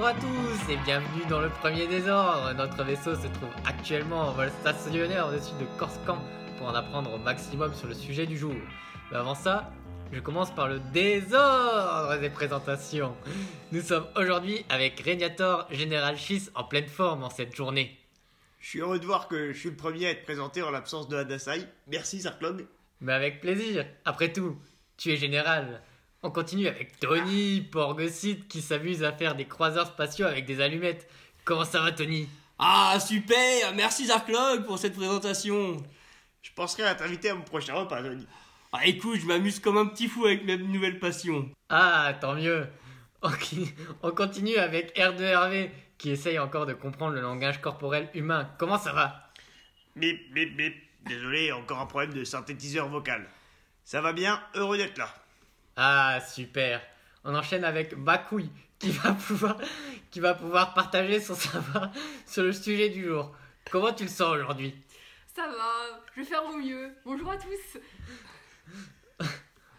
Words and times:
Bonjour 0.00 0.16
à 0.16 0.18
tous 0.18 0.72
et 0.72 0.78
bienvenue 0.78 1.26
dans 1.28 1.42
le 1.42 1.50
premier 1.50 1.86
désordre. 1.86 2.54
Notre 2.54 2.84
vaisseau 2.84 3.14
se 3.16 3.26
trouve 3.26 3.50
actuellement 3.66 4.28
en 4.28 4.32
vol 4.32 4.50
stationnaire 4.62 5.26
au-dessus 5.26 5.52
de 5.60 5.66
Corsican 5.78 6.16
pour 6.56 6.68
en 6.68 6.74
apprendre 6.74 7.12
au 7.12 7.18
maximum 7.18 7.74
sur 7.74 7.86
le 7.86 7.92
sujet 7.92 8.24
du 8.24 8.38
jour. 8.38 8.54
Mais 9.10 9.18
avant 9.18 9.34
ça, 9.34 9.70
je 10.10 10.18
commence 10.20 10.54
par 10.54 10.68
le 10.68 10.80
désordre 10.94 12.18
des 12.18 12.30
présentations. 12.30 13.14
Nous 13.72 13.82
sommes 13.82 14.06
aujourd'hui 14.16 14.64
avec 14.70 14.98
Régnator 15.00 15.66
Général 15.70 16.16
Schiss 16.16 16.50
en 16.54 16.64
pleine 16.64 16.88
forme 16.88 17.22
en 17.22 17.28
cette 17.28 17.54
journée. 17.54 17.94
Je 18.58 18.70
suis 18.70 18.80
heureux 18.80 19.00
de 19.00 19.04
voir 19.04 19.28
que 19.28 19.52
je 19.52 19.58
suis 19.58 19.68
le 19.68 19.76
premier 19.76 20.06
à 20.06 20.10
être 20.12 20.24
présenté 20.24 20.62
en 20.62 20.70
l'absence 20.70 21.08
de 21.08 21.18
Hadasai. 21.18 21.66
Merci 21.88 22.22
Zarklog. 22.22 22.64
Mais 23.02 23.12
avec 23.12 23.42
plaisir. 23.42 23.84
Après 24.06 24.32
tout, 24.32 24.56
tu 24.96 25.12
es 25.12 25.18
général. 25.18 25.82
On 26.22 26.30
continue 26.30 26.68
avec 26.68 27.00
Tony, 27.00 27.62
Porgocide, 27.62 28.46
qui 28.46 28.60
s'amuse 28.60 29.02
à 29.02 29.12
faire 29.12 29.34
des 29.34 29.46
croiseurs 29.46 29.86
spatiaux 29.86 30.26
avec 30.26 30.44
des 30.44 30.60
allumettes. 30.60 31.08
Comment 31.44 31.64
ça 31.64 31.80
va, 31.80 31.92
Tony? 31.92 32.28
Ah 32.58 32.98
super, 33.00 33.72
merci 33.74 34.06
Zarklog 34.08 34.66
pour 34.66 34.78
cette 34.78 34.94
présentation. 34.94 35.78
Je 36.42 36.50
penserai 36.52 36.82
à 36.82 36.94
t'inviter 36.94 37.30
à 37.30 37.34
mon 37.34 37.40
prochain 37.40 37.72
repas, 37.72 38.02
Tony. 38.02 38.26
Ah 38.70 38.86
écoute, 38.86 39.18
je 39.18 39.26
m'amuse 39.26 39.60
comme 39.60 39.78
un 39.78 39.86
petit 39.86 40.08
fou 40.08 40.26
avec 40.26 40.44
mes 40.44 40.58
nouvelles 40.58 40.98
passions. 40.98 41.50
Ah, 41.70 42.12
tant 42.20 42.34
mieux. 42.34 42.68
On 44.02 44.10
continue 44.10 44.56
avec 44.56 44.94
R2RV, 44.96 45.70
qui 45.96 46.10
essaye 46.10 46.38
encore 46.38 46.66
de 46.66 46.74
comprendre 46.74 47.14
le 47.14 47.22
langage 47.22 47.62
corporel 47.62 48.10
humain. 48.12 48.50
Comment 48.58 48.78
ça 48.78 48.92
va? 48.92 49.30
Bip, 49.96 50.34
bip, 50.34 50.54
bip. 50.54 50.74
Désolé, 51.06 51.50
encore 51.50 51.80
un 51.80 51.86
problème 51.86 52.12
de 52.12 52.24
synthétiseur 52.24 52.88
vocal. 52.88 53.26
Ça 53.84 54.02
va 54.02 54.12
bien, 54.12 54.38
heureux 54.54 54.76
d'être 54.76 54.98
là. 54.98 55.08
Ah, 55.82 56.20
super. 56.20 56.82
On 57.24 57.34
enchaîne 57.34 57.64
avec 57.64 57.94
Bakouille, 57.94 58.50
qui 58.78 58.90
va 58.90 59.12
pouvoir, 59.26 59.56
qui 60.10 60.20
va 60.20 60.34
pouvoir 60.34 60.74
partager 60.74 61.18
son 61.20 61.34
savoir 61.34 61.90
sur 62.26 62.42
le 62.42 62.52
sujet 62.52 62.90
du 62.90 63.06
jour. 63.06 63.34
Comment 63.70 63.90
tu 63.90 64.02
le 64.02 64.10
sens 64.10 64.34
aujourd'hui? 64.34 64.74
Ça 65.34 65.46
va, 65.46 66.02
je 66.14 66.20
vais 66.20 66.26
faire 66.26 66.44
au 66.44 66.58
mieux. 66.58 66.94
Bonjour 67.06 67.30
à 67.30 67.38
tous. 67.38 67.78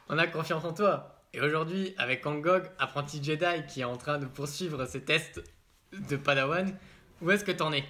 On 0.10 0.18
a 0.18 0.26
confiance 0.26 0.66
en 0.66 0.74
toi. 0.74 1.22
Et 1.34 1.42
aujourd'hui, 1.42 1.94
avec 2.00 2.26
Angog, 2.26 2.64
apprenti 2.80 3.24
Jedi 3.24 3.68
qui 3.68 3.82
est 3.82 3.84
en 3.84 3.98
train 3.98 4.18
de 4.18 4.26
poursuivre 4.26 4.88
ses 4.88 5.04
tests 5.04 5.44
de 5.94 6.16
Padawan, 6.16 6.76
où 7.22 7.30
est-ce 7.30 7.46
que 7.46 7.52
t'en 7.52 7.72
es? 7.74 7.86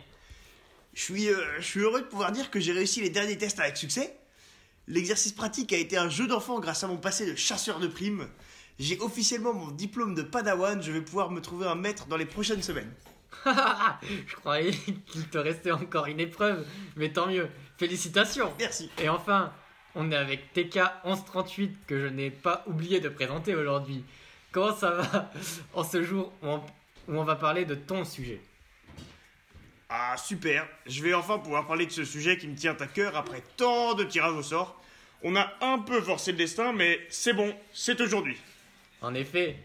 Je 0.94 1.02
suis, 1.02 1.30
euh, 1.30 1.42
je 1.60 1.66
suis 1.66 1.80
heureux 1.80 2.02
de 2.02 2.08
pouvoir 2.08 2.34
dire 2.34 2.52
que 2.52 2.60
j'ai 2.60 2.74
réussi 2.74 3.00
les 3.00 3.10
derniers 3.10 3.38
tests 3.38 3.62
avec 3.62 3.78
succès. 3.78 4.18
L'exercice 4.88 5.32
pratique 5.32 5.74
a 5.74 5.78
été 5.78 5.98
un 5.98 6.10
jeu 6.10 6.28
d'enfant 6.28 6.60
grâce 6.60 6.84
à 6.84 6.88
mon 6.88 6.98
passé 6.98 7.30
de 7.30 7.36
chasseur 7.36 7.80
de 7.80 7.88
primes. 7.88 8.28
J'ai 8.80 9.00
officiellement 9.00 9.54
mon 9.54 9.70
diplôme 9.70 10.16
de 10.16 10.24
Padawan, 10.24 10.82
je 10.82 10.92
vais 10.92 11.02
pouvoir 11.02 11.30
me 11.32 11.40
trouver 11.40 11.68
un 11.68 11.76
maître 11.76 12.08
dans 12.08 12.18
les 12.18 12.26
prochaines 12.26 12.64
semaines. 12.64 12.92
Je 14.28 14.36
croyais 14.36 14.72
qu'il 14.72 15.28
te 15.30 15.38
restait 15.38 15.72
encore 15.72 16.08
une 16.08 16.20
épreuve, 16.20 16.66
mais 16.96 17.12
tant 17.12 17.28
mieux. 17.28 17.48
Félicitations 17.78 18.54
Merci. 18.60 18.90
Et 19.02 19.08
enfin, 19.08 19.54
on 19.96 20.12
est 20.12 20.16
avec 20.16 20.54
TK1138 20.56 21.72
que 21.88 22.00
je 22.00 22.08
n'ai 22.08 22.30
pas 22.30 22.64
oublié 22.68 23.00
de 23.00 23.10
présenter 23.10 23.56
aujourd'hui. 23.56 24.04
Comment 24.52 24.76
ça 24.76 24.92
va 24.92 25.32
en 25.74 25.84
ce 25.84 26.04
jour 26.04 26.34
où 26.42 26.48
on, 26.48 26.58
où 26.58 27.20
on 27.20 27.24
va 27.24 27.36
parler 27.36 27.66
de 27.66 27.76
ton 27.76 28.04
sujet? 28.04 28.42
Ah 29.94 30.16
super, 30.16 30.66
je 30.86 31.04
vais 31.04 31.14
enfin 31.14 31.38
pouvoir 31.38 31.68
parler 31.68 31.86
de 31.86 31.92
ce 31.92 32.06
sujet 32.06 32.38
qui 32.38 32.48
me 32.48 32.56
tient 32.56 32.78
à 32.80 32.88
cœur 32.88 33.18
après 33.18 33.44
tant 33.58 33.94
de 33.94 34.06
tirages 34.06 34.32
au 34.32 34.42
sort. 34.42 34.82
On 35.22 35.36
a 35.36 35.52
un 35.60 35.80
peu 35.80 36.00
forcé 36.02 36.32
le 36.32 36.38
destin, 36.38 36.72
mais 36.72 37.06
c'est 37.10 37.34
bon, 37.34 37.54
c'est 37.74 38.00
aujourd'hui. 38.00 38.38
En 39.02 39.14
effet, 39.14 39.58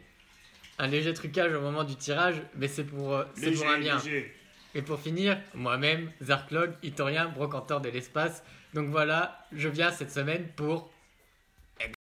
un 0.81 0.89
léger 0.89 1.15
trucage 1.15 1.55
au 1.55 1.61
moment 1.61 1.85
du 1.85 1.95
tirage, 1.95 2.43
mais 2.57 2.67
c'est 2.67 2.83
pour, 2.83 3.15
euh, 3.15 3.25
c'est 3.37 3.53
pour 3.53 3.69
un 3.69 3.79
bien. 3.79 3.99
léger. 3.99 4.35
Et 4.75 4.83
pour 4.83 4.99
finir, 4.99 5.41
moi-même, 5.55 6.11
Zarklog, 6.21 6.75
Itorien, 6.83 7.29
brocanteur 7.29 7.81
de 7.81 7.89
l'espace. 7.89 8.43
Donc 8.75 8.89
voilà, 8.89 9.47
je 9.53 9.69
viens 9.69 9.93
cette 9.93 10.11
semaine 10.11 10.49
pour 10.57 10.91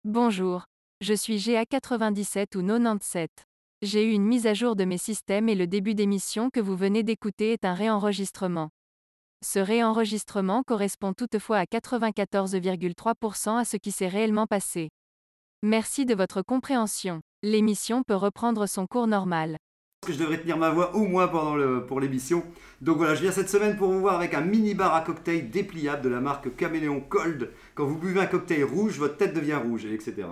Bonjour, 0.04 0.64
je 1.02 1.14
suis 1.14 1.38
GA97 1.38 2.58
ou 2.58 2.66
97. 2.66 3.49
J'ai 3.82 4.04
eu 4.06 4.12
une 4.12 4.26
mise 4.26 4.46
à 4.46 4.54
jour 4.54 4.76
de 4.76 4.84
mes 4.84 4.98
systèmes 4.98 5.48
et 5.48 5.56
le 5.56 5.66
début 5.66 5.96
d'émission 5.96 6.50
que 6.50 6.60
vous 6.60 6.76
venez 6.76 7.02
d'écouter 7.02 7.54
est 7.54 7.64
un 7.64 7.74
réenregistrement. 7.74 8.72
Ce 9.42 9.58
réenregistrement 9.58 10.64
correspond 10.64 11.14
toutefois 11.14 11.60
à 11.60 11.64
94,3% 11.64 13.58
à 13.58 13.64
ce 13.64 13.78
qui 13.78 13.92
s'est 13.92 14.10
réellement 14.10 14.48
passé. 14.48 14.90
Merci 15.64 16.06
de 16.06 16.14
votre 16.14 16.42
compréhension. 16.42 17.22
L'émission 17.42 18.04
peut 18.04 18.16
reprendre 18.16 18.68
son 18.68 18.86
cours 18.86 19.08
normal. 19.08 19.56
que 20.06 20.12
je 20.12 20.20
devrais 20.20 20.42
tenir 20.42 20.58
ma 20.58 20.72
voix 20.72 20.94
au 20.94 21.06
moins 21.06 21.30
pendant 21.30 21.56
le, 21.56 21.86
pour 21.86 22.02
l'émission. 22.02 22.44
Donc 22.82 22.98
voilà, 22.98 23.16
je 23.16 23.22
viens 23.22 23.32
cette 23.32 23.50
semaine 23.50 23.78
pour 23.78 23.90
vous 23.94 24.02
voir 24.02 24.16
avec 24.16 24.34
un 24.34 24.42
mini 24.42 24.74
bar 24.74 24.94
à 24.94 25.00
cocktail 25.00 25.50
dépliable 25.50 26.02
de 26.02 26.10
la 26.10 26.20
marque 26.20 26.54
Caméléon 26.58 27.00
Cold. 27.00 27.50
Quand 27.76 27.86
vous 27.86 27.98
buvez 27.98 28.20
un 28.20 28.26
cocktail 28.26 28.66
rouge, 28.66 29.00
votre 29.00 29.16
tête 29.16 29.34
devient 29.34 29.56
rouge, 29.56 29.86
et 29.86 29.94
etc. 29.94 30.28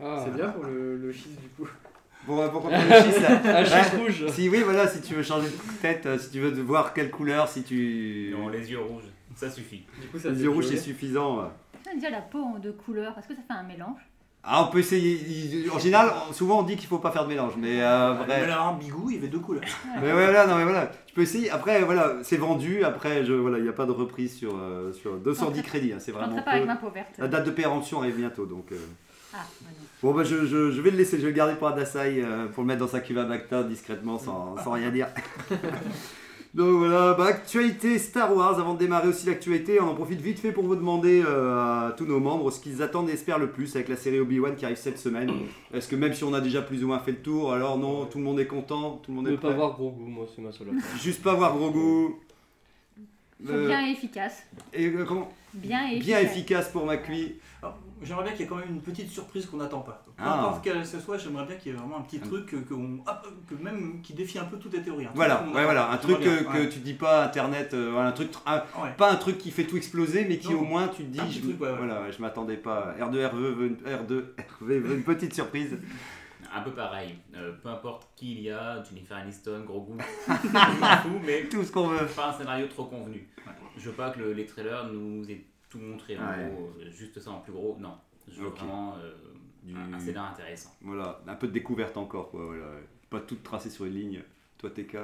etc. 0.00 0.22
C'est 0.24 0.34
bien 0.34 0.48
pour 0.48 0.64
le, 0.64 0.96
le 0.96 1.12
schiste 1.12 1.40
du 1.40 1.48
coup. 1.48 1.68
Bon, 2.26 2.40
euh, 2.42 2.48
pourquoi 2.48 2.70
pas 2.70 2.84
le 2.84 3.02
schiste, 3.02 3.20
là 3.22 3.58
Un 3.58 3.64
schiste 3.64 3.94
Ouais. 3.94 4.00
rouge. 4.00 4.26
Si 4.28 4.48
oui, 4.48 4.60
voilà, 4.62 4.86
si 4.86 5.00
tu 5.00 5.14
veux 5.14 5.22
changer 5.22 5.46
de 5.48 5.80
tête, 5.80 6.04
euh, 6.06 6.18
si 6.18 6.30
tu 6.30 6.40
veux 6.40 6.50
voir 6.62 6.92
quelle 6.92 7.10
couleur, 7.10 7.48
si 7.48 7.62
tu... 7.62 8.34
Non, 8.38 8.48
les 8.48 8.70
yeux 8.70 8.80
rouges, 8.80 9.04
ça 9.34 9.48
suffit. 9.50 9.84
Du 10.00 10.08
coup, 10.08 10.18
ça 10.18 10.30
Les 10.30 10.42
yeux 10.42 10.50
rouges, 10.50 10.66
c'est 10.66 10.76
suffisant. 10.76 11.38
ouais. 11.38 11.94
Déjà 11.94 12.10
la 12.10 12.20
peau 12.20 12.40
en 12.42 12.58
deux 12.58 12.72
couleurs, 12.72 13.14
est-ce 13.18 13.28
que 13.28 13.34
ça 13.34 13.40
fait 13.46 13.54
un 13.58 13.62
mélange? 13.62 13.98
Ah, 14.44 14.64
on 14.66 14.70
peut 14.70 14.78
essayer. 14.78 15.68
En 15.70 15.78
général, 15.78 16.10
souvent 16.32 16.60
on 16.60 16.62
dit 16.62 16.76
qu'il 16.76 16.86
faut 16.86 16.98
pas 16.98 17.10
faire 17.10 17.24
de 17.24 17.28
mélange, 17.28 17.54
mais 17.58 17.82
euh, 17.82 18.12
vrai. 18.12 18.40
Mais 18.42 18.46
là, 18.46 18.62
un 18.62 18.74
bigou, 18.76 19.10
il 19.10 19.16
y 19.16 19.18
avait 19.18 19.28
deux 19.28 19.40
couleurs. 19.40 19.64
Mais 20.00 20.12
voilà, 20.12 20.46
non 20.46 20.56
mais 20.56 20.62
voilà, 20.64 20.90
tu 21.06 21.14
peux 21.14 21.22
essayer. 21.22 21.50
Après, 21.50 21.82
voilà, 21.82 22.16
c'est 22.22 22.36
vendu. 22.36 22.84
Après, 22.84 23.24
je, 23.24 23.32
voilà, 23.32 23.56
il 23.58 23.64
n'y 23.64 23.68
a 23.68 23.72
pas 23.72 23.84
de 23.86 23.90
reprise 23.92 24.36
sur, 24.36 24.54
euh, 24.56 24.92
sur 24.92 25.16
210 25.16 25.62
crédits. 25.62 25.92
hein, 25.92 25.98
c'est 25.98 26.12
vraiment 26.12 26.40
pas 26.42 26.52
avec 26.52 26.62
peu. 26.62 26.68
ma 26.68 26.76
peau 26.76 26.90
verte. 26.90 27.08
La 27.18 27.26
date 27.28 27.46
de 27.46 27.50
péremption 27.50 28.00
arrive 28.00 28.16
bientôt, 28.16 28.46
donc. 28.46 28.70
euh. 28.72 28.76
Ah. 29.34 29.44
Bon, 30.02 30.14
bah, 30.14 30.24
je, 30.24 30.46
je- 30.46 30.70
je 30.70 30.80
vais 30.80 30.90
le 30.90 30.96
laisser. 30.96 31.16
Je 31.18 31.22
vais 31.22 31.28
le 31.28 31.36
garder 31.36 31.54
pour 31.54 31.68
Adasai 31.68 32.22
euh, 32.22 32.46
pour 32.46 32.62
le 32.62 32.68
mettre 32.68 32.80
dans 32.80 32.88
sa 32.88 33.00
cuve 33.00 33.18
à 33.18 33.24
Bacta 33.24 33.62
discrètement, 33.62 34.18
sans, 34.18 34.56
sans 34.64 34.70
rien 34.72 34.90
dire. 34.90 35.08
donc 36.54 36.78
voilà, 36.78 37.14
bah, 37.14 37.26
actualité 37.26 37.98
Star 37.98 38.34
Wars. 38.34 38.58
Avant 38.58 38.74
de 38.74 38.78
démarrer 38.78 39.08
aussi 39.08 39.26
l'actualité, 39.26 39.80
on 39.80 39.88
en 39.88 39.94
profite 39.94 40.20
vite 40.20 40.38
fait 40.38 40.52
pour 40.52 40.64
vous 40.64 40.76
demander 40.76 41.22
euh, 41.26 41.88
à 41.88 41.92
tous 41.92 42.06
nos 42.06 42.20
membres 42.20 42.50
ce 42.50 42.60
qu'ils 42.60 42.82
attendent 42.82 43.10
et 43.10 43.12
espèrent 43.12 43.38
le 43.38 43.50
plus 43.50 43.74
avec 43.76 43.88
la 43.88 43.96
série 43.96 44.18
Obi-Wan 44.20 44.56
qui 44.56 44.64
arrive 44.64 44.76
cette 44.78 44.98
semaine. 44.98 45.30
Est-ce 45.74 45.88
que 45.88 45.96
même 45.96 46.14
si 46.14 46.24
on 46.24 46.32
a 46.32 46.40
déjà 46.40 46.62
plus 46.62 46.82
ou 46.84 46.86
moins 46.86 47.00
fait 47.00 47.12
le 47.12 47.18
tour, 47.18 47.52
alors 47.52 47.76
non, 47.76 48.06
tout 48.06 48.18
le 48.18 48.24
monde 48.24 48.40
est 48.40 48.46
content, 48.46 49.00
tout 49.02 49.10
le 49.10 49.16
monde 49.16 49.28
est 49.28 49.32
Ne 49.32 49.36
pas 49.36 49.48
prêt 49.48 49.56
voir 49.56 49.72
gros 49.74 49.90
goût, 49.90 50.06
moi 50.06 50.26
c'est 50.34 50.40
ma 50.42 50.52
seule 50.52 50.68
affaire. 50.70 50.96
Juste 51.02 51.22
pas 51.22 51.34
voir 51.34 51.54
Grogu. 51.56 52.14
Euh, 53.48 53.66
bien 53.68 53.86
et 53.86 53.92
efficace. 53.92 54.42
et 54.72 54.86
euh, 54.88 55.04
comment 55.04 55.30
Bien 55.54 55.86
et 55.88 55.98
Bien 56.00 56.18
efficace. 56.20 56.70
pour 56.70 56.84
McQueen. 56.86 57.32
Alors, 57.62 57.78
J'aimerais 58.02 58.24
bien 58.24 58.32
qu'il 58.32 58.42
y 58.42 58.44
ait 58.44 58.46
quand 58.48 58.56
même 58.56 58.68
une 58.68 58.80
petite 58.80 59.08
surprise 59.10 59.46
qu'on 59.46 59.56
n'attend 59.56 59.80
pas. 59.80 60.04
Peu 60.06 60.12
Ah. 60.24 60.34
importe 60.40 60.62
quelle 60.64 60.86
ce 60.86 61.00
soit, 61.00 61.18
j'aimerais 61.18 61.44
bien 61.46 61.56
qu'il 61.56 61.72
y 61.72 61.74
ait 61.74 61.78
vraiment 61.78 61.98
un 61.98 62.02
petit 62.02 62.20
truc 62.20 62.46
que, 62.46 62.56
que 62.56 62.74
on- 62.74 63.00
hop, 63.06 63.26
que 63.48 63.54
même 63.62 64.00
qui 64.02 64.14
défie 64.14 64.38
un 64.38 64.44
peu 64.44 64.56
toutes 64.58 64.72
les 64.74 64.82
théories. 64.82 65.04
Un 65.04 65.08
truc 65.08 65.16
Voilà, 65.16 65.44
ouais, 65.54 65.64
voilà, 65.64 65.90
un 65.90 65.96
truc 65.96 66.20
que, 66.20 66.42
que 66.44 66.48
ouais. 66.58 66.68
tu 66.68 66.78
dis 66.80 66.94
pas 66.94 67.24
internet, 67.24 67.74
euh, 67.74 67.90
voilà, 67.92 68.08
un 68.08 68.12
truc, 68.12 68.30
tr- 68.32 68.40
un- 68.46 68.82
Ouais. 68.82 68.92
pas 68.96 69.10
un 69.12 69.16
truc 69.16 69.38
qui 69.38 69.50
fait 69.50 69.64
tout 69.64 69.76
exploser, 69.76 70.24
mais 70.28 70.38
qui 70.38 70.52
Non. 70.52 70.60
au 70.60 70.64
moins 70.64 70.88
tu 70.88 71.04
te 71.04 71.08
dis, 71.10 71.20
je, 71.32 71.40
truc, 71.40 71.60
ouais, 71.60 71.68
ouais. 71.70 71.76
voilà, 71.76 72.10
je 72.10 72.20
m'attendais 72.22 72.56
pas. 72.56 72.94
R2 73.00 73.26
RV 73.26 73.50
veut 73.52 73.66
une, 73.66 73.76
R2 73.76 74.24
RV 74.60 74.78
veut 74.80 74.94
une 74.96 75.02
petite 75.04 75.34
surprise. 75.34 75.76
Un 76.54 76.62
peu 76.62 76.70
pareil, 76.70 77.14
euh, 77.36 77.52
peu 77.62 77.68
importe 77.68 78.08
qui 78.16 78.32
il 78.32 78.40
y 78.40 78.50
a, 78.50 78.82
Jennifer 78.82 79.18
Aniston, 79.18 79.64
gros 79.66 79.82
goût, 79.82 79.98
fous, 80.26 81.20
mais 81.26 81.44
Tout 81.50 81.62
ce 81.62 81.70
qu'on 81.70 81.88
veut. 81.88 82.06
pas 82.06 82.30
un 82.30 82.32
scénario 82.32 82.66
trop 82.68 82.84
convenu. 82.84 83.28
Je 83.76 83.90
veux 83.90 83.94
pas 83.94 84.08
que 84.10 84.20
le- 84.20 84.32
les 84.32 84.46
trailers 84.46 84.86
nous 84.90 85.30
aient 85.30 85.44
tout 85.68 85.78
montré 85.78 86.16
en 86.16 86.20
Ouais. 86.22 86.50
gros, 86.50 86.70
euh, 86.80 86.90
juste 86.90 87.18
ça 87.20 87.30
en 87.30 87.40
plus 87.40 87.52
gros, 87.52 87.76
non. 87.78 87.92
Je 88.30 88.40
veux 88.42 88.48
vraiment 88.48 88.94
euh, 88.96 89.12
Du- 89.62 89.74
un, 89.74 89.92
un 89.92 89.98
scénario 89.98 90.32
intéressant. 90.32 90.70
Voilà, 90.82 91.20
un 91.26 91.34
peu 91.34 91.46
de 91.48 91.52
découverte 91.52 91.96
encore, 91.96 92.30
quoi. 92.30 92.44
Voilà. 92.46 92.66
Pas 93.10 93.20
tout 93.20 93.36
tracé 93.42 93.70
sur 93.70 93.84
une 93.86 93.94
ligne. 93.94 94.22
Toi, 94.58 94.70
TK. 94.70 94.98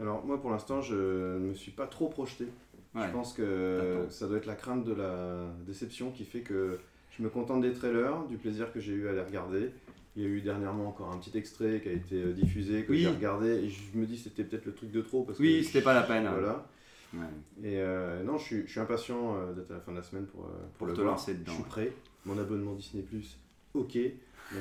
Alors 0.00 0.24
moi 0.24 0.40
pour 0.40 0.50
l'instant 0.50 0.80
je 0.80 0.94
ne 0.94 1.48
me 1.48 1.54
suis 1.54 1.72
pas 1.72 1.86
trop 1.86 2.08
projeté. 2.08 2.46
Ouais. 2.94 3.06
Je 3.06 3.12
pense 3.12 3.32
que 3.32 4.06
ça 4.10 4.28
doit 4.28 4.36
être 4.38 4.46
la 4.46 4.54
crainte 4.54 4.84
de 4.84 4.94
la 4.94 5.46
déception 5.66 6.10
qui 6.12 6.24
fait 6.24 6.40
que 6.40 6.78
je 7.10 7.22
me 7.22 7.28
contente 7.28 7.60
des 7.62 7.72
trailers, 7.72 8.24
du 8.28 8.36
plaisir 8.36 8.72
que 8.72 8.78
j'ai 8.80 8.92
eu 8.92 9.08
à 9.08 9.12
les 9.12 9.20
regarder 9.22 9.70
Il 10.16 10.22
y 10.22 10.26
a 10.26 10.28
eu 10.28 10.40
dernièrement 10.40 10.88
encore 10.88 11.12
un 11.12 11.18
petit 11.18 11.36
extrait 11.36 11.80
qui 11.82 11.88
a 11.88 11.92
été 11.92 12.14
euh, 12.22 12.32
diffusé, 12.32 12.84
que 12.84 12.92
Oui. 12.92 13.00
j'ai 13.00 13.08
regardé, 13.08 13.48
et 13.48 13.68
je 13.68 13.96
me 13.98 14.06
dis 14.06 14.16
c'était 14.18 14.42
peut-être 14.44 14.66
le 14.66 14.72
truc 14.74 14.90
de 14.92 15.00
trop. 15.00 15.22
Parce 15.24 15.38
Oui, 15.40 15.58
que 15.60 15.66
c'était 15.66 15.82
pas 15.82 15.94
la 15.94 16.02
peine, 16.02 16.26
hein. 16.26 16.32
Voilà. 16.32 16.66
Ouais. 17.14 17.20
Et 17.62 17.80
euh, 17.80 18.22
non, 18.22 18.36
je 18.38 18.44
suis, 18.44 18.62
je 18.66 18.70
suis 18.70 18.80
impatient 18.80 19.36
euh, 19.36 19.52
d'être 19.54 19.70
à 19.70 19.74
la 19.74 19.80
fin 19.80 19.92
de 19.92 19.96
la 19.96 20.02
semaine 20.02 20.26
pour, 20.26 20.44
euh, 20.44 20.48
pour, 20.48 20.78
Pour 20.78 20.86
le 20.88 20.92
te 20.94 21.00
voir. 21.00 21.12
lancer 21.14 21.34
dedans, 21.34 21.52
Je 21.52 21.56
suis 21.56 21.64
prêt. 21.64 21.92
Mon 22.26 22.38
abonnement 22.38 22.74
Disney 22.74 23.02
Plus, 23.02 23.38
ok. 23.74 23.96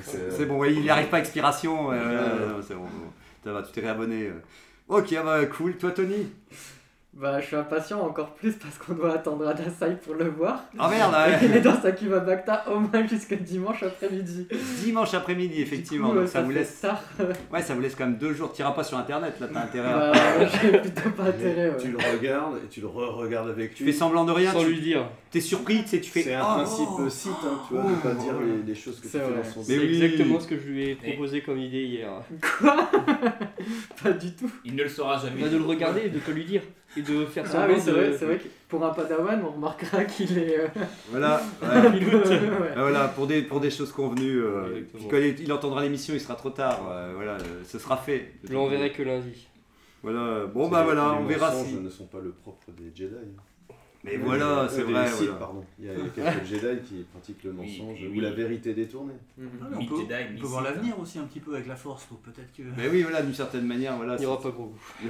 C'est 0.02 0.46
bon, 0.46 0.58
ouais, 0.60 0.74
il 0.74 0.82
n'y 0.82 0.90
arrive 0.90 1.10
pas 1.10 1.18
à 1.18 1.20
expiration. 1.20 1.90
c'est 2.62 2.76
bon, 2.76 2.82
bon. 2.84 3.12
Ça 3.44 3.54
va, 3.54 3.64
tu 3.64 3.72
t'es 3.72 3.82
réabonné. 3.82 4.32
Ok, 4.88 5.14
bah 5.24 5.46
cool. 5.48 5.78
Toi, 5.78 5.92
Tony? 5.92 6.28
Bah, 7.20 7.40
je 7.42 7.48
suis 7.48 7.56
impatient 7.56 8.00
encore 8.00 8.36
plus 8.36 8.54
parce 8.54 8.78
qu'on 8.78 8.94
doit 8.94 9.14
attendre 9.16 9.48
Adasai 9.48 9.96
pour 10.06 10.14
le 10.14 10.26
voir. 10.30 10.66
Ah, 10.78 10.88
merde, 10.88 11.12
ouais. 11.14 11.40
Il 11.50 11.56
est 11.58 11.62
dans 11.62 11.82
sa 11.82 11.92
cuve 11.92 12.14
à 12.14 12.20
Bacta 12.20 12.64
au 12.72 12.80
moins 12.80 13.08
jusqu'à 13.08 13.38
dimanche 13.38 13.82
après-midi. 13.82 14.48
Dimanche 14.84 15.16
après-midi, 15.16 15.60
effectivement. 15.60 16.10
Du 16.10 16.14
coup, 16.14 16.20
donc 16.20 16.28
ça, 16.28 16.34
ça 16.34 16.42
vous 16.44 16.52
laisse. 16.52 16.80
tard. 16.80 17.02
Ouais, 17.52 17.64
ça 17.64 17.74
vous 17.74 17.82
laisse 17.82 17.96
quand 17.96 18.06
même 18.06 18.18
deux 18.18 18.34
jours. 18.34 18.54
T'iras 18.54 18.72
pas 18.72 18.84
sur 18.84 19.00
internet, 19.00 19.40
là, 19.40 19.48
t'as 19.52 19.62
intérêt 19.64 19.90
à. 19.90 20.12
Bah, 20.12 20.46
j'ai 20.62 20.78
plutôt 20.78 21.10
pas 21.10 21.24
intérêt. 21.24 21.70
ouais. 21.72 21.78
Tu 21.82 21.88
le 21.92 21.98
regardes 21.98 22.58
et 22.58 22.68
tu 22.70 22.82
le 22.82 22.88
re-regardes 22.88 23.50
avec 23.50 23.74
Tu 23.74 23.84
lui. 23.84 23.92
fais 23.92 23.98
semblant 23.98 24.24
de 24.24 24.32
rien. 24.32 24.52
Sans 24.52 24.62
tu- 24.62 24.70
lui 24.70 24.82
dire. 24.82 25.10
T'es 25.32 25.42
surpris, 25.42 25.82
tu 25.84 25.90
sais, 25.90 26.02
tu 26.02 26.12
fais. 26.12 26.22
C'est 26.22 26.36
un 26.36 26.42
oh, 26.44 26.56
principe 26.58 26.88
oh. 27.00 27.10
site, 27.10 27.32
hein, 27.44 27.60
tu 27.68 27.74
vois, 27.74 27.84
de 27.84 27.96
pas 27.96 28.14
dire 28.14 28.34
les, 28.40 28.62
les 28.64 28.76
choses 28.76 28.98
que 28.98 29.08
tu 29.08 29.10
C'est 29.10 29.20
fais 29.20 29.26
dans 29.26 29.44
son 29.44 29.64
C'est 29.64 29.76
Mais 29.78 29.84
oui. 29.86 30.04
exactement 30.04 30.40
ce 30.40 30.48
que 30.48 30.56
je 30.60 30.68
lui 30.68 30.90
ai 30.92 30.96
proposé 30.96 31.42
comme 31.42 31.58
idée 31.58 31.84
hier. 31.84 32.10
Quoi? 32.60 32.78
Pas 34.04 34.12
du 34.12 34.34
tout. 34.36 34.52
Il 34.64 34.76
ne 34.76 34.84
le 34.84 34.90
saura 34.90 35.18
jamais. 35.18 35.42
Bah, 35.42 35.50
de 35.50 35.58
le 35.58 35.64
regarder 35.66 36.02
et 36.06 36.10
de 36.10 36.20
te 36.20 36.30
lui 36.32 36.46
dire. 36.46 36.62
Et 36.98 37.02
de 37.02 37.26
faire 37.26 37.44
Ah 37.48 37.52
semblant 37.52 37.76
oui, 37.76 37.82
c'est 37.84 37.92
de- 37.92 37.96
vrai, 37.96 38.18
c'est 38.18 38.26
vrai 38.26 38.38
que 38.40 38.48
pour 38.68 38.84
un 38.84 38.90
padawan, 38.90 39.42
on 39.46 39.52
remarquera 39.52 40.04
qu'il 40.06 40.38
est. 40.38 40.60
euh, 40.60 40.68
Voilà. 41.12 41.42
ouais. 41.62 41.68
Ouais. 41.70 42.72
Ah, 42.76 42.82
voilà, 42.82 43.08
pour 43.10 43.28
des, 43.28 43.42
pour 43.44 43.60
des 43.60 43.70
choses 43.70 43.92
convenues. 43.92 44.42
euh, 44.42 44.82
puis 44.94 45.06
quand 45.10 45.18
il, 45.18 45.40
il 45.40 45.54
entendra 45.54 45.84
l'émission, 45.84 46.14
il 46.14 46.20
sera 46.22 46.36
trop 46.36 46.50
tard. 46.50 46.82
euh, 46.90 47.14
voilà, 47.16 47.34
euh, 47.34 47.62
ce 47.66 47.78
sera 47.80 47.98
fait. 47.98 48.34
Je 48.44 48.54
l'enverrai 48.54 48.92
que 48.92 49.04
lundi. 49.04 49.48
Voilà, 50.04 50.46
bon 50.46 50.70
bah 50.70 50.84
voilà, 50.84 51.14
les 51.18 51.24
on 51.24 51.26
verra 51.26 51.52
mensonges 51.52 51.68
si. 51.70 51.76
ne 51.76 51.90
sont 51.90 52.06
pas 52.06 52.20
le 52.24 52.30
propre 52.32 52.68
des 52.78 52.92
Jedi. 52.96 53.14
hein. 53.16 53.74
Mais 54.04 54.16
voilà, 54.18 54.68
c'est 54.70 54.84
vrai. 54.84 55.06
Voilà. 55.10 55.34
pardon. 55.34 55.66
Il 55.80 55.86
y 55.86 55.90
a 55.90 55.94
quelques 55.94 56.46
Jedi 56.50 56.82
qui 56.88 57.06
pratiquent 57.12 57.44
le 57.44 57.52
Oui, 57.58 57.80
mensonge 57.80 58.00
ou 58.16 58.20
la 58.22 58.30
vérité 58.32 58.74
détournée. 58.74 59.14
Ah, 59.40 59.44
mais 59.72 59.78
on 59.78 59.86
peut, 59.86 59.96
Jedi, 60.02 60.14
on 60.30 60.34
mi 60.34 60.40
peut 60.40 60.48
voir 60.48 60.62
l'avenir 60.64 61.00
aussi 61.00 61.20
un 61.20 61.24
petit 61.24 61.40
peu 61.40 61.56
avec 61.56 61.68
la 61.68 61.76
force, 61.76 62.08
donc 62.10 62.22
peut-être 62.22 62.54
que. 62.56 62.62
Mais 62.78 62.88
oui, 62.90 63.02
voilà, 63.02 63.22
d'une 63.24 63.34
certaine 63.34 63.66
manière, 63.66 63.98
voilà. 63.98 64.16
Il 64.16 64.20
n'y 64.20 64.26
aura 64.28 64.40
pas 64.42 64.50
gros 64.52 64.66
goût. 64.68 64.78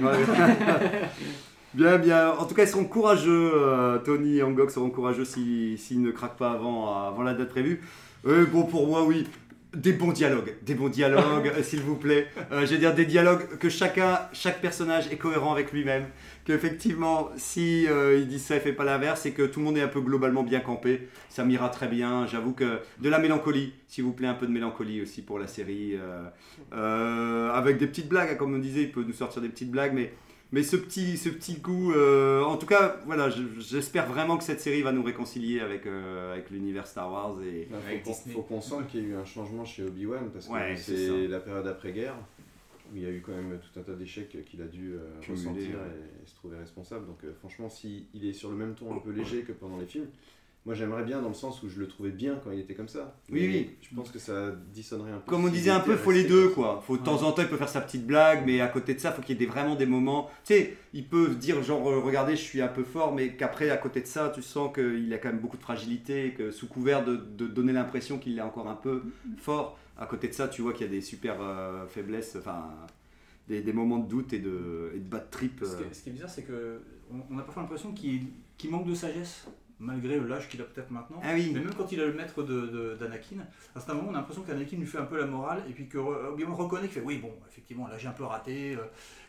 Bien, 1.74 1.98
bien. 1.98 2.30
En 2.30 2.46
tout 2.46 2.54
cas, 2.54 2.62
ils 2.64 2.68
seront 2.68 2.84
courageux. 2.84 3.52
euh, 3.54 3.98
Tony 3.98 4.38
et 4.38 4.42
Angok 4.42 4.70
seront 4.70 4.90
courageux 4.90 5.24
s'ils 5.24 5.78
s'ils 5.78 6.00
ne 6.02 6.10
craquent 6.10 6.38
pas 6.38 6.52
avant, 6.52 6.94
avant 7.06 7.22
la 7.22 7.34
date 7.34 7.50
prévue. 7.50 7.82
Euh, 8.26 8.46
bon, 8.46 8.64
pour 8.64 8.86
moi, 8.86 9.04
oui. 9.04 9.26
Des 9.74 9.92
bons 9.92 10.12
dialogues, 10.12 10.56
des 10.62 10.72
bons 10.74 10.88
dialogues, 10.88 11.52
euh, 11.54 11.62
s'il 11.62 11.82
vous 11.82 11.96
plaît. 11.96 12.28
Euh, 12.52 12.64
je 12.64 12.72
veux 12.72 12.78
dire 12.78 12.94
des 12.94 13.04
dialogues 13.04 13.58
que 13.58 13.68
chacun, 13.68 14.18
chaque 14.32 14.62
personnage 14.62 15.12
est 15.12 15.18
cohérent 15.18 15.52
avec 15.52 15.72
lui-même. 15.72 16.06
Que 16.46 16.54
effectivement, 16.54 17.28
si 17.36 17.86
euh, 17.86 18.16
il 18.18 18.28
dit 18.28 18.38
ça 18.38 18.56
et 18.56 18.60
fait 18.60 18.72
pas 18.72 18.84
l'inverse, 18.84 19.20
c'est 19.22 19.32
que 19.32 19.42
tout 19.42 19.60
le 19.60 19.66
monde 19.66 19.76
est 19.76 19.82
un 19.82 19.88
peu 19.88 20.00
globalement 20.00 20.42
bien 20.42 20.60
campé. 20.60 21.08
Ça 21.28 21.44
m'ira 21.44 21.68
très 21.68 21.86
bien. 21.86 22.26
J'avoue 22.26 22.54
que 22.54 22.80
de 22.98 23.10
la 23.10 23.18
mélancolie, 23.18 23.74
s'il 23.88 24.04
vous 24.04 24.12
plaît, 24.14 24.26
un 24.28 24.34
peu 24.34 24.46
de 24.46 24.52
mélancolie 24.52 25.02
aussi 25.02 25.20
pour 25.20 25.38
la 25.38 25.46
série, 25.46 25.96
euh, 25.96 26.24
euh, 26.72 27.50
avec 27.52 27.76
des 27.76 27.86
petites 27.86 28.08
blagues, 28.08 28.30
hein, 28.32 28.36
comme 28.36 28.54
on 28.54 28.58
disait, 28.58 28.82
il 28.84 28.90
peut 28.90 29.04
nous 29.06 29.12
sortir 29.12 29.42
des 29.42 29.50
petites 29.50 29.70
blagues, 29.70 29.92
mais 29.94 30.14
mais 30.52 30.62
ce 30.62 30.76
petit, 30.76 31.16
ce 31.18 31.28
petit 31.28 31.56
goût, 31.56 31.92
euh, 31.92 32.42
en 32.42 32.56
tout 32.56 32.66
cas, 32.66 32.96
voilà, 33.06 33.28
je- 33.30 33.42
j'espère 33.60 34.06
vraiment 34.06 34.36
que 34.38 34.44
cette 34.44 34.60
série 34.60 34.82
va 34.82 34.92
nous 34.92 35.02
réconcilier 35.02 35.60
avec, 35.60 35.86
euh, 35.86 36.32
avec 36.32 36.50
l'univers 36.50 36.86
Star 36.86 37.10
Wars 37.12 37.36
et 37.42 37.68
Il 37.70 37.74
Avec 37.74 38.04
faut, 38.04 38.10
qu'on- 38.10 38.16
Disney. 38.16 38.34
faut 38.34 38.42
qu'on 38.42 38.60
sente 38.60 38.86
qu'il 38.88 39.02
y 39.02 39.04
a 39.04 39.08
eu 39.08 39.14
un 39.14 39.24
changement 39.24 39.64
chez 39.64 39.82
Obi-Wan 39.84 40.30
parce 40.32 40.46
que 40.48 40.52
Ouais, 40.52 40.76
c'est 40.76 41.28
la 41.28 41.40
période 41.40 41.66
après-guerre 41.66 42.14
où 42.90 42.96
il 42.96 43.02
y 43.02 43.06
a 43.06 43.10
eu 43.10 43.20
quand 43.20 43.32
même 43.32 43.58
tout 43.60 43.78
un 43.78 43.82
tas 43.82 43.92
d'échecs 43.92 44.34
qu'il 44.46 44.62
a 44.62 44.66
dû 44.66 44.94
euh, 44.94 44.98
Cumuler, 45.20 45.42
ressentir 45.42 45.68
ouais. 45.76 45.96
et, 46.20 46.24
et 46.24 46.26
se 46.26 46.34
trouver 46.36 46.56
responsable. 46.56 47.06
Donc 47.06 47.18
euh, 47.24 47.32
franchement, 47.38 47.68
s'il 47.68 48.06
est 48.24 48.32
sur 48.32 48.48
le 48.50 48.56
même 48.56 48.74
ton 48.74 48.94
un 48.94 48.98
peu 49.00 49.10
léger 49.10 49.42
que 49.42 49.52
pendant 49.52 49.76
les 49.76 49.84
films, 49.86 50.06
moi 50.68 50.74
j'aimerais 50.74 51.02
bien 51.02 51.22
dans 51.22 51.28
le 51.28 51.34
sens 51.34 51.62
où 51.62 51.68
je 51.70 51.80
le 51.80 51.88
trouvais 51.88 52.10
bien 52.10 52.38
quand 52.44 52.50
il 52.50 52.60
était 52.60 52.74
comme 52.74 52.88
ça. 52.88 53.16
Oui, 53.30 53.40
Mais 53.40 53.46
oui. 53.48 53.70
Je 53.80 53.96
pense 53.96 54.10
que 54.10 54.18
ça 54.18 54.50
dissonnerait 54.74 55.12
un 55.12 55.16
peu. 55.20 55.30
Comme 55.30 55.46
on 55.46 55.48
disait 55.48 55.70
un 55.70 55.80
peu, 55.80 55.96
faut 55.96 56.10
les 56.10 56.24
deux 56.24 56.50
quoi. 56.50 56.82
Faut 56.86 56.98
de 56.98 57.02
temps 57.02 57.22
en 57.22 57.32
temps, 57.32 57.40
il 57.40 57.48
peut 57.48 57.56
faire 57.56 57.70
sa 57.70 57.80
petite 57.80 58.06
blague, 58.06 58.42
mais 58.44 58.60
à 58.60 58.68
côté 58.68 58.92
de 58.92 59.00
ça, 59.00 59.10
faut 59.12 59.22
qu'il 59.22 59.30
y 59.30 59.42
ait 59.42 59.46
des- 59.46 59.50
vraiment 59.50 59.76
des 59.76 59.86
moments. 59.86 60.28
Tu 60.44 60.52
sais, 60.52 60.76
il 60.92 61.06
peut 61.08 61.28
dire 61.34 61.62
genre, 61.62 61.88
euh, 61.88 62.00
regardez, 62.00 62.36
je 62.36 62.42
suis 62.42 62.60
un 62.60 62.68
peu 62.68 62.84
fort, 62.84 63.14
mais 63.14 63.34
qu'après, 63.34 63.70
à 63.70 63.78
côté 63.78 64.02
de 64.02 64.06
ça, 64.06 64.30
tu 64.34 64.42
sens 64.42 64.70
qu'il 64.74 65.10
a 65.14 65.16
quand 65.16 65.30
même 65.30 65.40
beaucoup 65.40 65.56
de 65.56 65.62
fragilité, 65.62 66.34
que 66.36 66.50
sous 66.50 66.68
couvert 66.68 67.02
de, 67.02 67.16
de 67.16 67.46
donner 67.46 67.72
l'impression 67.72 68.18
qu'il 68.18 68.36
est 68.36 68.42
encore 68.42 68.68
un 68.68 68.74
peu 68.76 69.04
fort, 69.38 69.78
à 69.96 70.04
côté 70.04 70.28
de 70.28 70.34
ça, 70.34 70.48
tu 70.48 70.60
vois 70.60 70.74
qu'il 70.74 70.84
y 70.84 70.88
a 70.90 70.92
des 70.92 71.00
super 71.00 71.36
euh, 71.40 71.86
faiblesses, 71.86 72.36
enfin, 72.38 72.68
des, 73.48 73.62
des 73.62 73.72
moments 73.72 73.98
de 74.00 74.06
doute 74.08 74.34
et 74.34 74.38
de, 74.38 74.92
et 74.94 74.98
de 74.98 75.08
bad 75.08 75.30
trip. 75.30 75.62
Ce 75.64 75.76
qui, 75.76 75.82
euh. 75.82 75.86
est, 75.90 75.94
ce 75.94 76.02
qui 76.02 76.10
est 76.10 76.12
bizarre, 76.12 76.28
c'est 76.28 76.42
que 76.42 76.82
on, 77.10 77.34
on 77.34 77.38
a 77.38 77.42
parfois 77.42 77.62
l'impression 77.62 77.92
qu'il 77.92 78.26
qu'il 78.58 78.70
manque 78.70 78.86
de 78.86 78.94
sagesse, 78.94 79.46
malgré 79.80 80.18
l'âge 80.20 80.48
qu'il 80.48 80.60
a 80.60 80.64
peut-être 80.64 80.90
maintenant. 80.90 81.20
Ah 81.22 81.32
oui. 81.34 81.50
Mais 81.54 81.60
même 81.60 81.74
quand 81.74 81.90
il 81.92 82.00
est 82.00 82.06
le 82.06 82.12
maître 82.12 82.42
de- 82.42 82.66
de- 82.66 82.96
d'Anakin, 82.98 83.36
à 83.74 83.78
certains 83.80 83.94
moments, 83.94 84.08
on 84.10 84.14
a 84.14 84.18
l'impression 84.18 84.42
qu'Anakin 84.42 84.76
lui 84.76 84.86
fait 84.86 84.98
un 84.98 85.04
peu 85.04 85.18
la 85.18 85.26
morale, 85.26 85.62
et 85.68 85.72
puis 85.72 85.86
que 85.88 85.98
euh, 85.98 86.30
Obi-Wan 86.32 86.52
reconnaît 86.54 86.82
qu'il 86.88 87.00
fait 87.00 87.06
oui, 87.06 87.18
bon, 87.18 87.32
effectivement, 87.50 87.86
là 87.88 87.96
j'ai 87.98 88.08
un 88.08 88.12
peu 88.12 88.24
raté, 88.24 88.74
euh, 88.74 88.78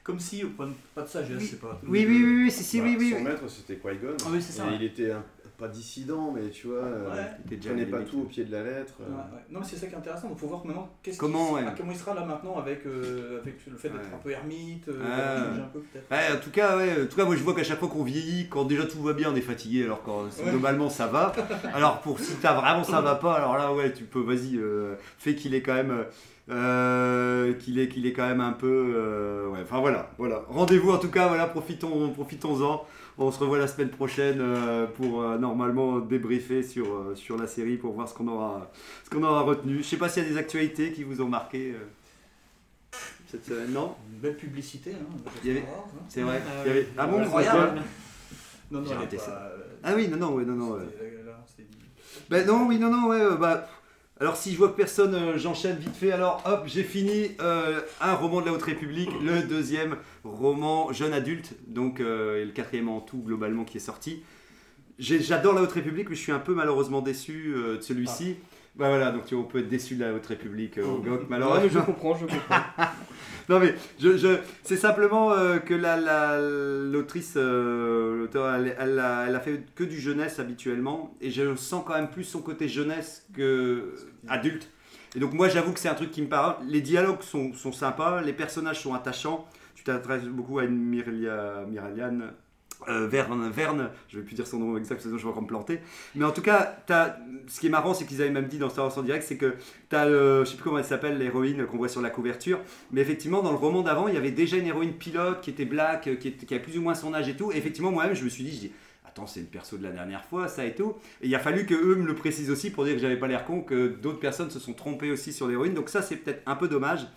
comme 0.03 0.19
si, 0.19 0.43
pas, 0.43 0.67
pas 0.95 1.01
de 1.03 1.07
sagesse, 1.07 1.37
Oui. 1.39 1.47
c'est 1.49 1.59
pas. 1.59 1.79
Oui, 1.87 2.05
oui, 2.07 2.23
oui, 2.23 2.43
oui, 2.45 2.51
si, 2.51 2.63
si, 2.63 2.81
oui, 2.81 2.95
oui. 2.97 3.11
Son 3.11 3.17
oui. 3.17 3.23
maître 3.23 3.47
c'était 3.47 3.75
Qui-Gon. 3.77 4.15
Ah 4.21 4.27
oui, 4.31 4.41
c'est 4.41 4.53
ça, 4.53 4.65
Et 4.65 4.69
ouais. 4.69 4.75
il 4.77 4.83
était 4.85 5.11
un- 5.11 5.23
pas 5.59 5.67
dissident, 5.67 6.31
mais 6.33 6.49
tu 6.49 6.67
vois, 6.67 6.77
euh, 6.77 7.09
Ouais. 7.09 7.15
Il 7.39 7.45
était 7.45 7.55
il 7.55 7.57
déjà 7.59 7.69
prenait 7.71 7.81
à 7.83 7.89
la 7.91 7.97
pas 7.97 8.03
tout 8.09 8.19
au 8.21 8.23
pied 8.23 8.45
de 8.45 8.51
la 8.51 8.63
lettre. 8.63 8.93
euh. 9.01 9.05
Ouais, 9.09 9.17
ouais. 9.35 9.43
Non, 9.51 9.59
mais 9.59 9.65
c'est 9.65 9.75
ça 9.75 9.87
qui 9.87 9.93
est 9.93 9.97
intéressant. 9.97 10.29
Il 10.31 10.37
faut 10.39 10.47
voir 10.47 10.65
maintenant 10.65 10.89
qu'est-ce 11.03 11.17
Comment, 11.17 11.47
qu'il- 11.47 11.55
ouais. 11.65 11.67
à 11.69 11.71
comment 11.77 11.91
il 11.91 11.97
sera 11.97 12.13
là 12.13 12.25
maintenant 12.25 12.57
avec, 12.57 12.85
euh, 12.85 13.39
avec 13.41 13.55
le 13.69 13.77
fait 13.77 13.89
d'être 13.89 13.99
Ouais. 14.01 14.15
un 14.15 14.17
peu 14.23 14.31
ermite, 14.31 14.87
euh, 14.87 15.03
Ah. 15.05 15.63
un 15.63 15.67
peu 15.73 15.79
peut-être. 15.79 16.09
Ouais, 16.09 16.37
en 16.37 16.39
tout 16.41 16.51
cas, 16.51 16.77
ouais, 16.77 17.03
en 17.03 17.05
tout 17.07 17.15
cas, 17.15 17.25
moi 17.25 17.35
je 17.35 17.43
vois 17.43 17.53
qu'à 17.53 17.63
chaque 17.63 17.79
fois 17.79 17.89
qu'on 17.89 18.03
vieillit, 18.03 18.47
quand 18.49 18.65
déjà 18.65 18.85
tout 18.85 19.01
va 19.01 19.13
bien, 19.13 19.31
on 19.31 19.35
est 19.35 19.41
fatigué, 19.41 19.83
alors 19.83 20.01
quand 20.03 20.23
Ouais. 20.23 20.49
globalement 20.49 20.89
ça 20.89 21.07
va. 21.07 21.33
Alors 21.73 21.99
pour 22.01 22.19
si 22.19 22.35
t'as 22.35 22.53
vraiment 22.53 22.83
ça 22.83 23.01
va 23.01 23.15
pas, 23.15 23.33
alors 23.33 23.57
là 23.57 23.73
ouais, 23.73 23.91
tu 23.93 24.05
peux, 24.05 24.21
vas-y, 24.21 24.57
euh, 24.57 24.95
fais 25.17 25.35
qu'il 25.35 25.53
est 25.53 25.61
quand 25.61 25.73
même, 25.75 26.05
euh, 26.49 27.53
qu'il 27.53 27.79
est, 27.79 27.87
qu'il 27.89 28.05
est 28.05 28.13
quand 28.13 28.27
même 28.27 28.41
un 28.41 28.51
peu, 28.53 28.93
euh, 28.95 29.47
ouais. 29.49 29.59
Enfin 29.63 29.79
voilà, 29.79 30.09
voilà. 30.17 30.43
Rendez-vous 30.49 30.91
en 30.91 30.97
tout 30.97 31.09
cas, 31.11 31.27
voilà, 31.27 31.45
profitons, 31.47 32.09
profitons-en. 32.11 32.85
On 33.21 33.31
se 33.31 33.39
revoit 33.39 33.57
la 33.59 33.67
semaine 33.67 33.89
prochaine 33.89 34.37
euh, 34.39 34.87
pour 34.87 35.21
euh, 35.21 35.37
normalement 35.37 35.99
débriefer 35.99 36.63
sur, 36.63 36.85
euh, 36.87 37.15
sur 37.15 37.37
la 37.37 37.47
série 37.47 37.75
pour 37.75 37.91
voir 37.93 38.07
ce 38.07 38.13
qu'on 38.13 38.27
aura, 38.29 38.71
ce 39.03 39.09
qu'on 39.09 39.21
aura 39.23 39.41
retenu. 39.41 39.79
Je 39.79 39.83
sais 39.83 39.97
pas 39.97 40.07
s'il 40.07 40.23
y 40.23 40.25
a 40.25 40.29
des 40.29 40.37
actualités 40.37 40.93
qui 40.93 41.03
vous 41.03 41.21
ont 41.21 41.27
marqué 41.27 41.75
cette 43.27 43.45
semaine, 43.45 43.73
non? 43.73 43.95
Une 44.13 44.19
belle 44.19 44.37
publicité, 44.37 44.93
hein, 44.93 45.17
Il 45.43 45.47
y 45.49 45.51
avait- 45.51 45.59
hein. 45.67 45.99
C'est 46.07 46.21
vrai. 46.21 46.41
Ah 46.47 46.51
Il 46.63 46.67
y 46.67 46.71
avait- 46.71 46.79
oui. 46.81 46.87
Ah 46.97 47.07
bon 47.07 47.19
Incroyable. 47.21 47.81
Non, 48.71 48.81
non, 48.81 48.89
ça. 49.17 49.51
Ah 49.83 49.93
oui, 49.95 50.07
non, 50.07 50.17
non, 50.17 50.33
ouais, 50.35 50.45
non, 50.45 50.53
non. 50.55 50.77
c'était-. 50.77 51.67
Ben 52.29 52.47
non, 52.47 52.67
oui, 52.67 52.79
non, 52.79 52.89
non, 52.89 53.07
ouais, 53.09 53.37
bah. 53.37 53.67
Alors 54.21 54.35
si 54.35 54.51
je 54.51 54.57
vois 54.57 54.67
que 54.67 54.75
personne, 54.75 55.15
euh, 55.15 55.37
j'enchaîne 55.37 55.77
vite 55.77 55.95
fait. 55.95 56.11
Alors 56.11 56.43
hop, 56.45 56.63
j'ai 56.65 56.83
fini 56.83 57.31
euh, 57.39 57.79
un 58.01 58.15
roman 58.15 58.41
de 58.41 58.47
la 58.47 58.51
Haute 58.51 58.63
République, 58.63 59.09
le 59.23 59.43
deuxième 59.43 59.95
roman 60.25 60.91
jeune 60.91 61.13
adulte, 61.13 61.53
donc 61.67 62.01
euh, 62.01 62.43
le 62.43 62.51
quatrième 62.51 62.89
en 62.89 62.99
tout 62.99 63.19
globalement 63.19 63.63
qui 63.63 63.77
est 63.77 63.81
sorti. 63.81 64.21
J'adore 64.99 65.53
la 65.53 65.61
Haute 65.61 65.71
République, 65.71 66.09
mais 66.09 66.17
je 66.17 66.21
suis 66.21 66.33
un 66.33 66.39
peu 66.39 66.53
malheureusement 66.53 67.01
déçu 67.01 67.53
de 67.55 67.79
celui-ci. 67.79 68.35
Bah 68.79 68.87
voilà, 68.89 69.11
donc 69.11 69.25
tu 69.25 69.35
on 69.35 69.43
peut 69.43 69.59
être 69.59 69.67
déçu 69.69 69.95
de 69.95 70.05
la 70.05 70.13
Haute 70.13 70.25
République, 70.25 70.77
euh, 70.77 70.85
au 70.85 70.99
GOG, 70.99 71.05
Ouais, 71.21 71.25
malheureusement. 71.29 71.63
mais 71.63 71.69
je 71.69 71.79
comprends, 71.79 72.15
je 72.15 72.25
comprends. 72.25 72.55
Non 73.49 73.59
mais 73.59 73.73
je, 73.99 74.15
je- 74.15 74.37
c'est 74.63 74.77
simplement 74.77 75.31
euh, 75.33 75.57
que 75.57 75.73
la, 75.73 75.97
la- 75.97 76.39
l'autrice, 76.39 77.33
euh, 77.35 78.19
l'auteur, 78.19 78.53
elle, 78.53 78.75
elle 78.79 78.99
a, 78.99 79.25
elle 79.27 79.35
a 79.35 79.39
fait 79.39 79.63
que 79.73 79.83
du 79.83 79.99
jeunesse 79.99 80.37
habituellement 80.37 81.15
et 81.19 81.31
je 81.31 81.55
sens 81.55 81.83
quand 81.85 81.95
même 81.95 82.11
plus 82.11 82.23
son 82.25 82.41
côté 82.43 82.67
jeunesse 82.69 83.25
que 83.33 83.95
adulte. 84.27 84.69
Et 85.15 85.19
donc 85.19 85.33
moi 85.33 85.49
j'avoue 85.49 85.73
que 85.73 85.79
c'est 85.79 85.89
un 85.89 85.95
truc 85.95 86.11
qui 86.11 86.21
me 86.21 86.27
parle. 86.29 86.57
Les 86.67 86.81
dialogues 86.81 87.23
sont, 87.23 87.51
sont 87.53 87.71
sympas, 87.71 88.21
les 88.21 88.33
personnages 88.33 88.81
sont 88.81 88.93
attachants. 88.93 89.47
Tu 89.73 89.83
t'intéresses 89.83 90.25
beaucoup 90.25 90.59
à 90.59 90.65
une 90.65 90.77
Miraliane. 90.77 92.33
Euh, 92.87 93.07
Verne, 93.07 93.49
Verne, 93.49 93.89
je 94.07 94.17
vais 94.17 94.23
plus 94.23 94.35
dire 94.35 94.47
son 94.47 94.59
nom 94.59 94.77
exact, 94.77 95.01
sinon 95.01 95.17
je 95.17 95.23
vais 95.23 95.29
encore 95.29 95.43
me 95.43 95.47
planter. 95.47 95.79
Mais 96.15 96.25
en 96.25 96.31
tout 96.31 96.41
cas, 96.41 96.77
t'as- 96.87 97.17
ce 97.47 97.59
qui 97.59 97.67
est 97.67 97.69
marrant, 97.69 97.93
c'est 97.93 98.05
qu'ils 98.05 98.21
avaient 98.21 98.31
même 98.31 98.47
dit 98.47 98.57
dans 98.57 98.69
Star 98.69 98.85
Wars 98.85 98.97
en 98.97 99.03
direct, 99.03 99.25
c'est 99.27 99.37
que 99.37 99.55
tu 99.89 99.95
as, 99.95 100.07
je 100.07 100.45
sais 100.45 100.55
plus 100.55 100.63
comment 100.63 100.79
elle 100.79 100.85
s'appelle, 100.85 101.17
l'héroïne 101.17 101.65
qu'on 101.65 101.77
voit 101.77 101.89
sur 101.89 102.01
la 102.01 102.09
couverture, 102.09 102.59
mais 102.91 103.01
effectivement, 103.01 103.41
dans 103.41 103.51
le 103.51 103.57
roman 103.57 103.81
d'avant, 103.81 104.07
il 104.07 104.13
y 104.13 104.17
avait 104.17 104.31
déjà 104.31 104.57
une 104.57 104.67
héroïne 104.67 104.93
pilote 104.93 105.41
qui 105.41 105.49
était 105.49 105.65
black, 105.65 106.07
euh, 106.07 106.15
qui, 106.15 106.33
avait 106.49 106.63
plus 106.63 106.77
ou 106.77 106.81
moins 106.81 106.95
son 106.95 107.13
âge 107.13 107.29
et 107.29 107.35
tout. 107.35 107.51
Et 107.51 107.57
effectivement, 107.57 107.91
moi-même, 107.91 108.15
je 108.15 108.23
me 108.23 108.29
suis 108.29 108.43
dit, 108.43 108.51
je 108.51 108.59
dis, 108.59 108.71
attends, 109.05 109.27
c'est 109.27 109.41
le 109.41 109.45
perso 109.47 109.77
de 109.77 109.83
la 109.83 109.91
dernière 109.91 110.23
fois, 110.25 110.47
ça 110.47 110.65
et 110.65 110.75
tout. 110.75 110.95
Et 111.21 111.27
il 111.27 111.35
a 111.35 111.39
fallu 111.39 111.65
que 111.65 111.73
eux 111.73 111.95
me 111.95 112.05
le 112.05 112.15
précisent 112.15 112.51
aussi 112.51 112.69
pour 112.69 112.85
dire 112.85 112.93
que 112.93 113.01
j'avais 113.01 113.17
pas 113.17 113.27
l'air 113.27 113.45
con, 113.45 113.61
que 113.61 113.87
d'autres 113.87 114.19
personnes 114.19 114.49
se 114.51 114.59
sont 114.59 114.73
trompées 114.73 115.11
aussi 115.11 115.33
sur 115.33 115.47
l'héroïne. 115.47 115.73
Donc 115.73 115.89
ça, 115.89 116.01
c'est 116.01 116.17
peut-être 116.17 116.41
un 116.45 116.55
peu 116.55 116.67
dommage. 116.67 117.07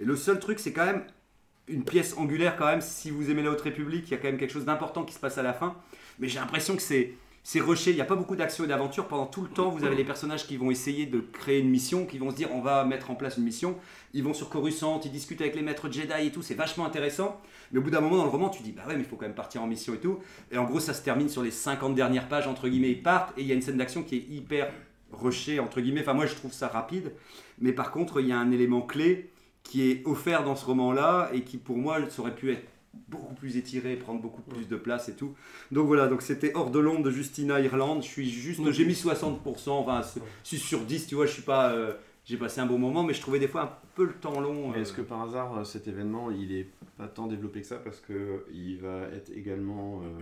Et 0.00 0.04
le 0.04 0.16
seul 0.16 0.38
truc, 0.38 0.58
c'est 0.58 0.72
quand 0.72 0.86
même 0.86 1.02
une 1.72 1.84
pièce 1.84 2.16
angulaire 2.16 2.56
quand 2.56 2.66
même. 2.66 2.80
Si 2.80 3.10
vous 3.10 3.30
aimez 3.30 3.42
la 3.42 3.50
Haute 3.50 3.62
République, 3.62 4.04
il 4.08 4.10
y 4.12 4.14
a 4.14 4.18
quand 4.18 4.28
même 4.28 4.38
quelque 4.38 4.52
chose 4.52 4.64
d'important 4.64 5.04
qui 5.04 5.14
se 5.14 5.18
passe 5.18 5.38
à 5.38 5.42
la 5.42 5.52
fin. 5.52 5.74
Mais 6.18 6.28
j'ai 6.28 6.38
l'impression 6.38 6.76
que 6.76 6.82
c'est 6.82 7.14
c'est 7.44 7.60
rushé, 7.60 7.90
il 7.90 7.96
n'y 7.96 8.00
a 8.00 8.04
pas 8.04 8.14
beaucoup 8.14 8.36
d'action 8.36 8.64
et 8.64 8.68
d'aventure. 8.68 9.08
Pendant 9.08 9.26
tout 9.26 9.42
le 9.42 9.48
temps, 9.48 9.70
vous 9.70 9.84
avez 9.84 9.96
les 9.96 10.04
personnages 10.04 10.46
qui 10.46 10.56
vont 10.56 10.70
essayer 10.70 11.06
de 11.06 11.18
créer 11.18 11.58
une 11.58 11.70
mission, 11.70 12.06
qui 12.06 12.18
vont 12.18 12.30
se 12.30 12.36
dire 12.36 12.48
on 12.52 12.60
va 12.60 12.84
mettre 12.84 13.10
en 13.10 13.16
place 13.16 13.36
une 13.36 13.42
mission. 13.42 13.76
Ils 14.14 14.22
vont 14.22 14.32
sur 14.32 14.48
Coruscant, 14.48 15.00
ils 15.04 15.10
discutent 15.10 15.40
avec 15.40 15.56
les 15.56 15.62
maîtres 15.62 15.90
Jedi 15.90 16.26
et 16.26 16.30
tout, 16.30 16.42
c'est 16.42 16.54
vachement 16.54 16.86
intéressant. 16.86 17.40
Mais 17.72 17.80
au 17.80 17.82
bout 17.82 17.90
d'un 17.90 18.00
moment 18.00 18.18
dans 18.18 18.24
le 18.24 18.30
roman, 18.30 18.48
tu 18.48 18.62
dis 18.62 18.70
bah 18.70 18.82
ouais, 18.86 18.94
mais 18.94 19.02
il 19.02 19.06
faut 19.06 19.16
quand 19.16 19.26
même 19.26 19.34
partir 19.34 19.60
en 19.60 19.66
mission 19.66 19.92
et 19.94 19.98
tout. 19.98 20.20
Et 20.52 20.58
en 20.58 20.64
gros, 20.64 20.78
ça 20.78 20.94
se 20.94 21.02
termine 21.02 21.28
sur 21.28 21.42
les 21.42 21.50
50 21.50 21.96
dernières 21.96 22.28
pages, 22.28 22.46
entre 22.46 22.68
guillemets, 22.68 22.90
ils 22.90 23.02
partent, 23.02 23.36
et 23.36 23.40
il 23.40 23.48
y 23.48 23.52
a 23.52 23.54
une 23.56 23.62
scène 23.62 23.76
d'action 23.76 24.04
qui 24.04 24.16
est 24.16 24.26
hyper 24.30 24.72
rushée, 25.10 25.58
entre 25.58 25.80
guillemets. 25.80 26.02
Enfin, 26.02 26.14
moi 26.14 26.26
je 26.26 26.34
trouve 26.34 26.52
ça 26.52 26.68
rapide. 26.68 27.12
Mais 27.60 27.72
par 27.72 27.90
contre, 27.90 28.20
il 28.20 28.28
y 28.28 28.32
a 28.32 28.38
un 28.38 28.52
élément 28.52 28.82
clé 28.82 29.30
qui 29.62 29.90
est 29.90 30.02
offert 30.06 30.44
dans 30.44 30.56
ce 30.56 30.64
roman-là 30.66 31.30
et 31.32 31.42
qui 31.42 31.56
pour 31.58 31.76
moi 31.78 31.98
ça 32.10 32.22
aurait 32.22 32.34
pu 32.34 32.50
être 32.52 32.62
beaucoup 33.08 33.34
plus 33.34 33.56
étiré, 33.56 33.96
prendre 33.96 34.20
beaucoup 34.20 34.42
plus 34.42 34.68
de 34.68 34.76
place 34.76 35.08
et 35.08 35.14
tout. 35.14 35.34
Donc 35.70 35.86
voilà, 35.86 36.08
donc 36.08 36.20
c'était 36.22 36.52
Hors 36.54 36.70
de 36.70 36.78
l'ombre 36.78 37.02
de 37.02 37.10
Justina 37.10 37.58
Irlande. 37.60 38.02
Je 38.02 38.08
suis 38.08 38.28
juste, 38.30 38.60
j'ai 38.70 38.84
mis 38.84 38.92
60%, 38.94 39.70
enfin 39.70 40.02
c'est 40.42 40.56
sur 40.56 40.80
10, 40.80 41.06
tu 41.06 41.14
vois, 41.14 41.26
je 41.26 41.32
suis 41.32 41.42
pas, 41.42 41.70
euh, 41.72 41.94
j'ai 42.24 42.36
passé 42.36 42.60
un 42.60 42.66
bon 42.66 42.78
moment, 42.78 43.02
mais 43.02 43.14
je 43.14 43.20
trouvais 43.20 43.38
des 43.38 43.48
fois 43.48 43.62
un 43.62 43.70
peu 43.94 44.04
le 44.04 44.12
temps 44.12 44.40
long. 44.40 44.72
euh. 44.72 44.80
Est-ce 44.80 44.92
que 44.92 45.00
par 45.02 45.22
hasard 45.22 45.58
euh, 45.58 45.64
cet 45.64 45.88
événement 45.88 46.30
il 46.30 46.52
est 46.54 46.66
pas 46.98 47.08
tant 47.08 47.26
développé 47.26 47.62
que 47.62 47.66
ça 47.66 47.76
parce 47.76 47.98
que 48.00 48.44
il 48.52 48.76
va 48.78 49.02
être 49.14 49.30
également 49.34 50.02
euh, 50.04 50.20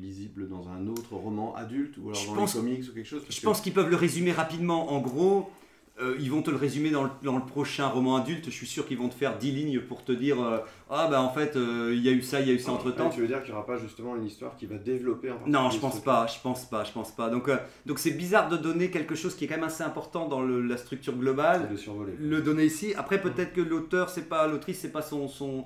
lisible 0.00 0.48
dans 0.48 0.68
un 0.70 0.86
autre 0.88 1.14
roman 1.14 1.54
adulte 1.54 1.96
ou 1.98 2.08
alors 2.08 2.14
Je 2.20 2.26
dans 2.28 2.34
pense- 2.34 2.54
les 2.54 2.60
comics 2.62 2.84
ou 2.90 2.94
quelque 2.94 3.06
chose? 3.06 3.22
Je 3.28 3.38
que- 3.40 3.44
pense 3.44 3.60
qu'ils 3.60 3.74
peuvent 3.74 3.90
le 3.90 3.96
résumer 3.96 4.32
rapidement. 4.32 4.90
En 4.92 5.00
gros, 5.00 5.50
euh, 6.00 6.14
ils 6.20 6.30
vont 6.30 6.42
te 6.42 6.50
le 6.50 6.56
résumer 6.58 6.90
dans 6.90 7.04
le, 7.04 7.10
dans 7.22 7.36
le 7.36 7.44
prochain 7.46 7.86
roman 7.88 8.16
adulte. 8.16 8.44
Je 8.46 8.50
suis 8.50 8.66
sûr 8.66 8.86
qu'ils 8.86 8.98
vont 8.98 9.08
te 9.08 9.14
faire 9.14 9.38
10 9.38 9.50
lignes 9.52 9.80
pour 9.80 10.04
te 10.04 10.12
dire 10.12 10.42
euh, 10.42 10.58
Ah, 10.90 11.08
bah 11.10 11.22
en 11.22 11.30
fait, 11.30 11.56
euh, 11.56 11.92
il 11.94 12.02
y 12.02 12.08
a 12.08 12.12
eu 12.12 12.20
ça, 12.20 12.40
il 12.40 12.48
y 12.48 12.50
a 12.50 12.54
eu 12.54 12.58
ça 12.58 12.70
entre 12.72 12.90
temps. 12.90 13.08
Tu 13.08 13.20
veux 13.22 13.26
dire 13.26 13.40
qu'il 13.42 13.52
n'y 13.52 13.56
aura 13.56 13.64
pas 13.66 13.78
justement 13.78 14.14
une 14.14 14.26
histoire 14.26 14.56
qui 14.56 14.66
va 14.66 14.76
développer 14.76 15.30
en 15.30 15.38
Non, 15.46 15.70
je 15.70 15.78
pense 15.78 16.00
pas, 16.02 16.26
je 16.26 16.38
pense 16.42 16.66
pas, 16.66 16.84
je 16.84 16.92
pense 16.92 17.12
pas. 17.12 17.30
Donc, 17.30 17.48
donc 17.86 17.98
c'est 17.98 18.10
bizarre 18.10 18.48
de 18.50 18.58
donner 18.58 18.90
quelque 18.90 19.14
chose 19.14 19.34
qui 19.34 19.44
est 19.44 19.48
quand 19.48 19.54
même 19.56 19.64
assez 19.64 19.84
important 19.84 20.28
dans 20.28 20.42
le- 20.42 20.60
la 20.60 20.76
structure 20.76 21.14
globale. 21.14 21.68
de 21.70 21.76
survoler. 21.76 22.12
Le 22.20 22.42
donner 22.42 22.64
ici. 22.66 22.92
Après, 22.96 23.20
peut-être 23.20 23.54
que 23.54 23.62
l'auteur, 23.62 24.10
c'est 24.10 24.28
pas 24.28 24.46
l'autrice, 24.46 24.78
c'est 24.80 24.92
pas 24.92 25.02
son, 25.02 25.28
son 25.28 25.64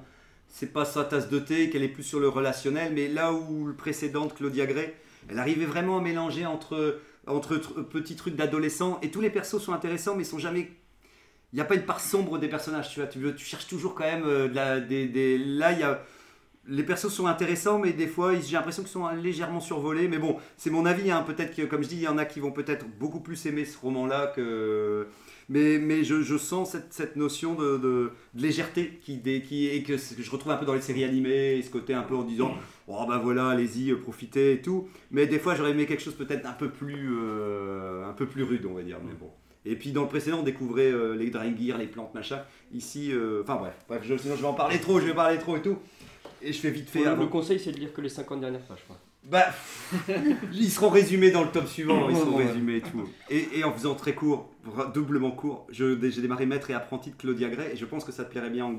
c'est 0.52 0.72
pas 0.72 0.84
sa 0.84 1.04
tasse 1.04 1.28
de 1.28 1.38
thé, 1.38 1.70
qu'elle 1.70 1.82
est 1.84 1.88
plus 1.88 2.02
sur 2.02 2.20
le 2.20 2.28
relationnel. 2.28 2.92
Mais 2.94 3.08
là 3.08 3.32
où 3.32 3.66
le 3.66 3.75
précédent, 3.75 4.26
de 4.26 4.32
Claudia 4.32 4.66
Gray, 4.66 4.92
elle 5.28 5.38
arrivait 5.38 5.64
vraiment 5.66 5.99
à 5.99 6.00
mélanger 6.00 6.46
entre 6.46 6.99
entre 7.27 7.57
tr- 7.57 7.85
petits 7.85 8.17
trucs 8.17 8.37
d'adolescents 8.37 8.99
et 9.03 9.11
tous 9.11 9.21
les 9.21 9.31
persos 9.31 9.59
sont 9.59 9.73
intéressants, 9.73 10.17
mais 10.17 10.23
ils 10.23 10.27
sont 10.27 10.39
jamais 10.39 10.71
il 11.53 11.57
n'y 11.57 11.62
a 11.62 11.65
pas 11.65 11.75
une 11.75 11.85
part 11.85 12.00
sombre 12.00 12.39
des 12.39 12.49
personnages, 12.49 12.91
tu 12.91 13.00
vois. 13.00 13.09
Tu, 13.09 13.45
cherches 13.45 13.67
toujours 13.67 13.95
quand 13.95 14.05
même 14.05 14.23
euh, 14.25 14.81
des, 14.81 15.39
Là, 15.39 15.73
il 15.73 15.81
y 15.81 15.83
a. 15.83 16.03
Les 16.67 16.83
persos 16.85 17.09
sont 17.09 17.27
intéressants, 17.27 17.79
mais 17.79 17.93
des 17.93 18.07
fois, 18.07 18.35
j'ai 18.39 18.53
l'impression 18.53 18.83
qu'ils 18.83 18.93
sont 18.93 19.09
légèrement 19.09 19.61
survolés. 19.61 20.07
Mais 20.07 20.19
bon, 20.19 20.37
c'est 20.57 20.71
mon 20.71 20.87
avis. 20.87 21.11
hein. 21.11 21.25
Peut-être 21.27 21.57
que, 21.57 21.62
comme 21.62 21.83
je 21.83 21.89
dis, 21.89 21.97
il 21.97 22.03
y 22.03 22.09
en 22.09 22.19
a 22.19 22.25
qui 22.25 22.39
vont 22.39 22.53
peut-être 22.53 22.87
beaucoup 22.99 23.21
plus 23.21 23.47
aimer 23.47 23.65
ce 23.65 23.79
roman-là 23.79 24.29
que. 24.29 25.09
Mais, 25.49 25.79
mais 25.79 26.05
je, 26.05 26.39
sens 26.39 26.77
cette, 26.91 27.17
notion 27.17 27.57
de, 27.57 28.12
légèreté 28.37 29.00
qui, 29.03 29.21
et 29.25 29.83
que, 29.83 29.97
je 29.97 30.31
retrouve 30.31 30.53
un 30.53 30.57
peu 30.57 30.65
dans 30.65 30.75
les 30.75 30.81
séries 30.81 31.03
animées, 31.03 31.61
ce 31.61 31.71
côté 31.71 31.93
un 31.93 32.03
peu 32.03 32.15
en 32.15 32.23
disant 32.23 32.55
Oh 32.92 33.06
ben 33.09 33.18
voilà, 33.18 33.49
allez-y, 33.50 33.90
euh, 33.92 33.97
profitez 33.97 34.52
et 34.54 34.61
tout. 34.62 34.88
Mais 35.11 35.26
des 35.26 35.38
fois, 35.38 35.54
j'aurais 35.54 35.70
aimé 35.70 35.87
quelque 35.87 36.02
chose 36.02 36.14
peut-être 36.16 36.47
un 36.47 36.52
peu 36.52 36.70
plus, 36.70 37.11
euh, 37.20 38.09
un 38.09 38.12
peu 38.12 38.26
plus 38.26 38.42
rude, 38.42 38.66
on 38.66 38.75
va 38.75 38.82
dire. 38.82 38.99
Mais 39.06 39.12
bon. 39.14 39.30
Et 39.64 39.76
puis 39.76 39.92
dans 39.92 40.02
le 40.02 40.09
précédent, 40.09 40.38
on 40.40 40.42
découvrait 40.42 40.90
euh, 40.90 41.14
les 41.14 41.30
drain 41.30 41.54
gear, 41.56 41.78
les 41.78 41.87
plantes, 41.87 42.14
machin. 42.14 42.40
Ici, 42.73 43.12
euh, 43.12 43.42
enfin 43.42 43.56
bref, 43.56 43.75
bref 43.88 44.00
je, 44.04 44.16
sinon 44.16 44.35
je 44.37 44.40
vais 44.40 44.47
en 44.49 44.54
parler 44.54 44.78
trop, 44.80 44.99
je 45.00 45.06
vais 45.06 45.14
parler 45.14 45.38
trop 45.38 45.56
et 45.56 45.62
tout. 45.62 45.76
Et 46.42 46.52
je 46.52 46.59
fais 46.59 46.70
vite 46.70 46.88
fait. 46.88 47.00
Le, 47.00 47.09
avant- 47.09 47.23
le 47.25 47.28
conseil, 47.28 47.61
c'est 47.61 47.70
de 47.73 47.78
lire 47.78 47.92
que 47.92 48.00
les 48.00 48.09
50 48.09 48.40
dernières 48.40 48.62
pages. 48.62 48.82
Quoi. 48.87 48.97
Bah, 49.23 49.44
ils 50.54 50.70
seront 50.70 50.88
résumés 50.88 51.30
dans 51.30 51.42
le 51.44 51.50
tome 51.50 51.66
suivant, 51.66 52.09
ils 52.09 52.16
seront 52.16 52.38
Ouais. 52.38 52.47
résumés 52.47 52.76
et 52.76 52.80
tout. 52.80 53.06
Et, 53.28 53.59
et 53.59 53.64
en 53.64 53.73
faisant 53.73 53.94
très 53.94 54.14
court, 54.14 54.50
doublement 54.94 55.30
court, 55.30 55.66
je- 55.70 56.00
j'ai 56.09 56.23
démarré 56.23 56.47
maître 56.47 56.70
et 56.70 56.75
apprenti 56.75 57.11
de 57.11 57.16
Claudia 57.16 57.50
Gray 57.50 57.73
et 57.73 57.76
je 57.76 57.85
pense 57.85 58.04
que 58.04 58.12
ça 58.12 58.25
te 58.25 58.30
plairait 58.30 58.49
bien 58.50 58.64
en 58.64 58.73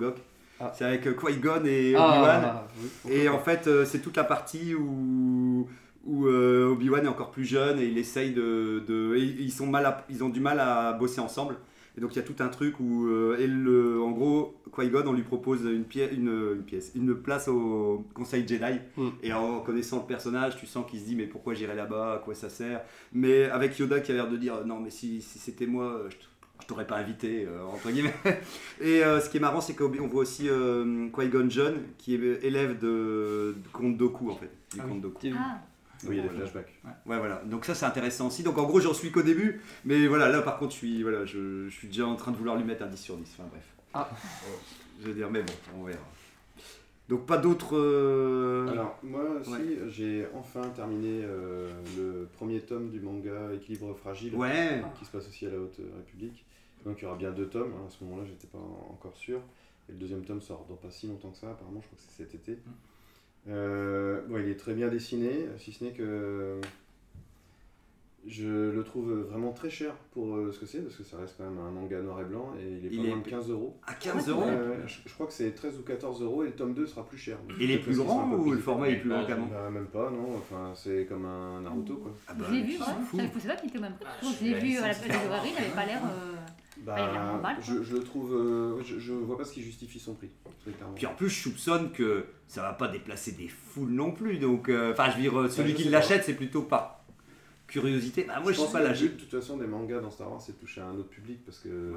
GOC. 0.61 0.71
C'est 0.77 0.85
avec 0.85 1.07
euh, 1.07 1.13
Qui-Gon 1.13 1.65
et 1.65 1.93
Ah, 1.95 2.07
Obi-Wan. 2.09 2.53
oui, 2.81 2.89
pourquoi 3.01 3.17
et 3.19 3.29
en 3.29 3.39
fait, 3.39 3.67
euh, 3.67 3.85
c'est 3.85 3.99
toute 3.99 4.17
la 4.17 4.23
partie 4.23 4.73
où, 4.75 5.67
où 6.05 6.25
euh, 6.27 6.69
Obi-Wan 6.71 7.05
est 7.05 7.09
encore 7.09 7.31
plus 7.31 7.45
jeune 7.45 7.79
et 7.79 7.85
il 7.85 7.97
essaye 7.97 8.31
de. 8.31 8.83
de- 8.87 9.15
et 9.15 9.21
ils, 9.21 9.51
sont 9.51 9.67
mal 9.67 9.85
à- 9.85 10.05
ils 10.09 10.23
ont 10.23 10.29
du 10.29 10.39
mal 10.39 10.59
à 10.59 10.93
bosser 10.93 11.21
ensemble. 11.21 11.55
Et 11.97 11.99
donc 11.99 12.13
il 12.13 12.15
y 12.15 12.19
a 12.19 12.23
tout 12.23 12.35
un 12.39 12.47
truc 12.47 12.79
où, 12.79 13.07
euh, 13.07 13.35
et 13.37 13.47
le- 13.47 14.01
en 14.01 14.11
gros, 14.11 14.55
Qui-Gon, 14.73 15.03
on 15.07 15.11
lui 15.11 15.23
propose 15.23 15.63
une, 15.65 15.83
pièce, 15.83 16.09
une, 16.13 16.29
une 16.55 16.63
pièce, 16.63 16.93
une 16.95 17.13
place 17.15 17.49
au 17.49 18.05
Conseil 18.13 18.47
Jedi. 18.47 18.79
Et 19.21 19.33
en 19.33 19.59
connaissant 19.59 19.97
le 19.97 20.05
personnage, 20.05 20.55
tu 20.55 20.65
sens 20.65 20.89
qu'il 20.89 21.01
se 21.01 21.05
dit 21.05 21.17
mais 21.17 21.25
pourquoi 21.27 21.53
j'irai 21.53 21.75
là-bas, 21.75 22.13
à 22.13 22.17
quoi 22.19 22.33
ça 22.33 22.47
sert? 22.47 22.79
Mais 23.11 23.43
avec 23.49 23.77
Yoda 23.77 23.99
qui 23.99 24.13
a 24.13 24.15
l'air 24.15 24.29
de 24.29 24.37
dire 24.37 24.65
non 24.65 24.79
mais 24.79 24.89
si, 24.89 25.21
si 25.21 25.37
c'était 25.37 25.67
moi, 25.67 26.03
je 26.09 26.15
je 26.61 26.67
t'aurais 26.67 26.87
pas 26.87 26.97
invité, 26.97 27.45
euh, 27.45 27.65
entre 27.65 27.89
guillemets. 27.91 28.13
Et 28.81 29.03
euh, 29.03 29.19
ce 29.19 29.29
qui 29.29 29.37
est 29.37 29.41
marrant, 29.41 29.61
c'est 29.61 29.73
qu'on 29.75 29.89
voit 29.89 30.21
aussi 30.21 30.47
euh, 30.49 31.07
Qui-Gon 31.13 31.49
Jinn, 31.49 31.75
qui 31.97 32.15
est 32.15 32.43
élève 32.45 32.79
de, 32.79 33.55
de 33.57 33.67
Comte 33.73 33.97
Doku 33.97 34.29
en 34.31 34.35
fait. 34.35 34.51
Du 34.73 34.79
Ah 34.79 34.83
oui. 34.85 34.91
Comte 34.93 35.01
Doku. 35.01 35.27
Ah. 35.37 35.59
Oui, 36.03 36.15
il 36.15 36.15
y 36.15 36.19
a 36.19 36.23
des 36.23 36.29
Voilà. 36.29 36.39
flashbacks. 36.47 36.79
Ouais, 37.05 37.17
voilà. 37.19 37.41
Donc 37.45 37.63
ça, 37.65 37.75
c'est 37.75 37.85
intéressant 37.85 38.27
aussi. 38.27 38.41
Donc 38.41 38.57
en 38.57 38.63
gros, 38.63 38.79
j'en 38.79 38.93
suis 38.93 39.11
qu'au 39.11 39.21
début. 39.21 39.61
Mais 39.85 40.07
voilà, 40.07 40.29
là 40.29 40.41
par 40.41 40.57
contre, 40.57 40.71
je 40.71 40.77
suis, 40.77 41.03
voilà, 41.03 41.25
je, 41.25 41.67
je 41.69 41.75
suis 41.75 41.87
déjà 41.89 42.07
en 42.07 42.15
train 42.15 42.31
de 42.31 42.37
vouloir 42.37 42.55
lui 42.57 42.63
mettre 42.63 42.83
un 42.83 42.87
10 42.87 42.97
sur 42.97 43.17
10. 43.17 43.35
Enfin 43.37 43.47
bref. 43.51 43.63
Ah. 43.93 44.09
Je 45.01 45.07
veux 45.07 45.13
dire, 45.13 45.29
mais 45.29 45.41
bon, 45.43 45.53
on 45.79 45.83
verra. 45.83 45.99
Donc 47.09 47.25
pas 47.25 47.37
d'autres... 47.37 47.75
euh, 47.77 48.67
Alors, 48.71 48.97
moi 49.03 49.21
aussi, 49.41 49.51
Ouais. 49.51 49.77
j'ai 49.89 50.25
enfin 50.33 50.61
terminé 50.69 51.21
euh, 51.23 51.69
le 51.97 52.27
premier 52.37 52.61
tome 52.61 52.89
du 52.89 52.99
manga 53.01 53.51
Équilibre 53.53 53.93
fragile, 53.95 54.33
Ouais. 54.35 54.81
qui 54.97 55.03
se 55.05 55.11
passe 55.11 55.27
aussi 55.27 55.45
à 55.45 55.49
la 55.49 55.57
Haute 55.57 55.77
République. 55.97 56.45
Donc 56.85 56.97
il 56.99 57.03
y 57.03 57.07
aura 57.07 57.15
bien 57.17 57.31
deux 57.31 57.47
tomes, 57.47 57.73
hein. 57.75 57.85
à 57.87 57.89
ce 57.89 58.03
moment-là, 58.03 58.23
j'étais 58.25 58.47
pas 58.47 58.57
en- 58.57 58.93
encore 58.93 59.15
sûr. 59.15 59.39
Et 59.89 59.93
le 59.93 59.97
deuxième 59.97 60.23
tome 60.23 60.41
sort 60.41 60.65
dans 60.69 60.75
pas 60.75 60.89
si 60.91 61.07
longtemps 61.07 61.29
que 61.31 61.37
ça, 61.37 61.51
apparemment, 61.51 61.81
je 61.81 61.87
crois 61.87 61.97
que 61.97 62.03
c'est 62.07 62.23
cet 62.23 62.33
été. 62.35 62.57
Euh, 63.49 64.21
bon, 64.27 64.37
il 64.37 64.47
est 64.49 64.55
très 64.59 64.73
bien 64.73 64.87
dessiné, 64.89 65.47
si 65.57 65.71
ce 65.71 65.83
n'est 65.83 65.91
que 65.91 66.59
je 68.27 68.69
le 68.69 68.83
trouve 68.83 69.11
vraiment 69.31 69.51
très 69.51 69.71
cher 69.71 69.95
pour 70.11 70.35
euh, 70.35 70.51
ce 70.51 70.59
que 70.59 70.67
c'est, 70.67 70.77
parce 70.81 70.95
que 70.95 71.03
ça 71.03 71.17
reste 71.17 71.35
quand 71.39 71.43
même 71.43 71.57
un 71.57 71.71
manga 71.71 71.99
noir 72.01 72.21
et 72.21 72.25
blanc, 72.25 72.53
et 72.59 72.67
il 72.77 72.85
est 72.85 72.89
Il 72.91 72.97
pas 72.99 73.03
est- 73.05 73.09
loin 73.09 73.17
de 73.17 73.27
15 73.29 73.49
euros. 73.49 73.75
À 73.87 73.95
15 73.95 74.29
euros 74.29 74.41
Ouais, 74.43 74.51
ouais, 74.51 74.77
je, 74.85 75.13
crois 75.15 75.25
que 75.25 75.33
c'est 75.33 75.51
13 75.53 75.79
ou 75.79 75.81
14 75.81 76.21
euros, 76.21 76.43
et 76.43 76.47
le 76.47 76.51
tome 76.53 76.75
2 76.75 76.85
sera 76.85 77.03
plus 77.03 77.17
cher. 77.17 77.39
Donc, 77.47 77.57
Il 77.59 77.71
est 77.71 77.79
plus 77.79 77.95
grand 77.97 78.31
ou 78.31 78.43
plus 78.43 78.51
le 78.51 78.57
format 78.59 78.89
est 78.89 78.97
plus 78.97 79.09
grand 79.09 79.25
qu'avant 79.25 79.47
Bah, 79.47 79.71
Même 79.71 79.87
pas, 79.87 80.11
non, 80.11 80.35
enfin 80.37 80.71
c'est 80.75 81.07
comme 81.07 81.25
un 81.25 81.61
Naruto 81.61 81.95
quoi. 81.97 82.11
Ah 82.27 82.35
bah, 82.35 82.45
je 82.47 82.53
l'ai 82.53 82.61
vu, 82.61 82.73
ouais. 82.77 82.85
Savais 83.39 83.47
pas 83.47 83.55
qu'il 83.55 83.69
était 83.69 83.79
même. 83.79 83.95
Ah, 84.05 84.09
Je 84.21 84.43
l'ai 84.45 84.53
vu 84.59 84.77
à 84.77 84.81
la 84.81 84.93
place 84.93 85.01
de 85.01 85.13
librairie, 85.23 85.49
il 85.49 85.55
n'avait 85.55 85.75
pas 85.75 85.85
l'air. 85.87 86.01
euh, 86.05 86.35
Bah, 86.85 86.95
bah, 86.95 87.09
il 87.11 87.17
a 87.17 87.59
je, 87.61 87.83
je 87.83 87.95
le 87.95 88.03
trouve. 88.03 88.33
euh, 88.33 88.81
je, 88.83 88.99
je 88.99 89.13
vois 89.13 89.37
pas 89.37 89.45
ce 89.45 89.53
qui 89.53 89.61
justifie 89.61 89.99
son 89.99 90.15
prix. 90.15 90.29
Puis 90.95 91.05
en 91.05 91.13
plus, 91.15 91.29
je 91.29 91.41
soupçonne 91.43 91.91
que 91.91 92.25
ça 92.47 92.61
va 92.61 92.73
pas 92.73 92.87
déplacer 92.87 93.31
des 93.33 93.47
foules 93.47 93.91
non 93.91 94.11
plus. 94.11 94.37
Donc, 94.37 94.69
euh, 94.69 94.91
enfin, 94.91 95.09
je 95.09 95.15
veux 95.15 95.21
dire, 95.21 95.39
euh, 95.39 95.49
celui 95.49 95.71
je 95.71 95.75
qui 95.77 95.83
l'achète, 95.89 96.19
pas. 96.19 96.23
c'est 96.25 96.33
plutôt 96.35 96.63
par 96.63 97.03
curiosité. 97.67 98.25
Bah, 98.25 98.39
moi, 98.41 98.51
je, 98.51 98.57
pense 98.57 98.67
sais 98.67 98.73
pas 98.73 98.83
la 98.83 98.91
le 98.91 98.97
but, 98.99 99.15
de 99.15 99.21
toute 99.21 99.31
façon 99.31 99.57
des 99.57 99.65
mangas 99.67 100.01
dans 100.01 100.11
Star 100.11 100.29
Wars, 100.29 100.41
c'est 100.41 100.53
de 100.53 100.57
toucher 100.57 100.81
à 100.81 100.85
un 100.87 100.95
autre 100.97 101.09
public 101.09 101.43
parce 101.45 101.59
que. 101.59 101.93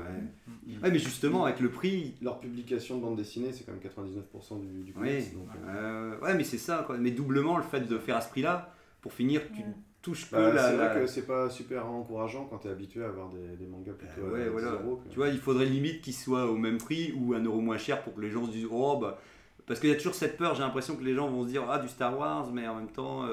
ils- 0.67 0.79
Ouais, 0.79 0.91
mais 0.91 0.99
justement, 0.99 1.45
avec 1.45 1.61
le 1.61 1.71
prix. 1.71 2.14
Leur 2.23 2.41
publication 2.41 2.97
de 2.99 3.03
bande 3.03 3.17
dessinée, 3.17 3.53
c'est 3.53 3.64
quand 3.64 3.73
même 3.73 3.81
99% 3.81 4.61
du, 4.61 4.85
du 4.85 4.93
donc, 4.93 5.03
euh, 5.05 5.69
euh, 5.69 6.19
ouais, 6.21 6.35
mais 6.35 6.45
c'est 6.45 6.59
ça, 6.59 6.85
quoi. 6.87 6.97
Mais 6.99 7.11
doublement, 7.11 7.57
le 7.57 7.64
fait 7.64 7.81
de 7.81 7.99
faire 7.99 8.17
à 8.17 8.21
ce 8.21 8.29
prix-là, 8.31 8.73
pour 9.00 9.12
finir, 9.12 9.43
tu 9.55 9.62
touches 10.04 10.30
que 10.30 10.37
bah, 10.37 10.52
la. 10.52 10.62
c'est 10.70 10.76
vrai 10.76 11.00
que 11.00 11.06
c'est 11.06 11.26
pas 11.26 11.50
super 11.50 11.87
encourageant 11.87 12.44
quand 12.46 12.58
t'es 12.58 12.68
habitué 12.68 13.02
à 13.02 13.08
avoir 13.08 13.30
des, 13.30 13.56
des 13.56 13.66
mangas 13.66 13.94
plutôt 13.94 14.28
Ouais, 14.30 14.42
à 14.42 14.44
10 14.44 14.50
voilà. 14.50 14.70
euros, 14.73 14.96
quoi. 14.96 15.04
Tu 15.11 15.16
vois, 15.16 15.28
il 15.28 15.38
faudrait 15.38 15.66
limite 15.66 16.00
qu'il 16.02 16.14
soit 16.14 16.46
au 16.50 16.56
même 16.56 16.78
prix 16.78 17.12
ou 17.16 17.34
un 17.34 17.42
euro 17.42 17.61
moins 17.61 17.78
cher 17.78 18.02
pour 18.02 18.14
que 18.14 18.20
les 18.20 18.30
gens 18.30 18.44
se 18.46 18.52
disent 18.52 18.68
Oh, 18.70 18.99
bah. 19.00 19.18
Parce 19.66 19.80
qu'il 19.80 19.88
y 19.88 19.92
a 19.92 19.96
toujours 19.96 20.14
cette 20.14 20.37
peur, 20.37 20.54
j'ai 20.54 20.61
l'impression 20.62 20.94
que 20.94 21.02
les 21.02 21.14
gens 21.14 21.26
vont 21.30 21.42
se 21.42 21.49
dire 21.49 21.62
Ah, 21.70 21.78
du 21.78 21.88
Star 21.88 22.18
Wars, 22.18 22.52
mais 22.52 22.68
en 22.68 22.76
même 22.76 22.88
temps. 22.90 23.25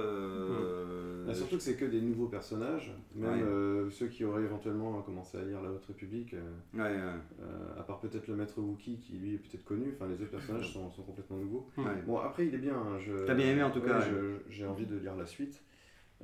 euh, 0.46 1.26
Bah, 1.28 1.34
surtout 1.34 1.58
que 1.58 1.62
c'est 1.62 1.76
que 1.76 1.84
des 1.84 2.00
nouveaux 2.02 2.28
personnages, 2.28 2.94
même 3.16 3.30
Ouais. 3.34 3.44
euh, 3.44 3.90
ceux 3.90 4.08
qui 4.08 4.24
auraient 4.24 4.44
éventuellement 4.44 5.02
commencé 5.02 5.38
à 5.38 5.42
lire 5.42 5.62
La 5.62 5.70
Haute 5.70 5.86
République, 5.86 6.34
euh, 6.34 6.40
Ouais, 6.74 6.84
ouais. 6.84 7.02
euh, 7.42 7.80
à 7.80 7.84
part 7.84 8.00
peut-être 8.00 8.28
le 8.28 8.36
maître 8.36 8.60
Wookie 8.60 8.98
qui 9.00 9.14
lui 9.18 9.34
est 9.36 9.38
peut-être 9.40 9.66
connu, 9.66 9.94
enfin 9.96 10.08
les 10.10 10.22
autres 10.22 10.32
personnages 10.32 10.72
sont, 10.72 10.90
sont 10.92 11.04
complètement 11.04 11.38
nouveaux. 11.38 11.68
Bon 12.08 12.18
après 12.20 12.48
il 12.48 12.56
est 12.56 12.60
bien, 12.60 12.76
hein, 12.76 12.98
je... 13.06 13.26
T'as 13.26 13.34
bien 13.36 13.48
aimé, 13.48 13.64
en 13.64 13.72
tout 13.72 13.82
cas, 13.82 14.00
je-. 14.00 14.38
J'ai 14.50 14.66
envie 14.66 14.86
de 14.86 14.98
lire 14.98 15.16
la 15.18 15.26
suite. 15.26 15.62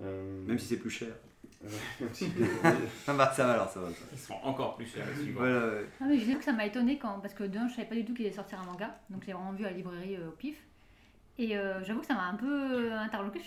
Euh, 0.02 0.46
Même 0.46 0.60
si 0.60 0.68
c'est 0.68 0.78
plus 0.78 0.90
cher. 0.90 1.10
Ouais, 1.64 1.70
même 2.02 2.10
si- 2.14 2.30
ça 3.06 3.14
va, 3.14 3.32
ça 3.34 3.46
va 3.48 3.54
alors, 3.54 3.70
ça 3.70 3.80
va. 3.80 3.88
Ils 4.12 4.18
seront 4.20 4.44
encore 4.44 4.76
plus 4.76 4.86
chers 4.86 5.06
les. 5.20 5.32
Voilà, 5.32 5.68
ouais. 5.68 5.86
Ah 6.00 6.06
mais 6.08 6.18
je 6.20 6.26
sais 6.26 6.36
que 6.36 6.44
ça 6.44 6.54
m'a 6.54 6.66
étonné 6.68 6.98
quand 7.00 7.20
parce 7.20 7.34
que 7.34 7.44
d'un 7.44 7.68
je 7.68 7.76
savais 7.76 7.88
pas 7.88 7.96
du 7.96 8.06
tout 8.06 8.14
qu'il 8.14 8.26
allait 8.26 8.36
sortir 8.36 8.60
un 8.62 8.66
manga 8.66 8.96
donc 9.10 9.24
j'ai 9.26 9.34
vraiment 9.34 9.54
vu 9.54 9.66
à 9.66 9.72
la 9.72 9.76
librairie 9.78 10.16
euh, 10.18 10.28
au 10.28 10.32
pif 10.32 10.56
et 11.40 11.58
euh, 11.58 11.84
j'avoue 11.84 12.02
que 12.02 12.06
ça 12.06 12.14
m'a 12.14 12.28
un 12.28 12.36
peu 12.36 12.92
interloqué 12.94 13.42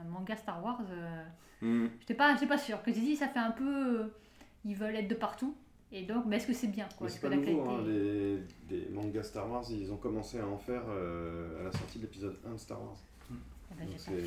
un 0.00 0.04
manga 0.04 0.36
Star 0.36 0.62
Wars 0.64 0.80
euh, 0.90 1.24
Mm. 1.60 1.88
j'étais 1.98 2.14
pas 2.14 2.34
j'étais 2.34 2.46
pas 2.46 2.56
sûre 2.58 2.80
que 2.84 2.92
j'ai 2.92 3.00
dit 3.00 3.16
ça 3.16 3.26
fait 3.26 3.40
un 3.40 3.50
peu 3.50 3.64
euh, 4.02 4.06
ils 4.64 4.76
veulent 4.76 4.94
être 4.94 5.08
de 5.08 5.16
partout 5.16 5.56
et 5.90 6.02
donc 6.04 6.24
mais 6.26 6.36
est-ce 6.36 6.46
que 6.46 6.52
c'est 6.52 6.68
bien 6.68 6.88
quoi 6.96 7.08
c'est 7.08 7.16
que 7.18 7.22
pas 7.22 7.30
la 7.30 7.36
nouveau, 7.36 7.64
qualité 7.64 7.74
hein, 7.90 8.42
les, 8.70 8.76
des 8.84 8.88
mangas 8.90 9.24
Star 9.24 9.50
Wars, 9.50 9.64
ils 9.68 9.90
ont 9.90 9.96
commencé 9.96 10.38
à 10.38 10.46
en 10.46 10.56
faire 10.56 10.82
euh, 10.88 11.60
à 11.60 11.64
la 11.64 11.72
sortie 11.72 11.98
de 11.98 12.04
l'épisode 12.04 12.36
1 12.48 12.52
de 12.52 12.56
Star 12.58 12.80
Wars. 12.80 12.94
C'est- 13.96 13.98
c'est- 13.98 14.22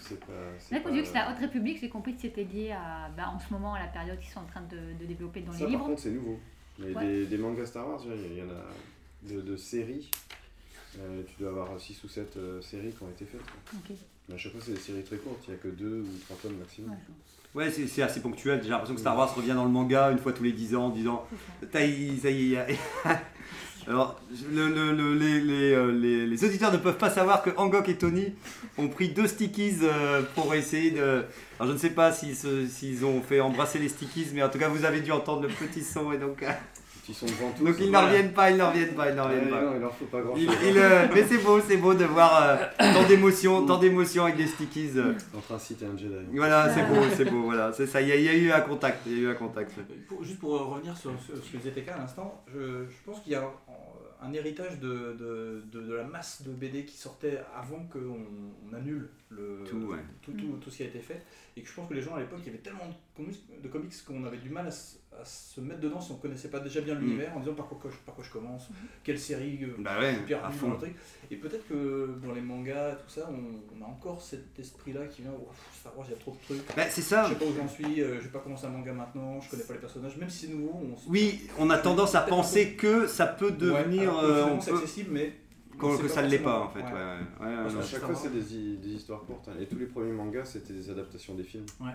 c'est 0.00 0.14
c'est 0.58 0.82
j'ai 0.84 0.90
vu 0.92 1.00
que 1.00 1.06
c'était 1.06 1.18
la 1.18 1.30
Haute 1.32 1.38
République, 1.38 1.78
j'ai 1.80 1.88
compris 1.88 2.14
que 2.14 2.20
c'était 2.22 2.44
lié 2.44 2.72
à, 2.72 3.08
bah, 3.16 3.30
en 3.34 3.38
ce 3.38 3.52
moment, 3.52 3.74
à 3.74 3.78
la 3.80 3.86
période 3.86 4.18
qu'ils 4.20 4.30
sont 4.30 4.40
en 4.40 4.44
train 4.46 4.62
de, 4.62 4.98
de 5.00 5.06
développer 5.06 5.40
dans 5.40 5.52
Ça, 5.52 5.58
les 5.58 5.64
par 5.64 5.70
livres. 5.70 5.84
contre, 5.86 6.00
c'est 6.00 6.10
nouveau. 6.10 6.38
Mais 6.78 6.94
Ouais. 6.94 7.06
des, 7.06 7.26
des 7.26 7.38
mangas 7.38 7.66
Star 7.66 7.88
Wars, 7.88 8.00
il 8.04 8.36
y 8.38 8.42
en 8.42 8.46
a 8.50 9.32
de, 9.34 9.40
de 9.40 9.56
séries. 9.56 10.10
Euh, 11.00 11.22
tu 11.26 11.42
dois 11.42 11.50
avoir 11.50 11.80
6 11.80 12.02
ou 12.04 12.08
7 12.08 12.36
séries 12.62 12.92
qui 12.92 13.02
ont 13.02 13.08
été 13.10 13.24
faites. 13.24 13.40
quoi. 13.42 13.78
Ok. 13.90 13.96
Mais 14.28 14.34
à 14.34 14.38
chaque 14.38 14.52
fois, 14.52 14.60
c'est 14.64 14.72
des 14.74 14.78
séries 14.80 15.02
très 15.02 15.16
courtes. 15.16 15.42
Il 15.48 15.50
n'y 15.50 15.56
a 15.56 15.58
que 15.60 15.68
2 15.68 16.00
ou 16.02 16.18
3 16.26 16.36
tomes 16.42 16.56
maximum. 16.58 16.94
Ouais, 17.54 17.70
c'est 17.70 17.86
c'est 17.86 18.02
assez 18.02 18.20
ponctuel. 18.20 18.60
J'ai 18.62 18.68
l'impression 18.70 18.94
que 18.94 19.00
Star 19.00 19.16
Wars 19.16 19.32
revient 19.34 19.52
dans 19.54 19.64
le 19.64 19.70
manga 19.70 20.10
une 20.10 20.18
fois 20.18 20.32
tous 20.32 20.42
les 20.44 20.52
10 20.52 20.74
ans 20.74 20.86
en 20.86 20.90
disant 20.90 21.24
ça 21.72 21.84
y 21.84 22.54
est. 22.54 22.78
Alors, 23.86 24.18
le- 24.50 24.68
le- 24.68 24.92
le- 24.92 25.14
les, 25.14 25.40
les, 25.40 25.72
euh, 25.74 25.92
les- 25.92 26.26
les 26.26 26.44
auditeurs 26.44 26.72
ne 26.72 26.78
peuvent 26.78 26.96
pas 26.96 27.10
savoir 27.10 27.42
que 27.42 27.50
Angok 27.56 27.88
et 27.88 27.96
Tony 27.96 28.32
ont 28.78 28.88
pris 28.88 29.10
deux 29.10 29.26
stickies 29.26 29.78
euh, 29.82 30.22
pour 30.34 30.54
essayer 30.54 30.90
de. 30.92 31.24
Alors, 31.60 31.68
je 31.68 31.72
ne 31.72 31.78
sais 31.78 31.90
pas 31.90 32.10
s'ils 32.12 32.36
se- 32.36 32.66
s'ils 32.66 33.04
ont 33.04 33.20
fait 33.20 33.40
embrasser 33.40 33.78
les 33.78 33.88
stickies, 33.90 34.28
mais 34.34 34.42
en 34.42 34.48
tout 34.48 34.58
cas, 34.58 34.68
vous 34.68 34.84
avez 34.84 35.00
dû 35.00 35.12
entendre 35.12 35.42
le 35.42 35.48
petit 35.48 35.82
son 35.82 36.12
et 36.12 36.18
donc. 36.18 36.44
Ils 37.06 37.14
sont 37.14 37.26
devant 37.26 37.50
tous. 37.50 37.62
Donc 37.66 37.74
ils 37.80 37.90
n'en 37.90 38.06
reviennent 38.06 38.32
pas, 38.32 38.50
ils 38.50 38.56
n'en 38.56 38.70
reviennent 38.70 38.94
pas, 38.94 39.10
ils 39.10 39.14
n'en 39.14 39.24
reviennent 39.24 39.44
Ouais, 39.44 39.50
pas. 39.50 39.60
non, 39.60 39.72
il 39.74 39.80
leur 39.82 39.94
faut 39.94 40.06
pas. 40.06 40.20
Il- 40.38 40.48
il, 40.70 40.78
euh, 40.78 41.06
mais 41.14 41.22
c'est 41.28 41.36
beau, 41.36 41.60
c'est 41.60 41.76
beau 41.76 41.92
de 41.92 42.06
voir 42.06 42.42
euh, 42.42 42.56
tant 42.94 43.06
d'émotions, 43.06 43.66
tant 43.66 43.76
d'émotions 43.76 44.24
avec 44.24 44.38
des 44.38 44.46
stickies. 44.46 44.92
euh. 44.96 45.12
Entre 45.36 45.52
un 45.52 45.58
Sith 45.58 45.82
et 45.82 45.84
un 45.84 45.98
Jedi. 45.98 46.14
Voilà, 46.34 46.72
c'est 46.72 46.82
beau, 46.88 47.02
c'est 47.14 47.26
beau, 47.26 47.42
voilà, 47.42 47.74
c'est 47.74 47.86
ça. 47.86 48.00
Il 48.00 48.08
y, 48.08 48.12
a- 48.12 48.16
il 48.16 48.22
y 48.24 48.28
a 48.30 48.34
eu 48.34 48.50
un 48.50 48.60
contact, 48.62 49.00
il 49.06 49.12
y 49.12 49.16
a 49.16 49.18
eu 49.18 49.30
un 49.32 49.34
contact. 49.34 49.72
Pour- 50.08 50.24
juste 50.24 50.38
pour 50.38 50.52
revenir 50.58 50.96
sur 50.96 51.10
ce 51.28 51.36
ce 51.38 51.50
que 51.52 51.58
disait 51.58 51.72
TK 51.72 51.90
à 51.90 51.98
l'instant, 51.98 52.42
je, 52.50 52.58
je 52.88 52.96
pense 53.04 53.20
qu'il 53.20 53.32
y 53.32 53.36
a 53.36 53.42
un, 54.24 54.32
héritage 54.32 54.78
de, 54.80 55.12
de, 55.18 55.62
de- 55.72 55.82
de 55.82 55.94
la 55.94 56.04
masse 56.04 56.42
de 56.42 56.50
BD 56.52 56.84
qui 56.84 56.96
sortait 56.96 57.40
avant 57.54 57.84
qu'on 57.86 58.26
on 58.70 58.74
annule 58.74 59.08
le, 59.30 59.64
Tout, 59.68 59.76
ouais. 59.86 59.98
tout, 60.22 60.32
tout- 60.32 60.58
tout 60.60 60.70
ce 60.70 60.76
qui 60.78 60.82
a 60.84 60.86
été 60.86 61.00
fait. 61.00 61.22
Et 61.56 61.62
que 61.62 61.68
je 61.68 61.74
pense 61.74 61.88
que 61.88 61.94
les 61.94 62.02
gens 62.02 62.14
à 62.14 62.20
l'époque, 62.20 62.40
il 62.42 62.46
y 62.46 62.48
avait 62.50 62.58
tellement 62.58 62.86
de 62.88 62.94
comics, 63.16 63.62
de 63.62 63.68
comics 63.68 63.92
qu'on 64.06 64.24
avait 64.24 64.38
du 64.38 64.48
mal 64.50 64.66
à, 64.66 64.70
se- 64.70 64.96
à 65.20 65.24
se 65.24 65.60
mettre 65.60 65.80
dedans 65.80 66.00
si 66.00 66.12
on 66.12 66.16
connaissait 66.16 66.48
pas 66.48 66.60
déjà 66.60 66.80
bien 66.80 66.94
l'univers, 66.96 67.36
en 67.36 67.40
disant 67.40 67.54
par 67.54 67.66
quoi, 67.68 67.78
je- 67.90 67.96
par 68.04 68.14
quoi 68.14 68.24
je 68.24 68.30
commence, 68.30 68.68
quelle 69.02 69.18
série, 69.18 69.60
euh, 69.62 69.74
Bah 69.78 69.98
ouais, 70.00 70.14
perdu 70.26 70.34
à 70.34 70.48
dans 70.48 70.50
fond. 70.50 70.70
le 70.72 70.76
truc. 70.76 70.94
Et 71.30 71.36
peut-être 71.36 71.66
que 71.68 72.18
dans 72.24 72.32
les 72.32 72.40
mangas, 72.40 72.92
tout 72.96 73.08
ça, 73.08 73.30
on, 73.30 73.78
on 73.78 73.84
a 73.84 73.88
encore 73.88 74.20
cet 74.20 74.58
esprit-là 74.58 75.06
qui 75.06 75.22
vient, 75.22 75.32
oh, 75.38 75.48
Star 75.78 75.96
Wars, 75.96 76.06
il 76.08 76.12
y 76.12 76.14
a 76.14 76.18
trop 76.18 76.32
de 76.32 76.38
trucs. 76.56 76.76
Bah, 76.76 76.84
c'est 76.90 77.00
ça. 77.02 77.24
Je 77.24 77.34
sais 77.34 77.38
pas 77.38 77.44
où 77.44 77.54
j'en 77.56 77.68
suis, 77.68 78.00
euh, 78.02 78.16
je 78.18 78.24
vais 78.24 78.28
pas 78.30 78.40
commencer 78.40 78.66
un 78.66 78.70
manga 78.70 78.92
maintenant, 78.92 79.40
je 79.40 79.50
connais 79.50 79.62
pas 79.64 79.74
les 79.74 79.80
personnages, 79.80 80.16
même 80.16 80.28
si 80.30 80.46
c'est 80.46 80.52
nouveau. 80.52 80.72
On 80.82 81.10
Oui, 81.10 81.42
on 81.58 81.70
a 81.70 81.78
tendance 81.78 82.14
à 82.14 82.22
penser 82.22 82.74
que 82.74 83.06
ça 83.06 83.26
peut 83.26 83.52
devenir. 83.52 84.10
que 84.10 84.16
euh, 84.26 84.44
on 84.46 84.58
peut- 84.58 84.74
accessible, 84.74 85.10
mais 85.12 85.32
sait 85.80 86.02
que 86.02 86.08
ça 86.08 86.22
ne 86.22 86.28
l'est 86.28 86.38
pas 86.38 86.60
en 86.60 86.68
fait. 86.68 86.80
Ouais. 86.80 86.86
Ouais, 86.86 86.92
ouais, 86.92 87.46
ouais, 87.50 87.56
Parce 87.62 87.74
non. 87.74 87.80
qu'à 87.80 87.86
chaque 87.86 88.02
fois, 88.02 88.14
c'est 88.14 88.32
des, 88.32 88.54
hi- 88.56 88.76
des 88.78 88.90
histoires 88.90 89.20
courtes. 89.24 89.48
hein. 89.48 89.54
Et 89.60 89.66
tous 89.66 89.76
les 89.76 89.86
premiers 89.86 90.12
mangas, 90.12 90.44
c'était 90.44 90.72
des 90.72 90.90
adaptations 90.90 91.34
des 91.34 91.44
films. 91.44 91.66
Ouais. 91.80 91.86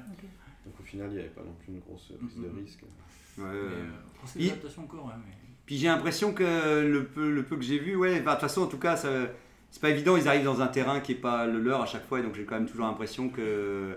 Donc 0.70 0.80
au 0.80 0.84
final, 0.84 1.08
il 1.10 1.16
n'y 1.16 1.20
avait 1.22 1.30
pas 1.30 1.42
non 1.42 1.54
plus 1.64 1.74
une 1.74 1.80
grosse 1.80 2.12
prise 2.20 2.38
de 2.44 2.62
risque. 2.62 2.82
Ouais, 3.40 3.44
euh, 3.46 3.70
c'est 4.26 4.80
encore, 4.80 5.08
mais- 5.18 5.34
Puis 5.66 5.78
j'ai 5.78 5.88
l'impression 5.88 6.32
que 6.34 6.86
le 6.88 7.06
peu, 7.06 7.32
le 7.32 7.42
peu 7.44 7.56
que 7.56 7.64
j'ai 7.64 7.80
vu, 7.80 7.96
ouais, 7.96 8.20
de 8.20 8.26
toute 8.30 8.40
façon, 8.40 8.62
en 8.62 8.68
tout 8.68 8.78
cas, 8.78 8.96
ça- 8.96 9.30
c'est 9.72 9.82
pas 9.82 9.90
évident. 9.90 10.16
Ils 10.16 10.28
arrivent 10.28 10.44
dans 10.46 10.62
un 10.62 10.68
terrain 10.68 11.00
qui 11.00 11.14
est 11.14 11.22
pas 11.22 11.48
le 11.48 11.60
leur 11.60 11.82
à 11.82 11.86
chaque 11.88 12.06
fois, 12.08 12.20
et 12.20 12.24
donc 12.24 12.36
j'ai 12.36 12.46
quand 12.46 12.56
même 12.56 12.68
toujours 12.68 12.86
l'impression 12.86 13.30
que 13.30 13.96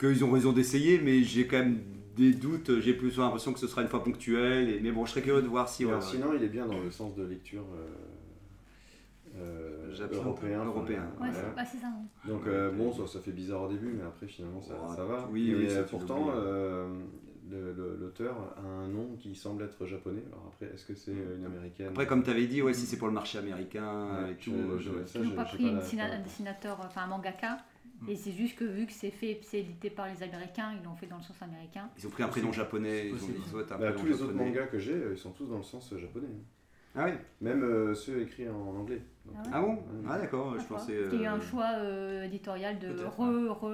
qu'ils 0.00 0.24
ont 0.24 0.30
raison 0.32 0.52
d'essayer, 0.52 0.98
mais 0.98 1.22
j'ai 1.22 1.46
quand 1.46 1.58
même 1.58 1.78
des 2.16 2.32
doutes. 2.32 2.80
J'ai 2.80 2.94
plus 2.94 3.18
l'impression 3.18 3.52
que 3.52 3.58
ce 3.58 3.66
sera 3.66 3.82
une 3.82 3.88
fois 3.88 4.02
ponctuel. 4.02 4.68
Et, 4.70 4.80
mais 4.80 4.92
bon, 4.92 5.04
je 5.04 5.10
serais 5.10 5.22
curieux 5.22 5.42
de 5.42 5.46
voir 5.48 5.68
si. 5.68 5.84
Ouais. 5.84 6.00
Sinon, 6.00 6.32
il 6.34 6.42
est 6.42 6.48
bien 6.48 6.66
dans 6.66 6.78
le 6.80 6.90
sens 6.90 7.14
de 7.16 7.24
lecture 7.24 7.64
euh, 7.74 9.36
euh, 9.36 9.73
Japon- 9.94 10.16
européen. 10.16 10.64
européen, 10.64 11.02
Ouais, 11.20 11.30
voilà. 11.30 11.34
c'est 11.34 11.54
bah, 11.54 11.64
ça. 11.64 12.28
Donc 12.28 12.46
euh, 12.46 12.70
bon, 12.70 12.92
ça, 12.92 13.06
ça 13.06 13.20
fait 13.20 13.32
bizarre 13.32 13.62
au 13.62 13.68
début, 13.68 13.92
mais 13.96 14.04
après 14.04 14.26
finalement 14.26 14.60
ça, 14.62 14.74
Oh, 14.82 14.92
ça 14.94 15.04
va. 15.04 15.28
oui, 15.30 15.48
Mais, 15.50 15.54
oui, 15.56 15.66
euh, 15.70 15.82
pourtant, 15.84 16.26
l'oublies. 16.26 16.32
euh, 16.36 17.96
l'auteur 18.00 18.36
a 18.56 18.66
un 18.66 18.88
nom 18.88 19.16
qui 19.18 19.34
semble 19.34 19.62
être 19.64 19.84
japonais. 19.86 20.22
Alors 20.32 20.52
après, 20.52 20.66
est-ce 20.74 20.84
que 20.84 20.94
c'est 20.94 21.12
une 21.12 21.44
américaine? 21.44 21.88
Après, 21.88 22.06
comme 22.06 22.22
tu 22.22 22.30
avais 22.30 22.46
dit, 22.46 22.62
ouais, 22.62 22.74
si 22.74 22.86
c'est 22.86 22.96
pour 22.96 23.08
le 23.08 23.14
marché 23.14 23.38
américain 23.38 24.22
Ouais, 24.24 24.32
et 24.32 24.36
tout. 24.36 24.52
je- 24.78 24.90
euh, 24.90 25.06
ça, 25.06 25.18
Ils 25.20 25.28
n'ont 25.28 25.34
pas 25.36 25.44
pris 25.44 25.64
pas 25.64 25.72
la- 26.08 26.14
un 26.14 26.20
dessinateur, 26.22 26.78
enfin 26.84 27.02
un 27.02 27.06
mangaka. 27.08 27.58
Et 28.08 28.16
c'est 28.16 28.32
juste 28.32 28.56
que 28.58 28.64
vu 28.64 28.84
que 28.86 28.92
c'est 28.92 29.10
fait, 29.10 29.38
c'est 29.42 29.60
édité 29.60 29.88
par 29.88 30.08
les 30.08 30.22
Américains, 30.22 30.72
ils 30.78 30.84
l'ont 30.84 30.94
fait 30.94 31.06
dans 31.06 31.16
le 31.16 31.22
sens 31.22 31.40
américain. 31.40 31.88
Ils 31.96 32.06
ont 32.06 32.10
pris 32.10 32.22
un 32.22 32.28
prénom 32.28 32.52
japonais. 32.52 33.08
Ils 33.08 33.14
ont, 33.14 33.16
ils 33.48 33.56
ont 33.56 33.58
un 33.60 33.62
Bah, 33.62 33.76
prénom 33.76 33.98
tous 33.98 34.06
les 34.06 34.12
autres 34.14 34.26
japonais. 34.32 34.44
mangas 34.50 34.66
que 34.66 34.78
j'ai, 34.78 34.92
euh, 34.92 35.12
ils 35.12 35.18
sont 35.18 35.30
tous 35.30 35.46
dans 35.46 35.56
le 35.56 35.62
sens 35.62 35.90
euh, 35.92 35.98
japonais. 35.98 36.26
Ah 36.94 37.06
oui 37.06 37.12
Même 37.40 37.62
euh, 37.64 37.94
ceux 37.94 38.20
écrits 38.22 38.48
en 38.48 38.76
anglais. 38.76 39.02
Donc, 39.26 39.36
Ah 39.38 39.42
ouais 39.42 39.50
Ah 39.52 39.60
bon? 39.62 39.78
Ah 40.08 40.18
d'accord, 40.18 40.54
je 40.58 40.64
pensais. 40.64 40.96
Parce 40.96 41.10
qu'il 41.10 41.20
y 41.20 41.26
a 41.26 41.30
eu 41.30 41.32
un 41.32 41.38
euh, 41.38 41.40
choix 41.40 41.70
euh, 41.76 42.24
éditorial 42.24 42.78
de 42.78 42.88
Peut-être, 42.92 43.10
re, 43.18 43.68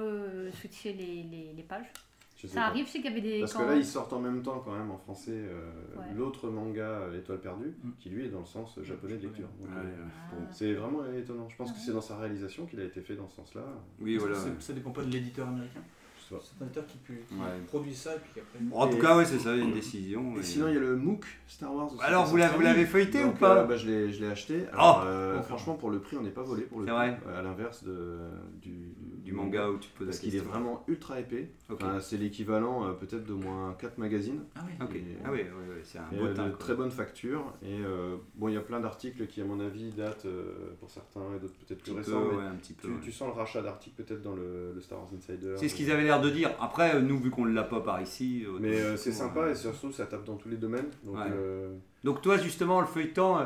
les, 0.85 0.93
les, 0.93 1.53
les 1.55 1.63
pages. 1.63 1.91
Je 2.37 2.47
sais 2.47 2.55
Ça 2.55 2.61
pas. 2.61 2.67
arrive, 2.67 2.87
je 2.87 2.91
sais 2.93 3.01
qu'il 3.01 3.11
y 3.11 3.13
avait 3.13 3.21
des. 3.21 3.39
Parce 3.41 3.53
que 3.53 3.61
là, 3.61 3.75
ils 3.75 3.85
sortent 3.85 4.13
en 4.13 4.19
même 4.19 4.41
temps 4.41 4.59
quand 4.65 4.71
même 4.75 4.89
en 4.89 4.97
français 4.97 5.31
euh, 5.35 5.69
Ouais. 5.95 6.05
l'autre 6.15 6.49
manga 6.49 6.81
euh, 6.81 7.11
L'Étoile 7.11 7.39
perdue, 7.39 7.75
Mm. 7.83 7.89
qui 7.99 8.09
lui 8.09 8.25
est 8.25 8.29
dans 8.29 8.39
le 8.39 8.45
sens 8.47 8.75
euh, 8.79 8.83
japonais 8.83 9.17
de 9.17 9.23
lecture. 9.27 9.47
Donc, 9.59 9.69
Ouais, 9.69 9.75
euh, 9.77 9.83
ouais. 9.83 10.39
bon, 10.39 10.47
c'est 10.51 10.73
vraiment 10.73 11.01
étonnant. 11.15 11.47
Je 11.49 11.55
pense 11.57 11.69
Ah 11.71 11.73
que 11.75 11.79
c'est 11.79 11.93
dans 11.93 12.01
sa 12.01 12.17
réalisation 12.17 12.65
qu'il 12.65 12.79
a 12.79 12.83
été 12.85 13.01
fait 13.01 13.15
dans 13.15 13.27
ce 13.29 13.35
sens-là. 13.35 13.61
Oui, 13.99 14.17
voilà. 14.17 14.33
Ça, 14.35 14.49
ça 14.59 14.73
dépend 14.73 14.89
pas 14.89 15.03
de 15.03 15.11
l'éditeur 15.11 15.47
américain. 15.49 15.81
C'est 16.41 16.61
un 16.63 16.65
éditeur 16.67 16.85
qui, 16.85 16.97
pu- 16.99 17.21
qui 17.27 17.33
Ouais. 17.35 17.41
produit 17.67 17.93
ça 17.95 18.15
et 18.15 18.19
puis 18.19 18.31
qu'après. 18.35 18.59
En 18.73 18.87
tout 18.87 18.97
Et- 18.97 18.99
cas, 18.99 19.17
ouais, 19.17 19.25
c'est 19.25 19.39
ça, 19.39 19.55
une 19.55 19.73
décision. 19.73 20.35
Et 20.37 20.39
et- 20.39 20.43
sinon, 20.43 20.67
il 20.69 20.75
y 20.75 20.77
a 20.77 20.79
le 20.79 20.95
MOOC 20.95 21.25
Star 21.47 21.73
Wars. 21.75 21.87
aussi, 21.93 22.03
Alors, 22.03 22.25
qui 22.25 22.31
vous 22.31 22.37
l'avez- 22.37 22.49
sorti. 22.51 22.57
vous 22.59 22.63
l'avez 22.67 22.85
feuilleté 22.85 23.23
ou 23.23 23.27
Donc, 23.27 23.39
pas 23.39 23.57
euh, 23.57 23.65
bah, 23.65 23.75
Je 23.77 23.87
l'ai 23.87 24.11
je 24.13 24.21
l'ai 24.21 24.29
acheté. 24.31 24.63
Alors, 24.71 25.01
Oh 25.03 25.07
euh, 25.07 25.41
franchement, 25.41 25.73
pour 25.75 25.89
le 25.89 25.99
prix, 25.99 26.15
on 26.17 26.21
n'est 26.21 26.29
pas 26.29 26.43
volé 26.43 26.63
pour 26.63 26.79
le 26.79 26.85
C'est 26.85 26.91
coup. 26.91 26.97
vrai 26.97 27.19
Euh, 27.27 27.39
À 27.39 27.41
l'inverse 27.41 27.83
de, 27.83 28.17
du, 28.61 28.93
Du 29.23 29.33
manga 29.33 29.69
où 29.69 29.77
tu 29.77 29.89
te 29.89 29.97
poses 29.97 30.07
la 30.07 30.11
Parce 30.11 30.19
qu'il 30.19 30.29
est 30.29 30.39
question. 30.39 30.51
vraiment 30.51 30.83
ultra 30.87 31.19
épais. 31.19 31.51
Ok. 31.69 31.81
Enfin, 31.83 31.99
c'est 31.99 32.17
l'équivalent 32.17 32.85
euh, 32.87 32.91
peut-être 32.93 33.23
d'au 33.25 33.37
moins 33.37 33.73
4 33.79 33.97
magazines. 33.97 34.41
Ah 34.55 34.61
oui. 34.65 34.73
Ok. 34.83 34.95
Et- 34.95 35.03
Ah 35.23 35.29
oui, 35.31 35.39
oui, 35.43 35.65
oui, 35.69 35.75
c'est 35.83 35.99
un 35.99 36.07
Et, 36.11 36.17
beau 36.17 36.25
euh, 36.25 36.33
teint. 36.33 36.45
de 36.45 36.49
quoi. 36.49 36.59
très 36.59 36.75
bonne 36.75 36.91
facture. 36.91 37.53
Et 37.61 37.67
euh, 37.85 38.15
bon, 38.35 38.47
il 38.49 38.55
y 38.55 38.57
a 38.57 38.61
plein 38.61 38.79
d'articles 38.79 39.27
qui, 39.27 39.41
à 39.41 39.45
mon 39.45 39.59
avis, 39.59 39.91
datent 39.91 40.25
euh, 40.25 40.73
pour 40.79 40.89
certains 40.89 41.21
et 41.35 41.39
d'autres 41.39 41.53
peut-être 41.65 41.81
plus 41.83 41.91
Un 41.91 41.95
petit 41.95 42.09
récents. 42.11 42.21
peu, 42.23 42.31
mais 42.31 42.37
ouais, 42.37 42.43
un 42.47 42.55
petit 42.55 42.73
peu, 42.73 42.87
tu, 42.87 42.93
ouais. 42.93 42.99
tu 43.03 43.11
sens 43.11 43.27
le 43.27 43.33
rachat 43.39 43.61
d'articles 43.61 44.03
peut-être 44.03 44.21
dans 44.21 44.35
le, 44.35 44.73
le 44.73 44.81
Star 44.81 44.99
Wars 44.99 45.09
Insider. 45.15 45.53
C'est 45.57 45.67
ce 45.69 45.75
qu'ils 45.75 45.91
avaient 45.91 46.03
l'air 46.03 46.20
de 46.21 46.29
dire. 46.29 46.51
Après, 46.61 46.95
euh, 46.95 47.01
nous, 47.01 47.19
vu 47.19 47.29
qu'on 47.29 47.45
ne 47.45 47.53
l'a 47.53 47.63
pas 47.63 47.81
par 47.81 48.01
ici. 48.01 48.43
euh, 48.47 48.57
Mais 48.59 48.79
euh, 48.79 48.95
c'est 48.97 49.09
ouais. 49.09 49.15
sympa 49.15 49.49
et 49.49 49.55
surtout 49.55 49.91
ça 49.91 50.05
tape 50.05 50.23
dans 50.25 50.35
tous 50.37 50.49
les 50.49 50.57
domaines. 50.57 50.87
Donc, 51.03 51.15
Ouais. 51.15 51.21
euh, 51.31 51.75
Donc, 52.03 52.21
toi, 52.21 52.37
justement, 52.37 52.79
le 52.81 52.87
feuilleton, 52.87 53.39
euh, 53.39 53.45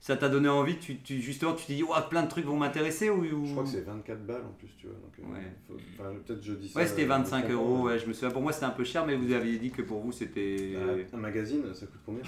ça 0.00 0.16
t'a 0.16 0.28
donné 0.28 0.48
envie 0.48 0.76
tu, 0.78 0.96
tu- 0.98 1.20
Justement, 1.22 1.54
tu 1.54 1.64
t'es 1.66 1.74
dit, 1.74 1.82
Ouah, 1.82 2.02
plein 2.02 2.22
de 2.24 2.28
trucs 2.28 2.44
vont 2.44 2.56
m'intéresser 2.56 3.08
ou, 3.10 3.20
ou- 3.22 3.46
je 3.46 3.52
crois 3.52 3.62
que 3.64 3.70
c'est 3.70 3.80
24 3.82 4.26
balles 4.26 4.42
en 4.46 4.52
plus, 4.58 4.68
tu 4.76 4.86
vois. 4.86 4.96
Donc, 4.96 5.14
euh, 5.18 5.32
Ouais. 5.34 5.52
faut- 5.68 5.76
enfin, 5.98 6.10
peut-être 6.26 6.42
je 6.42 6.52
dis 6.54 6.68
ça. 6.68 6.80
Ouais, 6.80 6.86
c'était 6.86 7.04
euh, 7.04 7.08
25 7.08 7.44
je 7.44 7.48
me 7.48 7.54
euros. 7.54 7.82
Ouais, 7.86 7.98
je 7.98 8.06
me 8.06 8.12
souviens. 8.12 8.30
Pour 8.30 8.42
moi, 8.42 8.52
c'était 8.52 8.66
un 8.66 8.70
peu 8.70 8.84
cher, 8.84 9.06
mais 9.06 9.16
vous 9.16 9.32
aviez 9.32 9.58
dit 9.58 9.70
que 9.70 9.82
pour 9.82 10.00
vous, 10.00 10.12
c'était. 10.12 10.74
Bah, 10.74 11.16
un 11.16 11.20
magazine, 11.20 11.62
ça 11.72 11.86
coûte 11.86 12.00
combien? 12.04 12.22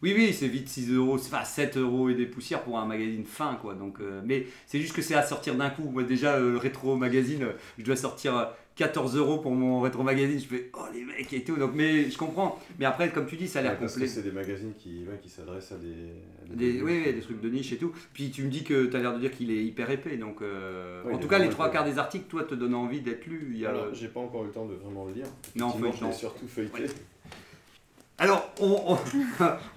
Oui, 0.00 0.14
oui, 0.16 0.32
c'est 0.32 0.46
vite 0.46 0.68
6 0.68 0.92
euros, 0.92 1.14
enfin 1.16 1.42
7 1.42 1.76
euros 1.76 2.08
et 2.08 2.14
des 2.14 2.26
poussières 2.26 2.62
pour 2.62 2.78
un 2.78 2.86
magazine 2.86 3.24
fin, 3.24 3.56
quoi. 3.60 3.74
Donc, 3.74 3.98
euh, 4.00 4.22
mais 4.24 4.46
c'est 4.64 4.78
juste 4.78 4.94
que 4.94 5.02
c'est 5.02 5.16
à 5.16 5.24
sortir 5.24 5.56
d'un 5.56 5.70
coup. 5.70 5.90
Moi, 5.90 6.04
déjà, 6.04 6.34
euh, 6.36 6.52
le 6.52 6.56
rétro 6.56 6.94
magazine, 6.94 7.42
euh, 7.42 7.52
je 7.78 7.82
dois 7.84 7.96
sortir 7.96 8.36
euh, 8.36 8.44
14 8.78 9.16
euros 9.16 9.38
pour 9.38 9.50
mon 9.50 9.80
rétro 9.80 10.04
magazine. 10.04 10.38
Je 10.38 10.46
fais, 10.46 10.70
oh 10.74 10.84
les 10.94 11.04
mecs 11.04 11.32
et 11.32 11.42
tout. 11.42 11.56
Donc, 11.56 11.72
mais 11.74 12.08
je 12.08 12.16
comprends. 12.16 12.58
Mais 12.78 12.84
après, 12.84 13.10
comme 13.10 13.26
tu 13.26 13.36
dis, 13.36 13.48
ça 13.48 13.58
a 13.58 13.62
l'air 13.62 13.72
Ouais, 13.72 13.86
complet. 13.88 14.06
c'est 14.06 14.22
des 14.22 14.30
magazines 14.30 14.72
qui, 14.78 15.00
ouais, 15.00 15.18
qui 15.20 15.28
s'adressent 15.28 15.72
à 15.72 15.76
des. 15.78 16.52
à 16.52 16.54
Des, 16.56 16.80
oui, 16.80 17.02
oui, 17.04 17.12
des 17.12 17.20
trucs 17.20 17.40
de 17.40 17.48
niche 17.50 17.72
et 17.72 17.76
tout. 17.76 17.92
Puis 18.14 18.30
tu 18.30 18.44
me 18.44 18.48
dis 18.48 18.62
que 18.62 18.86
tu 18.86 18.96
as 18.96 19.00
l'air 19.00 19.12
de 19.14 19.18
dire 19.18 19.32
qu'il 19.32 19.50
est 19.50 19.64
hyper 19.64 19.90
épais. 19.90 20.16
Donc, 20.16 20.42
euh, 20.42 21.02
en 21.12 21.18
tout 21.18 21.26
cas, 21.26 21.38
les 21.40 21.48
trois 21.48 21.70
quarts 21.72 21.84
des 21.84 21.98
articles, 21.98 22.26
toi, 22.28 22.44
te 22.44 22.54
donnent 22.54 22.76
envie 22.76 23.00
d'être 23.00 23.26
lu. 23.26 23.50
Il 23.52 23.58
y 23.58 23.66
a... 23.66 23.70
Alors, 23.70 23.92
j'ai 23.94 24.08
pas 24.08 24.20
encore 24.20 24.44
eu 24.44 24.46
le 24.46 24.52
temps 24.52 24.66
de 24.66 24.74
vraiment 24.74 25.04
le 25.06 25.12
lire. 25.12 25.26
Non, 25.56 25.74
je 25.76 26.04
l'ai 26.06 26.12
surtout 26.12 26.46
feuilleté. 26.46 26.84
Alors, 28.20 28.50
on, 28.60 28.94
on, 28.94 28.98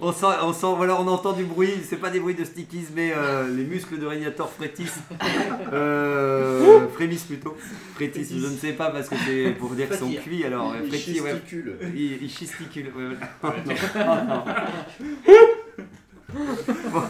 on 0.00 0.12
sent, 0.12 0.26
on 0.42 0.52
sent, 0.52 0.66
voilà, 0.76 1.00
on 1.00 1.06
entend 1.06 1.32
du 1.32 1.44
bruit, 1.44 1.74
c'est 1.84 1.96
pas 1.96 2.10
des 2.10 2.18
bruits 2.18 2.34
de 2.34 2.44
stickies, 2.44 2.86
mais 2.94 3.12
euh, 3.16 3.46
les 3.48 3.62
muscles 3.64 3.98
de 3.98 4.06
Régnator 4.06 4.50
frétissent. 4.50 5.00
Euh, 5.72 6.86
frémissent 6.88 7.24
plutôt. 7.24 7.56
Frétissent, 7.94 8.32
je 8.32 8.46
ne 8.46 8.56
sais 8.56 8.72
pas 8.72 8.90
parce 8.90 9.08
que 9.08 9.14
c'est 9.24 9.52
pour 9.52 9.70
dire 9.70 9.88
qu'ils 9.88 9.96
sont 9.96 10.12
cuits, 10.12 10.44
alors 10.44 10.72
euh, 10.72 10.80
Ils 10.82 10.88
frétille, 10.88 11.20
ouais. 11.20 11.30
chisticulent. 11.30 11.76
Ils, 11.94 12.22
ils 12.24 12.30
chisticulent, 12.30 12.92
ouais, 12.94 13.16
voilà. 13.40 13.56
Non, 14.28 14.34
non. 14.34 14.44
Bon. 16.90 17.02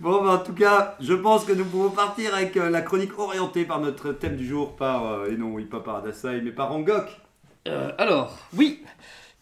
Bon, 0.00 0.22
bah, 0.24 0.30
en 0.30 0.38
tout 0.38 0.54
cas, 0.54 0.96
je 1.00 1.14
pense 1.14 1.44
que 1.44 1.52
nous 1.52 1.64
pouvons 1.64 1.90
partir 1.90 2.34
avec 2.34 2.56
euh, 2.56 2.70
la 2.70 2.82
chronique 2.82 3.18
orientée 3.18 3.64
par 3.64 3.80
notre 3.80 4.12
thème 4.12 4.36
du 4.36 4.46
jour, 4.46 4.76
par, 4.76 5.06
euh, 5.06 5.30
et 5.30 5.36
non, 5.36 5.52
oui, 5.52 5.64
pas 5.64 5.80
par 5.80 5.96
Adasai, 5.96 6.40
mais 6.42 6.52
par 6.52 6.72
Angok. 6.72 7.08
Euh, 7.66 7.90
alors, 7.98 8.38
oui, 8.56 8.82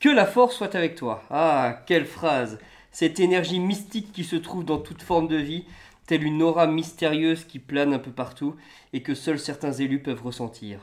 que 0.00 0.08
la 0.08 0.26
force 0.26 0.56
soit 0.56 0.74
avec 0.74 0.94
toi. 0.94 1.22
Ah, 1.30 1.82
quelle 1.86 2.06
phrase 2.06 2.58
Cette 2.92 3.20
énergie 3.20 3.60
mystique 3.60 4.12
qui 4.12 4.24
se 4.24 4.36
trouve 4.36 4.64
dans 4.64 4.78
toute 4.78 5.02
forme 5.02 5.28
de 5.28 5.36
vie, 5.36 5.64
telle 6.06 6.24
une 6.24 6.42
aura 6.42 6.66
mystérieuse 6.66 7.44
qui 7.44 7.58
plane 7.58 7.94
un 7.94 7.98
peu 7.98 8.10
partout 8.10 8.54
et 8.92 9.02
que 9.02 9.14
seuls 9.14 9.38
certains 9.38 9.72
élus 9.72 10.02
peuvent 10.02 10.22
ressentir. 10.22 10.80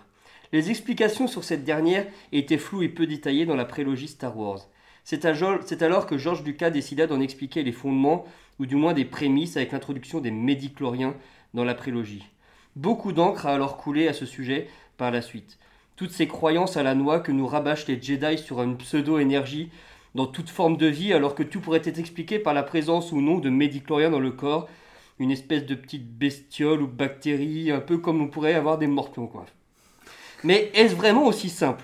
Les 0.51 0.69
explications 0.69 1.27
sur 1.27 1.43
cette 1.43 1.63
dernière 1.63 2.05
étaient 2.31 2.57
floues 2.57 2.83
et 2.83 2.89
peu 2.89 3.07
détaillées 3.07 3.45
dans 3.45 3.55
la 3.55 3.65
prélogie 3.65 4.07
Star 4.07 4.37
Wars. 4.37 4.67
C'est 5.03 5.25
alors 5.25 6.05
que 6.05 6.17
George 6.17 6.43
Lucas 6.43 6.69
décida 6.69 7.07
d'en 7.07 7.21
expliquer 7.21 7.63
les 7.63 7.71
fondements, 7.71 8.25
ou 8.59 8.65
du 8.65 8.75
moins 8.75 8.93
des 8.93 9.05
prémices, 9.05 9.57
avec 9.57 9.71
l'introduction 9.71 10.21
des 10.21 10.31
médicloriens 10.31 11.15
dans 11.53 11.63
la 11.63 11.73
prélogie. 11.73 12.23
Beaucoup 12.75 13.13
d'encre 13.13 13.45
a 13.45 13.53
alors 13.53 13.77
coulé 13.77 14.07
à 14.07 14.13
ce 14.13 14.25
sujet 14.25 14.67
par 14.97 15.11
la 15.11 15.21
suite. 15.21 15.57
Toutes 15.95 16.11
ces 16.11 16.27
croyances 16.27 16.75
à 16.75 16.83
la 16.83 16.95
noix 16.95 17.19
que 17.19 17.31
nous 17.31 17.45
rabâchent 17.45 17.87
les 17.87 18.01
Jedi 18.01 18.39
sur 18.39 18.63
une 18.63 18.77
pseudo-énergie 18.77 19.69
dans 20.15 20.25
toute 20.25 20.49
forme 20.49 20.77
de 20.77 20.87
vie, 20.87 21.13
alors 21.13 21.35
que 21.35 21.43
tout 21.43 21.59
pourrait 21.59 21.81
être 21.83 21.99
expliqué 21.99 22.39
par 22.39 22.55
la 22.55 22.63
présence 22.63 23.11
ou 23.11 23.21
non 23.21 23.37
de 23.37 23.49
médicloriens 23.49 24.09
dans 24.09 24.19
le 24.19 24.31
corps, 24.31 24.67
une 25.19 25.29
espèce 25.29 25.65
de 25.65 25.75
petite 25.75 26.07
bestiole 26.17 26.81
ou 26.81 26.87
bactérie, 26.87 27.69
un 27.69 27.79
peu 27.79 27.99
comme 27.99 28.21
on 28.21 28.27
pourrait 28.27 28.55
avoir 28.55 28.79
des 28.79 28.87
morpions, 28.87 29.27
quoi. 29.27 29.45
Mais 30.43 30.71
est-ce 30.73 30.95
vraiment 30.95 31.27
aussi 31.27 31.49
simple? 31.49 31.83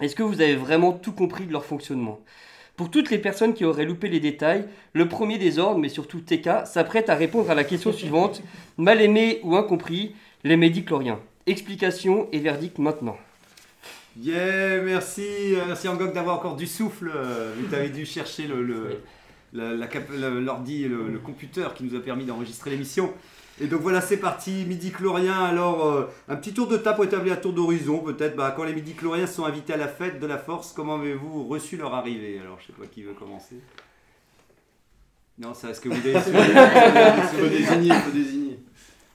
Est-ce 0.00 0.14
que 0.14 0.22
vous 0.22 0.42
avez 0.42 0.54
vraiment 0.54 0.92
tout 0.92 1.12
compris 1.12 1.46
de 1.46 1.52
leur 1.52 1.64
fonctionnement? 1.64 2.20
Pour 2.76 2.90
toutes 2.90 3.10
les 3.10 3.18
personnes 3.18 3.54
qui 3.54 3.64
auraient 3.64 3.86
loupé 3.86 4.08
les 4.08 4.20
détails, 4.20 4.66
le 4.92 5.08
premier 5.08 5.38
des 5.38 5.58
ordres, 5.58 5.78
mais 5.78 5.88
surtout 5.88 6.20
TK, 6.20 6.66
s'apprête 6.66 7.08
à 7.08 7.14
répondre 7.14 7.50
à 7.50 7.54
la 7.54 7.64
question 7.64 7.92
suivante 7.92 8.42
mal 8.76 9.00
aimé 9.00 9.40
ou 9.42 9.56
incompris, 9.56 10.14
les 10.44 10.58
médicloriens. 10.58 11.18
Explication 11.46 12.28
et 12.32 12.38
verdict 12.40 12.78
maintenant. 12.78 13.16
Yeah, 14.20 14.80
merci, 14.82 15.22
euh, 15.54 15.64
merci 15.66 15.88
Angok 15.88 16.12
d'avoir 16.14 16.36
encore 16.36 16.56
du 16.56 16.66
souffle. 16.66 17.10
euh, 17.14 17.52
que 17.60 17.70
t'avais 17.70 17.90
dû 17.90 18.04
chercher 18.06 18.46
le, 18.46 18.62
le- 18.62 19.02
la- 19.52 19.74
la 19.74 19.86
cap- 19.86 20.08
le- 20.10 20.40
l'ordi, 20.40 20.88
le, 20.88 21.08
le 21.08 21.18
computer 21.18 21.68
qui 21.76 21.84
nous 21.84 21.94
a 21.94 22.00
permis 22.00 22.24
d'enregistrer 22.24 22.70
l'émission. 22.70 23.12
Et 23.60 23.66
donc 23.66 23.80
voilà, 23.82 24.00
c'est 24.00 24.16
parti, 24.16 24.64
midi 24.66 24.90
chlorien. 24.90 25.38
Alors, 25.44 25.86
euh, 25.86 26.04
un 26.28 26.36
petit 26.36 26.52
tour 26.52 26.66
de 26.66 26.76
table 26.76 26.96
pour 26.96 27.04
établir 27.04 27.34
un 27.34 27.36
tour 27.36 27.52
d'horizon, 27.52 27.98
peut-être. 27.98 28.36
Bah, 28.36 28.52
quand 28.56 28.64
les 28.64 28.74
midi 28.74 28.94
chloriens 28.94 29.26
sont 29.26 29.44
invités 29.44 29.72
à 29.74 29.76
la 29.78 29.88
fête 29.88 30.18
de 30.18 30.26
la 30.26 30.36
force, 30.38 30.72
comment 30.74 30.96
avez-vous 30.96 31.46
reçu 31.46 31.76
leur 31.76 31.94
arrivée? 31.94 32.38
Alors, 32.42 32.58
je 32.60 32.66
sais 32.66 32.72
pas 32.72 32.86
qui 32.86 33.02
veut 33.02 33.14
commencer. 33.14 33.56
Non, 35.38 35.52
ça, 35.54 35.70
est-ce 35.70 35.80
que 35.82 35.88
vous 35.90 35.94
avez 35.94 36.14
Faut 37.38 37.48
désigner, 37.48 37.92
faut 37.94 38.10
désigner. 38.10 38.45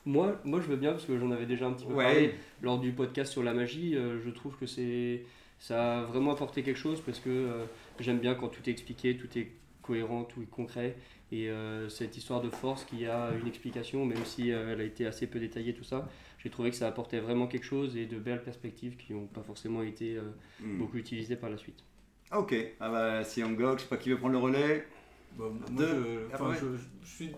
Moi, 0.06 0.40
moi, 0.44 0.60
je 0.62 0.68
veux 0.68 0.78
bien 0.78 0.92
parce 0.92 1.06
que 1.06 1.18
j'en 1.20 1.30
avais 1.32 1.46
déjà 1.46 1.68
un 1.68 1.74
petit 1.74 1.86
peu 1.86 1.94
Ouais. 1.94 2.04
parlé 2.06 2.36
lors 2.62 2.80
du 2.80 2.92
podcast 2.92 3.32
sur 3.32 3.44
la 3.44 3.54
magie. 3.54 3.96
euh, 3.96 4.20
je 4.24 4.30
trouve 4.32 4.56
que 4.58 4.66
c'est 4.66 5.24
ça 5.60 6.00
a 6.00 6.04
vraiment 6.04 6.32
apporté 6.32 6.64
quelque 6.64 6.78
chose 6.80 7.02
parce 7.06 7.20
que 7.20 7.30
euh, 7.30 7.66
j'aime 8.00 8.18
bien 8.18 8.34
quand 8.34 8.48
tout 8.48 8.62
est 8.68 8.72
expliqué, 8.72 9.16
tout 9.16 9.28
est 9.38 9.52
cohérent, 9.84 10.24
tout 10.24 10.42
est 10.42 10.50
concret. 10.50 10.96
Et 11.32 11.50
euh, 11.50 11.88
cette 11.88 12.18
histoire 12.18 12.42
de 12.42 12.50
force 12.50 12.84
qui 12.84 13.06
a 13.06 13.30
une 13.40 13.48
explication, 13.48 14.04
même 14.06 14.26
si 14.26 14.52
euh, 14.52 14.74
elle 14.74 14.82
a 14.82 14.84
été 14.84 15.06
assez 15.06 15.28
peu 15.28 15.40
détaillée, 15.40 15.74
tout 15.76 15.84
ça, 15.84 16.10
j'ai 16.40 16.50
trouvé 16.50 16.72
que 16.72 16.76
ça 16.76 16.88
apportait 16.88 17.20
vraiment 17.20 17.46
quelque 17.48 17.64
chose 17.66 17.96
et 17.96 18.08
de 18.08 18.18
belles 18.18 18.42
perspectives 18.44 18.98
qui 18.98 19.14
n'ont 19.14 19.28
pas 19.28 19.44
forcément 19.44 19.84
été 19.84 20.16
euh, 20.18 20.22
Hmm. 20.64 20.80
beaucoup 20.80 20.98
utilisées 20.98 21.36
par 21.36 21.50
la 21.52 21.58
suite. 21.58 21.84
Ok, 22.36 22.56
ah 22.80 22.90
bah, 22.90 23.24
si 23.24 23.44
Angok, 23.44 23.78
je 23.78 23.84
sais 23.84 23.90
pas 23.90 23.98
qui 23.98 24.10
veut 24.10 24.18
prendre 24.18 24.34
le 24.34 24.40
relais. 24.40 24.86
Bah, 25.38 25.46
moi, 25.50 25.66
Deux. 25.72 26.28
je, 26.30 26.36
enfin, 26.36 26.54
je- 26.60 26.78
je 27.06 27.10
suis 27.16 27.32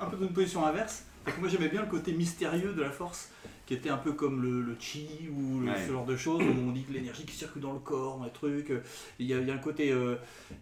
un 0.00 0.06
peu 0.06 0.16
dans 0.16 0.26
une 0.26 0.32
position 0.32 0.64
inverse. 0.66 1.06
Que 1.26 1.40
moi 1.40 1.48
j'aimais 1.48 1.68
bien 1.68 1.82
le 1.82 1.88
côté 1.88 2.12
mystérieux 2.12 2.72
de 2.72 2.80
la 2.82 2.90
force, 2.90 3.30
qui 3.66 3.74
était 3.74 3.88
un 3.90 3.96
peu 3.96 4.12
comme 4.12 4.42
le, 4.42 4.62
le 4.62 4.76
chi 4.78 5.08
ou 5.30 5.60
le- 5.60 5.66
Ouais. 5.72 5.86
ce 5.86 5.90
genre 5.92 6.06
de 6.06 6.16
choses 6.16 6.40
où 6.40 6.68
on 6.68 6.70
dit 6.70 6.84
que 6.84 6.92
l'énergie 6.92 7.24
qui 7.24 7.34
circule 7.34 7.62
dans 7.62 7.72
le 7.72 7.80
corps, 7.80 8.22
un 8.24 8.28
truc. 8.28 8.70
euh, 8.70 8.80
Il 9.18 9.26
y 9.26 9.34
a, 9.34 9.38
il 9.40 9.46
y 9.48 9.50
a 9.50 9.54
un 9.54 9.58
côté, 9.58 9.90
euh, 9.92 10.14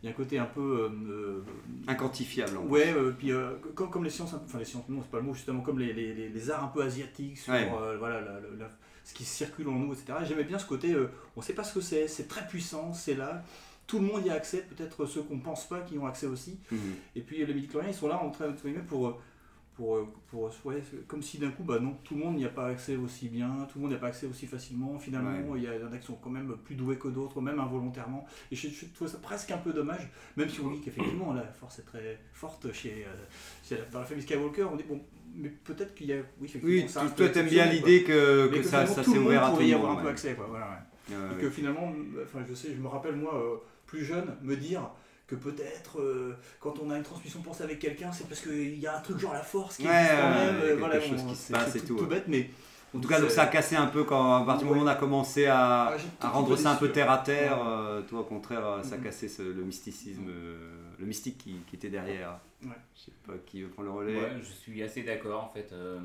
il 0.03 0.07
y 0.07 0.09
a 0.09 0.11
un 0.11 0.15
côté 0.15 0.39
un 0.39 0.47
peu 0.47 0.91
euh, 1.11 1.41
Inquantifiable. 1.87 2.57
en 2.57 2.63
Ouais, 2.67 2.93
euh, 2.97 3.13
puis 3.17 3.31
comme, 3.75 3.91
comme 3.91 4.05
les 4.05 4.11
sciences, 4.11 4.35
enfin 4.35 4.59
les 4.59 4.65
sciences, 4.65 4.89
non, 4.89 5.01
c'est 5.03 5.11
pas 5.11 5.19
le 5.19 5.25
mot, 5.25 5.35
justement 5.35 5.61
comme 5.61 5.79
les, 5.79 5.93
les, 5.93 6.15
les- 6.15 6.29
les 6.31 6.51
arts 6.51 6.65
un 6.65 6.69
peu 6.69 6.83
asiatiques 6.83 7.39
sur 7.39 7.53
Ouais. 7.53 7.69
voilà, 7.99 8.21
la- 8.21 8.41
la- 8.41 8.57
la- 8.59 8.71
ce 9.05 9.13
qui 9.13 9.25
circule 9.25 9.69
en 9.69 9.73
nous, 9.79 9.93
etc. 9.93 10.15
Et 10.23 10.27
J'aimais 10.27 10.45
bien 10.45 10.59
ce 10.59 10.67
côté, 10.67 10.97
on 11.37 11.43
sait 11.43 11.53
pas 11.53 11.63
ce 11.65 11.75
que 11.75 11.81
c'est, 11.83 12.09
c'est 12.09 12.27
très 12.27 12.47
puissant, 12.49 12.95
c'est 12.95 13.15
là, 13.15 13.45
tout 13.87 13.99
le 13.99 14.07
monde 14.07 14.25
y 14.25 14.31
a 14.31 14.35
accès, 14.35 14.63
peut-être 14.63 15.05
ceux 15.05 15.21
qu'on 15.23 15.39
pense 15.41 15.69
pas 15.69 15.81
qui 15.83 15.97
y 15.97 15.99
ont 15.99 16.07
accès 16.07 16.27
aussi. 16.27 16.59
Mhm. 16.73 16.79
Et 17.17 17.21
puis 17.21 17.37
les 17.45 17.53
médicloriens, 17.53 17.91
ils 17.91 17.95
sont 17.95 18.09
là 18.09 18.17
en 18.23 18.31
train 18.31 18.49
guillemets, 18.51 18.81
pour. 18.81 19.21
Pour, 19.77 19.97
euh, 19.97 20.07
pour 20.29 20.51
ouais, 20.65 20.83
comme 21.09 21.23
si 21.23 21.39
d'un 21.39 21.51
coup, 21.51 21.65
bah 21.65 21.81
non, 21.81 21.97
tout 22.05 22.15
le 22.15 22.21
monde 22.21 22.37
n'y 22.37 22.45
a 22.45 22.49
pas 22.49 22.67
accès 22.69 22.95
aussi 22.97 23.29
bien, 23.29 23.67
tout 23.69 23.79
le 23.79 23.83
monde 23.83 23.91
n'y 23.91 23.97
a 23.97 24.01
pas 24.01 24.07
accès 24.09 24.27
aussi 24.27 24.47
facilement. 24.47 24.99
Finalement, 24.99 25.51
Ouais. 25.53 25.59
il 25.59 25.65
y, 25.65 25.67
a- 25.67 25.77
y 25.77 25.83
en 25.83 25.93
a 25.93 25.99
qui 25.99 26.07
sont 26.07 26.15
quand 26.23 26.31
même 26.31 26.55
plus 26.65 26.77
doués 26.77 26.97
que 26.97 27.09
d'autres, 27.09 27.41
même 27.41 27.59
involontairement. 27.59 28.25
Et 28.53 28.57
je, 28.57 28.69
je 28.69 28.87
trouve 28.95 29.09
ça 29.09 29.19
presque 29.19 29.51
un 29.51 29.59
peu 29.59 29.73
dommage, 29.73 30.09
même 30.37 30.49
si 30.49 30.61
on 30.61 30.71
dit 30.71 30.81
qu'effectivement 30.81 31.33
la 31.33 31.43
force 31.43 31.81
est 31.81 31.83
très 31.87 32.19
forte 32.33 32.73
chez, 32.73 33.05
euh, 33.07 33.25
chez 33.65 33.77
la- 33.79 33.85
dans 33.87 33.99
la 34.01 34.05
famille 34.05 34.23
Skywalker. 34.23 34.65
On 34.73 34.77
dit 34.77 34.85
bon, 34.89 35.01
mais 35.35 35.49
peut-être 35.49 35.95
qu'il 35.95 36.07
y 36.07 36.13
a. 36.13 36.17
Oui, 36.41 36.45
effectivement, 36.45 36.69
Oui, 36.85 36.89
ça 36.89 37.05
toi- 37.17 37.29
t'aimes 37.29 37.49
bien 37.49 37.67
l'idée 37.67 38.05
que- 38.05 38.47
que 38.49 38.63
ça- 38.63 38.87
s'est 38.87 39.03
le 39.13 39.21
ouvert 39.21 39.43
à 39.43 39.47
monde 39.47 39.51
tout 39.51 39.55
pourrait 39.57 39.67
y 39.67 39.71
le 39.71 39.77
avoir 39.77 39.91
monde, 39.93 40.01
un 40.01 40.03
peu 40.05 40.09
accès, 40.11 40.35
quoi. 40.35 40.47
Voilà, 40.49 40.87
Et 41.11 41.41
que 41.41 41.51
finalement, 41.51 41.93
enfin, 42.23 42.45
je 42.49 42.55
sais, 42.55 42.69
je 42.75 42.81
me 42.81 42.87
rappelle 42.89 43.17
moi, 43.17 43.35
euh, 43.35 43.57
plus 43.87 44.05
jeune, 44.05 44.37
me 44.43 44.57
dire 44.57 44.89
que 45.27 45.35
peut-être 45.37 46.01
euh, 46.01 46.37
quand 46.61 46.79
on 46.81 46.91
a 46.91 46.97
une 46.99 47.03
transmission 47.03 47.41
de 47.41 47.45
pensée 47.45 47.63
avec 47.65 47.79
quelqu'un, 47.79 48.13
c'est 48.13 48.29
parce 48.29 48.41
qu'il 48.41 48.79
y 48.79 48.87
a 48.87 48.97
un 48.97 49.01
truc 49.01 49.19
genre 49.19 49.33
la 49.33 49.43
force 49.43 49.77
qui 49.79 49.87
Ouais, 49.87 49.95
existe 49.95 50.13
quand 50.21 50.29
ouais, 50.29 50.53
même. 50.53 50.61
euh, 50.63 50.77
voilà, 50.79 51.01
chose 51.01 51.21
on- 51.23 51.29
qui 51.29 51.35
se 51.37 51.43
c'est- 51.47 51.53
passe 51.55 51.77
et 51.77 51.81
tout, 51.81 51.87
tout, 51.87 51.97
tout 51.99 52.07
bête, 52.07 52.25
mais 52.29 52.51
En 52.95 53.01
tout 53.01 53.09
cas, 53.09 53.21
donc 53.21 53.31
ça 53.31 53.43
a 53.43 53.47
cassé 53.49 53.75
un 53.75 53.87
peu 53.89 54.05
quand 54.05 54.37
à 54.43 54.45
partir 54.47 54.67
du 54.69 54.73
moment 54.73 54.83
où 54.83 54.85
on 54.85 54.89
a 54.89 54.95
commencé 54.95 55.47
à, 55.47 55.89
Ah, 55.89 55.97
à 56.21 56.29
rendre 56.29 56.55
ça 56.57 56.71
un 56.73 56.77
peu 56.77 56.93
terre 56.93 57.11
à 57.11 57.19
terre. 57.19 57.57
Ouais. 57.59 57.65
euh, 57.67 58.03
toi, 58.03 58.21
au 58.21 58.25
contraire, 58.25 58.81
ça 58.85 58.95
a 58.95 58.99
Mhm. 58.99 59.05
cassé 59.05 59.29
ce- 59.29 59.43
le 59.43 59.65
mysticisme, 59.65 60.27
euh, 60.29 60.77
le 61.01 61.05
mystique 61.07 61.39
qui, 61.39 61.57
qui 61.67 61.75
était 61.75 61.89
derrière. 61.91 62.39
Ouais. 62.63 62.69
Je 62.95 63.01
sais 63.07 63.13
pas 63.27 63.33
qui 63.47 63.63
veut 63.63 63.69
prendre 63.69 63.89
le 63.89 63.95
relais. 63.97 64.15
Ouais, 64.17 64.37
je 64.39 64.45
suis 64.53 64.81
assez 64.83 65.03
d'accord 65.03 65.43
en 65.43 65.49
fait. 65.53 65.73
euh, 65.73 65.99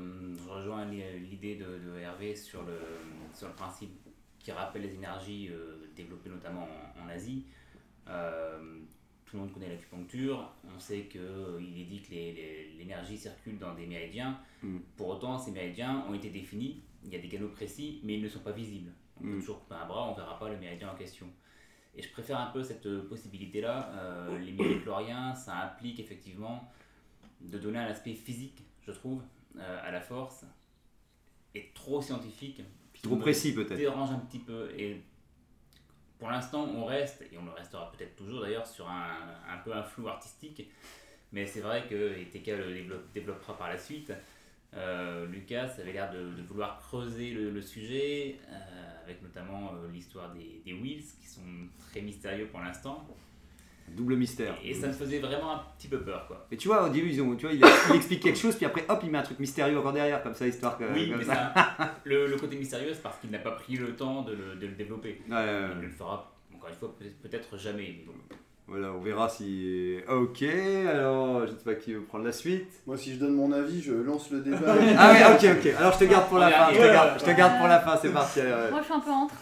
je 0.44 0.48
rejoins 0.50 0.84
l'i- 0.86 1.20
l'idée 1.30 1.54
de, 1.54 1.64
de 1.92 1.96
Hervé 2.00 2.34
sur 2.34 2.62
le, 2.62 2.76
sur 3.34 3.46
le 3.46 3.54
principe 3.54 3.92
qui 4.40 4.50
rappelle 4.50 4.82
les 4.82 4.94
énergies 4.94 5.48
euh, 5.52 5.76
développées 5.94 6.30
notamment 6.30 6.66
en, 6.98 7.06
en 7.06 7.08
Asie. 7.08 7.44
Euh, 9.30 9.32
tout 9.32 9.36
le 9.36 9.42
monde 9.42 9.52
connaît 9.52 9.68
l'acupuncture, 9.68 10.50
on 10.74 10.78
sait 10.78 11.02
qu'il 11.06 11.20
est 11.20 11.84
dit 11.84 12.02
que 12.02 12.78
l'énergie 12.78 13.16
circule 13.16 13.58
dans 13.58 13.74
des 13.74 13.86
méridiens. 13.86 14.38
Mm. 14.62 14.78
Pour 14.96 15.08
autant, 15.08 15.38
ces 15.38 15.52
méridiens 15.52 16.04
ont 16.08 16.14
été 16.14 16.30
définis, 16.30 16.82
il 17.04 17.12
y 17.12 17.16
a 17.16 17.18
des 17.20 17.28
canaux 17.28 17.48
précis, 17.48 18.00
mais 18.04 18.14
ils 18.14 18.22
ne 18.22 18.28
sont 18.28 18.40
pas 18.40 18.52
visibles. 18.52 18.90
On 19.18 19.22
peut 19.24 19.28
Mm. 19.36 19.40
toujours 19.40 19.60
couper 19.60 19.74
un 19.74 19.86
bras, 19.86 20.08
on 20.08 20.12
ne 20.12 20.16
verra 20.16 20.38
pas 20.38 20.48
le 20.48 20.58
méridien 20.58 20.90
en 20.90 20.96
question. 20.96 21.26
Et 21.96 22.02
je 22.02 22.10
préfère 22.10 22.38
un 22.38 22.46
peu 22.50 22.62
cette 22.62 22.86
euh, 22.86 23.08
possibilité-là. 23.08 23.90
Euh, 23.94 24.38
les 24.38 24.52
midi-chloriens, 24.52 25.34
ça 25.34 25.56
implique 25.64 25.98
effectivement 25.98 26.70
de 27.40 27.58
donner 27.58 27.78
un 27.78 27.86
aspect 27.86 28.14
physique, 28.14 28.62
je 28.86 28.92
trouve, 28.92 29.22
euh, 29.58 29.78
à 29.82 29.90
la 29.90 30.00
force, 30.00 30.44
et 31.54 31.70
trop 31.74 32.00
scientifique. 32.00 32.62
Trop 33.02 33.16
précis, 33.16 33.54
peut-être. 33.54 33.76
dérange 33.76 34.10
un 34.10 34.18
petit 34.18 34.38
peu. 34.38 34.70
Et 34.78 35.00
pour 36.20 36.30
l'instant, 36.30 36.68
on 36.68 36.84
reste, 36.84 37.22
et 37.32 37.38
on 37.38 37.44
le 37.44 37.50
restera 37.50 37.90
peut-être 37.90 38.14
toujours 38.14 38.42
d'ailleurs, 38.42 38.66
sur 38.66 38.88
un, 38.88 39.34
un 39.48 39.56
peu 39.64 39.74
un 39.74 39.82
flou 39.82 40.06
artistique. 40.06 40.70
Mais 41.32 41.46
c'est 41.46 41.60
vrai 41.60 41.86
que, 41.88 42.18
et 42.18 42.26
TK 42.26 42.46
le 42.48 42.74
développe- 42.74 43.12
développera 43.12 43.56
par 43.56 43.68
la 43.70 43.78
suite, 43.78 44.12
euh, 44.74 45.26
Lucas 45.26 45.70
avait 45.78 45.92
l'air 45.92 46.12
de, 46.12 46.42
vouloir 46.42 46.78
creuser 46.78 47.30
le, 47.32 47.62
sujet, 47.62 48.36
euh, 48.48 49.04
avec 49.04 49.22
notamment 49.22 49.72
euh, 49.72 49.90
l'histoire 49.90 50.32
des, 50.32 50.60
des 50.64 50.72
qui 50.72 51.26
sont 51.26 51.40
très 51.90 52.02
mystérieux 52.02 52.46
pour 52.46 52.60
l'instant. 52.60 53.06
Double 53.96 54.16
mystère. 54.16 54.54
Et 54.64 54.72
ça 54.72 54.86
me 54.86 54.92
faisait 54.92 55.18
vraiment 55.18 55.52
un 55.56 55.62
petit 55.76 55.88
peu 55.88 55.98
peur, 56.00 56.24
quoi. 56.26 56.46
Mais 56.50 56.56
tu 56.56 56.68
vois, 56.68 56.84
au 56.86 56.88
début, 56.88 57.10
ils 57.10 57.20
ont, 57.20 57.34
tu 57.34 57.46
vois, 57.46 57.54
il, 57.54 57.62
a- 57.64 57.68
il 57.90 57.96
explique 57.96 58.22
quelque 58.22 58.38
chose, 58.38 58.54
puis 58.56 58.64
après, 58.64 58.84
hop, 58.88 59.00
il 59.02 59.10
met 59.10 59.18
un 59.18 59.22
truc 59.22 59.38
mystérieux 59.40 59.78
encore 59.78 59.92
derrière, 59.92 60.22
comme 60.22 60.34
ça, 60.34 60.46
histoire 60.46 60.78
que. 60.78 60.84
Oui, 60.94 61.12
mais 61.16 61.24
ça. 61.24 61.52
ça, 61.54 61.94
le, 62.04 62.26
le 62.26 62.36
côté 62.36 62.56
mystérieux, 62.56 62.92
c'est 62.94 63.02
parce 63.02 63.18
qu'il 63.18 63.30
n'a 63.30 63.38
pas 63.38 63.50
pris 63.52 63.76
le 63.76 63.94
temps 63.96 64.22
de 64.22 64.32
le, 64.32 64.54
de 64.60 64.66
le 64.66 64.72
développer. 64.74 65.20
Ouais, 65.28 65.34
ouais, 65.36 65.44
ouais. 65.44 65.68
Il 65.72 65.78
ne 65.78 65.82
le 65.86 65.90
fera, 65.90 66.32
encore 66.54 66.68
une 66.70 66.76
fois, 66.76 66.94
peut-être, 67.22 67.58
jamais. 67.58 67.94
mais 67.98 68.04
bon. 68.06 68.12
Voilà, 68.68 68.92
on 68.92 69.00
verra 69.00 69.28
si. 69.28 69.96
Ok, 70.08 70.44
alors, 70.88 71.44
je 71.44 71.50
sais 71.50 71.64
pas 71.64 71.74
qui 71.74 71.92
veut 71.92 72.02
prendre 72.02 72.24
la 72.24 72.30
suite. 72.30 72.68
Moi, 72.86 72.96
si 72.96 73.14
je 73.14 73.18
donne 73.18 73.34
mon 73.34 73.50
avis, 73.50 73.82
je 73.82 73.92
lance 73.92 74.30
le 74.30 74.40
débat. 74.42 74.76
ah 74.96 75.12
ouais, 75.12 75.34
ok, 75.34 75.56
ok. 75.58 75.74
Alors, 75.76 75.92
je 75.94 75.98
te 75.98 76.04
garde 76.04 76.28
pour 76.28 76.38
la 76.38 76.50
fin. 76.52 76.72
Je 76.72 76.78
te 76.78 76.82
garde, 76.92 77.18
je 77.18 77.24
te 77.24 77.30
garde 77.36 77.58
pour 77.58 77.66
la 77.66 77.80
fin, 77.80 77.98
c'est 78.00 78.12
parti. 78.12 78.38
Moi, 78.70 78.78
je 78.80 78.84
suis 78.84 78.94
un 78.94 79.00
peu 79.00 79.10
entre. 79.10 79.34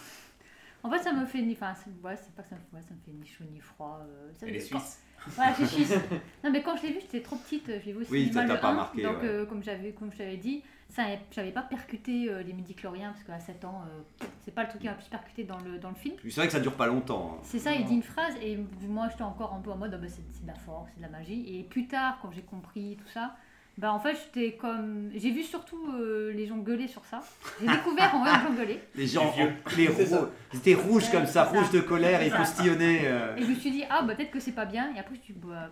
En 0.83 0.89
fait, 0.89 0.99
ça 0.99 1.11
me 1.11 1.25
fait 1.25 1.41
ni. 1.41 1.53
Enfin, 1.53 1.73
c'est 1.75 1.89
ouais, 2.05 2.15
pas 2.35 2.43
que 2.43 2.49
ça 2.49 2.55
me, 2.55 2.77
ouais, 2.77 2.83
ça 2.83 2.93
me 2.93 2.99
fait 3.05 3.11
ni 3.11 3.25
chaud 3.27 3.43
ni 3.51 3.59
froid. 3.59 3.99
euh, 4.01 4.31
ça 4.33 4.45
me- 4.45 4.51
est 4.51 4.59
quand- 4.69 4.79
suisse. 4.79 5.01
Voilà, 5.35 5.51
je 5.59 5.65
suis 5.65 5.83
suisse. 5.83 5.99
Non, 6.45 6.49
mais 6.51 6.61
quand 6.63 6.77
je 6.77 6.83
l'ai 6.83 6.93
vu, 6.93 6.99
j'étais 7.01 7.21
trop 7.21 7.35
petite. 7.35 7.65
Je 7.67 7.71
l'ai 7.85 7.91
vu 7.91 7.97
au 8.05 8.11
Oui, 8.11 8.27
cinéma 8.27 8.41
ça 8.41 8.47
t'a 8.47 8.53
le 8.53 8.59
pas 8.61 8.69
1, 8.69 8.73
marqué, 8.73 9.03
Donc, 9.03 9.17
ouais. 9.21 9.27
euh, 9.27 9.45
comme 9.45 9.61
j'avais, 9.61 9.91
comme 9.91 10.09
je 10.13 10.17
t'avais 10.17 10.37
dit, 10.37 10.63
ça, 10.87 11.03
j'avais 11.31 11.51
pas 11.51 11.61
percuté 11.63 12.29
euh, 12.29 12.41
les 12.41 12.53
midi-chloriens 12.53 13.11
parce 13.11 13.23
qu'à 13.25 13.37
7 13.39 13.65
ans, 13.65 13.83
euh, 14.21 14.25
c'est 14.45 14.51
pas 14.55 14.63
le 14.63 14.69
truc 14.69 14.79
qui 14.81 14.87
m'a 14.87 14.93
plus 14.93 15.09
percuté 15.09 15.43
dans 15.43 15.59
le, 15.59 15.77
dans 15.77 15.89
le 15.89 15.95
film. 15.95 16.15
C'est 16.23 16.35
vrai 16.35 16.45
que 16.47 16.53
ça 16.53 16.61
dure 16.61 16.75
pas 16.75 16.87
longtemps. 16.87 17.33
hein. 17.35 17.39
C'est 17.43 17.59
ça, 17.59 17.73
il 17.73 17.83
dit 17.85 17.95
une 17.95 18.01
phrase 18.03 18.33
et 18.41 18.57
moi 18.87 19.09
j'étais 19.11 19.23
encore 19.23 19.53
un 19.53 19.59
peu 19.59 19.71
en 19.71 19.75
mode 19.77 19.93
ah 19.93 19.97
bah, 19.97 20.07
c'est 20.07 20.21
de 20.43 20.47
la 20.47 20.55
force, 20.55 20.89
c'est 20.93 21.01
de 21.01 21.05
la 21.05 21.09
magie. 21.11 21.53
Et 21.59 21.63
plus 21.63 21.87
tard, 21.87 22.17
quand 22.21 22.31
j'ai 22.31 22.41
compris 22.41 22.95
tout 23.01 23.09
ça, 23.09 23.35
bah 23.79 23.93
en 23.93 23.99
fait 23.99 24.13
j'étais 24.15 24.57
comme. 24.57 25.09
J'ai 25.15 25.31
vu 25.31 25.41
surtout 25.41 25.79
euh, 25.93 26.33
les 26.33 26.45
gens 26.45 26.57
gueuler 26.57 26.87
sur 26.89 27.05
ça. 27.05 27.21
J'ai 27.61 27.67
découvert 27.67 28.13
en 28.13 28.19
voyant 28.19 28.35
les 28.43 28.43
gens 28.49 28.53
gueuler. 28.55 28.79
Les 28.95 29.07
gens, 29.07 29.31
vieux. 29.31 29.53
les 29.77 30.57
étaient 30.57 30.73
rouges 30.73 31.05
Ouais, 31.05 31.11
comme 31.11 31.25
ça, 31.25 31.45
c'est 31.49 31.55
ça. 31.55 31.61
rouges 31.61 31.71
de 31.71 31.79
colère, 31.79 32.19
ça. 32.29 32.37
postillonnaient. 32.37 33.03
euh. 33.05 33.37
Et 33.37 33.43
je 33.43 33.47
me 33.47 33.55
suis 33.55 33.71
dit 33.71 33.83
ah 33.89 34.01
bah 34.01 34.15
peut-être 34.15 34.31
que 34.31 34.39
c'est 34.41 34.51
pas 34.51 34.65
bien. 34.65 34.93
Et 34.95 34.99
après 34.99 35.15
je 35.15 35.19
me 35.19 35.23
suis 35.23 35.33
dit 35.33 35.39
bah 35.41 35.69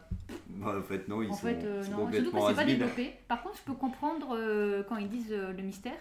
Bah, 0.47 0.75
en 0.79 0.83
fait, 0.83 1.05
non, 1.09 1.21
ils 1.21 1.29
en 1.29 1.33
sont, 1.33 1.47
fait 1.47 1.59
euh, 1.65 1.83
non, 1.91 2.09
surtout 2.11 2.31
que 2.31 2.47
c'est 2.47 2.55
pas 2.55 2.63
développé. 2.65 3.13
Par 3.27 3.43
contre 3.43 3.57
je 3.57 3.63
peux 3.63 3.73
comprendre 3.77 4.35
euh, 4.37 4.83
quand 4.87 4.95
ils 4.95 5.09
disent 5.09 5.31
euh, 5.33 5.51
le 5.51 5.61
mystère. 5.63 5.99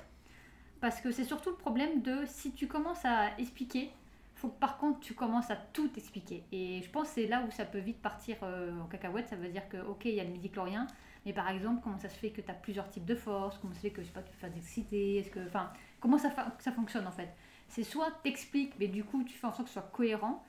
Parce 0.81 1.01
que 1.01 1.11
c'est 1.11 1.25
surtout 1.25 1.51
le 1.51 1.57
problème 1.57 2.03
de 2.03 2.19
si 2.27 2.53
tu 2.53 2.69
commences 2.69 3.05
à 3.05 3.31
expliquer, 3.39 3.91
faut 4.37 4.49
que 4.49 4.61
par 4.61 4.77
contre 4.79 5.01
tu 5.01 5.15
commences 5.15 5.51
à 5.51 5.57
tout 5.57 5.91
expliquer. 5.97 6.45
Et 6.53 6.83
je 6.85 6.91
pense 6.91 7.09
que 7.09 7.15
c'est 7.15 7.27
là 7.27 7.43
où 7.49 7.51
ça 7.51 7.65
peut 7.65 7.79
vite 7.79 8.01
partir 8.01 8.37
euh, 8.45 8.71
en 8.81 8.87
cacahuète. 8.87 9.27
Ça 9.29 9.35
veut 9.37 9.49
dire 9.49 9.69
que 9.69 9.79
ok 9.79 10.05
il 10.05 10.15
y 10.15 10.21
a 10.21 10.25
le 10.25 10.31
midi-chlorien, 10.31 10.87
Mais 11.27 11.33
par 11.33 11.49
exemple, 11.51 11.81
comment 11.83 11.99
ça 11.99 12.09
se 12.09 12.15
fait 12.17 12.31
que 12.31 12.41
tu 12.41 12.51
as 12.51 12.55
plusieurs 12.55 12.89
types 12.89 13.05
de 13.05 13.17
forces? 13.17 13.59
Comment 13.59 13.73
ça 13.75 13.81
se 13.81 13.83
fait 13.83 13.91
que 13.93 14.01
je 14.01 14.07
sais 14.07 14.13
pas, 14.13 14.23
tu 14.23 14.97
Est-ce 14.97 15.29
que, 15.31 15.41
enfin, 15.47 15.71
comment 16.01 16.17
ça, 16.19 16.31
fa- 16.31 16.55
ça 16.61 16.71
fonctionne 16.71 17.07
en 17.07 17.11
fait? 17.13 17.29
C'est 17.69 17.83
soit 17.83 18.13
t'expliques, 18.23 18.75
mais 18.79 18.87
du 18.87 19.03
coup, 19.03 19.25
tu 19.25 19.37
fais 19.37 19.47
en 19.49 19.53
sorte 19.53 19.65
que 19.65 19.69
ce 19.69 19.75
soit 19.81 19.91
cohérent. 19.93 20.43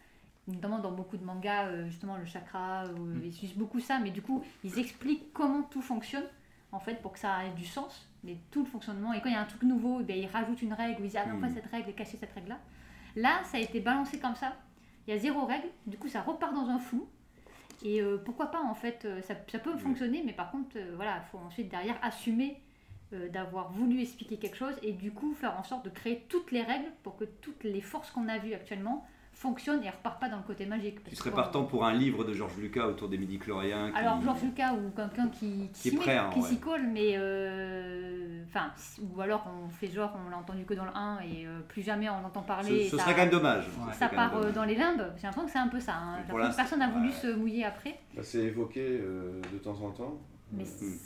Notamment 0.48 0.80
dans 0.80 0.92
beaucoup 0.92 1.18
de 1.18 1.26
mangas, 1.26 1.66
euh, 1.68 1.88
justement, 1.88 2.16
le 2.16 2.26
chakra, 2.26 2.86
euh, 2.86 2.94
Mm. 2.96 3.22
ils 3.24 3.28
utilisent 3.30 3.58
beaucoup 3.58 3.80
ça, 3.82 4.00
mais 4.00 4.12
du 4.12 4.22
coup, 4.22 4.44
ils 4.64 4.78
expliquent 4.80 5.34
comment 5.34 5.64
tout 5.64 5.82
fonctionne, 5.82 6.24
en 6.72 6.80
fait, 6.80 7.02
pour 7.02 7.12
que 7.12 7.20
ça 7.20 7.44
ait 7.44 7.52
du 7.56 7.66
sens, 7.66 8.08
mais 8.24 8.38
tout 8.52 8.60
le 8.64 8.70
fonctionnement. 8.70 9.12
Et 9.14 9.20
quand 9.20 9.28
il 9.30 9.34
y 9.34 9.36
a 9.36 9.42
un 9.42 9.46
truc 9.46 9.64
nouveau, 9.64 10.00
eh 10.00 10.04
bien, 10.04 10.16
ils 10.16 10.28
rajoutent 10.28 10.62
une 10.62 10.74
règle, 10.74 11.02
ou 11.02 11.04
ils 11.06 11.10
disent, 11.10 11.18
ah 11.22 11.26
non, 11.26 11.40
fait, 11.42 11.48
Mm. 11.50 11.54
cette 11.56 11.66
règle 11.72 11.90
est 11.90 11.94
cachée, 11.94 12.18
cette 12.18 12.32
règle-là. 12.34 12.60
Là, 13.16 13.42
ça 13.46 13.58
a 13.58 13.60
été 13.62 13.80
balancé 13.82 14.20
comme 14.20 14.36
ça. 14.36 14.56
Il 15.08 15.14
y 15.14 15.18
a 15.18 15.20
zéro 15.20 15.44
règle, 15.46 15.68
du 15.88 15.98
coup, 15.98 16.08
ça 16.08 16.22
repart 16.22 16.54
dans 16.54 16.70
un 16.70 16.78
flou. 16.80 17.10
Et 17.84 18.02
euh, 18.02 18.18
pourquoi 18.18 18.48
pas, 18.48 18.62
en 18.62 18.74
fait, 18.74 19.06
euh, 19.06 19.22
ça, 19.22 19.36
ça 19.48 19.60
peut 19.60 19.78
fonctionner, 19.78 20.24
mais 20.26 20.34
par 20.34 20.52
contre, 20.52 20.78
euh, 20.78 20.94
voilà, 20.96 21.22
il 21.24 21.30
faut 21.32 21.38
ensuite 21.38 21.70
derrière 21.70 21.98
assumer 22.02 22.60
euh, 23.14 23.30
d'avoir 23.30 23.72
voulu 23.72 24.02
expliquer 24.02 24.38
quelque 24.38 24.58
chose 24.58 24.76
et 24.82 24.92
du 24.92 25.12
coup 25.12 25.34
faire 25.34 25.58
en 25.58 25.64
sorte 25.64 25.86
de 25.86 25.90
créer 25.90 26.26
toutes 26.28 26.52
les 26.52 26.64
règles 26.64 26.92
pour 27.04 27.16
que 27.16 27.24
toutes 27.24 27.64
les 27.64 27.82
forces 27.82 28.12
qu'on 28.12 28.28
a 28.28 28.38
vues 28.38 28.54
actuellement 28.54 29.06
fonctionnent 29.42 29.84
et 29.84 29.90
repartent 29.90 30.20
pas 30.20 30.30
dans 30.30 30.38
le 30.38 30.44
côté 30.44 30.66
magique. 30.66 31.04
Tu 31.04 31.16
serais 31.16 31.30
partant 31.32 31.64
pour 31.64 31.86
un 31.86 31.94
livre 31.94 32.24
de 32.24 32.34
Georges 32.34 32.58
Lucas 32.58 32.88
autour 32.88 33.08
des 33.08 33.20
midi-chloriens. 33.20 33.92
qui- 33.92 33.98
alors, 33.98 34.20
Georges 34.22 34.42
Lucas 34.42 34.74
ou 34.74 34.90
quelqu'un 34.96 35.28
qui, 35.30 35.70
Qui 35.74 35.90
est 35.90 35.92
s'y 35.92 36.10
hein, 36.12 36.30
qui 36.34 36.40
ouais. 36.40 36.56
colle, 36.58 36.88
mais. 36.92 37.14
euh, 37.18 38.44
Enfin, 38.50 38.72
ou 39.02 39.20
alors 39.22 39.46
on 39.66 39.68
fait 39.70 39.88
genre, 39.90 40.18
on 40.26 40.30
l'a 40.30 40.38
entendu 40.38 40.64
que 40.64 40.74
dans 40.74 40.86
le 40.86 40.92
1 40.96 41.20
et 41.20 41.46
euh, 41.46 41.60
plus 41.68 41.82
jamais 41.82 42.10
on 42.10 42.26
entend 42.26 42.42
parler. 42.42 42.70
Ce- 42.70 42.74
et 42.76 42.90
ce 42.90 42.98
ça- 42.98 43.04
serait 43.04 43.14
quand 43.14 43.22
même 43.24 43.30
dommage. 43.30 43.66
Ça 44.00 44.08
part 44.08 44.34
euh, 44.36 44.40
dommage. 44.40 44.54
dans 44.56 44.64
les 44.64 44.76
limbes. 44.76 45.14
J'ai 45.18 45.24
l'impression 45.24 45.46
que 45.46 45.52
c'est 45.52 45.60
un 45.60 45.68
peu 45.68 45.80
ça. 45.82 45.94
hein. 45.96 46.18
Personne 46.56 46.80
n'a 46.80 46.90
voulu 46.90 47.12
se 47.12 47.28
mouiller 47.36 47.66
après. 47.66 48.00
Bah, 48.16 48.22
c'est 48.24 48.40
évoqué 48.46 48.82
euh, 49.02 49.42
de 49.54 49.58
temps 49.58 49.80
en 49.82 49.92
temps. 49.92 50.18
Mais 50.54 50.64
Mm. 50.64 50.66
c'est 50.66 51.00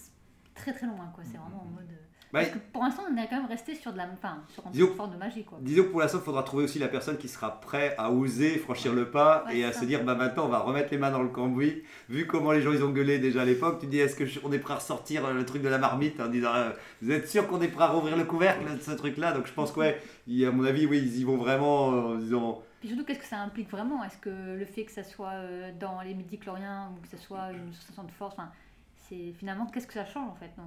très 0.54 0.72
très 0.74 0.86
loin, 0.86 1.12
quoi. 1.16 1.24
C'est 1.26 1.38
vraiment 1.38 1.64
en 1.64 1.74
mode. 1.74 1.90
Bah, 2.34 2.40
Parce 2.40 2.52
que 2.54 2.58
pour 2.72 2.84
l'instant, 2.84 3.04
on 3.12 3.18
est 3.18 3.28
quand 3.28 3.38
même 3.38 3.46
resté 3.48 3.76
sur 3.76 3.92
de 3.92 3.98
la. 3.98 4.08
Enfin, 4.14 4.38
sur 4.54 4.66
un 4.66 4.70
Disons- 4.72 4.94
forme 4.96 5.12
de 5.14 5.18
magie, 5.18 5.44
quoi. 5.44 5.58
Disons 5.62 5.84
que 5.84 5.90
pour 5.90 6.00
l'instant, 6.00 6.20
il 6.20 6.24
faudra 6.24 6.44
trouver 6.44 6.64
aussi 6.64 6.80
la 6.80 6.88
personne 6.88 7.18
qui 7.18 7.28
sera 7.28 7.60
prêt 7.60 7.94
à 7.98 8.10
oser 8.12 8.58
franchir 8.58 8.94
le 8.94 9.10
pas 9.12 9.44
Ouais, 9.48 9.58
et 9.58 9.66
à 9.66 9.74
se 9.74 9.84
dire 9.86 10.04
bah 10.06 10.16
maintenant 10.16 10.46
on 10.46 10.50
va 10.50 10.60
remettre 10.60 10.90
les 10.92 10.98
mains 10.98 11.12
dans 11.12 11.22
le 11.24 11.30
cambouis. 11.30 11.84
Vu 12.10 12.28
comment 12.28 12.52
les 12.54 12.62
gens 12.62 12.72
ils 12.72 12.84
ont 12.84 12.92
gueulé 12.92 13.20
déjà 13.20 13.42
à 13.42 13.46
l'époque, 13.46 13.80
tu 13.82 13.88
dis 13.88 14.00
est-ce 14.00 14.16
que 14.16 14.26
je- 14.26 14.40
on 14.44 14.52
est 14.52 14.60
prêt 14.60 14.74
à 14.74 14.78
ressortir 14.78 15.26
euh, 15.26 15.34
le 15.34 15.46
truc 15.46 15.62
de 15.62 15.68
la 15.70 15.78
marmite 15.78 16.20
en 16.22 16.28
disant 16.30 16.54
euh, 16.56 16.70
vous 17.02 17.12
êtes 17.12 17.28
sûr 17.28 17.48
qu'on 17.48 17.62
est 17.62 17.68
prêt 17.68 17.84
à 17.84 17.88
rouvrir 17.90 18.16
le 18.16 18.24
couvercle 18.24 18.64
de 18.78 18.82
ce 18.82 18.92
truc 18.92 19.18
là 19.18 19.34
Donc 19.34 19.48
je 19.48 19.54
pense 19.54 19.72
que 19.74 19.80
ouais, 19.82 20.02
à 20.46 20.52
mon 20.52 20.64
avis 20.64 20.86
oui 20.86 21.00
ils 21.00 21.20
y 21.20 21.24
vont 21.26 21.38
vraiment 21.38 21.92
euh, 21.92 22.02
en 22.14 22.16
disant 22.16 22.62
Puis 22.80 22.90
surtout, 22.90 23.04
qu'est-ce 23.04 23.20
que 23.20 23.26
ça 23.26 23.40
implique 23.40 23.70
vraiment? 23.70 24.04
Est-ce 24.06 24.18
que 24.18 24.30
le 24.58 24.66
fait 24.66 24.86
que 24.86 24.92
ça 24.92 25.04
soit 25.04 25.32
euh, 25.34 25.72
dans 25.80 26.02
les 26.02 26.14
midi-chloriens 26.14 26.92
ou 26.96 27.02
que 27.02 27.08
ça 27.10 27.18
soit 27.18 27.52
une 27.52 27.74
sensation 27.74 28.04
de 28.04 28.12
force, 28.12 28.34
enfin, 28.38 28.50
c'est 29.12 29.34
finalement 29.38 29.66
qu'est-ce 29.68 29.88
que 29.88 29.94
ça 29.94 30.06
change 30.06 30.30
en 30.30 30.36
fait 30.36 30.52
dans- 30.58 30.64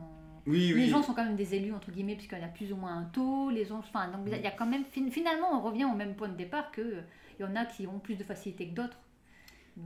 Oui, 0.47 0.69
Les 0.69 0.75
oui. 0.75 0.89
gens 0.91 1.03
sont 1.03 1.15
quand 1.15 1.25
même 1.25 1.37
des 1.37 1.55
élus 1.55 1.73
entre 1.73 1.91
guillemets 1.91 2.15
puisqu'il 2.17 2.39
y 2.39 2.43
a 2.45 2.49
plus 2.49 2.71
ou 2.73 2.77
moins 2.77 2.99
un 2.99 3.05
taux. 3.05 3.49
Les 3.51 3.65
gens, 3.65 3.79
enfin, 3.79 4.09
donc 4.09 4.21
il 4.27 4.39
y 4.43 4.47
a 4.47 4.51
quand 4.51 4.67
même 4.67 4.85
fin- 4.85 5.11
finalement 5.11 5.49
on 5.59 5.61
revient 5.63 5.87
au 5.87 5.95
même 5.97 6.15
point 6.15 6.29
de 6.29 6.37
départ 6.37 6.71
que 6.71 6.83
euh, 6.83 7.01
il 7.41 7.43
y 7.43 7.49
en 7.49 7.57
a 7.57 7.65
qui 7.65 7.87
ont 7.87 7.99
plus 7.99 8.17
de 8.17 8.23
facilité 8.25 8.69
que 8.69 8.75
d'autres. 8.75 8.99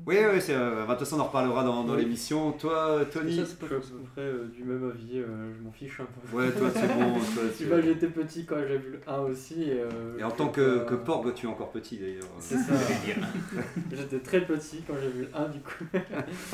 oui 0.06 0.16
oui 0.32 0.40
c'est 0.40 0.54
euh, 0.54 0.84
bah, 0.84 0.94
de 0.94 0.98
toute 0.98 1.06
façon 1.08 1.16
on 1.16 1.20
en 1.22 1.28
reparlera 1.28 1.62
dans, 1.64 1.84
dans 1.84 1.94
Oui. 1.94 2.02
l'émission. 2.02 2.52
Toi 2.52 3.04
Tony 3.12 3.36
Ça, 3.36 3.46
c'est 3.46 3.58
pas 3.60 3.66
je 3.70 3.80
suis 3.80 3.94
à 3.94 3.96
peu 3.98 4.02
près 4.14 4.20
euh, 4.22 4.48
du 4.48 4.64
même 4.64 4.90
avis, 4.90 5.20
euh, 5.20 5.54
je 5.56 5.62
m'en 5.62 5.70
fiche 5.72 6.00
un 6.00 6.06
peu. 6.06 6.36
Ouais, 6.36 6.50
toi, 6.52 6.68
c'est 6.74 6.88
bon, 6.88 7.12
toi, 7.14 7.42
Tu 7.56 7.64
vois, 7.66 7.80
j'étais 7.80 8.08
petit 8.08 8.44
quand 8.44 8.56
j'ai 8.68 8.78
vu 8.78 8.90
le 8.92 9.00
1 9.06 9.18
aussi. 9.20 9.62
Et, 9.62 9.80
euh, 9.80 10.18
Et 10.18 10.24
en 10.24 10.30
tant 10.32 10.48
que, 10.48 10.60
euh, 10.60 10.84
que 10.84 10.94
Porg, 10.96 11.32
tu 11.34 11.46
es 11.46 11.48
encore 11.48 11.70
petit 11.70 11.96
d'ailleurs. 11.98 12.28
C'est 12.40 12.58
ça. 12.58 12.74
J'étais 13.92 14.18
très 14.20 14.40
petit 14.44 14.82
quand 14.86 14.94
j'ai 15.00 15.08
vu 15.08 15.22
le 15.22 15.30
1 15.34 15.48
du 15.48 15.60
coup. 15.60 15.84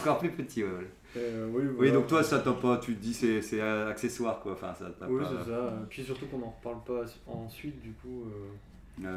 Encore 0.01 0.19
plus 0.19 0.31
petit, 0.31 0.63
ouais. 0.63 0.71
ouais. 0.71 0.91
Euh, 1.17 1.49
oui, 1.79 1.93
donc 1.93 2.07
toi, 2.09 2.23
ça 2.25 2.41
t'a 2.41 2.53
pas, 2.53 2.79
tu 2.79 2.95
te 2.95 3.01
dis 3.03 3.15
c'est 3.15 3.41
c'est 3.43 3.61
accessoire 3.61 4.41
quoi. 4.41 4.53
Enfin, 4.53 4.75
ça 4.79 4.87
Oui, 5.09 5.23
pas. 5.23 5.31
c'est 5.45 5.51
ça. 5.51 5.73
Puis 5.89 6.03
surtout 6.03 6.27
qu'on 6.27 6.39
n'en 6.39 6.51
reparle 6.59 6.83
pas 6.85 7.05
ensuite, 7.27 7.81
du 7.81 7.93
coup. 7.93 8.25
euh, 8.27 8.49
Ouais, 8.97 9.09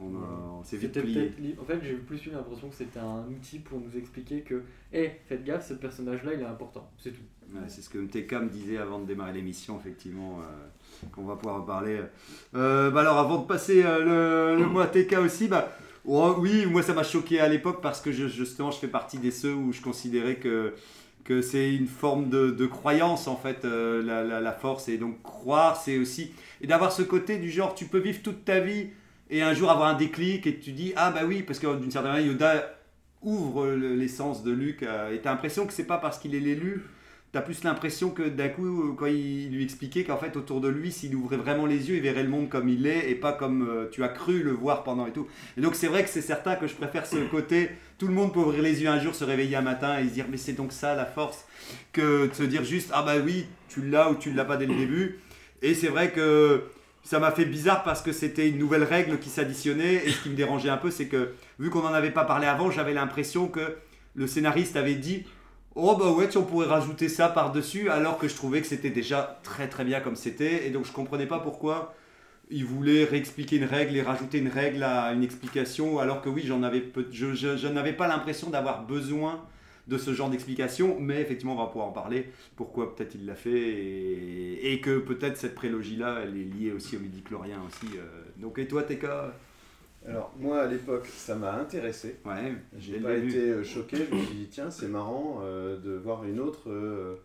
on, 0.00 0.06
a- 0.06 0.18
voilà. 0.18 0.26
on 0.60 0.62
s'est 0.62 0.76
vite 0.76 1.00
plié. 1.00 1.32
En 1.60 1.64
fait, 1.64 1.80
j'ai 1.82 1.94
plus 1.94 2.24
eu 2.26 2.30
l'impression 2.30 2.68
que 2.68 2.76
c'était 2.76 3.00
un 3.00 3.24
outil 3.28 3.58
pour 3.58 3.80
nous 3.80 3.98
expliquer 3.98 4.42
que, 4.42 4.62
hé, 4.92 5.10
faites 5.28 5.42
gaffe, 5.44 5.66
ce 5.68 5.74
personnage-là, 5.74 6.34
il 6.34 6.40
est 6.42 6.44
important. 6.44 6.88
C'est 6.96 7.10
tout. 7.10 7.22
Ouais, 7.52 7.62
c'est 7.66 7.82
ce 7.82 7.88
que 7.88 7.98
MTK 7.98 8.32
me 8.34 8.48
disait 8.48 8.76
avant 8.78 9.00
de 9.00 9.04
démarrer 9.06 9.32
l'émission, 9.32 9.80
effectivement, 9.80 10.38
euh, 10.40 11.06
qu'on 11.12 11.24
va 11.24 11.34
pouvoir 11.34 11.56
en 11.56 11.62
parler. 11.62 12.00
Euh, 12.54 12.90
bah 12.92 13.00
alors, 13.00 13.18
avant 13.18 13.38
de 13.42 13.46
passer 13.48 13.82
le, 13.82 14.56
le 14.58 14.66
mot 14.66 14.78
à 14.78 14.86
TK 14.86 15.14
aussi, 15.18 15.48
bah, 15.48 15.72
oh, 16.04 16.36
oui, 16.38 16.64
moi 16.66 16.82
ça 16.82 16.94
m'a 16.94 17.02
choqué 17.02 17.40
à 17.40 17.48
l'époque 17.48 17.80
parce 17.82 18.00
que 18.00 18.12
je- 18.12 18.28
justement, 18.28 18.70
je 18.70 18.78
fais 18.78 18.86
partie 18.88 19.18
des 19.18 19.32
ceux 19.32 19.54
où 19.54 19.72
je 19.72 19.80
considérais 19.82 20.36
que, 20.36 20.72
que 21.26 21.42
c'est 21.42 21.74
une 21.74 21.86
forme 21.88 22.30
de, 22.30 22.50
de 22.50 22.66
croyance, 22.66 23.28
en 23.28 23.36
fait, 23.36 23.64
euh, 23.64 24.02
la, 24.02 24.22
la- 24.24 24.40
la 24.40 24.52
force. 24.52 24.88
Et 24.88 24.98
donc, 24.98 25.22
croire, 25.22 25.76
c'est 25.76 25.98
aussi. 25.98 26.32
Et 26.60 26.66
d'avoir 26.66 26.92
ce 26.92 27.02
côté 27.02 27.38
du 27.38 27.50
genre, 27.50 27.74
tu 27.74 27.86
peux 27.86 27.98
vivre 27.98 28.20
toute 28.22 28.44
ta 28.44 28.60
vie 28.60 28.88
et 29.30 29.42
un 29.42 29.54
jour 29.54 29.70
avoir 29.70 29.88
un 29.88 29.94
déclic 29.96 30.46
et 30.46 30.58
tu 30.58 30.72
dis, 30.72 30.92
ah 30.96 31.10
bah 31.10 31.22
oui, 31.26 31.42
parce 31.42 31.58
que 31.58 31.76
d'une 31.78 31.90
certaine 31.90 32.12
manière, 32.12 32.26
Yoda 32.32 32.72
ouvre 33.22 33.66
le- 33.68 33.94
l'essence 33.94 34.42
de 34.44 34.52
Luke 34.52 34.82
euh, 34.82 35.12
et 35.14 35.18
t'as 35.20 35.30
l'impression 35.30 35.66
que 35.66 35.72
c'est 35.72 35.86
pas 35.86 35.98
parce 35.98 36.18
qu'il 36.18 36.34
est 36.34 36.40
l'élu 36.40 36.82
T'as 37.32 37.42
plus 37.42 37.64
l'impression 37.64 38.10
que 38.10 38.22
d'un 38.22 38.48
coup, 38.48 38.94
quand 38.96 39.06
il 39.06 39.50
lui 39.50 39.62
expliquait 39.64 40.04
qu'en 40.04 40.16
fait, 40.16 40.36
autour 40.38 40.62
de 40.62 40.68
lui, 40.68 40.90
s'il 40.90 41.14
ouvrait 41.16 41.36
vraiment 41.36 41.66
les 41.66 41.90
yeux, 41.90 41.96
il 41.96 42.00
verrait 42.00 42.22
le 42.22 42.30
monde 42.30 42.48
comme 42.48 42.68
il 42.68 42.86
est 42.86 43.10
et 43.10 43.14
pas 43.14 43.32
comme 43.32 43.68
euh, 43.68 43.88
tu 43.90 44.02
as 44.04 44.08
cru 44.08 44.42
le 44.42 44.52
voir 44.52 44.84
pendant 44.84 45.06
et 45.06 45.12
tout. 45.12 45.26
Et 45.58 45.60
donc, 45.60 45.74
c'est 45.74 45.88
vrai 45.88 46.02
que 46.02 46.08
c'est 46.08 46.22
certain 46.22 46.54
que 46.54 46.66
je 46.66 46.74
préfère 46.74 47.04
ce 47.04 47.16
côté. 47.30 47.70
Tout 47.98 48.08
le 48.08 48.12
monde 48.12 48.34
peut 48.34 48.40
ouvrir 48.40 48.62
les 48.62 48.82
yeux 48.82 48.88
un 48.88 49.00
jour, 49.00 49.14
se 49.14 49.24
réveiller 49.24 49.56
un 49.56 49.62
matin 49.62 49.98
et 49.98 50.08
se 50.08 50.12
dire, 50.12 50.26
mais 50.30 50.36
c'est 50.36 50.52
donc 50.52 50.72
ça 50.72 50.94
la 50.94 51.06
force, 51.06 51.46
que 51.92 52.26
de 52.26 52.34
se 52.34 52.42
dire 52.42 52.62
juste, 52.62 52.90
ah 52.92 53.02
bah 53.02 53.14
oui, 53.24 53.46
tu 53.68 53.82
l'as 53.82 54.10
ou 54.10 54.16
tu 54.16 54.32
l'as 54.32 54.44
pas 54.44 54.58
dès 54.58 54.66
le 54.66 54.74
début. 54.74 55.18
Et 55.62 55.72
c'est 55.74 55.88
vrai 55.88 56.10
que 56.10 56.64
ça 57.04 57.18
m'a 57.20 57.30
fait 57.30 57.46
bizarre 57.46 57.82
parce 57.84 58.02
que 58.02 58.12
c'était 58.12 58.48
une 58.48 58.58
nouvelle 58.58 58.84
règle 58.84 59.18
qui 59.18 59.30
s'additionnait 59.30 60.02
et 60.04 60.10
ce 60.10 60.22
qui 60.22 60.28
me 60.28 60.34
dérangeait 60.34 60.68
un 60.68 60.76
peu, 60.76 60.90
c'est 60.90 61.06
que 61.06 61.32
vu 61.58 61.70
qu'on 61.70 61.82
n'en 61.82 61.94
avait 61.94 62.10
pas 62.10 62.24
parlé 62.24 62.46
avant, 62.46 62.70
j'avais 62.70 62.92
l'impression 62.92 63.48
que 63.48 63.76
le 64.14 64.26
scénariste 64.26 64.76
avait 64.76 64.96
dit 64.96 65.24
Oh 65.74 65.94
bah 65.94 66.10
ouais, 66.10 66.34
on 66.36 66.42
pourrait 66.42 66.66
rajouter 66.66 67.08
ça 67.08 67.28
par-dessus, 67.28 67.88
alors 67.90 68.18
que 68.18 68.28
je 68.28 68.34
trouvais 68.34 68.60
que 68.60 68.66
c'était 68.66 68.90
déjà 68.90 69.40
très 69.42 69.68
très 69.68 69.84
bien 69.84 70.00
comme 70.00 70.16
c'était, 70.16 70.66
et 70.66 70.70
donc 70.70 70.84
je 70.84 70.92
comprenais 70.92 71.26
pas 71.26 71.38
pourquoi 71.38 71.94
il 72.50 72.64
voulait 72.64 73.04
réexpliquer 73.04 73.56
une 73.56 73.64
règle 73.64 73.96
et 73.96 74.02
rajouter 74.02 74.38
une 74.38 74.48
règle 74.48 74.82
à 74.82 75.12
une 75.12 75.22
explication, 75.24 75.98
alors 75.98 76.22
que 76.22 76.28
oui, 76.28 76.42
j'en 76.46 76.62
avais 76.62 76.80
peu- 76.80 77.06
je, 77.10 77.34
je- 77.34 77.56
je 77.56 77.68
n'avais 77.68 77.92
pas 77.92 78.06
l'impression 78.08 78.50
d'avoir 78.50 78.86
besoin 78.86 79.44
de 79.88 79.98
ce 79.98 80.12
genre 80.14 80.30
d'explication, 80.30 80.98
mais 81.00 81.20
effectivement 81.20 81.54
on 81.54 81.58
va 81.58 81.66
pouvoir 81.66 81.86
en 81.88 81.92
parler, 81.92 82.28
pourquoi 82.56 82.94
peut-être 82.94 83.14
il 83.14 83.24
l'a 83.26 83.36
fait, 83.36 83.50
et, 83.52 84.72
et 84.72 84.80
que 84.80 84.98
peut-être 84.98 85.36
cette 85.36 85.54
prélogie-là, 85.54 86.20
elle 86.24 86.36
est 86.36 86.44
liée 86.44 86.72
aussi 86.72 86.96
au 86.96 87.00
midi-chlorien 87.00 87.60
aussi. 87.66 87.96
euh. 87.96 88.02
Donc 88.38 88.58
et 88.58 88.66
toi 88.66 88.82
TK 88.82 89.04
Alors, 90.08 90.32
moi 90.38 90.62
à 90.62 90.66
l'époque, 90.66 91.06
ça 91.08 91.34
m'a 91.34 91.54
intéressé. 91.54 92.16
Ouais, 92.24 92.54
J'ai 92.78 92.98
pas 93.00 93.14
début. 93.14 93.28
été 93.28 93.38
euh, 93.50 93.64
choqué. 93.64 93.96
Je 94.10 94.14
me 94.14 94.22
suis 94.24 94.34
dit, 94.36 94.48
tiens, 94.50 94.70
c'est 94.70 94.88
marrant 94.88 95.40
euh, 95.42 95.78
de 95.78 95.92
voir 95.96 96.24
une 96.24 96.38
autre 96.40 96.68
euh, 96.70 97.16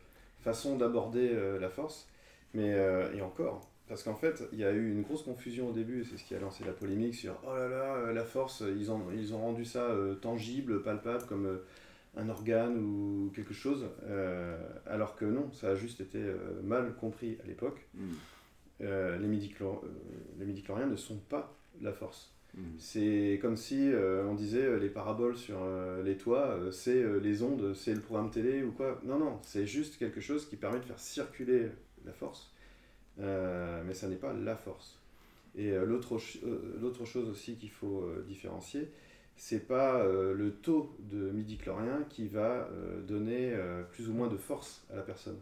façon 0.44 0.78
d'aborder 0.78 1.32
la 1.60 1.70
force. 1.70 2.08
Mais, 2.54 2.76
et 3.16 3.22
encore, 3.22 3.62
parce 3.92 4.04
qu'en 4.04 4.16
fait, 4.16 4.42
il 4.54 4.60
y 4.60 4.64
a 4.64 4.72
eu 4.72 4.90
une 4.90 5.02
grosse 5.02 5.24
confusion 5.24 5.68
au 5.68 5.74
début, 5.74 6.06
c'est 6.06 6.18
ce 6.18 6.24
qui 6.24 6.34
a 6.34 6.40
lancé 6.40 6.64
la 6.64 6.72
polémique 6.72 7.14
sur 7.14 7.36
oh 7.46 7.54
là 7.54 7.68
là, 7.68 7.96
euh, 7.98 8.14
la 8.14 8.24
force, 8.24 8.64
ils 8.66 8.90
ont, 8.90 9.02
ils 9.14 9.34
ont 9.34 9.40
rendu 9.40 9.66
ça 9.66 9.84
euh, 9.84 10.16
tangible, 10.16 10.82
palpable, 10.82 11.26
comme 11.28 11.46
euh, 11.46 11.58
un 12.16 12.30
organe 12.30 12.78
ou 12.78 13.32
quelque 13.36 13.54
chose. 13.54 13.86
euh, 14.04 14.58
alors 14.86 15.18
que 15.18 15.26
non, 15.26 15.52
ça 15.52 15.72
a 15.72 15.76
juste 15.76 16.00
été 16.00 16.20
euh, 16.20 16.38
mal 16.64 16.96
compris 16.96 17.38
à 17.44 17.48
l'époque. 17.48 17.86
Euh, 18.82 19.18
les 19.20 19.28
midi-chlor- 19.28 19.84
euh, 19.84 19.90
les 20.40 20.46
midi-chloriens 20.46 20.88
ne 20.88 20.96
sont 20.96 21.18
pas 21.30 21.54
la 21.82 21.92
force. 21.92 22.32
C'est 22.80 23.40
comme 23.42 23.58
si 23.58 23.92
euh, 23.92 24.26
on 24.26 24.36
disait 24.36 24.64
euh, 24.66 24.78
les 24.80 24.90
paraboles 24.90 25.36
sur 25.38 25.58
euh, 25.62 26.02
les 26.04 26.16
toits, 26.18 26.48
euh, 26.48 26.72
c'est 26.72 27.04
euh, 27.04 27.18
les 27.20 27.44
ondes, 27.44 27.74
c'est 27.74 27.94
le 27.94 28.02
programme 28.02 28.30
télé 28.32 28.64
ou 28.64 28.72
quoi. 28.72 29.00
Non, 29.04 29.20
non, 29.20 29.40
c'est 29.42 29.66
juste 29.68 29.98
quelque 29.98 30.22
chose 30.22 30.48
qui 30.50 30.56
permet 30.56 30.80
de 30.80 30.86
faire 30.86 31.00
circuler 31.00 31.68
la 32.06 32.14
force, 32.14 32.52
Euh, 32.52 32.61
mais 33.22 33.94
ça 33.94 34.08
n'est 34.08 34.16
pas 34.16 34.34
la 34.34 34.56
force. 34.56 35.02
Et 35.56 35.72
euh, 35.72 35.84
euh, 35.84 36.60
l'autre 36.80 37.06
chose 37.06 37.30
aussi 37.30 37.56
qu'il 37.56 37.70
faut 37.70 38.02
euh, 38.02 38.26
différencier, 38.28 38.90
c'est 39.36 39.68
pas 39.68 40.02
euh, 40.02 40.34
le 40.34 40.52
taux 40.52 40.96
de 41.00 41.30
midi-chlorien 41.32 42.06
qui 42.10 42.28
va 42.28 42.70
euh, 42.72 43.02
donner 43.02 43.54
euh, 43.54 43.84
plus 43.84 44.10
ou 44.10 44.14
moins 44.14 44.28
de 44.28 44.38
force 44.38 44.86
à 44.92 44.96
la 44.96 45.02
personne. 45.02 45.38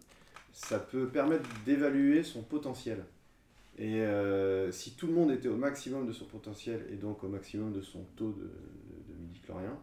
Ça 0.54 0.80
peut 0.80 1.08
permettre 1.08 1.48
d'évaluer 1.65 2.24
son 2.24 2.42
potentiel. 2.42 3.04
Et 3.78 4.02
euh, 4.02 4.72
si 4.72 4.92
tout 4.96 5.08
le 5.08 5.13
monde 5.13 5.32
était 5.32 5.48
au 5.48 5.56
maximum 5.56 6.08
de 6.08 6.12
son 6.12 6.26
potentiel 6.26 6.86
et 6.92 6.96
donc 6.96 7.24
au 7.24 7.30
maximum 7.30 7.72
de 7.72 7.82
son 7.82 8.04
taux 8.15 8.32
de, 8.32 8.44
de, 8.44 9.22
midi-chlorien, 9.22 9.78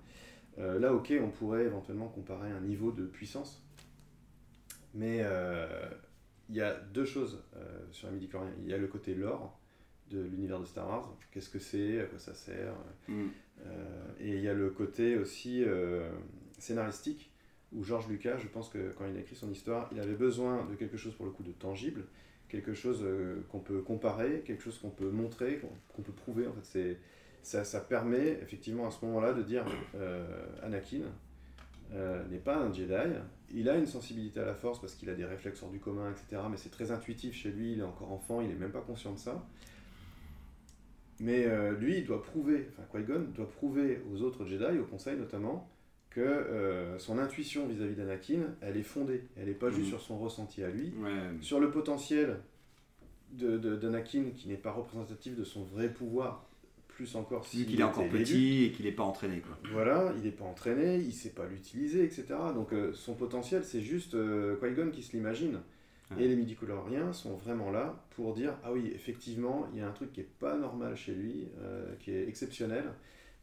euh, 0.59 0.79
là, 0.79 0.93
ok, 0.93 1.13
on 1.23 1.31
pourrait 1.31 1.65
éventuellement 1.65 2.09
comparer 2.09 2.51
un 2.51 2.61
niveau 2.61 2.91
de 2.93 3.05
puissance. 3.05 3.63
Mais 4.95 5.21
euh, 5.23 5.67
il 6.49 6.57
y 6.57 6.61
a 6.61 6.75
deux 6.75 7.05
choses 7.05 7.43
euh, 7.57 7.79
sur 7.91 8.09
les 8.09 8.15
midi-chloriens. 8.15 8.53
Il 8.63 8.69
y 8.71 8.75
a 8.75 8.79
le 8.79 8.87
côté 8.87 9.15
lore 9.15 9.59
de 10.11 10.21
l'univers 10.21 10.61
de 10.61 10.65
Star 10.67 10.89
Wars. 10.89 11.17
Qu'est-ce 11.33 11.51
que 11.51 11.59
c'est 11.59 12.01
À 12.01 12.05
quoi 12.05 12.19
ça 12.19 12.35
sert 12.35 12.75
Mm. 13.09 13.27
Euh, 13.67 14.07
Et 14.21 14.37
il 14.37 14.41
y 14.43 14.49
a 14.49 14.55
le 14.55 14.71
côté 14.71 15.17
aussi 15.17 15.65
euh, 15.65 16.09
scénaristique 16.59 17.33
où 17.73 17.83
George 17.83 18.07
Lucas, 18.09 18.37
je 18.39 18.47
pense 18.49 18.69
que 18.69 18.93
quand 18.97 19.07
il 19.07 19.17
a 19.17 19.21
écrit 19.21 19.35
son 19.35 19.51
histoire, 19.51 19.89
il 19.93 19.99
avait 20.01 20.15
besoin 20.15 20.65
de 20.67 20.75
quelque 20.77 20.97
chose 20.97 21.15
pour 21.15 21.27
le 21.27 21.33
coup 21.33 21.43
de 21.43 21.53
tangible, 21.53 22.05
quelque 22.49 22.75
chose 22.75 23.01
euh, 23.03 23.41
qu'on 23.51 23.59
peut 23.61 23.81
comparer, 23.81 24.43
quelque 24.47 24.63
chose 24.63 24.79
qu'on 24.79 24.91
peut 24.91 25.11
montrer, 25.11 25.59
qu'on 25.59 25.69
qu'on 25.95 26.03
peut 26.03 26.13
prouver. 26.13 26.47
En 26.47 26.53
fait, 26.53 26.65
c'est 26.65 26.99
ça, 27.43 27.65
ça 27.65 27.81
permet 27.81 28.39
effectivement 28.43 28.87
à 28.87 28.91
ce 28.91 29.05
moment-là 29.05 29.33
de 29.33 29.43
dire 29.43 29.65
euh, 29.97 30.27
Anakin 30.63 31.03
euh, 31.93 32.25
n'est 32.29 32.39
pas 32.39 32.57
un 32.57 32.73
Jedi. 32.73 32.93
Il 33.55 33.69
a 33.69 33.77
une 33.77 33.87
sensibilité 33.87 34.41
à 34.41 34.45
la 34.45 34.55
force 34.55 34.81
parce 34.81 34.95
qu'il 34.95 35.09
a 35.09 35.15
des 35.15 35.25
réflexes 35.25 35.63
hors 35.63 35.71
du 35.71 35.79
commun, 35.79 36.11
etc. 36.11 36.43
Mais 36.51 36.57
c'est 36.57 36.71
très 36.71 36.91
intuitif 36.91 37.35
chez 37.35 37.51
lui, 37.51 37.73
il 37.73 37.81
est 37.81 37.85
encore 37.85 38.11
enfant, 38.13 38.41
il 38.41 38.49
n'est 38.49 38.55
même 38.55 38.73
pas 38.73 38.81
conscient 38.81 39.13
de 39.13 39.19
ça. 39.19 39.47
Mais 41.21 41.47
euh, 41.47 41.73
lui, 41.79 41.99
il 41.99 42.05
doit 42.05 42.23
prouver, 42.23 42.69
enfin 42.73 42.83
Qui-Gon 42.99 43.27
doit 43.35 43.49
prouver 43.49 44.03
aux 44.13 44.21
autres 44.23 44.45
Jedi, 44.45 44.79
au 44.79 44.85
Conseil 44.85 45.17
notamment, 45.17 45.69
que 46.11 46.21
euh, 46.21 46.99
son 46.99 47.19
intuition 47.19 47.67
vis-à-vis 47.67 47.95
d'Anakin, 47.95 48.41
elle 48.61 48.77
est 48.77 48.83
fondée. 48.83 49.23
Elle 49.37 49.47
n'est 49.47 49.55
pas 49.55 49.71
juste 49.71 49.83
Mhm. 49.85 49.89
sur 49.91 50.01
son 50.01 50.19
ressenti 50.19 50.63
à 50.63 50.69
lui, 50.69 50.93
sur 51.41 51.61
le 51.61 51.71
potentiel 51.71 52.39
de- 53.33 53.57
de- 53.59 53.77
d'Anakin 53.77 54.25
qui 54.35 54.49
n'est 54.49 54.57
pas 54.57 54.73
représentatif 54.73 55.37
de 55.37 55.45
son 55.45 55.63
vrai 55.65 55.89
pouvoir, 55.93 56.46
plus 56.97 57.15
encore 57.15 57.43
Vu 57.43 57.49
s'il 57.51 57.67
qu'il 57.67 57.81
est 57.81 57.85
encore 57.85 58.09
petit 58.09 58.65
et 58.65 58.73
qu'il 58.73 58.87
n'est 58.87 58.93
pas 58.93 59.03
entraîné. 59.03 59.41
Quoi. 59.41 59.57
Voilà, 59.71 60.15
il 60.17 60.23
n'est 60.25 60.31
pas 60.31 60.47
entraîné, 60.47 60.97
il 60.97 61.13
sait 61.13 61.31
pas 61.31 61.47
l'utiliser, 61.47 62.03
etc. 62.03 62.25
Donc 62.55 62.73
euh, 62.73 62.93
son 62.95 63.15
potentiel, 63.15 63.65
c'est 63.65 63.83
juste 63.83 64.15
euh, 64.15 64.57
Qui-Gon 64.57 64.91
qui 64.91 65.03
se 65.03 65.13
l'imagine. 65.13 65.61
Et 66.19 66.29
les 66.29 66.37
midi-chloriens 66.37 67.13
sont 67.13 67.35
vraiment 67.35 67.73
là 67.73 68.01
pour 68.11 68.33
dire 68.33 68.55
ah 68.65 68.73
oui, 68.73 68.93
effectivement, 68.95 69.67
il 69.73 69.81
y 69.81 69.83
a 69.83 69.89
un 69.89 69.93
truc 69.93 70.13
qui 70.13 70.21
est 70.21 70.29
pas 70.39 70.57
normal 70.57 70.97
chez 70.97 71.13
lui, 71.13 71.49
euh, 71.61 71.95
qui 71.99 72.13
est 72.13 72.29
exceptionnel, 72.29 72.85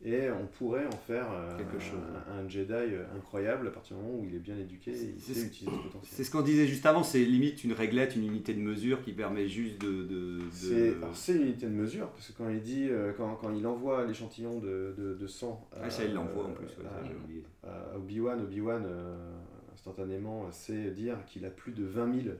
et 0.05 0.29
on 0.31 0.45
pourrait 0.47 0.85
en 0.85 0.97
faire 0.97 1.27
euh, 1.31 1.57
Quelque 1.57 1.79
chose. 1.79 1.99
un, 2.29 2.39
un 2.39 2.49
Jedi 2.49 2.73
euh, 2.73 3.03
incroyable 3.15 3.67
à 3.67 3.71
partir 3.71 3.95
du 3.95 4.03
moment 4.03 4.19
où 4.19 4.25
il 4.25 4.35
est 4.35 4.39
bien 4.39 4.57
éduqué 4.57 4.91
et 4.91 5.13
il 5.15 5.21
sait 5.21 5.45
utiliser 5.47 5.77
ce 5.77 5.83
potentiel. 5.83 6.01
C'est 6.03 6.23
ce 6.25 6.31
qu'on 6.31 6.41
disait 6.41 6.67
juste 6.67 6.85
avant, 6.85 7.03
c'est 7.03 7.23
limite 7.23 7.63
une 7.63 7.71
réglette, 7.73 8.15
une 8.15 8.25
unité 8.25 8.53
de 8.53 8.59
mesure 8.59 9.01
qui 9.01 9.13
permet 9.13 9.47
juste 9.47 9.79
de. 9.81 10.03
de, 10.03 10.03
de- 10.39 10.39
C'est 10.51 10.89
alors, 10.95 11.15
c'est 11.15 11.35
une 11.35 11.43
unité 11.43 11.67
de 11.67 11.71
mesure, 11.71 12.09
parce 12.09 12.29
que 12.31 12.37
quand 12.37 12.49
il 12.49 12.61
dit, 12.61 12.87
euh, 12.89 13.13
quand, 13.15 13.35
quand 13.35 13.53
il 13.53 13.65
envoie 13.65 14.05
l'échantillon 14.05 14.59
de, 14.59 14.93
de, 14.97 15.13
de 15.13 15.27
sang 15.27 15.67
à, 15.73 15.83
Ah, 15.83 15.89
ça, 15.89 16.03
il 16.03 16.13
l'envoie 16.13 16.45
en 16.45 16.51
plus, 16.51 16.65
ouais, 16.65 16.85
à- 16.85 16.89
ça, 17.01 17.07
j'ai 17.07 17.15
oublié. 17.15 17.43
à 17.63 17.95
Obi-Wan, 17.97 18.41
Obi-Wan 18.41 18.83
euh, 18.85 19.15
instantanément 19.73 20.51
sait 20.51 20.91
dire 20.91 21.17
qu'il 21.25 21.45
a 21.45 21.49
plus 21.49 21.71
de 21.71 21.83
20 21.85 22.13
000. 22.23 22.35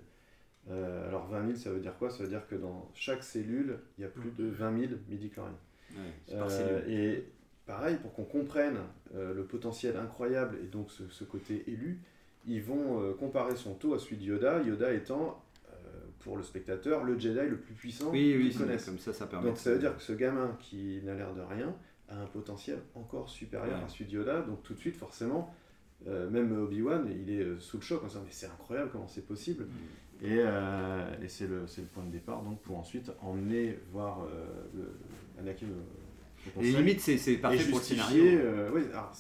Euh, 0.69 1.07
alors 1.09 1.27
20 1.27 1.45
000, 1.47 1.55
ça 1.57 1.71
veut 1.71 1.79
dire 1.81 1.97
quoi? 1.97 2.09
Ça 2.09 2.23
veut 2.23 2.29
dire 2.29 2.47
que 2.47 2.55
dans 2.55 2.89
chaque 2.93 3.23
cellule, 3.23 3.77
il 3.97 4.01
y 4.01 4.05
a 4.05 4.09
plus 4.09 4.31
de 4.37 4.45
20 4.49 4.79
000 4.79 4.91
midi-chloriens. 5.09 5.57
Ouais, 5.91 5.97
Euh, 6.35 6.49
cellule. 6.49 6.93
et 6.93 7.23
pareil, 7.65 7.97
pour 8.01 8.13
qu'on 8.13 8.23
comprenne 8.25 8.77
euh, 9.15 9.33
le 9.33 9.43
potentiel 9.45 9.97
incroyable 9.97 10.57
et 10.63 10.67
donc 10.67 10.91
ce, 10.91 11.07
ce 11.09 11.23
côté 11.23 11.63
élu, 11.67 11.99
ils 12.45 12.61
vont 12.61 13.01
euh, 13.01 13.13
comparer 13.13 13.55
son 13.55 13.73
taux 13.73 13.93
à 13.93 13.99
celui 13.99 14.17
de 14.17 14.23
Yoda, 14.23 14.61
Yoda 14.63 14.93
étant, 14.93 15.41
euh, 15.71 15.75
pour 16.19 16.35
le 16.35 16.43
spectateur, 16.43 17.03
le 17.03 17.17
Jedi 17.17 17.47
le 17.49 17.57
plus 17.57 17.73
puissant 17.73 18.09
Oui, 18.11 18.35
oui, 18.37 18.49
qu'ils 18.49 18.59
connaissent. 18.59 18.85
comme 18.85 18.99
ça, 18.99 19.13
ça 19.13 19.27
permet 19.27 19.47
Donc 19.47 19.57
ça 19.57 19.71
veut 19.71 19.79
dire 19.79 19.95
que 19.95 20.03
ce 20.03 20.13
gamin 20.13 20.57
qui 20.59 21.01
n'a 21.03 21.15
l'air 21.15 21.33
de 21.33 21.41
rien 21.41 21.73
a 22.09 22.17
un 22.17 22.25
potentiel 22.25 22.79
encore 22.95 23.29
supérieur 23.29 23.77
Ouais. 23.77 23.83
à 23.85 23.87
celui 23.87 24.05
de 24.05 24.11
Yoda, 24.17 24.41
donc 24.41 24.61
tout 24.63 24.73
de 24.73 24.79
suite, 24.79 24.97
forcément, 24.97 25.53
même 26.05 26.51
Obi-Wan, 26.61 27.09
il 27.09 27.29
est 27.31 27.59
sous 27.61 27.77
le 27.77 27.83
choc 27.83 28.03
en 28.03 28.07
disant 28.07 28.23
mais 28.25 28.31
c'est 28.31 28.47
incroyable 28.47 28.89
comment 28.91 29.07
c'est 29.07 29.25
possible. 29.25 29.63
Mm. 29.63 30.25
Et, 30.25 30.39
et 31.23 31.27
c'est 31.29 31.47
le, 31.47 31.65
point 31.93 32.03
de 32.03 32.11
départ 32.11 32.41
donc 32.43 32.61
pour 32.61 32.77
ensuite 32.77 33.09
emmener 33.21 33.79
voir 33.93 34.27
le, 34.75 34.99
Anakin 35.39 35.67
Et 36.59 36.71
limite, 36.71 36.99
c'est- 36.99 37.37
parfait 37.37 37.63
pour 37.69 37.79
le 37.79 37.83
scénario. 37.83 38.23
euh, 38.23 38.69
oui, 38.73 38.81
alors, 38.91 39.11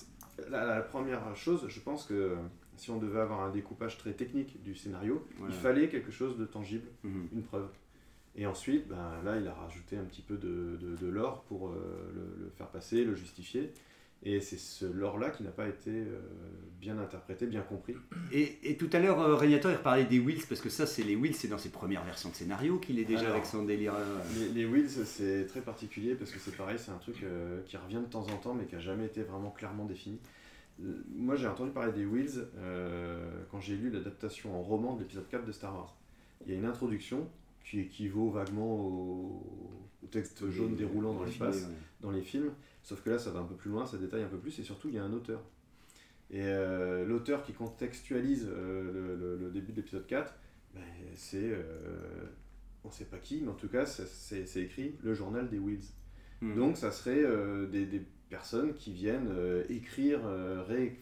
la, 0.49 0.65
la 0.65 0.81
première 0.81 1.35
chose, 1.35 1.65
je 1.67 1.79
pense 1.79 2.05
que 2.05 2.35
si 2.75 2.89
on 2.91 2.97
devait 2.97 3.19
avoir 3.19 3.41
un 3.41 3.51
découpage 3.51 3.97
très 3.97 4.13
technique 4.13 4.61
du 4.63 4.75
scénario, 4.75 5.25
Ouais. 5.39 5.47
il 5.49 5.53
fallait 5.55 5.89
quelque 5.89 6.11
chose 6.11 6.37
de 6.37 6.45
tangible, 6.45 6.87
Mhm. 7.03 7.27
une 7.33 7.43
preuve. 7.43 7.67
Et 8.35 8.47
ensuite, 8.47 8.87
ben, 8.87 9.21
là, 9.23 9.37
il 9.37 9.47
a 9.47 9.53
rajouté 9.53 9.95
un 9.95 10.03
petit 10.05 10.23
peu 10.23 10.37
de, 10.37 10.77
de, 10.81 10.95
de 10.95 11.07
lore 11.07 11.43
pour 11.43 11.69
euh, 11.69 11.73
le, 12.15 12.45
le 12.45 12.49
faire 12.57 12.67
passer, 12.67 13.03
le 13.03 13.13
justifier. 13.15 13.71
Et 14.25 14.39
c'est 14.39 14.57
ce 14.57 14.85
lore-là 14.85 15.31
qui 15.31 15.43
n'a 15.43 15.51
pas 15.51 15.67
été 15.67 15.91
euh, 15.91 16.21
bien 16.79 16.97
interprété, 16.97 17.45
bien 17.45 17.61
compris. 17.61 17.95
Et, 18.31 18.57
et 18.63 18.77
tout 18.77 18.89
à 18.93 18.99
l'heure, 18.99 19.19
euh, 19.19 19.35
Régnator, 19.35 19.69
il 19.71 19.77
parlait 19.79 20.05
des 20.05 20.19
Wills, 20.19 20.43
parce 20.47 20.61
que 20.61 20.69
ça, 20.69 20.85
c'est 20.85 21.03
les 21.03 21.15
Wills, 21.17 21.35
c'est 21.35 21.49
dans 21.49 21.57
ses 21.57 21.69
premières 21.69 22.05
versions 22.05 22.29
de 22.29 22.35
scénario 22.35 22.77
qu'il 22.79 22.99
est 22.99 23.03
déjà 23.05 23.21
Alors, 23.23 23.33
avec 23.33 23.45
son 23.45 23.63
délire. 23.63 23.93
euh, 23.95 24.19
Les, 24.39 24.61
les 24.61 24.65
Wills, 24.65 24.89
c'est 24.89 25.45
très 25.47 25.59
particulier 25.61 26.15
parce 26.15 26.31
que 26.31 26.39
c'est 26.39 26.55
pareil, 26.55 26.77
c'est 26.79 26.91
un 26.91 26.97
truc 26.99 27.17
euh, 27.23 27.61
qui 27.65 27.75
revient 27.75 27.95
de 27.99 28.09
temps 28.09 28.25
en 28.27 28.37
temps 28.37 28.53
mais 28.53 28.65
qui 28.65 28.75
n'a 28.75 28.81
jamais 28.81 29.05
été 29.07 29.23
vraiment 29.23 29.51
clairement 29.51 29.85
défini. 29.85 30.19
Moi, 31.15 31.35
j'ai 31.35 31.47
entendu 31.47 31.71
parler 31.71 31.91
des 31.91 32.05
Wills 32.05 32.47
quand 33.51 33.59
j'ai 33.59 33.75
lu 33.75 33.91
l'adaptation 33.91 34.57
en 34.57 34.63
roman 34.63 34.95
de 34.95 35.01
l'épisode 35.01 35.27
4 35.29 35.45
de 35.45 35.51
Star 35.51 35.73
Wars. 35.75 35.95
Il 36.45 36.51
y 36.51 36.55
a 36.55 36.57
une 36.57 36.65
introduction 36.65 37.27
qui 37.63 37.79
équivaut 37.79 38.29
vaguement 38.29 38.75
au, 38.75 39.81
au 40.03 40.07
texte 40.07 40.49
jaune 40.49 40.75
déroulant 40.75 41.13
dans 41.13 41.23
l'espace, 41.23 41.63
ouais. 41.63 41.75
dans 42.01 42.11
les 42.11 42.21
films, 42.21 42.51
sauf 42.83 43.01
que 43.01 43.09
là, 43.09 43.17
ça 43.19 43.31
va 43.31 43.39
un 43.39 43.45
peu 43.45 43.55
plus 43.55 43.71
loin, 43.71 43.85
ça 43.85 43.97
détaille 43.97 44.23
un 44.23 44.27
peu 44.27 44.37
plus 44.37 44.57
et 44.59 44.63
surtout, 44.63 44.89
il 44.89 44.95
y 44.95 44.97
a 44.97 45.03
un 45.03 45.13
auteur. 45.13 45.41
Et 46.29 46.41
euh, 46.41 47.05
l'auteur 47.05 47.43
qui 47.43 47.53
contextualise 47.53 48.47
euh, 48.49 49.37
le, 49.39 49.49
début 49.51 49.71
de 49.71 49.77
l'épisode 49.77 50.07
4, 50.07 50.33
ben, 50.73 50.81
c'est. 51.15 51.37
euh, 51.41 52.25
on 52.83 52.87
ne 52.89 52.93
sait 52.93 53.05
pas 53.05 53.17
qui, 53.17 53.41
mais 53.41 53.49
en 53.49 53.53
tout 53.55 53.67
cas, 53.69 53.85
c'est 53.85 54.57
écrit 54.61 54.95
le 55.03 55.13
journal 55.13 55.47
des 55.49 55.59
Wills. 55.59 55.85
Mhm. 56.41 56.55
Donc, 56.55 56.77
ça 56.77 56.91
serait 56.91 57.23
des, 57.71 57.85
des 57.85 58.01
personnes 58.29 58.73
qui 58.73 58.91
viennent 58.91 59.29
écrire, 59.69 60.19
ré- 60.67 60.99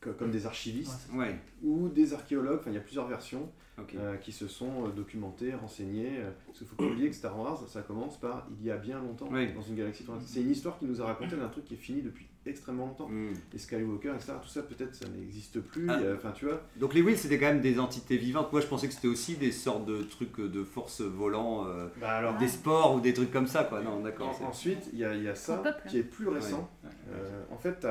comme 0.00 0.30
des 0.30 0.46
archivistes 0.46 1.08
Ouais. 1.14 1.36
ou 1.62 1.88
des 1.88 2.14
archéologues. 2.14 2.58
Enfin, 2.60 2.70
il 2.70 2.74
y 2.74 2.78
a 2.78 2.82
plusieurs 2.82 3.06
versions 3.08 3.50
euh, 3.96 4.16
qui 4.16 4.32
se 4.32 4.46
sont 4.48 4.86
euh, 4.86 4.90
documentées, 4.90 5.54
renseignées. 5.54 6.18
euh, 6.20 6.30
Parce 6.46 6.58
qu'il 6.58 6.66
faut 6.66 6.76
pas 6.76 6.84
oublier 6.84 7.08
que 7.10 7.16
Star 7.16 7.38
Wars, 7.38 7.62
ça 7.68 7.82
commence 7.82 8.18
par 8.18 8.46
il 8.58 8.64
y 8.66 8.70
a 8.70 8.76
bien 8.76 9.00
longtemps 9.00 9.26
dans 9.30 9.62
une 9.62 9.76
galaxie. 9.76 10.04
lointaine. 10.04 10.26
C'est 10.26 10.40
une 10.42 10.50
histoire 10.50 10.78
qui 10.78 10.86
nous 10.86 11.00
a 11.02 11.06
raconté 11.06 11.36
d'un 11.36 11.48
truc 11.48 11.64
qui 11.64 11.74
est 11.74 11.78
fini 11.78 12.02
depuis 12.02 12.26
extrêmement 12.50 12.86
longtemps. 12.86 13.08
Mm. 13.08 13.32
Les 13.52 13.58
Skywalker, 13.58 14.12
etc. 14.14 14.32
Tout 14.42 14.48
ça, 14.48 14.62
peut-être, 14.62 14.94
ça 14.94 15.06
n'existe 15.08 15.60
plus. 15.60 15.88
Ah. 15.90 15.98
Enfin, 16.14 16.32
tu 16.32 16.46
vois. 16.46 16.62
Donc 16.76 16.94
les 16.94 17.02
Wills, 17.02 17.16
c'était 17.18 17.38
quand 17.38 17.46
même 17.46 17.60
des 17.60 17.78
entités 17.78 18.16
vivantes. 18.16 18.52
Moi, 18.52 18.60
je 18.60 18.66
pensais 18.66 18.88
que 18.88 18.94
c'était 18.94 19.08
aussi 19.08 19.34
des 19.36 19.52
sortes 19.52 19.84
de 19.86 20.02
trucs 20.02 20.40
de 20.40 20.64
force 20.64 21.00
volant, 21.00 21.66
euh, 21.66 21.88
Bah 22.00 22.10
alors- 22.10 22.38
des 22.38 22.48
sports 22.48 22.94
ou 22.94 23.00
des 23.00 23.12
trucs 23.14 23.30
comme 23.30 23.46
ça, 23.46 23.64
quoi. 23.64 23.80
Non, 23.82 24.00
d'accord. 24.00 24.38
Ensuite, 24.42 24.88
il 24.92 24.98
y 24.98 25.04
a, 25.04 25.14
il 25.14 25.22
y 25.22 25.28
a 25.28 25.34
ça 25.34 25.58
peuple. 25.58 25.88
qui 25.88 25.98
est 25.98 26.02
plus 26.02 26.28
récent. 26.28 26.68
Ouais. 26.84 26.90
Euh, 27.12 27.42
en 27.52 27.56
fait, 27.58 27.86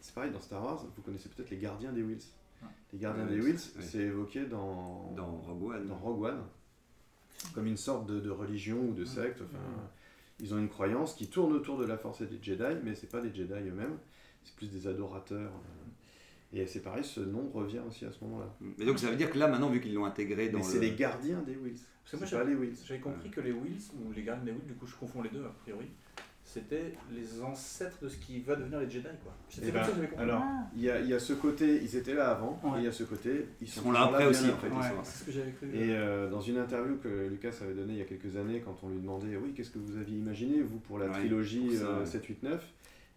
c'est 0.00 0.14
pareil 0.14 0.30
dans 0.30 0.40
Star 0.40 0.64
Wars, 0.64 0.84
vous 0.96 1.02
connaissez 1.02 1.28
peut-être 1.28 1.50
les 1.50 1.58
gardiens 1.58 1.92
des 1.92 2.02
Wills. 2.02 2.18
Les 2.92 2.98
gardiens 3.00 3.24
Ouais, 3.26 3.30
des 3.34 3.40
Wills, 3.40 3.54
ouais. 3.76 3.82
c'est 3.82 3.98
évoqué 3.98 4.44
dans, 4.46 5.12
Dans 5.16 5.26
Rogue 5.26 5.70
One. 5.72 5.86
dans 5.88 5.96
Rogue 5.96 6.22
One, 6.24 6.42
comme 7.54 7.66
une 7.66 7.76
sorte 7.76 8.06
de, 8.06 8.20
de 8.20 8.30
religion 8.30 8.78
ou 8.80 8.94
de 8.94 9.04
secte. 9.04 9.40
Enfin, 9.42 9.58
Ils 10.40 10.52
ont 10.54 10.58
une 10.58 10.68
croyance 10.68 11.14
qui 11.14 11.28
tourne 11.28 11.52
autour 11.52 11.78
de 11.78 11.86
la 11.86 11.96
force 11.96 12.20
et 12.20 12.26
des 12.26 12.38
Jedi, 12.42 12.76
mais 12.84 12.94
c'est 12.94 13.10
pas 13.10 13.20
des 13.20 13.34
Jedi 13.34 13.68
eux-mêmes, 13.68 13.98
c'est 14.44 14.54
plus 14.54 14.70
des 14.70 14.86
adorateurs. 14.86 15.52
Et 16.52 16.66
c'est 16.66 16.80
pareil, 16.80 17.04
ce 17.04 17.20
nom 17.20 17.50
revient 17.52 17.80
aussi 17.86 18.04
à 18.04 18.12
ce 18.12 18.22
moment-là. 18.24 18.54
Mais 18.60 18.84
donc 18.84 18.98
ça 18.98 19.10
veut 19.10 19.16
dire 19.16 19.30
que 19.30 19.38
là, 19.38 19.48
maintenant, 19.48 19.68
vu 19.68 19.80
qu'ils 19.80 19.94
l'ont 19.94 20.04
intégré 20.04 20.48
dans 20.48 20.58
Mais 20.58 20.64
le... 20.64 20.70
c'est 20.70 20.80
les 20.80 20.94
gardiens 20.94 21.42
des 21.42 21.56
Wills. 21.56 21.80
Parce 22.02 22.12
que 22.12 22.16
moi, 22.18 22.26
C'est 22.26 22.36
pas 22.36 22.44
les 22.44 22.54
Wills. 22.54 22.76
J'avais 22.86 23.00
compris 23.00 23.30
que 23.30 23.40
les 23.40 23.52
Wills, 23.52 23.82
ou 23.98 24.12
les 24.12 24.22
gardiens 24.22 24.44
des 24.44 24.52
Wills, 24.52 24.66
du 24.66 24.74
coup 24.74 24.86
je 24.86 24.94
confonds 24.94 25.22
les 25.22 25.30
deux 25.30 25.44
a 25.44 25.48
priori, 25.62 25.86
c'était 26.48 26.94
les 27.12 27.42
ancêtres 27.42 27.98
de 28.02 28.08
ce 28.08 28.16
qui 28.18 28.38
va 28.40 28.54
devenir 28.54 28.78
les 28.78 28.88
Jedi 28.88 29.08
quoi. 29.22 29.34
C'était 29.48 29.66
Eh 29.68 29.72
comme 29.72 29.80
ben, 29.80 29.84
ça 29.84 29.90
que 29.90 29.96
j'avais 29.96 30.08
compris. 30.08 30.22
alors, 30.22 30.42
Ah. 30.44 30.66
il 30.76 30.82
y, 30.82 30.90
a, 30.90 31.00
il 31.00 31.08
y 31.08 31.12
a 31.14 31.18
ce 31.18 31.32
côté, 31.32 31.80
ils 31.82 31.96
étaient 31.96 32.14
là 32.14 32.30
avant, 32.30 32.58
Ouais. 32.62 32.78
et 32.78 32.82
il 32.82 32.84
y 32.84 32.88
a 32.88 32.92
ce 32.92 33.02
côté, 33.04 33.46
ils 33.60 33.68
seront 33.68 33.86
sont 33.86 33.92
là 33.92 33.98
toujours 34.06 34.14
après 34.14 34.24
bien 34.24 34.30
aussi, 34.30 34.44
en 34.50 34.54
après. 34.54 34.68
Ouais, 34.68 35.00
c'est 35.02 35.18
ce 35.18 35.24
que 35.24 35.32
j'avais 35.32 35.50
cru. 35.50 35.66
Et 35.74 35.94
euh, 35.96 36.30
dans 36.30 36.40
une 36.40 36.58
interview 36.58 36.96
que 36.98 37.26
Lucas 37.28 37.52
avait 37.60 37.74
donnée 37.74 37.94
il 37.94 37.98
y 37.98 38.02
a 38.02 38.04
quelques 38.04 38.36
années, 38.36 38.62
quand 38.64 38.76
on 38.84 38.88
lui 38.90 39.00
demandait 39.00 39.36
oui, 39.36 39.52
qu'est-ce 39.54 39.70
que 39.70 39.78
vous 39.80 39.96
aviez 39.98 40.16
imaginé, 40.18 40.62
vous, 40.62 40.78
pour 40.78 40.98
la 40.98 41.06
Ouais, 41.06 41.12
trilogie 41.12 41.66
pour 41.66 41.76
ça, 41.78 41.84
euh, 41.86 42.00
ouais. 42.00 42.06
7, 42.06 42.24
8, 42.24 42.42
9 42.44 42.64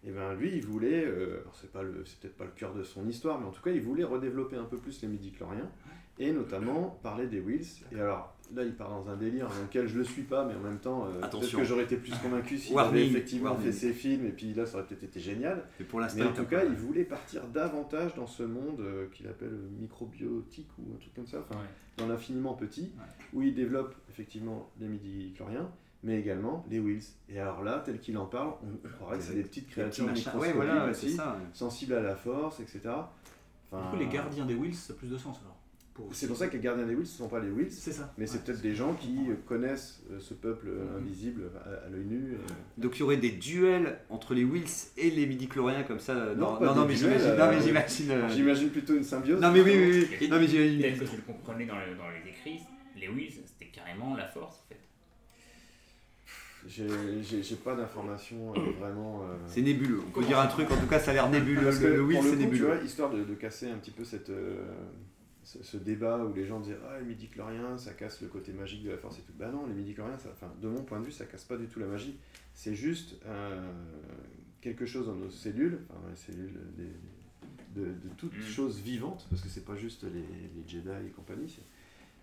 et 0.02 0.10
ben 0.10 0.34
lui, 0.34 0.52
il 0.54 0.64
voulait, 0.64 1.04
euh, 1.04 1.44
c'est 1.60 1.70
pas 1.70 1.82
le, 1.82 2.04
c'est 2.06 2.18
peut-être 2.20 2.36
pas 2.36 2.44
le 2.44 2.52
cœur 2.52 2.72
de 2.72 2.82
son 2.82 3.06
histoire, 3.06 3.38
mais 3.38 3.46
en 3.46 3.50
tout 3.50 3.62
cas, 3.62 3.70
il 3.70 3.82
voulait 3.82 4.04
redévelopper 4.04 4.56
un 4.56 4.64
peu 4.64 4.78
plus 4.78 5.02
les 5.02 5.08
midi-chloriens 5.08 5.70
et 6.18 6.32
notamment 6.32 6.98
parler 7.02 7.26
des 7.26 7.40
Wills. 7.40 7.66
Et 7.92 8.00
alors 8.00 8.36
là, 8.54 8.62
il 8.62 8.74
part 8.74 8.90
dans 8.90 9.08
un 9.10 9.16
délire 9.16 9.48
dans 9.48 9.62
lequel 9.62 9.88
je 9.88 9.96
le 9.96 10.04
suis 10.04 10.22
pas, 10.22 10.44
mais 10.44 10.54
en 10.54 10.60
même 10.60 10.78
temps, 10.78 11.06
euh, 11.06 11.20
peut-être 11.20 11.56
que 11.56 11.64
j'aurais 11.64 11.84
été 11.84 11.96
plus 11.96 12.14
convaincu 12.18 12.58
s'il 12.58 12.78
avait 12.78 13.06
effectivement 13.06 13.50
warning. 13.50 13.66
fait 13.66 13.72
ses 13.72 13.92
films, 13.92 14.26
et 14.26 14.32
puis 14.32 14.54
là, 14.54 14.66
ça 14.66 14.78
aurait 14.78 14.86
peut-être 14.86 15.04
été 15.04 15.20
génial. 15.20 15.64
Mais 15.78 15.86
pour 15.86 16.00
l'instant, 16.00 16.20
Mais 16.20 16.26
en 16.26 16.32
tout 16.32 16.46
cas, 16.46 16.64
il 16.64 16.74
voulait 16.74 17.04
partir 17.04 17.46
davantage 17.48 18.14
dans 18.14 18.26
ce 18.26 18.42
monde 18.42 18.80
euh, 18.80 19.06
qu'il 19.12 19.28
appelle 19.28 19.56
microbiotique 19.78 20.68
ou 20.78 20.94
un 20.94 20.98
truc 20.98 21.14
comme 21.14 21.26
ça, 21.26 21.40
enfin, 21.40 21.60
dans 21.96 22.06
l'infiniment 22.06 22.54
petit, 22.54 22.92
où 23.32 23.42
il 23.42 23.54
développe 23.54 23.94
effectivement 24.10 24.70
les 24.80 24.88
midi-chloriens, 24.88 25.70
mais 26.02 26.18
également 26.18 26.64
les 26.70 26.78
Wills. 26.80 27.02
Et 27.28 27.38
alors 27.38 27.62
là, 27.62 27.82
tel 27.84 27.98
qu'il 28.00 28.16
en 28.18 28.26
parle, 28.26 28.52
on, 28.62 28.88
croirait 28.88 29.18
que 29.18 29.24
c'est 29.24 29.34
des 29.34 29.42
petites 29.42 29.66
Des 29.66 29.72
créatures 29.72 30.06
machins. 30.06 30.18
microscopiques 30.32 30.56
Ouais, 30.60 30.66
voilà, 30.66 30.90
aussi, 30.90 31.10
c'est 31.10 31.16
ça, 31.16 31.32
ouais. 31.38 31.46
sensibles 31.52 31.94
à 31.94 32.00
la 32.00 32.16
force, 32.16 32.60
etc. 32.60 32.80
Du 32.84 32.88
Enfin, 33.72 33.90
coup, 33.90 33.96
les 33.98 34.06
gardiens 34.08 34.46
des 34.46 34.54
Wills, 34.54 34.74
ça 34.74 34.92
a 34.92 34.96
plus 34.96 35.08
de 35.08 35.16
sens 35.18 35.38
alors. 35.42 35.56
C'est 36.12 36.28
pour 36.28 36.36
ça 36.36 36.48
que 36.48 36.54
les 36.54 36.60
gardiens 36.60 36.86
des 36.86 36.94
Wills, 36.94 37.06
ce 37.06 37.12
ne 37.14 37.18
sont 37.18 37.28
pas 37.28 37.40
les 37.40 37.50
Wills. 37.50 37.70
C'est 37.70 37.92
ça. 37.92 38.10
Mais 38.16 38.26
c'est 38.26 38.42
peut-être 38.42 38.62
des 38.62 38.74
gens 38.74 38.94
qui 38.94 39.18
connaissent 39.46 40.02
euh, 40.10 40.18
ce 40.18 40.32
peuple 40.32 40.68
euh, 40.68 40.96
invisible 40.96 41.50
à, 41.62 41.86
à 41.86 41.88
l'œil 41.90 42.06
nu. 42.06 42.32
et- 42.36 42.80
Donc 42.80 42.96
il 42.96 43.00
y 43.00 43.02
aurait 43.02 43.18
des 43.18 43.32
duels 43.32 43.98
entre 44.08 44.32
les 44.32 44.44
Wills 44.44 44.64
et 44.96 45.10
les 45.10 45.26
midi-chloriens 45.26 45.82
comme 45.82 46.00
ça. 46.00 46.12
euh, 46.12 46.34
Non, 46.34 46.52
dans- 46.52 46.56
pas 46.56 46.66
non, 46.66 46.74
non, 46.74 46.82
des 46.82 46.88
mais 46.88 46.94
duels, 46.94 47.18
j'imagine. 47.20 47.28
euh, 47.28 47.36
non, 47.46 47.50
mais 47.52 47.60
j'imagine. 47.62 48.10
euh, 48.12 48.28
J'imagine 48.30 48.70
plutôt 48.70 48.96
une 48.96 49.04
symbiose. 49.04 49.40
Non, 49.42 49.52
mais 49.52 49.60
oui, 49.60 49.72
oui, 49.76 50.06
oui. 50.10 50.16
Et 50.24 50.28
Non, 50.28 50.40
mais 50.40 50.46
j'imagine. 50.46 50.80
Tel 50.80 50.98
que 50.98 51.04
je 51.04 51.16
le 51.16 51.22
comprenais 51.22 51.66
dans, 51.66 51.76
le- 51.76 51.94
dans 51.96 52.08
les 52.08 52.30
écrits, 52.30 52.60
les 52.96 53.08
Wills, 53.08 53.34
c'était 53.44 53.70
carrément 53.70 54.16
la 54.16 54.26
force. 54.28 54.59
J'ai 56.66 57.56
pas 57.56 57.74
d'informations 57.74 58.52
euh, 58.54 58.70
vraiment. 58.78 59.22
euh, 59.22 59.36
C'est 59.46 59.62
nébuleux. 59.62 60.00
On 60.06 60.10
peut 60.10 60.24
dire 60.24 60.38
un 60.38 60.46
truc, 60.46 60.70
en 60.70 60.76
tout 60.76 60.86
cas, 60.86 60.98
ça 60.98 61.10
a 61.10 61.14
l'air 61.14 61.28
nébuleux. 61.30 61.62
Parce 61.62 61.78
que, 61.78 61.86
Le, 61.86 62.06
le 62.06 62.14
c'est 62.22 62.30
tu 62.32 62.36
nébuleux. 62.36 62.66
vois, 62.66 62.76
histoire 62.82 63.10
de, 63.10 63.24
de 63.24 63.34
casser 63.34 63.68
un 63.70 63.78
petit 63.78 63.90
peu 63.90 64.04
cette, 64.04 64.30
euh, 64.30 64.62
ce, 65.42 65.62
ce 65.62 65.76
débat 65.78 66.18
où 66.24 66.34
les 66.34 66.44
gens 66.46 66.60
disaient 66.60 66.78
Ah, 66.88 66.98
les 67.00 67.06
midi-chloriens, 67.06 67.78
ça 67.78 67.92
casse 67.94 68.20
le 68.20 68.28
côté 68.28 68.52
magique 68.52 68.84
de 68.84 68.90
la 68.90 68.98
force 68.98 69.18
et 69.18 69.22
tout. 69.22 69.32
Bah 69.38 69.50
non, 69.50 69.66
les 69.66 69.74
midi-chloriens, 69.74 70.16
de 70.60 70.68
mon 70.68 70.82
point 70.82 71.00
de 71.00 71.06
vue, 71.06 71.12
ça 71.12 71.24
casse 71.24 71.44
pas 71.44 71.56
du 71.56 71.66
tout 71.66 71.80
la 71.80 71.86
magie. 71.86 72.16
C'est 72.54 72.74
juste 72.74 73.16
quelque 74.60 74.84
chose 74.86 75.06
dans 75.06 75.14
nos 75.14 75.30
cellules, 75.30 75.78
enfin, 75.88 76.00
dans 76.02 76.10
les 76.10 76.16
cellules 76.16 76.58
des- 76.76 77.80
de, 77.80 77.86
de 77.86 78.08
toutes 78.18 78.36
Mm. 78.36 78.42
choses 78.42 78.80
vivantes, 78.80 79.26
parce 79.30 79.40
que 79.42 79.48
c'est 79.48 79.64
pas 79.64 79.76
juste 79.76 80.02
les, 80.02 80.10
les 80.20 80.68
Jedi 80.68 80.88
et 81.06 81.10
compagnie, 81.10 81.56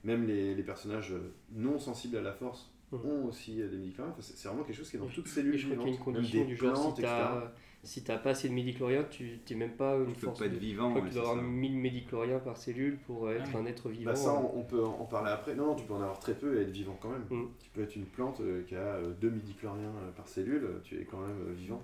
même 0.03 0.27
les, 0.27 0.53
les 0.53 0.63
personnages 0.63 1.13
non 1.55 1.79
sensibles 1.79 2.17
à 2.17 2.21
la 2.21 2.33
force 2.33 2.69
ont 2.93 3.25
aussi 3.25 3.61
euh, 3.61 3.67
des 3.69 3.77
midi-chloriens. 3.77 4.13
Enfin, 4.17 4.21
c'est 4.33 4.47
vraiment 4.47 4.63
quelque 4.63 4.75
chose 4.77 4.89
qui 4.89 4.95
est 4.97 4.99
dans 4.99 5.07
toutes 5.07 5.27
cellules 5.27 5.55
Et 5.55 5.57
je 5.57 5.65
crois 5.67 5.77
qu'il 5.77 5.87
y 5.87 5.91
a 5.93 5.97
une 5.97 6.03
condition 6.03 6.39
des 6.41 6.45
du 6.45 6.55
genre 6.57 6.73
plantes, 6.73 6.95
si 6.95 7.01
etc. 7.01 7.13
t'as 7.17 7.51
si 7.83 8.03
t'as 8.03 8.17
pas 8.17 8.31
assez 8.31 8.49
de 8.49 8.53
médichloriens, 8.53 9.05
tu 9.09 9.39
t'es 9.45 9.55
même 9.55 9.71
pas 9.77 9.95
une 9.95 10.07
peux 10.13 10.25
force. 10.25 10.39
pas 10.39 10.45
être 10.47 10.53
de- 10.55 10.57
vivant, 10.57 10.97
y 10.97 11.11
c'est 11.11 11.19
avoir 11.19 11.35
ça. 11.35 11.41
1000 11.41 11.77
médichloriens 11.77 12.39
par 12.39 12.57
cellule 12.57 12.97
pour 13.05 13.29
être 13.31 13.49
Ah 13.53 13.57
un 13.59 13.65
être 13.65 13.87
vivant. 13.89 14.11
Bah 14.11 14.15
ça, 14.15 14.33
on, 14.33 14.59
on 14.59 14.63
peut 14.63 14.83
en 14.83 15.05
parler 15.05 15.31
après. 15.31 15.53
Non, 15.55 15.75
tu 15.75 15.85
peux 15.85 15.93
en 15.93 16.01
avoir 16.01 16.19
très 16.19 16.33
peu 16.33 16.57
et 16.57 16.63
être 16.63 16.71
vivant 16.71 16.97
quand 16.99 17.09
même. 17.09 17.23
Mm. 17.29 17.47
Tu 17.61 17.69
peux 17.69 17.81
être 17.83 17.95
une 17.95 18.05
plante 18.05 18.41
euh, 18.41 18.63
qui 18.63 18.75
a 18.75 18.99
2 19.21 19.29
midi-chloriens 19.29 19.93
euh, 20.03 20.11
par 20.17 20.27
cellule, 20.27 20.63
euh, 20.65 20.79
tu 20.83 20.99
es 20.99 21.05
quand 21.05 21.19
même 21.19 21.37
euh, 21.49 21.53
vivant. 21.53 21.81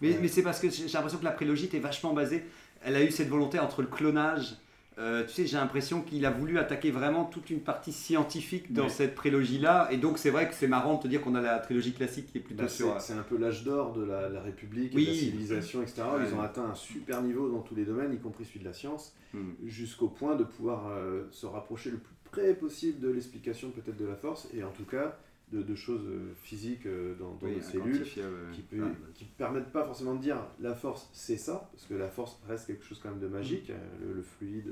Mais, 0.00 0.12
Ouais. 0.12 0.18
mais 0.22 0.28
c'est 0.28 0.42
parce 0.42 0.60
que 0.60 0.70
j'ai 0.70 0.88
j'ai 0.88 0.94
l'impression 0.94 1.18
que 1.18 1.24
la 1.24 1.32
prélogie 1.32 1.66
était 1.66 1.78
vachement 1.80 2.14
basée. 2.14 2.44
Elle 2.82 2.96
a 2.96 3.02
eu 3.04 3.10
cette 3.10 3.28
volonté 3.28 3.58
entre 3.58 3.82
le 3.82 3.88
clonage. 3.88 4.56
Euh, 5.00 5.24
tu 5.24 5.32
sais, 5.32 5.46
j'ai 5.46 5.56
l'impression 5.56 6.02
qu'il 6.02 6.24
a 6.26 6.30
voulu 6.30 6.58
attaquer 6.58 6.90
vraiment 6.90 7.24
toute 7.24 7.48
une 7.50 7.60
partie 7.60 7.92
scientifique 7.92 8.72
dans 8.72 8.82
Ouais. 8.84 8.88
cette 8.90 9.14
prélogie-là. 9.14 9.88
Et 9.90 9.96
donc, 9.96 10.18
c'est 10.18 10.30
vrai 10.30 10.48
que 10.48 10.54
c'est 10.54 10.68
marrant 10.68 10.96
de 10.98 11.02
te 11.02 11.08
dire 11.08 11.20
qu'on 11.22 11.34
a 11.34 11.40
la 11.40 11.58
trilogie 11.58 11.92
classique 11.94 12.26
qui 12.26 12.38
est 12.38 12.40
plutôt 12.42 12.62
Bah, 12.64 12.68
sur. 12.68 13.00
c'est 13.00 13.12
c'est 13.14 13.18
un 13.18 13.22
peu 13.22 13.38
l'âge 13.38 13.64
d'or 13.64 13.92
de 13.94 14.04
la, 14.04 14.28
la 14.28 14.40
République, 14.42 14.92
Oui. 14.94 15.02
et 15.02 15.06
de 15.06 15.10
la 15.10 15.16
civilisation, 15.16 15.82
etc. 15.82 16.02
Ouais. 16.16 16.24
Ils 16.28 16.34
ont 16.34 16.40
atteint 16.42 16.64
un 16.70 16.74
super 16.74 17.22
niveau 17.22 17.48
dans 17.48 17.60
tous 17.60 17.74
les 17.74 17.84
domaines, 17.84 18.12
y 18.12 18.18
compris 18.18 18.44
celui 18.44 18.60
de 18.60 18.64
la 18.66 18.72
science, 18.74 19.14
Mm. 19.32 19.52
jusqu'au 19.66 20.08
point 20.08 20.34
de 20.36 20.42
pouvoir 20.44 20.88
euh, 20.88 21.22
se 21.30 21.46
rapprocher 21.46 21.90
le 21.90 21.98
plus 21.98 22.14
près 22.24 22.52
possible 22.54 22.98
de 23.00 23.08
l'explication 23.10 23.70
peut-être 23.70 23.96
de 23.96 24.06
la 24.06 24.16
force, 24.16 24.48
et 24.54 24.62
en 24.64 24.70
tout 24.70 24.84
cas 24.84 25.16
de, 25.52 25.62
de 25.62 25.74
choses 25.74 26.06
euh, 26.06 26.32
physiques 26.42 26.86
euh, 26.86 27.14
dans, 27.16 27.34
dans 27.34 27.46
Oui, 27.46 27.56
nos 27.56 27.62
cellules, 27.62 28.04
qui, 28.52 28.62
peut- 28.62 28.92
qui 29.14 29.24
permettent 29.24 29.72
pas 29.72 29.84
forcément 29.84 30.14
de 30.14 30.20
dire 30.20 30.38
la 30.60 30.74
force 30.74 31.08
c'est 31.12 31.36
ça, 31.36 31.68
parce 31.72 31.86
que 31.86 31.94
la 31.94 32.08
force 32.08 32.40
reste 32.48 32.66
quelque 32.68 32.84
chose 32.84 33.00
quand 33.02 33.10
même 33.10 33.18
de 33.20 33.26
magique, 33.28 33.70
euh, 33.70 33.78
le, 34.00 34.12
le 34.14 34.22
fluide 34.22 34.70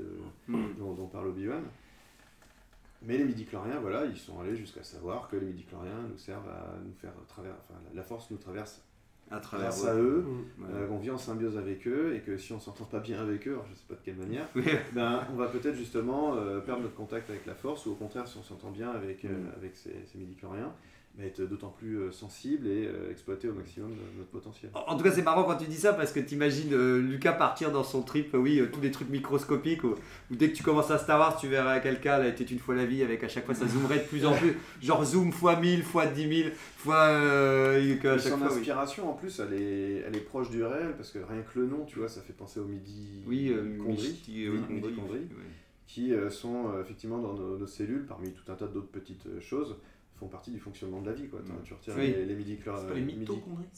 Mm. 0.49 0.75
dont, 0.79 0.95
dont 0.95 1.07
parle 1.09 1.29
Obi-Wan. 1.29 1.63
Mais 3.03 3.17
les 3.19 3.25
midi-chloriens, 3.25 3.79
voilà, 3.81 4.07
ils 4.07 4.17
sont 4.17 4.41
allés 4.41 4.57
jusqu'à 4.57 4.83
savoir 4.83 5.29
que 5.29 5.37
les 5.37 5.47
midi-chloriens 5.47 6.03
nous 6.11 6.19
servent 6.19 6.49
à 6.49 6.75
nous 6.85 6.93
faire 6.95 7.13
traverser, 7.29 7.61
enfin 7.69 7.79
la 7.95 8.03
force 8.03 8.31
nous 8.31 8.39
traverse 8.39 8.83
À 9.31 9.41
travers 9.41 9.69
grâce 9.69 9.85
eux. 9.85 9.89
à 9.89 9.95
eux, 9.95 10.25
Mm. 10.59 10.65
euh, 10.73 10.87
on 10.91 10.97
vit 10.99 11.11
en 11.11 11.19
symbiose 11.19 11.59
avec 11.59 11.87
eux, 11.87 12.15
et 12.17 12.21
que 12.21 12.39
si 12.39 12.53
on 12.53 12.61
s'entend 12.61 12.85
pas 12.85 13.01
bien 13.01 13.21
avec 13.21 13.47
eux, 13.47 13.53
alors 13.53 13.67
je 13.71 13.75
sais 13.75 13.85
pas 13.89 13.95
de 13.95 14.01
quelle 14.05 14.17
manière, 14.17 14.47
ben, 14.95 15.23
on 15.33 15.37
va 15.37 15.49
peut-être 15.49 15.75
justement 15.77 16.35
euh, 16.37 16.61
perdre 16.61 16.83
notre 16.83 16.95
contact 16.95 17.29
avec 17.31 17.45
la 17.47 17.55
force, 17.55 17.85
ou 17.87 17.93
au 17.93 17.95
contraire, 17.95 18.27
si 18.27 18.39
on 18.39 18.43
s'entend 18.43 18.71
bien 18.71 18.91
avec, 18.91 19.25
euh, 19.25 19.29
Mm. 19.29 19.51
avec 19.59 19.77
ces, 19.77 19.95
ces 20.07 20.19
midi-chloriens, 20.19 20.73
ben, 21.19 21.27
être 21.27 21.43
d'autant 21.43 21.75
plus 21.77 21.97
euh, 21.99 22.13
sensible 22.13 22.69
et 22.69 22.87
euh, 22.87 23.11
exploiter 23.11 23.49
au 23.49 23.53
maximum 23.53 23.91
euh, 23.91 24.19
notre 24.19 24.31
potentiel. 24.31 24.71
En 24.73 24.97
tout 24.97 25.03
cas, 25.03 25.11
c'est 25.11 25.23
marrant 25.23 25.43
quand 25.43 25.57
tu 25.57 25.65
dis 25.67 25.77
ça 25.77 25.93
parce 25.93 26.13
que 26.13 26.21
tu 26.21 26.37
imagines 26.37 26.73
Lucas 26.99 27.33
partir 27.33 27.73
dans 27.73 27.83
son 27.83 28.03
trip, 28.03 28.35
oui, 28.35 28.61
euh, 28.61 28.69
tous 28.73 28.81
les 28.81 28.93
trucs 28.93 29.09
microscopiques, 29.11 29.83
où, 29.83 29.97
où 30.31 30.37
dès 30.37 30.51
que 30.51 30.57
tu 30.57 30.63
commences 30.63 30.93
à 30.93 30.99
Star 30.99 31.19
Wars, 31.19 31.37
tu 31.37 31.49
verras 31.49 31.81
quelqu'un, 31.81 32.19
là, 32.19 32.29
était 32.29 32.45
une 32.45 32.61
fois 32.61 32.77
la 32.77 32.87
vie, 32.87 33.03
avec 33.03 33.25
à 33.25 33.29
chaque 33.29 33.47
fois 33.47 33.57
ça 33.57 33.67
zoomerait 33.67 33.99
de 33.99 34.05
plus 34.05 34.25
en 34.25 34.33
plus, 34.33 34.55
genre 34.81 35.05
zoom 35.05 35.33
fois 35.33 35.57
1000, 35.57 35.83
fois 35.83 36.07
10 36.07 36.43
000, 36.43 36.51
fois. 36.77 36.95
Euh, 37.09 37.97
que 37.97 38.07
à 38.09 38.19
chaque 38.19 38.33
son 38.35 38.39
fois, 38.39 38.49
oui. 38.53 38.59
inspiration, 38.59 39.11
en 39.11 39.15
plus, 39.15 39.41
elle 39.41 39.61
est, 39.61 40.05
elle 40.07 40.15
est 40.15 40.21
proche 40.21 40.51
du 40.51 40.63
réel, 40.63 40.95
parce 40.97 41.11
que 41.11 41.19
rien 41.19 41.43
que 41.43 41.59
le 41.59 41.67
nom, 41.67 41.85
tu 41.85 41.99
vois, 41.99 42.09
ça 42.09 42.21
fait 42.21 42.33
penser 42.33 42.61
au 42.61 42.67
midi 42.67 43.25
Oui, 43.27 43.53
Condry, 43.85 43.93
Misti- 44.09 44.49
oui, 44.49 44.59
midi 44.69 44.83
Condry, 44.83 44.95
Condry, 44.95 45.19
ouais. 45.19 45.51
qui 45.89 46.13
sont 46.31 46.81
effectivement 46.81 47.19
dans 47.19 47.35
nos, 47.35 47.59
nos 47.59 47.67
cellules, 47.67 48.07
parmi 48.07 48.31
tout 48.31 48.53
un 48.53 48.55
tas 48.55 48.69
d'autres 48.69 48.93
petites 48.93 49.41
choses, 49.41 49.75
font 50.19 50.27
partie 50.27 50.51
du 50.51 50.59
fonctionnement 50.59 51.01
de 51.01 51.07
la 51.11 51.13
vie. 51.15 51.29
Quoi. 51.29 51.41
Tu 51.65 51.73
retires 51.75 51.95
Oui. 51.97 52.07
les, 52.09 52.25
les 52.27 52.35
midi-chlor- 52.35 52.79
C'est 52.81 52.89
pas 52.89 52.95
les 52.95 53.01
midi- 53.03 53.19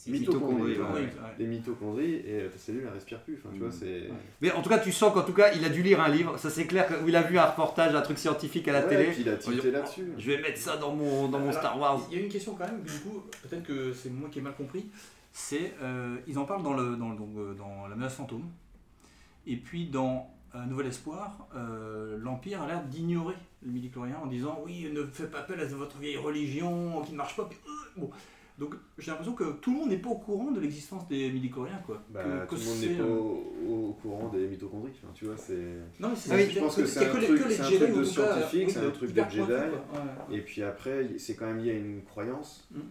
mitochondries 0.07 0.71
ouais, 0.73 0.79
ouais. 0.79 1.09
Les 1.37 1.45
mitochondries, 1.45 2.13
et 2.15 2.23
euh, 2.41 2.49
ta 2.49 2.57
cellule, 2.57 2.83
elle 2.87 2.93
respire 2.93 3.19
plus. 3.21 3.37
Enfin, 3.37 3.49
tu 3.53 3.59
vois, 3.59 3.69
Mm. 3.69 3.71
c'est... 3.71 4.09
Mais 4.41 4.51
en 4.51 4.61
tout 4.61 4.69
cas, 4.69 4.79
tu 4.79 4.91
sens 4.91 5.13
qu'en 5.13 5.21
tout 5.23 5.33
cas, 5.33 5.51
il 5.53 5.63
a 5.63 5.69
dû 5.69 5.83
lire 5.83 6.01
un 6.01 6.09
livre. 6.09 6.37
Ça, 6.37 6.49
c'est 6.49 6.65
clair 6.65 6.87
que- 6.87 7.03
où 7.03 7.07
il 7.07 7.15
a 7.15 7.21
vu 7.21 7.37
un 7.37 7.45
reportage, 7.45 7.93
un 7.93 8.01
truc 8.01 8.17
scientifique 8.17 8.67
à 8.67 8.73
la 8.73 8.81
Ouais, 8.81 8.89
télé. 8.89 9.03
et 9.03 9.07
puis 9.11 9.21
il 9.21 9.29
a 9.29 9.35
tilté 9.37 9.71
là-dessus. 9.71 10.11
Je 10.17 10.31
vais 10.31 10.41
mettre 10.41 10.57
ça 10.59 10.77
dans 10.77 10.95
mon, 10.95 11.27
dans 11.27 11.39
mon 11.39 11.51
Star 11.51 11.79
Wars. 11.79 12.01
Il 12.11 12.17
y 12.17 12.21
a 12.21 12.23
une 12.23 12.31
question 12.31 12.55
quand 12.55 12.65
même, 12.65 12.81
du 12.81 12.91
coup, 12.99 13.21
peut-être 13.47 13.63
que 13.63 13.93
c'est 13.93 14.09
moi 14.09 14.29
qui 14.31 14.39
ai 14.39 14.41
mal 14.41 14.55
compris. 14.55 14.85
C'est, 15.33 15.73
euh, 15.81 16.17
ils 16.27 16.37
en 16.39 16.45
parlent 16.45 16.63
dans, 16.63 16.73
le, 16.73 16.95
dans, 16.97 17.09
le- 17.11 17.17
donc, 17.17 17.29
euh, 17.37 17.53
dans 17.53 17.87
La 17.87 17.95
menace 17.95 18.15
fantôme. 18.15 18.45
Et 19.47 19.55
puis 19.57 19.85
dans 19.85 20.29
euh, 20.55 20.65
Nouvel 20.65 20.87
Espoir, 20.87 21.47
euh, 21.55 22.17
l'Empire 22.19 22.61
a 22.61 22.67
l'air 22.67 22.83
d'ignorer 22.83 23.35
le 23.65 23.71
midi-chlorien 23.71 24.17
en 24.23 24.27
disant 24.27 24.61
Oui, 24.65 24.89
ne 24.93 25.03
faites 25.05 25.31
pas 25.31 25.39
appel 25.39 25.59
à 25.59 25.65
votre 25.65 25.97
vieille 25.97 26.17
religion 26.17 27.01
qui 27.03 27.11
ne 27.13 27.17
marche 27.17 27.35
pas. 27.35 27.45
Puis, 27.45 27.59
euh, 27.67 27.99
bon. 28.01 28.09
Donc 28.59 28.75
j'ai 28.99 29.09
l'impression 29.09 29.33
que 29.33 29.53
tout 29.53 29.71
le 29.71 29.77
monde 29.77 29.89
n'est 29.89 29.97
pas 29.97 30.09
au 30.09 30.17
courant 30.19 30.51
de 30.51 30.59
l'existence 30.59 31.07
des 31.07 31.31
midi-chloriens. 31.31 31.81
Quoi. 31.83 31.99
Bah, 32.09 32.21
Que- 32.47 32.53
tout 32.53 32.61
le 32.61 32.67
monde 32.67 32.79
n'est 32.81 32.95
pas 32.97 33.03
euh, 33.03 33.17
au, 33.17 33.87
au 33.89 33.93
courant 33.93 34.29
des 34.29 34.45
mitochondries. 34.47 34.91
Enfin, 35.01 35.11
tu 35.15 35.25
vois, 35.25 35.35
c'est... 35.37 35.77
Non, 35.99 36.09
mais 36.09 36.15
c'est- 36.15 36.31
Ah 36.31 36.47
je 36.47 36.59
pense 36.59 36.75
que- 36.75 36.85
c'est 36.85 37.07
un 37.07 37.11
que 37.13 37.17
les- 37.17 37.25
truc, 37.27 37.41
que 37.43 37.47
les 37.47 37.55
c'est 37.55 37.61
un 37.61 37.69
Jedi, 37.69 37.83
truc 37.85 37.95
de 37.97 38.03
scientifique, 38.03 38.67
oui, 38.67 38.71
c'est 38.71 38.85
un 38.85 38.91
truc 38.91 39.13
de 39.13 39.15
Jedi. 39.15 39.37
pointu, 39.37 39.51
quoi. 39.51 40.01
Ouais. 40.29 40.37
Et 40.37 40.41
puis 40.41 40.61
après, 40.61 41.09
c'est 41.17 41.35
quand 41.35 41.47
même 41.47 41.57
lié 41.59 41.71
à 41.71 41.75
une 41.75 42.03
croyance. 42.03 42.67
Mm, 42.71 42.77
mm. 42.77 42.81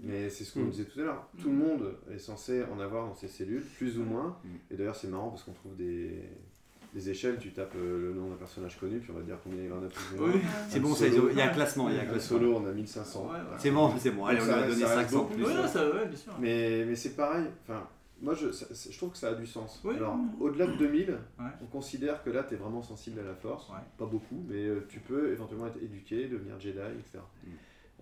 Mais 0.00 0.30
c'est 0.30 0.44
ce 0.44 0.54
qu'on 0.54 0.60
Mm. 0.66 0.70
disait 0.70 0.84
tout 0.84 1.00
à 1.00 1.02
l'heure. 1.02 1.26
Tout 1.40 1.48
le 1.48 1.56
monde 1.56 1.94
est 2.14 2.18
censé 2.18 2.62
en 2.72 2.78
avoir 2.78 3.06
dans 3.08 3.14
ses 3.14 3.28
cellules, 3.28 3.64
plus 3.78 3.98
ou 3.98 4.04
moins. 4.04 4.36
Et 4.70 4.76
d'ailleurs, 4.76 4.94
c'est 4.94 5.08
marrant 5.08 5.30
parce 5.30 5.42
qu'on 5.42 5.52
trouve 5.52 5.74
des, 5.74 6.22
des 6.92 7.10
échelles. 7.10 7.38
Tu 7.38 7.52
tapes 7.52 7.74
euh, 7.76 8.00
le 8.08 8.12
nom 8.14 8.28
d'un 8.28 8.36
personnage 8.36 8.78
connu, 8.78 8.98
puis 8.98 9.10
on 9.10 9.14
va 9.14 9.20
te 9.20 9.26
dire 9.26 9.38
combien 9.42 9.62
il 9.64 9.72
en 9.72 9.82
a 9.82 9.88
plus. 9.88 10.18
Oui. 10.18 10.30
Han 10.36 10.40
C'est 10.68 10.80
bon, 10.80 10.94
ça, 10.94 11.06
il 11.06 11.14
y 11.36 11.40
a 11.40 11.46
un 11.46 11.48
classement, 11.54 11.88
il 11.88 11.96
y 11.96 11.98
a 11.98 12.02
un 12.02 12.06
classement. 12.06 12.38
Solo, 12.38 12.56
on 12.56 12.66
a 12.66 12.72
1500. 12.72 13.24
Ouais, 13.24 13.30
ouais. 13.32 13.38
C'est 13.58 13.70
bon, 13.70 13.92
c'est 13.98 14.10
bon. 14.10 14.24
Allez, 14.26 14.40
on 14.40 14.50
a 14.52 14.62
donné 14.66 14.80
ça 14.82 14.96
reste 14.96 15.10
500 15.10 15.18
beaucoup. 15.22 15.34
plus. 15.34 15.44
Ouais, 15.44 15.54
non, 15.54 15.66
ça, 15.68 15.90
ouais, 15.90 16.06
bien 16.06 16.16
sûr. 16.16 16.32
Mais, 16.40 16.84
mais 16.86 16.94
c'est 16.94 17.16
pareil. 17.16 17.46
Enfin, 17.62 17.86
moi, 18.20 18.34
je, 18.34 18.52
ça- 18.52 18.66
je 18.90 18.96
trouve 18.96 19.10
que 19.10 19.18
ça 19.18 19.28
a 19.30 19.34
du 19.34 19.46
sens. 19.46 19.80
Oui. 19.84 19.96
Alors, 19.96 20.16
au-delà 20.40 20.66
de 20.66 20.76
2000, 20.76 21.10
Ouais. 21.38 21.44
on 21.62 21.66
considère 21.66 22.22
que 22.22 22.30
là, 22.30 22.44
tu 22.44 22.54
es 22.54 22.56
vraiment 22.56 22.82
sensible 22.82 23.20
à 23.20 23.24
la 23.24 23.34
force. 23.34 23.68
Ouais. 23.70 23.76
Pas 23.98 24.06
beaucoup, 24.06 24.44
mais 24.48 24.64
euh, 24.66 24.86
tu 24.88 25.00
peux 25.00 25.32
éventuellement 25.32 25.66
être 25.66 25.82
éduqué, 25.82 26.28
devenir 26.28 26.58
Jedi, 26.60 26.78
etc. 26.78 27.18
Mm. 27.44 27.50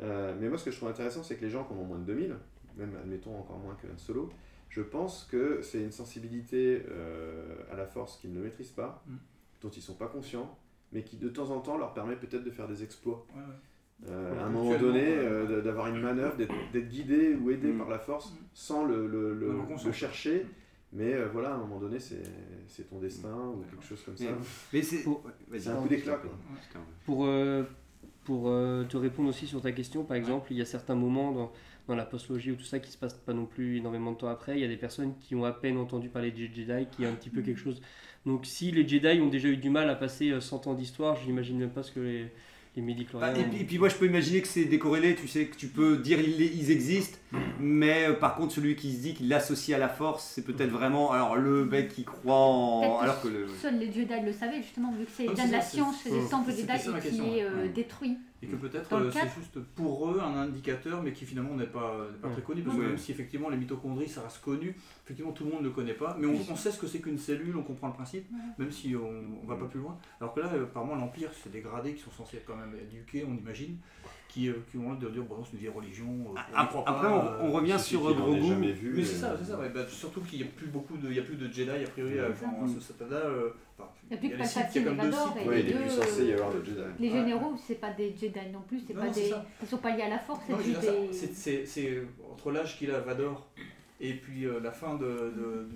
Euh, 0.03 0.35
mais 0.41 0.49
moi, 0.49 0.59
ce 0.59 0.65
que 0.65 0.71
je 0.71 0.77
trouve 0.77 0.89
intéressant, 0.89 1.23
c'est 1.23 1.37
que 1.37 1.45
les 1.45 1.51
gens 1.51 1.65
qui 1.65 1.73
ont 1.73 1.85
moins 1.85 1.99
de 1.99 2.05
2000, 2.05 2.35
même 2.77 2.91
admettons 3.03 3.39
encore 3.39 3.59
moins 3.59 3.75
que 3.81 3.87
Han 3.87 3.99
Solo, 3.99 4.31
je 4.71 4.81
pense 4.81 5.25
que 5.31 5.61
c'est 5.63 5.83
une 5.83 5.93
sensibilité 5.93 6.83
euh, 6.91 7.55
à 7.71 7.77
la 7.77 7.87
force 7.87 8.17
qu'ils 8.17 8.33
ne 8.33 8.41
maîtrisent 8.41 8.71
pas, 8.71 9.03
Mm. 9.07 9.15
dont 9.63 9.69
ils 9.71 9.83
sont 9.83 9.95
pas 9.95 10.07
conscients, 10.07 10.57
mais 10.93 11.03
qui 11.03 11.17
de 11.19 11.29
temps 11.29 11.51
en 11.51 11.61
temps 11.61 11.77
leur 11.77 11.93
permet 11.93 12.17
peut-être 12.17 12.45
de 12.45 12.51
faire 12.51 12.67
des 12.69 12.83
exploits. 12.83 13.27
Ouais, 13.35 13.41
ouais. 13.43 13.47
Euh, 14.11 14.33
Ouais, 14.33 14.39
à 14.39 14.45
un 14.47 14.49
moment 14.49 14.79
donné, 14.79 15.01
ouais. 15.03 15.19
euh, 15.19 15.61
d'avoir 15.61 15.89
une 15.89 16.01
manœuvre, 16.01 16.35
d'être 16.37 16.89
guidé 16.89 17.35
ou 17.35 17.51
aidé 17.51 17.71
Mm. 17.73 17.79
par 17.79 17.89
la 17.91 17.99
force 17.99 18.31
Mm. 18.33 18.37
sans 18.55 18.85
le, 18.87 19.07
le- 19.07 19.35
le- 19.35 19.49
Le 19.49 19.53
le 19.59 19.63
conscience. 19.65 19.95
chercher. 19.95 20.47
Mais 20.93 21.15
euh, 21.15 21.29
voilà, 21.33 21.51
à 21.51 21.55
un 21.55 21.59
moment 21.59 21.79
donné, 21.79 22.01
c'est 22.01 22.89
ton 22.89 22.99
destin 22.99 23.37
ou 23.37 23.63
quelque 23.71 23.85
chose 23.85 24.03
comme 24.03 24.17
ça. 24.17 24.25
Mais- 24.25 24.37
Mais 24.73 24.83
c'est. 24.83 25.03
Pour- 25.05 25.23
un 25.25 25.75
coup 25.83 25.89
d'éclat. 25.89 26.19
Pour, 27.05 27.27
euh, 27.27 27.63
pour 28.25 28.49
euh, 28.49 28.85
te 28.85 28.97
répondre 28.97 29.29
aussi 29.29 29.47
sur 29.47 29.61
ta 29.61 29.71
question, 29.73 30.03
par 30.05 30.17
exemple, 30.17 30.49
il 30.53 30.59
y 30.59 30.63
a 30.63 30.65
certains 30.65 30.95
moments 30.97 31.31
dans, 31.33 31.53
dans 31.91 31.97
la 31.97 32.05
postlogie 32.05 32.53
ou 32.53 32.55
tout 32.55 32.65
ça 32.65 32.79
qui 32.79 32.91
se 32.91 32.97
passe 32.97 33.15
pas 33.15 33.33
non 33.33 33.47
plus 33.47 33.79
énormément 33.79 34.13
de 34.13 34.17
temps 34.17 34.29
après. 34.29 34.55
Il 34.55 34.61
y 34.61 34.65
a 34.65 34.69
des 34.69 34.77
personnes 34.77 35.15
qui 35.21 35.35
ont 35.35 35.45
à 35.45 35.53
peine 35.53 35.77
entendu 35.77 36.09
parler 36.09 36.31
des 36.31 36.47
Jedi, 36.47 36.87
qui 36.93 37.03
est 37.03 37.07
un 37.07 37.13
petit 37.13 37.31
peu 37.31 37.43
quelque 37.43 37.59
chose. 37.61 37.83
Donc 38.25 38.47
si 38.47 38.71
les 38.71 38.87
Jedi 38.87 39.21
ont 39.21 39.29
déjà 39.29 39.49
eu 39.49 39.57
du 39.57 39.71
mal 39.71 39.91
à 39.91 39.97
passer 39.97 40.31
euh, 40.31 40.41
100 40.41 40.69
ans 40.69 40.75
d'histoire, 40.75 41.17
j'imagine 41.17 41.59
même 41.59 41.71
pas 41.71 41.83
ce 41.83 41.91
que 41.91 42.01
les, 42.01 42.27
les 42.77 42.83
Bah, 43.15 43.33
et, 43.37 43.43
puis, 43.43 43.61
et 43.63 43.65
puis 43.65 43.79
moi 43.79 43.89
je 43.89 43.97
peux 43.97 44.07
imaginer 44.07 44.41
que 44.41 44.47
c'est 44.47 44.67
décorrélé, 44.67 45.17
tu 45.17 45.27
sais, 45.27 45.47
que 45.47 45.57
tu 45.57 45.67
peux 45.67 45.97
dire 45.97 46.21
ils, 46.21 46.41
ils 46.41 46.71
existent, 46.71 47.19
mais 47.59 48.07
euh, 48.07 48.13
par 48.13 48.37
contre 48.37 48.53
celui 48.55 48.77
qui 48.77 48.93
se 48.93 49.01
dit 49.03 49.15
qu'il 49.15 49.29
l'associe 49.29 49.77
à 49.77 49.81
la 49.81 49.89
force, 49.89 50.25
c'est 50.25 50.45
peut-être 50.45 50.71
vraiment 50.71 51.11
alors 51.11 51.35
le 51.37 51.65
mec 51.65 51.89
qui 51.89 52.05
croit 52.05 52.37
en... 52.37 52.99
Que 52.99 53.03
Alors 53.03 53.21
que 53.21 53.29
le... 53.29 53.49
Seuls 53.61 53.79
les 53.79 53.93
Jedi 53.93 54.15
le 54.25 54.33
savaient 54.33 54.63
justement, 54.63 54.93
vu 54.93 55.07
que 55.07 55.11
c'est 55.11 55.27
Ah, 55.29 55.33
c'est 55.35 55.51
la 55.51 55.61
science, 55.61 55.97
c'est- 56.05 56.11
des 56.11 56.29
temples 56.29 56.51
Jedi 56.53 57.09
qui 57.11 57.17
est 57.19 57.21
ouais. 57.21 57.43
euh, 57.43 57.69
détruit 57.75 58.17
Et 58.43 58.47
que 58.47 58.57
peut-être 58.57 58.89
Dans 58.89 59.01
le 59.01 59.07
euh, 59.09 59.11
c'est 59.13 59.29
juste 59.39 59.59
pour 59.75 60.11
eux 60.11 60.19
un 60.21 60.35
indicateur, 60.35 61.03
mais 61.03 61.13
qui 61.13 61.27
finalement 61.27 61.55
n'est 61.55 61.67
pas, 61.67 61.95
Ouais. 62.23 62.33
très 62.33 62.41
connu. 62.43 62.63
Parce 62.63 62.75
que 62.77 62.81
Ouais. 62.81 62.89
même 62.89 62.97
si 62.99 63.13
effectivement 63.13 63.51
les 63.51 63.59
mitochondries 63.59 64.09
ça 64.09 64.23
reste 64.23 64.41
connu, 64.41 64.75
effectivement 65.05 65.33
tout 65.33 65.45
le 65.45 65.51
monde 65.51 65.63
ne 65.65 65.69
connaît 65.69 65.93
pas. 65.95 66.17
Mais 66.19 66.27
on, 66.27 66.35
on 66.51 66.57
sait 66.57 66.71
ce 66.71 66.79
que 66.79 66.87
c'est 66.87 67.01
qu'une 67.01 67.19
cellule, 67.19 67.55
on 67.57 67.63
comprend 67.63 67.89
le 67.89 67.95
principe, 67.95 68.27
même 68.59 68.71
si 68.71 68.97
on 68.97 69.13
ne 69.43 69.47
va 69.47 69.57
pas 69.57 69.67
plus 69.67 69.81
loin. 69.81 69.99
Alors 70.21 70.33
que 70.33 70.41
là, 70.41 70.51
euh, 70.55 70.65
apparemment, 70.65 70.95
l'Empire, 70.95 71.29
c'est 71.43 71.53
des 71.53 71.61
gradés 71.61 71.93
qui 71.95 72.01
sont 72.03 72.11
censés 72.13 72.39
être 72.39 72.47
quand 72.47 72.57
même 72.57 72.75
éduqués, 72.81 73.27
on 73.29 73.35
imagine, 73.35 73.77
qui, 74.33 74.49
euh, 74.49 74.55
qui 74.71 74.77
ont 74.79 74.91
l'air 74.91 74.99
de 74.99 75.09
dire 75.09 75.23
bon, 75.25 75.43
c'est 75.45 75.55
une 75.55 75.59
vieille 75.59 75.73
religion. 75.75 76.07
euh, 76.31 76.39
croit 76.67 76.85
après, 76.87 77.09
pas, 77.09 77.39
on- 77.43 77.47
on 77.49 77.51
revient 77.53 77.77
sur 77.79 78.09
vu, 78.73 78.93
Oui, 78.97 79.05
c'est 79.05 79.17
ça, 79.17 79.35
c'est 79.37 79.51
ça. 79.51 79.59
ouais. 79.59 79.69
Bah, 79.75 79.81
surtout 79.89 80.21
qu'il 80.21 80.39
n'y 80.39 80.45
a 80.45 80.49
plus 80.57 80.69
beaucoup 80.69 80.97
de, 80.97 81.09
il 81.09 81.17
y 81.17 81.19
a 81.19 81.23
plus 81.23 81.35
de 81.37 81.53
Jedi 81.53 81.69
a 81.71 81.89
priori. 81.91 82.15
Ouais. 82.15 82.21
euh, 82.21 82.31
enfin, 82.31 82.47
Mm. 82.65 82.69
ce 82.81 82.81
stade-là. 82.93 83.17
euh, 83.17 83.51
enfin, 83.77 83.91
Il 84.05 84.11
n'y 84.11 84.17
a 84.17 84.21
plus 84.21 84.29
que 84.31 84.37
Palpatine 84.39 84.83
et 84.83 84.95
Vador. 84.95 85.37
Il 85.47 85.53
est 85.53 85.63
deux, 85.73 85.79
plus 85.81 85.91
censé 85.91 86.25
y 86.27 86.31
euh, 86.31 86.35
avoir 86.35 86.51
le 86.55 86.65
Jedi. 86.65 86.81
Les 87.01 87.09
Ouais. 87.09 87.15
généraux, 87.19 87.55
c'est 87.67 87.75
pas 87.81 87.91
des 87.93 88.15
Jedi 88.21 88.39
non 88.53 88.61
plus, 88.69 88.81
c'est 88.87 88.95
Non, 88.95 89.01
pas 89.01 89.09
des. 89.09 89.33
Ils 89.63 89.69
sont 89.69 89.79
pas 89.79 89.97
liés 89.97 90.03
à 90.03 90.09
la 90.11 90.19
force, 90.19 90.41
c'est 91.65 92.05
entre 92.31 92.53
l'âge 92.53 92.79
qu'il 92.79 92.91
a 92.93 93.01
Vador 93.01 93.49
et 94.01 94.15
puis 94.15 94.47
euh, 94.47 94.61
la 94.61 94.71
fin 94.71 94.95
de, 94.95 95.67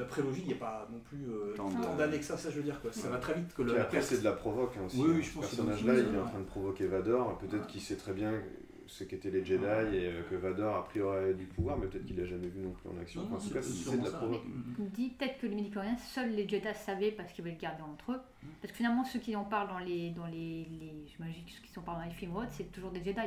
de- 0.00 0.04
d'après-logie, 0.04 0.40
il 0.42 0.48
n'y 0.48 0.52
a 0.54 0.56
pas 0.56 0.88
non 0.92 0.98
plus 1.00 1.24
euh, 1.28 1.54
Tant 1.56 1.70
tant 1.70 1.96
d'années 1.96 2.18
que 2.18 2.24
ça, 2.24 2.36
ça 2.36 2.50
je 2.50 2.56
veux 2.56 2.62
dire 2.62 2.80
quoi. 2.80 2.92
Ça 2.92 3.06
Ouais. 3.06 3.12
va 3.14 3.18
très 3.18 3.34
vite 3.34 3.54
que 3.54 3.62
le. 3.62 3.74
La 3.74 3.82
après, 3.82 4.02
c'est 4.02 4.18
de 4.18 4.24
la 4.24 4.32
provoque 4.32 4.74
hein, 4.78 4.84
aussi. 4.86 4.98
Oui, 5.00 5.06
hein. 5.08 5.12
oui, 5.16 5.22
je 5.22 5.28
Ce 5.28 5.34
pense 5.34 5.44
que 5.44 5.50
c'est 5.50 5.56
personnage-là, 5.64 5.94
il 6.08 6.14
est 6.14 6.18
en 6.20 6.26
train 6.26 6.40
de 6.40 6.44
provoquer 6.44 6.86
Vador. 6.86 7.38
Peut-être 7.38 7.66
qu'il 7.66 7.80
sait 7.80 7.96
très 7.96 8.12
bien 8.12 8.32
ce 8.86 9.04
qu'étaient 9.04 9.30
les 9.30 9.44
Jedi 9.44 9.62
et 9.64 10.08
euh, 10.08 10.22
que 10.28 10.34
Vador 10.34 10.74
a 10.76 10.84
priori 10.84 11.30
a 11.30 11.32
du 11.32 11.44
pouvoir, 11.44 11.78
mais 11.78 11.86
peut-être 11.86 12.04
qu'il 12.06 12.16
l'a 12.18 12.24
jamais 12.24 12.48
vu 12.48 12.60
non 12.60 12.72
plus 12.72 12.88
en 12.88 13.00
action. 13.00 13.20
Non, 13.22 13.28
Enfin, 13.36 13.44
en 13.44 13.48
tout 13.48 13.54
cas, 13.54 13.62
c'est 13.62 13.96
de 13.98 14.04
la 14.04 14.10
provoque. 14.10 14.40
Il 14.78 14.84
me 14.84 14.90
dit 14.90 15.10
peut-être 15.10 15.38
que 15.38 15.46
les 15.46 15.54
médicloriens, 15.54 15.96
seuls 15.96 16.30
les 16.30 16.48
Jedi 16.48 16.66
savaient 16.74 17.12
parce 17.12 17.32
qu'ils 17.32 17.44
veulent 17.44 17.54
le 17.54 17.60
garder 17.60 17.82
entre 17.82 18.12
eux. 18.12 18.20
Parce 18.60 18.72
que 18.72 18.76
finalement, 18.76 19.04
ceux 19.04 19.20
qui 19.20 19.36
en 19.36 19.44
parlent 19.44 19.68
dans 19.68 19.78
les. 19.78 20.10
Dans 20.10 20.26
les, 20.26 20.66
les 20.80 21.04
j'imagine 21.06 21.44
que 21.44 21.50
ceux 21.52 21.62
qui 21.72 21.78
en 21.78 21.82
parlent 21.82 21.98
dans 22.00 22.04
les 22.08 22.10
films 22.14 22.34
ou 22.34 22.38
autres, 22.38 22.50
c'est 22.50 22.72
toujours 22.72 22.90
des 22.90 23.04
Jedi. 23.04 23.20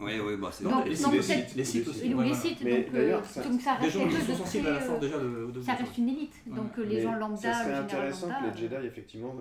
Ouais, 0.00 0.18
ouais, 0.20 0.36
bah 0.36 0.48
c'est. 0.52 0.64
Donc- 0.64 0.86
les 0.86 0.96
donc 0.96 1.22
sites, 1.22 1.54
les 1.56 1.64
sites 1.64 1.88
aussi. 1.88 2.02
Oui, 2.08 2.14
ou 2.14 2.20
les 2.22 2.34
sites, 2.34 2.58
Mais 2.64 2.82
donc, 2.82 2.86
euh, 2.94 2.98
d'ailleurs, 2.98 3.24
ça- 3.24 3.42
donc 3.42 3.60
ça 3.60 3.74
reste 3.74 3.92
gens 3.92 4.00
quelque 4.00 4.12
chose 4.16 4.26
sont 4.26 4.32
de 4.32 4.36
sensibles 4.38 4.64
très, 4.64 4.72
à 4.72 4.74
la 4.74 4.80
force 4.80 4.98
euh, 4.98 5.06
déjà 5.06 5.18
de. 5.18 5.50
de 5.52 5.60
Ça 5.62 5.72
reste 5.74 5.98
une 5.98 6.08
élite. 6.08 6.34
Ouais. 6.48 6.56
Donc 6.56 6.78
euh, 6.78 6.84
les 6.84 6.94
Mais 6.96 7.02
gens 7.02 7.14
lambda, 7.16 7.36
Ça 7.52 7.64
serait 7.64 7.74
intéressant 7.74 8.28
lambda. 8.28 8.50
que 8.50 8.56
les 8.56 8.68
Jedi, 8.68 8.86
effectivement, 8.86 9.34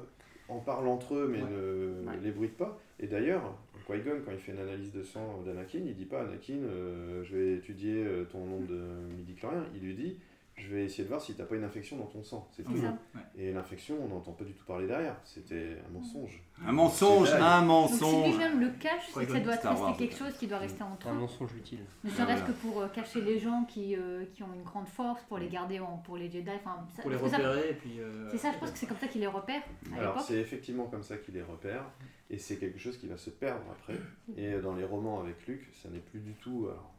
en 0.50 0.60
parlent 0.60 0.88
entre 0.88 1.16
eux, 1.16 1.30
mais 1.32 1.42
Ouais. 1.42 1.50
ne 1.50 2.08
Ouais. 2.10 2.18
les 2.24 2.32
bruitent 2.32 2.58
pas. 2.58 2.78
Et 3.00 3.08
d'ailleurs, 3.08 3.56
Qui-Gon, 3.88 4.22
quand 4.26 4.32
il 4.34 4.38
fait 4.38 4.52
une 4.52 4.60
analyse 4.60 4.92
de 4.92 5.02
sang 5.02 5.42
d'Anakin, 5.46 5.80
il 5.84 5.96
dit 5.96 6.06
pas 6.06 6.22
Anakin, 6.22 6.54
euh, 6.64 7.24
je 7.24 7.36
vais 7.36 7.54
étudier 7.56 8.04
euh, 8.06 8.24
ton 8.26 8.46
nombre 8.46 8.68
de 8.68 8.80
midi-chloriens. 9.18 9.66
Il 9.74 9.82
lui 9.82 9.96
dit 9.96 10.16
je 10.60 10.68
vais 10.76 10.86
essayer 10.86 11.04
de 11.04 11.10
voir 11.10 11.22
si 11.22 11.34
t'as 11.34 11.46
pas 11.46 11.56
une 11.56 11.64
infection 11.64 11.98
dans 11.98 12.06
ton 12.06 12.22
sang. 12.24 12.48
C'est 12.52 12.64
tout. 12.64 12.76
Ça. 12.78 12.94
Et 13.38 13.52
l'infection, 13.54 13.96
on 14.04 14.08
n'entend 14.10 14.34
pas 14.34 14.44
du 14.44 14.54
tout 14.54 14.66
parler 14.66 14.86
derrière. 14.88 15.16
C'était 15.24 15.78
un 15.88 15.92
mensonge. 15.94 16.44
Un 16.66 16.72
mensonge, 16.74 17.32
un 17.34 17.66
Donc 17.66 17.90
si 17.90 17.94
mensonge. 18.04 18.32
lui-même 18.34 18.60
le 18.60 18.70
cache, 18.80 19.10
c'est 19.14 19.26
que 19.26 19.32
ça 19.32 19.40
doit 19.40 19.56
Star 19.56 19.72
rester 19.72 19.86
Wars. 19.88 19.98
quelque 19.98 20.16
chose 20.16 20.34
qui 20.38 20.48
doit 20.48 20.58
rester 20.58 20.84
entre 20.84 21.08
Un 21.08 21.14
eux. 21.16 21.20
mensonge 21.20 21.54
utile. 21.56 21.80
Ne 22.04 22.10
Voilà. 22.10 22.36
serait-ce 22.38 22.52
que 22.52 22.58
pour 22.58 22.82
euh, 22.82 22.88
cacher 22.90 23.22
les 23.22 23.40
gens 23.40 23.64
qui, 23.66 23.96
euh, 23.96 24.26
qui 24.34 24.44
ont 24.44 24.54
une 24.54 24.64
grande 24.64 24.88
force, 24.88 25.22
pour 25.24 25.38
les 25.38 25.48
garder 25.48 25.80
en, 25.80 25.98
pour 25.98 26.18
les 26.18 26.30
Jedi. 26.30 26.50
Enfin, 26.56 26.86
ça- 26.96 27.02
Pour 27.02 27.12
les 27.12 27.18
ça- 27.18 27.24
repérer 27.38 27.70
et 27.70 27.74
puis. 27.74 28.00
euh, 28.00 28.30
C'est 28.30 28.38
ça, 28.38 28.52
je 28.52 28.58
pense 28.60 28.72
que 28.72 28.78
c'est 28.78 28.86
comme 28.88 28.98
ça 29.00 29.08
qu'il 29.08 29.22
les 29.22 29.28
repère 29.28 29.62
à 29.96 30.00
Alors 30.00 30.20
c'est 30.22 30.36
effectivement 30.38 30.86
comme 30.88 31.04
ça 31.04 31.18
qu'il 31.18 31.34
les 31.36 31.42
repère, 31.44 31.84
et 32.30 32.38
c'est 32.38 32.58
quelque 32.58 32.78
chose 32.80 32.98
qui 32.98 33.08
va 33.08 33.18
se 33.18 33.30
perdre 33.30 33.64
après. 33.72 33.98
Et 34.38 34.54
dans 34.60 34.76
les 34.76 34.84
romans 34.86 35.22
avec 35.22 35.48
Luc, 35.48 35.70
ça 35.82 35.90
n'est 35.90 36.00
plus 36.00 36.20
du 36.20 36.34
tout. 36.34 36.68
alors, 36.70 36.92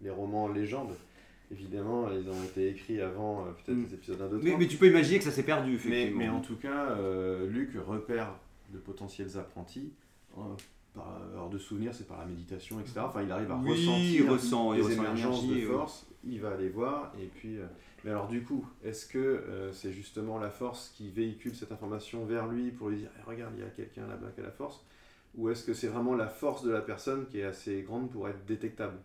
les 0.00 0.10
romans 0.10 0.48
légendes, 0.48 0.94
évidemment, 1.52 2.08
ils 2.10 2.28
ont 2.28 2.42
été 2.44 2.68
écrits 2.70 3.00
avant 3.00 3.42
euh, 3.46 3.50
peut-être 3.52 3.76
Mm. 3.78 3.84
les 3.84 3.94
épisodes 3.94 4.20
1, 4.20 4.24
2, 4.28 4.38
3. 4.38 4.50
Mais, 4.50 4.56
mais 4.58 4.66
tu 4.66 4.76
peux 4.76 4.88
imaginer 4.88 5.18
que 5.18 5.24
ça 5.24 5.30
s'est 5.30 5.42
perdu, 5.44 5.70
Mais, 5.70 5.76
effectivement. 5.76 6.18
mais 6.18 6.28
en 6.28 6.40
tout 6.40 6.56
cas, 6.56 6.90
euh, 6.92 7.46
Luc 7.48 7.70
repère 7.86 8.34
de 8.72 8.78
potentiels 8.78 9.36
apprentis. 9.38 9.92
euh, 10.38 10.40
par, 10.94 11.20
alors 11.32 11.48
de 11.48 11.56
souvenirs, 11.58 11.94
c'est 11.94 12.06
par 12.06 12.18
la 12.18 12.26
méditation, 12.26 12.78
etc. 12.80 13.00
Enfin, 13.04 13.22
il 13.22 13.30
arrive 13.32 13.50
à 13.50 13.56
Oui, 13.56 13.70
ressentir 13.70 14.24
il 14.24 14.30
ressent- 14.30 14.72
les 14.72 14.82
ressent 14.82 14.92
émergences 15.02 15.48
de 15.48 15.60
force. 15.62 16.06
Il 16.24 16.40
va 16.40 16.50
aller 16.52 16.68
voir 16.68 17.12
et 17.20 17.26
puis. 17.26 17.58
euh, 17.58 17.64
mais 18.04 18.10
alors 18.10 18.28
du 18.28 18.42
coup, 18.42 18.66
est-ce 18.84 19.06
que 19.06 19.18
euh, 19.18 19.72
c'est 19.72 19.90
justement 19.92 20.38
la 20.38 20.50
force 20.50 20.92
qui 20.94 21.08
véhicule 21.10 21.54
cette 21.56 21.72
information 21.72 22.26
vers 22.26 22.46
lui 22.46 22.70
pour 22.72 22.90
lui 22.90 22.98
dire 22.98 23.10
Eh, 23.18 23.22
regarde, 23.30 23.52
il 23.56 23.62
y 23.62 23.66
a 23.66 23.70
quelqu'un 23.70 24.06
là-bas 24.06 24.28
qui 24.34 24.40
a 24.40 24.44
la 24.44 24.50
force? 24.50 24.84
Ou 25.36 25.48
est-ce 25.48 25.64
que 25.64 25.72
c'est 25.72 25.86
vraiment 25.88 26.14
la 26.14 26.28
force 26.28 26.62
de 26.62 26.70
la 26.70 26.82
personne 26.82 27.24
qui 27.30 27.38
est 27.40 27.44
assez 27.44 27.80
grande 27.82 28.10
pour 28.10 28.28
être 28.28 28.44
détectable? 28.44 28.98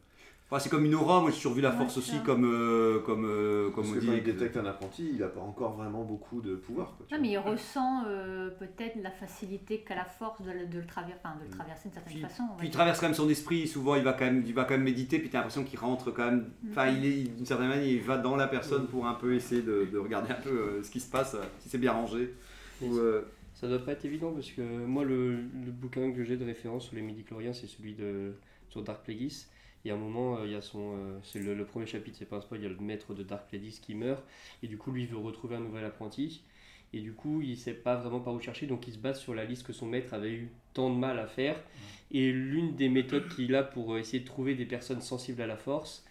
Enfin, 0.49 0.59
c'est 0.59 0.69
comme 0.69 0.85
une 0.85 0.95
aura, 0.95 1.19
moi 1.19 1.29
j'ai 1.29 1.35
toujours 1.35 1.53
vu 1.55 1.61
la 1.61 1.71
Ouais, 1.71 1.75
force 1.77 1.97
aussi 1.97 2.21
comme, 2.25 2.45
euh, 2.45 2.99
comme, 3.01 3.25
euh, 3.25 3.65
comme 3.71 3.83
Parce 3.83 3.89
on 3.89 3.93
que 3.95 3.99
dit. 3.99 4.07
quand 4.07 4.13
il 4.13 4.23
que- 4.23 4.31
détecte 4.31 4.55
un 4.55 4.65
apprenti, 4.65 5.09
il 5.11 5.19
n'a 5.19 5.27
pas 5.27 5.41
encore 5.41 5.73
vraiment 5.75 6.05
beaucoup 6.05 6.39
de 6.39 6.55
pouvoir. 6.55 6.95
quoi, 6.95 7.05
tu 7.05 7.13
Non, 7.13 7.19
vois. 7.19 7.27
mais 7.27 7.33
il 7.33 7.37
ressent 7.37 8.03
euh, 8.07 8.49
peut-être 8.51 8.95
la 9.03 9.11
facilité 9.11 9.81
qu'a 9.85 9.95
la 9.95 10.05
force 10.05 10.41
de, 10.41 10.51
le- 10.51 10.65
de 10.67 10.79
le, 10.79 10.85
traverser, 10.85 11.19
enfin, 11.21 11.35
de 11.35 11.41
Mm. 11.43 11.51
le 11.51 11.57
traverser 11.57 11.83
d'une 11.89 11.91
certaine 11.95 12.13
Puis, 12.13 12.21
façon. 12.21 12.43
puis 12.57 12.67
il 12.67 12.71
traverse 12.71 12.97
quand 13.01 13.07
même 13.07 13.13
son 13.15 13.27
esprit, 13.29 13.67
souvent 13.67 13.95
il 13.95 14.03
va 14.03 14.13
quand 14.13 14.23
même, 14.23 14.41
il 14.47 14.53
va 14.53 14.63
quand 14.63 14.75
même 14.75 14.83
méditer, 14.83 15.19
puis 15.19 15.29
tu 15.29 15.35
as 15.35 15.39
l'impression 15.39 15.65
qu'il 15.65 15.79
rentre 15.79 16.11
quand 16.11 16.25
même. 16.31 16.49
Mm. 16.63 16.69
Enfin, 16.71 16.87
il 16.91 17.05
est 17.05 17.23
d'une 17.23 17.45
certaine 17.45 17.67
manière, 17.67 17.85
il 17.85 18.01
va 18.01 18.17
dans 18.17 18.37
la 18.37 18.47
personne 18.47 18.87
pour 18.87 19.05
un 19.05 19.15
peu 19.15 19.33
essayer 19.35 19.61
de, 19.61 19.83
de 19.91 19.97
regarder 19.97 20.31
un 20.31 20.35
peu 20.41 20.49
euh, 20.49 20.81
ce 20.83 20.89
qui 20.89 21.01
se 21.01 21.11
passe, 21.11 21.33
euh, 21.33 21.43
si 21.59 21.67
c'est 21.67 21.77
bien 21.77 21.91
rangé. 21.91 22.33
Ou, 22.81 22.93
ça- 22.93 22.99
euh, 23.01 23.21
Ça 23.53 23.67
doit 23.67 23.79
pas 23.79 23.91
être 23.93 24.05
évident 24.05 24.31
parce 24.31 24.51
que 24.51 24.61
moi, 24.61 25.03
le, 25.03 25.31
le 25.35 25.71
bouquin 25.71 26.13
que 26.13 26.23
j'ai 26.23 26.37
de 26.37 26.45
référence 26.45 26.85
sur 26.85 26.95
les 26.95 27.01
midi-chloriens, 27.01 27.51
c'est 27.51 27.67
celui 27.67 27.95
de 27.95 28.33
sur 28.69 28.81
Dark 28.83 29.03
Plagueis. 29.03 29.47
Et 29.87 29.91
à 29.91 29.93
un 29.93 29.97
moment, 29.97 30.37
euh, 30.37 30.45
il 30.45 30.51
y 30.51 30.55
a 30.55 30.61
son, 30.61 30.95
euh, 30.97 31.17
c'est 31.23 31.39
le, 31.39 31.53
le 31.55 31.65
premier 31.65 31.85
chapitre, 31.85 32.17
c'est 32.19 32.25
pas 32.25 32.35
un 32.37 32.41
spoil, 32.41 32.59
il 32.59 32.63
y 32.63 32.65
a 32.65 32.69
le 32.69 32.75
maître 32.79 33.13
de 33.13 33.23
Dark 33.23 33.47
Plagueis 33.47 33.79
qui 33.81 33.95
meurt. 33.95 34.21
Et 34.61 34.67
du 34.67 34.77
coup, 34.77 34.91
lui, 34.91 35.03
il 35.03 35.07
veut 35.07 35.17
retrouver 35.17 35.55
un 35.55 35.61
nouvel 35.61 35.85
apprenti. 35.85 36.41
Et 36.93 36.99
du 37.01 37.13
coup, 37.13 37.41
il 37.41 37.57
sait 37.57 37.73
pas 37.73 37.95
vraiment 37.95 38.19
par 38.19 38.33
où 38.33 38.39
chercher, 38.39 38.65
donc 38.65 38.87
il 38.87 38.93
se 38.93 38.97
base 38.97 39.19
sur 39.19 39.33
la 39.33 39.45
liste 39.45 39.65
que 39.65 39.73
son 39.73 39.85
maître 39.85 40.13
avait 40.13 40.31
eu 40.33 40.49
tant 40.73 40.89
de 40.89 40.95
mal 40.97 41.19
à 41.19 41.27
faire. 41.27 41.55
Et 42.11 42.31
l'une 42.31 42.75
des 42.75 42.89
méthodes 42.89 43.27
qu'il 43.33 43.55
a 43.55 43.63
pour 43.63 43.93
euh, 43.93 43.99
essayer 43.99 44.19
de 44.21 44.25
trouver 44.27 44.55
des 44.55 44.65
personnes 44.65 45.01
sensibles 45.01 45.41
à 45.41 45.47
la 45.47 45.57
force, 45.57 46.05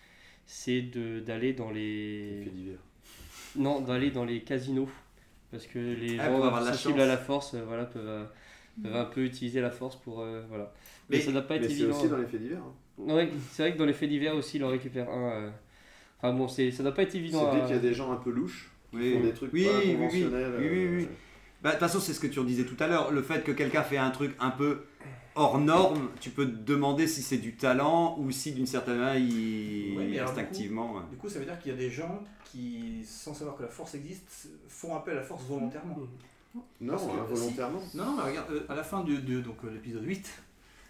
c'est 0.47 0.83
de- 0.83 1.21
d'aller 1.21 1.53
dans 1.53 1.71
les. 1.71 2.45
Divers. 2.55 2.79
Non, 3.57 3.81
d'aller 3.81 4.11
dans 4.11 4.25
les 4.25 4.41
casinos. 4.43 4.89
Parce 5.51 5.67
que 5.67 5.79
les 5.79 6.19
Ah, 6.19 6.27
gens 6.31 6.39
la 6.51 6.73
sensibles 6.73 6.95
chance. 6.95 7.03
à 7.03 7.07
la 7.07 7.17
force 7.17 7.55
euh, 7.55 7.65
voilà, 7.67 7.85
peuvent, 7.87 8.07
euh, 8.07 8.25
peuvent 8.83 8.97
un 8.97 9.05
peu 9.07 9.25
utiliser 9.25 9.61
la 9.61 9.71
force 9.71 9.97
pour. 9.97 10.21
euh, 10.21 10.43
voilà. 10.49 10.73
Mais, 11.09 11.17
Mais- 11.19 11.23
ça 11.23 11.33
doit 11.33 11.43
pas 11.43 11.57
être 11.57 11.63
Mais 11.63 11.69
c'est 11.69 11.75
évident. 11.75 11.97
aussi 11.99 12.09
dans 12.09 12.19
les 12.19 12.27
faits 12.27 12.41
divers. 12.43 12.59
hein. 12.59 12.75
Ouais, 12.99 13.31
c'est 13.53 13.63
vrai 13.63 13.73
que 13.73 13.79
dans 13.79 13.85
les 13.85 13.93
faits 13.93 14.09
divers 14.09 14.35
aussi, 14.35 14.57
il 14.57 14.65
en 14.65 14.69
récupère 14.69 15.09
un. 15.11 15.31
euh. 15.31 15.51
Enfin 16.19 16.33
bon, 16.33 16.49
c'est, 16.49 16.71
ça 16.71 16.83
doit 16.83 16.93
pas 16.95 17.03
être 17.03 17.13
C'est 17.13 17.19
évident. 17.19 17.53
dès 17.53 17.61
à- 17.61 17.65
qu'il 17.67 17.75
y 17.77 17.79
a 17.79 17.83
des 17.83 17.93
gens 17.95 18.11
un 18.13 18.17
peu 18.17 18.31
louches 18.31 18.71
qui 18.91 18.97
Oui. 18.97 19.13
font 19.15 19.21
des 19.21 19.33
trucs 19.33 19.53
Oui, 19.53 19.65
pas 19.67 19.71
oui, 19.79 19.83
oui, 19.87 19.93
conventionnels. 19.97 20.55
oui, 20.59 20.69
oui, 20.71 20.89
oui. 20.97 21.03
euh, 21.05 21.07
Bah, 21.63 21.71
de 21.71 21.75
toute 21.77 21.81
façon, 21.81 22.01
c'est 22.01 22.13
ce 22.15 22.21
que 22.21 22.27
tu 22.27 22.39
en 22.39 22.45
disais 22.45 22.65
tout 22.65 22.77
à 22.83 22.87
l'heure. 22.87 23.11
Le 23.11 23.23
fait 23.23 23.43
que 23.45 23.53
quelqu'un 23.53 23.83
fait 23.83 23.97
un 23.99 24.11
truc 24.11 24.35
un 24.41 24.51
peu 24.51 24.85
hors 25.35 25.59
norme, 25.59 26.09
tu 26.21 26.31
peux 26.31 26.47
te 26.47 26.57
demander 26.57 27.07
si 27.07 27.23
c'est 27.23 27.37
du 27.39 27.55
talent 27.55 28.17
ou 28.19 28.31
si 28.31 28.53
d'une 28.53 28.67
certaine 28.67 28.99
manière 28.99 29.17
il 29.19 29.97
Ouais, 29.99 30.05
mais 30.07 30.19
alors, 30.19 30.31
du 30.31 30.35
coup- 30.35 30.41
instinctivement. 30.41 30.97
euh. 30.99 31.01
Du 31.11 31.17
coup, 31.17 31.29
ça 31.29 31.39
veut 31.39 31.45
dire 31.45 31.59
qu'il 31.59 31.73
y 31.73 31.75
a 31.75 31.79
des 31.79 31.91
gens 31.91 32.23
qui, 32.45 33.03
sans 33.05 33.35
savoir 33.35 33.57
que 33.57 33.63
la 33.63 33.69
force 33.69 33.95
existe, 33.95 34.49
font 34.69 34.95
appel 34.97 35.15
à 35.15 35.21
la 35.21 35.23
force 35.23 35.45
volontairement. 35.45 35.99
Non, 36.81 36.93
Parce 36.95 37.05
que- 37.07 37.11
involontairement. 37.11 37.81
si- 37.87 37.97
Non, 37.99 38.05
non, 38.07 38.17
mais 38.17 38.31
regarde, 38.31 38.51
euh, 38.53 38.61
à 38.71 38.75
la 38.75 38.83
fin 38.83 39.03
de, 39.05 39.17
de- 39.17 39.41
donc, 39.41 39.57
euh, 39.65 39.71
l'épisode 39.73 40.05
8, 40.05 40.27
euh, 40.27 40.43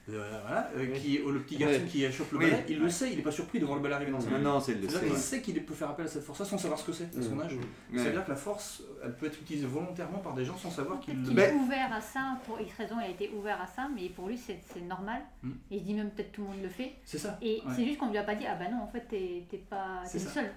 voilà, 0.09 0.71
euh, 0.77 0.87
qui, 0.99 1.21
oh, 1.25 1.31
le 1.31 1.41
petit 1.41 1.57
garçon 1.57 1.81
Ouais. 1.81 1.85
qui 1.87 2.13
chope 2.13 2.31
le 2.33 2.39
Oui. 2.39 2.45
balai, 2.51 2.65
il 2.69 2.79
le 2.79 2.89
sait, 2.89 3.11
il 3.11 3.17
n'est 3.17 3.23
pas 3.23 3.33
surpris 3.33 3.59
de 3.59 3.65
voir 3.65 3.77
le 3.77 3.83
balai 3.83 3.95
arriver 3.97 4.13
dans 4.13 4.21
sa 4.21 4.31
Non, 4.31 4.39
main. 4.39 4.43
non, 4.45 4.61
c'est- 4.61 4.73
il 4.73 4.81
le 4.83 4.89
C'est-à-dire 4.89 5.01
sait. 5.01 5.15
qu'il 5.15 5.19
sait 5.19 5.43
qu'il 5.43 5.65
peut 5.65 5.75
faire 5.75 5.91
appel 5.91 6.07
à 6.07 6.09
cette 6.09 6.23
force 6.23 6.45
sans 6.45 6.59
savoir 6.59 6.79
ce 6.79 6.87
que 6.87 6.93
c'est, 6.93 7.05
à 7.19 7.23
son 7.23 7.35
Mm. 7.35 7.41
âge. 7.41 7.53
Ouais. 7.55 7.99
Ça 7.99 8.05
veut 8.05 8.11
dire 8.13 8.25
que 8.25 8.31
la 8.31 8.37
force, 8.37 8.83
elle 9.05 9.15
peut 9.17 9.27
être 9.27 9.41
utilisée 9.41 9.67
volontairement 9.67 10.19
par 10.19 10.35
des 10.35 10.45
gens 10.45 10.57
sans 10.57 10.71
savoir 10.71 11.01
qu'ils 11.01 11.15
Peut-être 11.15 11.23
le 11.23 11.29
qu'il 11.29 11.37
Mais- 11.37 11.49
est 11.49 11.55
ouvert 11.55 11.93
à 11.93 12.01
ça, 12.01 12.39
pour 12.47 12.61
X 12.61 12.73
raison, 12.77 12.97
il 13.01 13.05
a 13.05 13.09
été 13.09 13.31
ouvert 13.37 13.61
à 13.61 13.67
ça, 13.67 13.89
mais 13.95 14.09
pour 14.11 14.29
lui 14.29 14.39
c'est 14.39 14.59
c'est 14.73 14.81
normal. 14.83 15.23
Mm. 15.43 15.51
Et 15.71 15.77
il 15.77 15.81
se 15.81 15.85
dit 15.85 15.95
même 15.95 16.11
peut-être 16.11 16.33
tout 16.33 16.43
le 16.43 16.49
monde 16.49 16.63
le 16.63 16.69
fait. 16.69 16.93
C'est 17.05 17.19
ça. 17.19 17.37
Et 17.43 17.63
ouais. 17.67 17.73
c'est 17.75 17.85
juste 17.85 17.99
qu'on 17.99 18.11
lui 18.11 18.19
a 18.19 18.23
pas 18.23 18.35
dit, 18.37 18.45
ah 18.49 18.55
bah 18.55 18.71
non, 18.71 18.83
en 18.83 18.87
fait 18.89 19.07
t'es 19.09 19.45
t'es 19.51 19.59
pas 19.59 20.03
C'est 20.05 20.19
t'es 20.19 20.25
le 20.25 20.31
seul. 20.31 20.51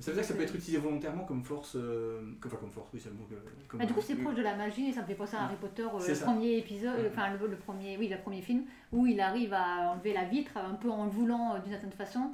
Ça 0.00 0.10
veut 0.10 0.14
dire 0.16 0.22
que 0.22 0.28
ça 0.28 0.34
peut 0.34 0.42
être 0.42 0.54
utilisé 0.54 0.78
volontairement 0.78 1.24
comme 1.24 1.42
force. 1.44 1.76
euh, 1.76 2.20
comme- 2.40 2.50
Enfin, 2.50 2.60
comme 2.60 2.70
force, 2.70 2.88
oui, 2.94 3.00
c'est 3.02 3.10
le 3.10 3.14
mot. 3.16 3.24
que- 3.28 3.34
Comme, 3.68 3.80
Bah, 3.80 3.86
du 3.86 3.92
coup, 3.92 4.00
c'est 4.00 4.16
proche 4.16 4.34
de 4.34 4.42
la 4.42 4.56
magie 4.56 4.88
et 4.88 4.92
ça 4.92 5.02
me 5.02 5.06
fait 5.06 5.14
penser 5.14 5.36
à 5.36 5.44
Harry 5.44 5.56
Potter, 5.60 5.82
euh, 5.82 5.98
le 6.08 6.14
ça. 6.14 6.24
premier 6.24 6.56
épisode, 6.56 6.96
enfin 7.12 7.30
le, 7.38 7.46
le 7.46 7.56
premier, 7.56 7.96
oui, 7.98 8.08
le 8.08 8.18
premier 8.18 8.40
film, 8.42 8.64
où 8.92 9.06
il 9.06 9.20
arrive 9.20 9.52
à 9.52 9.92
enlever 9.92 10.12
la 10.12 10.24
vitre 10.24 10.56
un 10.56 10.74
peu 10.74 10.90
en 10.90 11.04
le 11.04 11.10
voulant 11.10 11.54
euh, 11.54 11.58
d'une 11.60 11.72
certaine 11.72 11.92
façon. 11.92 12.32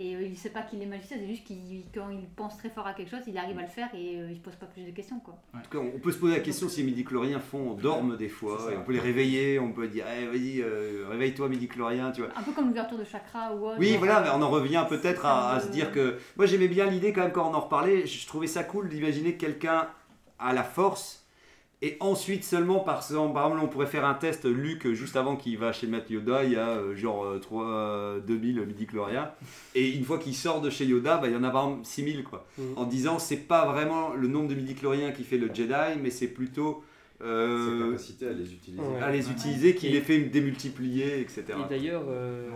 Et 0.00 0.14
euh, 0.14 0.22
il 0.22 0.36
sait 0.36 0.50
pas 0.50 0.62
qu'il 0.62 0.80
est 0.80 0.86
magicien, 0.86 1.16
c'est 1.18 1.26
juste 1.26 1.44
qu'il 1.44 1.82
quand 1.92 2.08
il 2.10 2.28
pense 2.36 2.56
très 2.56 2.70
fort 2.70 2.86
à 2.86 2.94
quelque 2.94 3.10
chose, 3.10 3.22
il 3.26 3.36
arrive 3.36 3.58
à 3.58 3.62
le 3.62 3.68
faire 3.68 3.88
et 3.94 4.20
euh, 4.20 4.30
il 4.30 4.36
se 4.36 4.40
pose 4.40 4.54
pas 4.54 4.66
plus 4.66 4.84
de 4.84 4.92
questions 4.92 5.18
quoi. 5.18 5.34
En 5.52 5.58
tout 5.58 5.70
cas, 5.70 5.84
on 5.84 5.98
peut 5.98 6.12
se 6.12 6.18
poser 6.18 6.34
la 6.34 6.40
question 6.40 6.68
si 6.68 6.82
les 6.82 6.86
midi-chloriens 6.86 7.40
font, 7.40 7.74
dorment 7.74 8.16
des 8.16 8.28
fois, 8.28 8.68
et 8.72 8.76
on 8.76 8.84
peut 8.84 8.92
les 8.92 9.00
réveiller, 9.00 9.58
on 9.58 9.72
peut 9.72 9.88
dire, 9.88 10.04
eh, 10.16 10.26
vas-y, 10.26 10.60
euh, 10.60 11.06
réveille-toi 11.08 11.48
midi-chlorien, 11.48 12.12
tu 12.12 12.20
vois. 12.20 12.30
Un 12.36 12.42
peu 12.44 12.52
comme 12.52 12.68
l'ouverture 12.68 12.96
de 12.96 13.02
chakra 13.02 13.52
ou 13.56 13.66
autre. 13.66 13.78
Oui, 13.80 13.96
voilà, 13.96 14.20
mais 14.20 14.28
on 14.32 14.40
en 14.40 14.50
revient 14.50 14.86
peut-être 14.88 15.26
à, 15.26 15.54
à 15.54 15.60
se 15.60 15.68
dire 15.68 15.90
que. 15.90 16.18
Moi, 16.36 16.46
j'aimais 16.46 16.68
bien 16.68 16.86
l'idée, 16.86 17.12
quand 17.12 17.22
même, 17.22 17.32
quand 17.32 17.50
on 17.50 17.54
en 17.54 17.60
reparlait, 17.60 18.06
je 18.06 18.24
trouvais 18.28 18.46
ça 18.46 18.62
cool 18.62 18.88
d'imaginer 18.88 19.34
que 19.34 19.40
quelqu'un 19.40 19.88
a 20.38 20.52
la 20.52 20.62
force, 20.62 21.17
et 21.80 21.96
ensuite 22.00 22.42
seulement, 22.44 22.80
par 22.80 22.96
exemple, 22.98 23.34
par 23.34 23.46
exemple, 23.46 23.64
on 23.64 23.68
pourrait 23.68 23.86
faire 23.86 24.04
un 24.04 24.14
test, 24.14 24.44
Luc, 24.46 24.88
juste 24.94 25.16
avant 25.16 25.36
qu'il 25.36 25.56
va 25.58 25.72
chez 25.72 25.86
Matt 25.86 26.10
Yoda, 26.10 26.42
il 26.44 26.52
y 26.52 26.56
a 26.56 26.70
euh, 26.70 26.96
genre 26.96 27.24
euh, 27.24 27.38
3, 27.38 27.64
euh, 27.66 28.20
2000 28.20 28.62
midi-chloriens, 28.66 29.30
et 29.74 29.90
une 29.92 30.04
fois 30.04 30.18
qu'il 30.18 30.34
sort 30.34 30.60
de 30.60 30.70
chez 30.70 30.84
Yoda, 30.86 31.18
bah, 31.18 31.28
il 31.28 31.32
y 31.34 31.36
en 31.36 31.44
a 31.44 31.50
par 31.50 31.66
exemple 31.68 31.84
6000, 31.86 32.24
quoi. 32.24 32.46
Mhm. 32.58 32.64
En 32.76 32.84
disant, 32.84 33.18
c'est 33.18 33.46
pas 33.46 33.70
vraiment 33.70 34.12
le 34.14 34.26
nombre 34.28 34.48
de 34.48 34.54
midi-chloriens 34.54 35.12
qui 35.12 35.22
fait 35.24 35.38
le 35.38 35.54
Jedi, 35.54 35.98
mais 36.02 36.10
c'est 36.10 36.28
plutôt 36.28 36.82
euh, 37.20 37.68
Cette 37.80 37.88
capacité 37.90 38.26
à 38.28 38.32
les 38.32 38.52
utiliser. 38.52 38.82
Ouais. 38.82 39.00
à 39.00 39.10
les 39.10 39.28
utiliser, 39.30 39.74
qui 39.74 39.88
Et- 39.88 39.90
les 39.90 40.00
fait 40.00 40.18
démultiplier, 40.20 41.20
etc. 41.20 41.44
Et 41.48 41.68
d'ailleurs, 41.68 42.04
euh, 42.08 42.48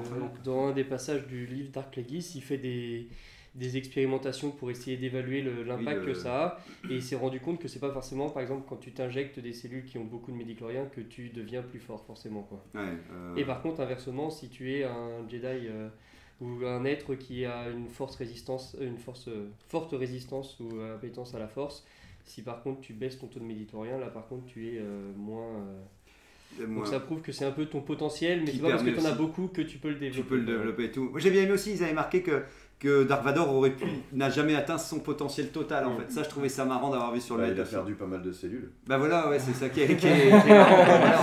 dans 0.45 0.69
un 0.69 0.73
des 0.73 0.85
passages 0.85 1.27
du 1.27 1.47
livre 1.47 1.71
Dark 1.73 1.97
Legis, 1.97 2.33
il 2.37 2.43
fait 2.43 2.59
des, 2.59 3.09
des 3.55 3.77
expérimentations 3.77 4.51
pour 4.51 4.71
essayer 4.71 4.97
d'évaluer 4.97 5.43
l'impact 5.43 6.01
Oui, 6.01 6.07
le- 6.07 6.13
que 6.13 6.15
ça 6.19 6.45
a. 6.45 6.61
Et 6.91 6.97
il 6.97 7.03
s'est 7.03 7.17
rendu 7.17 7.39
compte 7.41 7.59
que 7.61 7.69
c'est 7.69 7.79
pas 7.81 7.93
forcément, 7.93 8.31
par 8.31 8.43
exemple, 8.43 8.65
quand 8.69 8.77
tu 8.77 8.93
t'injectes 8.93 9.39
des 9.41 9.53
cellules 9.53 9.85
qui 9.85 9.99
ont 9.99 10.05
beaucoup 10.05 10.33
de 10.33 10.37
médicloriens, 10.37 10.87
que 10.87 11.01
tu 11.03 11.29
deviens 11.29 11.63
plus 11.63 11.81
fort, 11.81 12.05
forcément. 12.07 12.43
Quoi. 12.43 12.65
Ouais, 12.75 12.89
euh, 13.13 13.37
Et 13.37 13.45
par 13.45 13.61
contre, 13.63 13.81
inversement, 13.81 14.31
si 14.31 14.49
tu 14.49 14.73
es 14.73 14.85
un 14.85 15.29
Jedi 15.29 15.45
euh, 15.69 15.89
ou 16.41 16.65
un 16.65 16.85
être 16.87 17.15
qui 17.15 17.45
a 17.45 17.69
une 17.69 17.89
force 17.89 18.17
résistance, 18.17 18.77
une 18.81 18.97
force, 18.99 19.29
euh, 19.29 19.51
forte 19.69 19.93
résistance 19.93 20.59
ou 20.61 20.79
euh, 20.79 20.95
appétence 20.95 21.35
à 21.35 21.39
la 21.39 21.49
force, 21.49 21.85
si 22.25 22.41
par 22.43 22.63
contre 22.63 22.81
tu 22.81 22.93
baisses 22.95 23.19
ton 23.19 23.27
taux 23.27 23.41
de 23.41 23.45
médiclorien, 23.45 23.99
là 23.99 24.07
par 24.09 24.29
contre 24.29 24.47
tu 24.47 24.69
es 24.69 24.79
euh, 24.79 25.13
moins. 25.17 25.57
euh, 25.57 26.65
Donc 26.77 26.87
ça 26.87 27.01
prouve 27.01 27.21
que 27.23 27.33
c'est 27.33 27.45
un 27.45 27.51
peu 27.51 27.67
ton 27.67 27.81
potentiel, 27.81 28.41
mais 28.41 28.47
c'est 28.53 28.59
pas 28.59 28.71
parce 28.71 28.83
que 28.83 28.91
tu 28.91 29.01
en 29.01 29.05
as 29.05 29.15
beaucoup 29.15 29.49
que 29.49 29.63
tu 29.63 29.79
peux 29.79 29.89
le 29.89 29.97
développer. 29.97 30.23
Tu 30.23 30.29
peux 30.29 30.37
le 30.37 30.45
développer 30.45 30.85
et 30.85 30.91
tout. 30.93 31.13
J'ai 31.19 31.31
bien 31.31 31.43
aimé 31.43 31.53
aussi, 31.53 31.73
ils 31.73 31.83
avaient 31.83 31.93
marqué 31.95 32.23
que, 32.23 32.45
que 32.83 33.05
Dark 33.05 33.23
Vador 33.25 33.55
aurait 33.55 33.71
pu, 33.71 33.85
n'a 34.13 34.29
jamais 34.29 34.57
atteint 34.57 34.77
son 34.77 34.99
potentiel 34.99 35.51
total 35.53 35.87
en 35.87 35.97
fait. 35.97 36.11
Ça 36.11 36.25
je 36.25 36.29
trouvais 36.29 36.49
ça 36.49 36.65
marrant 36.65 36.91
d'avoir 36.91 37.13
vu 37.15 37.21
sur 37.21 37.37
le 37.37 37.43
Bah, 37.43 37.49
net. 37.49 37.57
il 37.57 37.61
a 37.61 37.65
perdu 37.65 37.95
pas 37.95 38.07
mal 38.07 38.23
de 38.23 38.33
cellules. 38.33 38.73
Bah 38.89 38.99
voilà, 38.99 39.29
ouais, 39.31 39.39
c'est 39.39 39.53
ça 39.55 39.69
qui 39.69 39.83
est, 39.83 39.87
qui 39.87 39.93
est- 39.93 39.99
qui 39.99 40.07
est 40.07 40.31
marrant. 40.59 40.85
Voilà, 40.85 41.21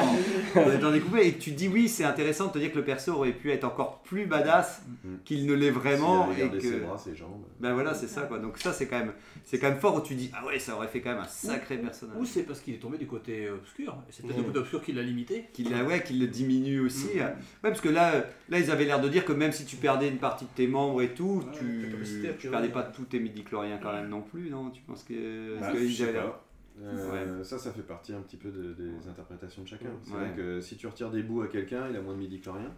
on- 0.56 0.60
on 0.62 0.72
est 0.72 0.78
dans 0.78 0.92
des 0.92 1.02
coupés. 1.02 1.28
Et 1.28 1.34
tu 1.38 1.52
dis 1.52 1.68
oui, 1.68 1.90
c'est 1.90 2.06
intéressant 2.06 2.48
de 2.48 2.54
te 2.54 2.60
dire 2.60 2.72
que 2.72 2.78
le 2.78 2.86
perso 2.86 3.12
aurait 3.12 3.34
pu 3.34 3.52
être 3.52 3.66
encore 3.66 4.00
plus 4.04 4.26
badass 4.26 4.82
qu'il 5.26 5.46
ne 5.46 5.54
l'est 5.54 5.70
vraiment. 5.70 6.32
S'il 6.34 6.44
avait 6.44 6.58
et 6.58 6.60
que... 6.62 6.68
ses 6.70 6.80
bras, 6.80 6.98
ses 6.98 7.16
jambes. 7.16 7.44
Bah 7.60 7.74
voilà, 7.74 7.94
c'est 7.94 8.08
ça 8.08 8.22
quoi. 8.22 8.40
Donc 8.40 8.58
ça 8.58 8.72
c'est 8.72 8.88
quand 8.88 9.00
même, 9.00 9.12
c'est 9.44 9.60
quand 9.60 9.70
même 9.70 9.80
fort 9.80 9.96
où 9.96 10.02
tu 10.02 10.16
dis 10.16 10.32
ah 10.34 10.46
ouais, 10.46 10.60
ça 10.60 10.76
aurait 10.76 10.88
fait 10.88 11.02
quand 11.02 11.10
même 11.12 11.20
un 11.20 11.28
sacré 11.28 11.78
Ou- 11.78 11.82
personnage. 11.84 12.16
Ou 12.18 12.26
c'est 12.26 12.44
parce 12.44 12.62
qu'il 12.62 12.74
est 12.74 12.78
tombé 12.80 12.98
du 12.98 13.06
côté 13.08 13.50
obscur. 13.50 13.96
Et 14.10 14.12
c'est 14.14 14.24
peut-être 14.24 14.38
Ouais. 14.38 14.42
le 14.44 14.48
côté 14.48 14.60
obscur 14.60 14.82
qui 14.82 14.94
l'a 14.94 15.02
limité. 15.04 15.46
Qu'il 15.54 15.74
a- 15.74 15.84
ouais, 15.84 16.02
qu'il 16.04 16.20
le 16.22 16.28
diminue 16.28 16.80
aussi. 16.80 17.10
Mhm. 17.16 17.22
Ouais, 17.22 17.34
parce 17.62 17.82
que 17.82 17.90
là, 17.90 18.14
là, 18.50 18.60
ils 18.60 18.72
avaient 18.72 18.86
l'air 18.86 19.02
de 19.02 19.10
dire 19.10 19.26
que 19.26 19.34
même 19.34 19.52
si 19.52 19.66
tu 19.66 19.76
perdais 19.76 20.08
une 20.08 20.18
partie 20.18 20.46
de 20.46 20.50
tes 20.56 20.68
membres 20.68 21.02
et 21.02 21.10
tout, 21.10 21.44
tu, 21.52 21.90
capacité 21.92 22.30
perdais 22.50 22.70
pas 22.70 22.84
tous 22.84 23.06
tes 23.06 23.20
midi-chloriens 23.20 23.78
quand 23.82 23.94
même 23.94 24.10
non 24.10 24.22
plus, 24.22 24.50
non? 24.50 24.70
Tu 24.72 24.82
penses 24.84 25.04
que. 25.04 25.60
Bah, 25.60 25.72
que 25.72 25.86
je. 25.88 26.06
Euh, 26.06 26.32
Ouais. 26.80 27.44
Ça, 27.44 27.58
ça 27.58 27.74
fait 27.74 27.82
partie 27.82 28.14
un 28.14 28.22
petit 28.22 28.38
peu 28.38 28.50
de- 28.50 28.72
des 28.74 29.08
interprétations 29.10 29.64
de 29.64 29.68
chacun. 29.68 29.90
C'est 30.04 30.14
Ouais. 30.14 30.20
vrai 30.20 30.34
que 30.36 30.62
si 30.62 30.78
tu 30.78 30.88
retires 30.88 31.12
des 31.12 31.24
bouts 31.24 31.42
à 31.42 31.48
quelqu'un, 31.48 31.90
il 31.90 31.96
a 31.98 32.02
moins 32.02 32.14
de 32.14 32.20
midi-chlorien. 32.20 32.72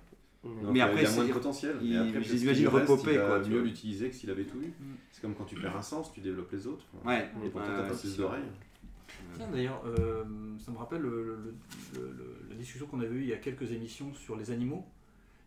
Mais 0.44 0.82
euh, 0.82 0.86
après, 0.86 1.04
il 1.04 1.06
a 1.06 1.12
moins 1.12 1.26
de 1.26 1.34
potentiel. 1.34 1.76
il- 1.84 1.92
Mais 1.92 1.98
après, 1.98 2.08
je 2.08 2.14
peut-être 2.14 2.24
les 2.24 2.30
qu'il 2.38 2.44
imagine 2.46 2.68
reste, 2.70 2.90
repopper, 2.90 3.12
il 3.14 3.20
va 3.20 3.26
quoi, 3.28 3.40
mieux 3.42 3.58
vois. 3.60 3.62
l'utiliser 3.62 4.10
que 4.10 4.16
s'il 4.16 4.32
avait 4.32 4.46
tout 4.46 4.58
eu. 4.60 4.74
C'est 5.12 5.22
comme 5.22 5.36
quand 5.36 5.44
tu 5.46 5.54
perds 5.56 5.78
un 5.78 5.82
sens, 5.84 6.12
tu 6.12 6.20
développes 6.22 6.52
les 6.52 6.66
autres. 6.66 6.86
Ouais. 7.06 7.30
Et 7.46 7.50
pourtant, 7.50 7.68
t'as 7.68 7.84
pas 7.90 7.94
plus 7.96 8.18
d'oreilles. 8.18 8.42
Tiens, 9.36 9.48
d'ailleurs, 9.54 9.84
euh, 9.86 10.24
ça 10.58 10.72
me 10.72 10.78
rappelle 10.78 11.02
le- 11.02 11.24
le- 11.24 11.54
le- 11.96 12.08
le- 12.12 12.38
la 12.50 12.56
discussion 12.56 12.88
qu'on 12.88 13.02
avait 13.02 13.14
eue 13.16 13.22
il 13.22 13.30
y 13.30 13.34
a 13.34 13.38
quelques 13.38 13.72
émissions 13.72 14.12
sur 14.16 14.36
les 14.36 14.50
animaux. 14.50 14.84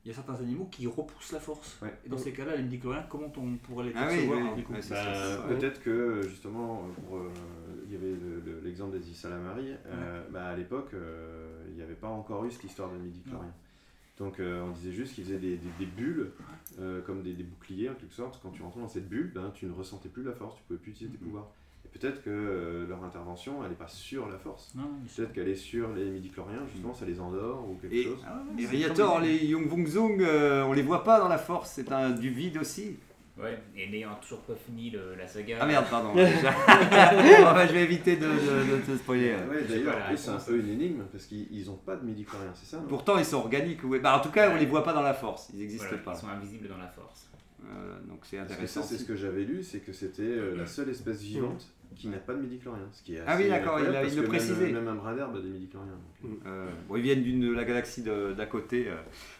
Il 0.04 0.08
y 0.08 0.10
a 0.10 0.14
certains 0.14 0.34
animaux 0.34 0.68
qui 0.70 0.86
repoussent 0.86 1.32
la 1.32 1.40
force. 1.40 1.80
Et 2.04 2.08
dans 2.10 2.18
ces 2.18 2.32
cas-là, 2.32 2.56
les 2.56 2.62
midi-chloriens, 2.62 3.06
comment 3.08 3.32
on 3.38 3.56
pourrait 3.56 3.86
les 3.86 3.92
Ah 3.96 4.06
oui, 4.10 4.16
percevoir 4.16 4.54
oui, 4.56 4.64
ouais, 4.70 4.82
c'est 4.82 4.90
Bah, 4.90 5.36
ça. 5.36 5.42
Peut-être 5.48 5.82
que 5.82 6.20
justement, 6.28 6.82
pour, 7.06 7.16
euh, 7.16 7.30
il 7.86 7.92
y 7.92 7.96
avait 7.96 8.10
le- 8.14 8.40
le- 8.44 8.60
l'exemple 8.62 8.98
des 8.98 9.14
Salamari, 9.14 9.70
euh, 9.86 10.22
bah, 10.30 10.48
à 10.48 10.56
l'époque, 10.56 10.90
euh, 10.92 11.64
il 11.70 11.74
n'y 11.76 11.82
avait 11.82 11.94
pas 11.94 12.08
encore 12.08 12.44
eu 12.44 12.50
cette 12.50 12.64
histoire 12.64 12.90
de 12.92 12.98
midi-chlorien. 12.98 13.52
Donc 14.18 14.38
euh, 14.40 14.62
on 14.62 14.70
disait 14.72 14.92
juste 14.92 15.14
qu'ils 15.14 15.24
faisaient 15.24 15.38
des, 15.38 15.56
des- 15.56 15.70
des 15.78 15.86
bulles, 15.86 16.30
euh, 16.78 17.00
comme 17.02 17.22
des, 17.22 17.32
des 17.32 17.42
boucliers 17.42 17.88
en 17.88 17.94
quelque 17.94 18.14
sorte. 18.14 18.38
Quand 18.42 18.50
tu 18.50 18.62
rentrais 18.62 18.80
dans 18.82 18.88
cette 18.88 19.08
bulle, 19.08 19.32
ben, 19.34 19.50
tu 19.54 19.64
ne 19.66 19.72
ressentais 19.72 20.08
plus 20.10 20.22
la 20.22 20.32
force, 20.32 20.54
tu 20.56 20.62
pouvais 20.68 20.78
plus 20.78 20.92
utiliser 20.92 21.16
tes 21.16 21.24
pouvoirs. 21.24 21.48
Et 21.94 21.98
peut-être 21.98 22.22
que 22.24 22.30
euh, 22.30 22.86
leur 22.88 23.04
intervention, 23.04 23.62
elle 23.62 23.70
n'est 23.70 23.76
pas 23.76 23.86
sur 23.88 24.28
la 24.28 24.36
force. 24.38 24.72
Peut-être 25.16 25.32
qu'elle 25.32 25.48
est 25.48 25.54
sur 25.54 25.92
les 25.92 26.06
midi-chloriens, 26.10 26.62
justement, 26.72 26.92
ça 26.92 27.04
les 27.06 27.20
endort 27.20 27.68
ou 27.70 27.76
quelque 27.80 27.94
Et, 27.94 28.02
chose. 28.04 28.18
et 28.58 28.66
Radiator, 28.66 29.20
les 29.20 29.46
Yung 29.46 29.68
Vung 29.68 29.86
Zung, 29.86 30.20
euh, 30.20 30.64
on 30.64 30.72
les 30.72 30.82
voit 30.82 31.04
pas 31.04 31.20
dans 31.20 31.28
la 31.28 31.38
force, 31.38 31.70
c'est 31.70 31.92
un, 31.92 32.10
du 32.10 32.30
vide 32.30 32.58
aussi. 32.58 32.96
Ouais, 33.36 33.58
et 33.76 33.88
n'ayant 33.90 34.14
toujours 34.22 34.40
pas 34.42 34.54
fini 34.54 34.90
le- 34.90 35.16
la 35.16 35.26
saga. 35.26 35.58
Ah 35.60 35.66
merde, 35.66 35.86
pardon. 35.90 36.12
je 36.14 37.72
vais 37.72 37.82
éviter 37.82 38.14
de, 38.16 38.26
de- 38.26 38.76
de 38.76 38.80
te 38.86 38.96
spoiler. 38.96 39.34
Ouais, 39.50 39.64
d'ailleurs, 39.68 39.96
c'est 40.16 40.30
un 40.30 40.36
peu 40.38 40.56
une 40.58 40.68
énigme 40.70 41.02
parce 41.10 41.26
qu'ils 41.26 41.66
n'ont 41.66 41.74
pas 41.76 41.96
de 41.96 42.04
midi-chloriens, 42.04 42.52
c'est 42.54 42.66
ça 42.66 42.82
Pourtant, 42.88 43.18
ils 43.18 43.24
sont 43.24 43.38
organiques. 43.38 43.82
ouais. 43.84 43.98
Bah, 43.98 44.16
en 44.16 44.20
tout 44.20 44.30
cas, 44.30 44.50
on 44.52 44.56
les 44.56 44.66
voit 44.66 44.84
pas 44.84 44.92
dans 44.92 45.02
la 45.02 45.14
force. 45.14 45.50
Ils 45.52 45.58
n'existent 45.60 45.86
Voilà, 45.88 46.02
pas. 46.04 46.12
Ils 46.14 46.20
sont 46.20 46.28
invisibles 46.28 46.68
dans 46.68 46.78
la 46.78 46.86
force. 46.88 47.28
Euh, 47.66 47.98
donc 48.08 48.20
c'est 48.22 48.38
intéressant. 48.38 48.82
ça, 48.82 48.88
c'est 48.88 48.98
ce 48.98 49.04
que 49.04 49.16
j'avais 49.16 49.44
lu, 49.44 49.62
c'est 49.62 49.80
que 49.80 49.92
c'était 49.92 50.22
euh, 50.22 50.56
la 50.56 50.66
seule 50.66 50.90
espèce 50.90 51.20
vivante 51.22 51.66
qui 51.96 52.08
n'a 52.08 52.18
pas 52.18 52.34
de 52.34 52.40
midi-chloriens. 52.40 52.88
Ce 52.92 53.02
qui 53.02 53.14
est 53.14 53.22
Ah 53.26 53.36
oui, 53.38 53.48
d'accord, 53.48 53.78
il 53.78 53.86
a- 53.94 54.04
il 54.04 54.16
le 54.16 54.24
précisait. 54.24 54.64
Même, 54.72 54.84
même 54.84 54.88
un 54.88 54.94
brin 54.96 55.14
d'herbe 55.14 55.36
a 55.36 55.40
des 55.40 55.48
midi-chloriens. 55.48 55.92
donc, 56.22 56.32
euh, 56.44 56.48
Euh, 56.48 56.66
bon, 56.88 56.96
ils 56.96 57.02
viennent 57.02 57.22
d'une 57.22 57.52
la 57.52 57.64
galaxie 57.64 58.02
de- 58.02 58.32
d'à 58.32 58.46
côté. 58.46 58.88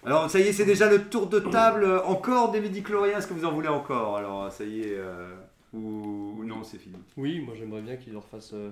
Alors 0.04 0.30
ça 0.30 0.38
y 0.38 0.44
est, 0.44 0.52
c'est 0.52 0.64
déjà 0.64 0.88
le 0.90 1.02
tour 1.04 1.26
de 1.26 1.40
table. 1.40 1.86
Encore 2.04 2.52
des 2.52 2.60
midi-chloriens. 2.60 3.18
Est-ce 3.18 3.26
que 3.26 3.34
vous 3.34 3.44
en 3.44 3.52
voulez 3.52 3.68
encore? 3.68 4.16
Alors 4.16 4.50
ça 4.52 4.64
y 4.64 4.80
est. 4.82 4.96
euh, 4.96 5.34
Ou, 5.72 6.36
ou 6.38 6.44
non, 6.44 6.62
c'est 6.62 6.78
fini? 6.78 6.94
Oui, 7.16 7.40
moi 7.40 7.54
j'aimerais 7.58 7.82
bien 7.82 7.96
qu'ils 7.96 8.16
en 8.16 8.20
refassent, 8.20 8.52
euh, 8.54 8.70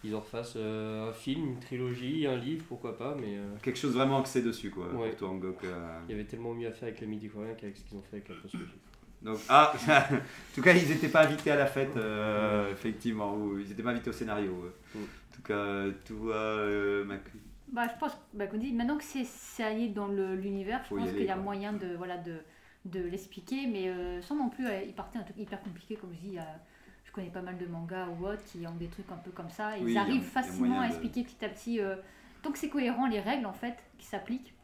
qu'ils 0.00 0.14
en 0.14 0.20
refassent 0.20 0.54
euh, 0.56 1.08
un 1.08 1.12
film, 1.12 1.46
une 1.48 1.60
trilogie, 1.60 2.26
un 2.26 2.36
livre, 2.36 2.64
pourquoi 2.68 2.96
pas, 2.96 3.16
mais. 3.20 3.36
euh, 3.36 3.56
Quelque 3.62 3.78
chose 3.78 3.94
vraiment 3.94 4.18
axé 4.20 4.42
dessus, 4.42 4.70
quoi. 4.70 4.86
Ouais. 4.94 5.08
Pour 5.10 5.16
toi, 5.18 5.28
Angok. 5.30 5.64
euh. 5.64 6.00
Il 6.08 6.12
y 6.12 6.14
avait 6.14 6.24
tellement 6.26 6.54
mieux 6.54 6.68
à 6.68 6.72
faire 6.72 6.88
avec 6.88 7.00
les 7.00 7.06
midi-chloriens 7.06 7.54
qu'avec 7.54 7.76
ce 7.76 7.84
qu'ils 7.84 7.96
ont 7.98 8.02
fait 8.02 8.16
avec 8.16 8.28
la 8.28 8.34
postologie. 8.36 8.72
Donc, 9.22 9.38
ah, 9.50 9.72
en 10.12 10.54
tout 10.54 10.62
cas, 10.62 10.72
ils 10.72 10.88
n'étaient 10.88 11.08
pas 11.08 11.24
invités 11.26 11.50
à 11.50 11.56
la 11.56 11.66
fête, 11.66 11.96
euh, 11.96 12.70
effectivement. 12.72 13.34
Ou 13.36 13.58
ils 13.58 13.68
n'étaient 13.68 13.82
pas 13.82 13.90
invités 13.90 14.08
au 14.10 14.14
scénario. 14.14 14.50
euh. 14.64 14.98
En 14.98 15.34
tout 15.36 15.42
cas, 15.42 15.84
toi, 16.06 16.34
euh, 16.34 17.04
Mac- 17.04 17.30
Bah, 17.70 17.86
je 17.92 17.98
pense 18.00 18.16
bah, 18.32 18.46
qu'on 18.46 18.56
dit 18.58 18.72
maintenant 18.72 18.96
que 18.96 19.04
c'est 19.04 19.20
est 19.62 19.88
dans 19.88 20.08
le- 20.08 20.34
l'univers, 20.36 20.82
je 20.88 20.94
pense 20.96 21.10
qu'il 21.10 21.24
y 21.24 21.28
a 21.30 21.34
quoi. 21.34 21.42
moyen 21.42 21.72
de 21.74 21.94
voilà 21.96 22.16
de, 22.16 22.36
de 22.86 23.00
l'expliquer, 23.00 23.66
mais 23.66 23.88
euh, 23.90 24.20
sans 24.22 24.34
non 24.36 24.48
plus 24.48 24.66
euh, 24.66 24.82
y 24.82 24.92
partir 24.92 25.20
un 25.20 25.24
truc 25.24 25.36
hyper 25.38 25.60
compliqué 25.62 25.96
comme 25.96 26.12
je 26.14 26.20
dis. 26.30 26.38
Je 27.10 27.14
connais 27.14 27.30
pas 27.30 27.42
mal 27.42 27.58
de 27.58 27.66
mangas 27.66 28.06
ou 28.08 28.24
autres 28.26 28.44
qui 28.44 28.64
ont 28.66 28.74
des 28.76 28.86
trucs 28.86 29.10
un 29.10 29.16
peu 29.16 29.32
comme 29.32 29.50
ça. 29.50 29.76
Ils 29.76 29.84
Oui, 29.84 29.90
il 29.90 29.94
y 29.94 29.98
a- 29.98 30.02
arrivent 30.02 30.22
a 30.22 30.42
facilement 30.42 30.80
à 30.80 30.86
de- 30.86 30.90
expliquer 30.92 31.24
petit 31.24 31.44
à 31.44 31.48
petit. 31.48 31.80
euh, 31.80 31.96
tant 32.42 32.52
que 32.52 32.58
c'est 32.58 32.68
cohérent 32.68 33.06
les 33.08 33.20
règles 33.20 33.46
en 33.46 33.52
fait 33.52 33.76
qui 33.98 34.06
s'appliquent, 34.06 34.54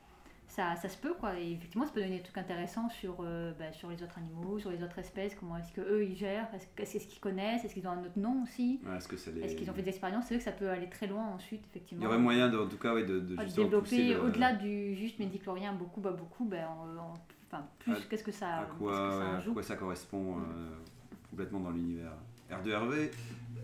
ça, 0.46 0.76
ça 0.76 0.88
se 0.88 0.96
peut 0.96 1.12
quoi. 1.14 1.36
Et 1.40 1.52
effectivement, 1.54 1.84
ça 1.84 1.92
peut 1.92 2.00
donner 2.00 2.18
des 2.18 2.22
trucs 2.22 2.38
intéressants 2.38 2.88
sur 2.88 3.16
euh, 3.20 3.52
bah, 3.58 3.72
sur 3.72 3.90
les 3.90 4.00
autres 4.00 4.16
animaux, 4.16 4.60
sur 4.60 4.70
les 4.70 4.80
autres 4.84 4.98
espèces. 5.00 5.34
Comment 5.34 5.56
est-ce 5.58 5.72
que 5.72 5.80
eux 5.80 6.04
ils 6.04 6.16
gèrent 6.16 6.46
Est-ce 6.78 6.98
qu'ils 7.08 7.18
connaissent 7.20 7.64
Est-ce 7.64 7.74
qu'ils 7.74 7.86
ont 7.88 7.90
un 7.90 8.00
autre 8.00 8.16
nom 8.18 8.44
aussi 8.44 8.80
Ouais, 8.86 8.96
est-ce 8.96 9.30
les- 9.30 9.56
qu'ils 9.56 9.68
ont 9.68 9.74
fait 9.74 9.82
des 9.82 9.88
expériences 9.90 10.26
C'est 10.26 10.34
vrai 10.34 10.38
que 10.38 10.44
ça 10.44 10.52
peut 10.56 10.70
aller 10.70 10.88
très 10.88 11.08
loin 11.08 11.26
ensuite 11.26 11.64
effectivement. 11.68 12.02
Il 12.02 12.04
y 12.04 12.06
aurait 12.06 12.18
moyen, 12.18 12.48
de, 12.48 12.58
en 12.58 12.68
tout 12.68 12.78
cas, 12.78 12.94
ouais, 12.94 13.04
de, 13.04 13.18
développer 13.18 14.14
le- 14.14 14.22
au-delà 14.22 14.52
du 14.54 14.94
juste 14.94 15.18
médiclorien 15.18 15.72
beaucoup 15.72 16.00
bah 16.00 16.12
beaucoup 16.12 16.44
ben 16.44 16.64
en- 16.68 16.96
en- 16.96 17.14
enfin 17.50 17.66
plus 17.80 17.94
qu'est-ce 18.08 18.24
que 18.24 18.32
ça 18.32 18.58
à 18.58 18.60
qu'est-ce 18.64 18.72
que 18.72 18.78
quoi, 18.78 18.94
ça 18.94 19.72
à 19.72 19.76
quoi 19.76 19.76
correspond 19.76 20.38
euh, 20.38 20.70
complètement 21.28 21.60
dans 21.60 21.70
l'univers. 21.70 22.12
R2RV 22.50 23.10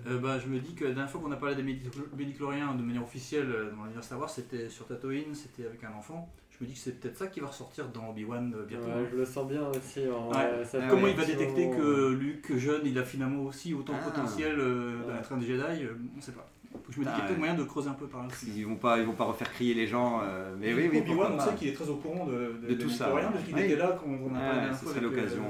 Euh, 0.09 0.19
bah, 0.19 0.37
je 0.41 0.49
me 0.49 0.59
dis 0.59 0.75
que 0.75 0.85
la 0.85 0.91
dernière 0.91 1.09
fois 1.11 1.21
qu'on 1.21 1.31
a 1.31 1.37
parlé 1.37 1.55
des 1.55 1.63
médiclo- 1.63 2.09
médicloriens 2.17 2.75
de 2.75 2.83
manière 2.83 3.05
officielle 3.05 3.49
euh, 3.49 3.71
dans 3.71 3.83
l'univers 3.85 4.03
Star 4.03 4.19
Wars, 4.19 4.29
c'était 4.31 4.69
sur 4.69 4.85
Tatooine, 4.89 5.33
c'était 5.33 5.65
avec 5.65 5.85
un 5.85 5.93
enfant. 5.97 6.29
Je 6.51 6.57
me 6.65 6.69
dis 6.69 6.75
que 6.75 6.81
c'est 6.81 6.99
peut-être 7.01 7.17
ça 7.17 7.29
qui 7.29 7.39
va 7.39 7.47
ressortir 7.47 7.87
dans 7.89 8.11
Obi-Wan 8.11 8.53
euh, 8.53 8.65
bientôt. 8.67 8.87
Ouais, 8.87 9.07
je 9.13 9.17
le 9.17 9.25
sens 9.25 9.47
bien 9.49 9.63
aussi. 9.69 10.01
en- 10.11 10.31
Ouais. 10.31 10.37
euh, 10.39 10.65
ça 10.65 10.81
Comment 10.91 11.07
il 11.07 11.15
va 11.15 11.25
détecter 11.25 11.71
que 11.71 12.09
Luke, 12.15 12.57
jeune, 12.57 12.83
il 12.85 12.99
a 12.99 13.05
finalement 13.05 13.45
aussi 13.45 13.75
autant 13.75 13.93
de 13.93 13.99
Ah. 14.03 14.11
potentiel 14.11 14.57
euh, 14.59 15.03
dans 15.07 15.15
la 15.15 15.21
train 15.21 15.37
des 15.37 15.47
Jedi 15.47 15.85
euh, 15.85 15.95
On 16.19 16.21
sait 16.21 16.33
pas. 16.33 16.49
Donc 16.73 16.83
je 16.91 16.99
me 16.99 17.05
dis 17.05 17.11
Ah, 17.13 17.15
qu'il 17.15 17.21
y 17.21 17.23
a 17.23 17.27
peut-être 17.29 17.31
ouais. 17.35 17.39
moyen 17.39 17.55
de 17.55 17.63
creuser 17.63 17.89
un 17.91 17.95
peu 17.95 18.07
par 18.09 18.23
là. 18.25 18.29
Ils 18.45 18.67
vont 18.67 18.75
pas, 18.77 18.99
ils 18.99 19.07
vont 19.07 19.13
pas 19.13 19.25
refaire 19.25 19.53
crier 19.53 19.75
les 19.75 19.87
gens. 19.87 20.21
euh, 20.25 20.57
mais 20.59 20.75
oui, 20.75 20.89
oui, 20.93 20.99
Obi-Wan, 20.99 21.35
on 21.35 21.39
sait 21.39 21.55
qu'il 21.55 21.69
est 21.69 21.75
très 21.75 21.89
au 21.89 21.95
courant 21.97 22.27
de, 22.27 22.33
de, 22.33 22.67
de 22.67 22.75
des 22.75 22.79
tout 22.79 22.91
ça. 22.91 23.05
médicloriens, 23.07 23.31
parce 23.31 23.45
qu'il 23.45 23.55
Oui. 23.55 23.61
était 23.63 23.77
là 23.77 23.97
quand 24.01 24.11
on 24.11 24.33
en 24.33 24.35
a 24.35 24.41
parlé 24.41 24.75
ce 24.75 24.87
serait 24.87 25.01
l'occasion 25.01 25.45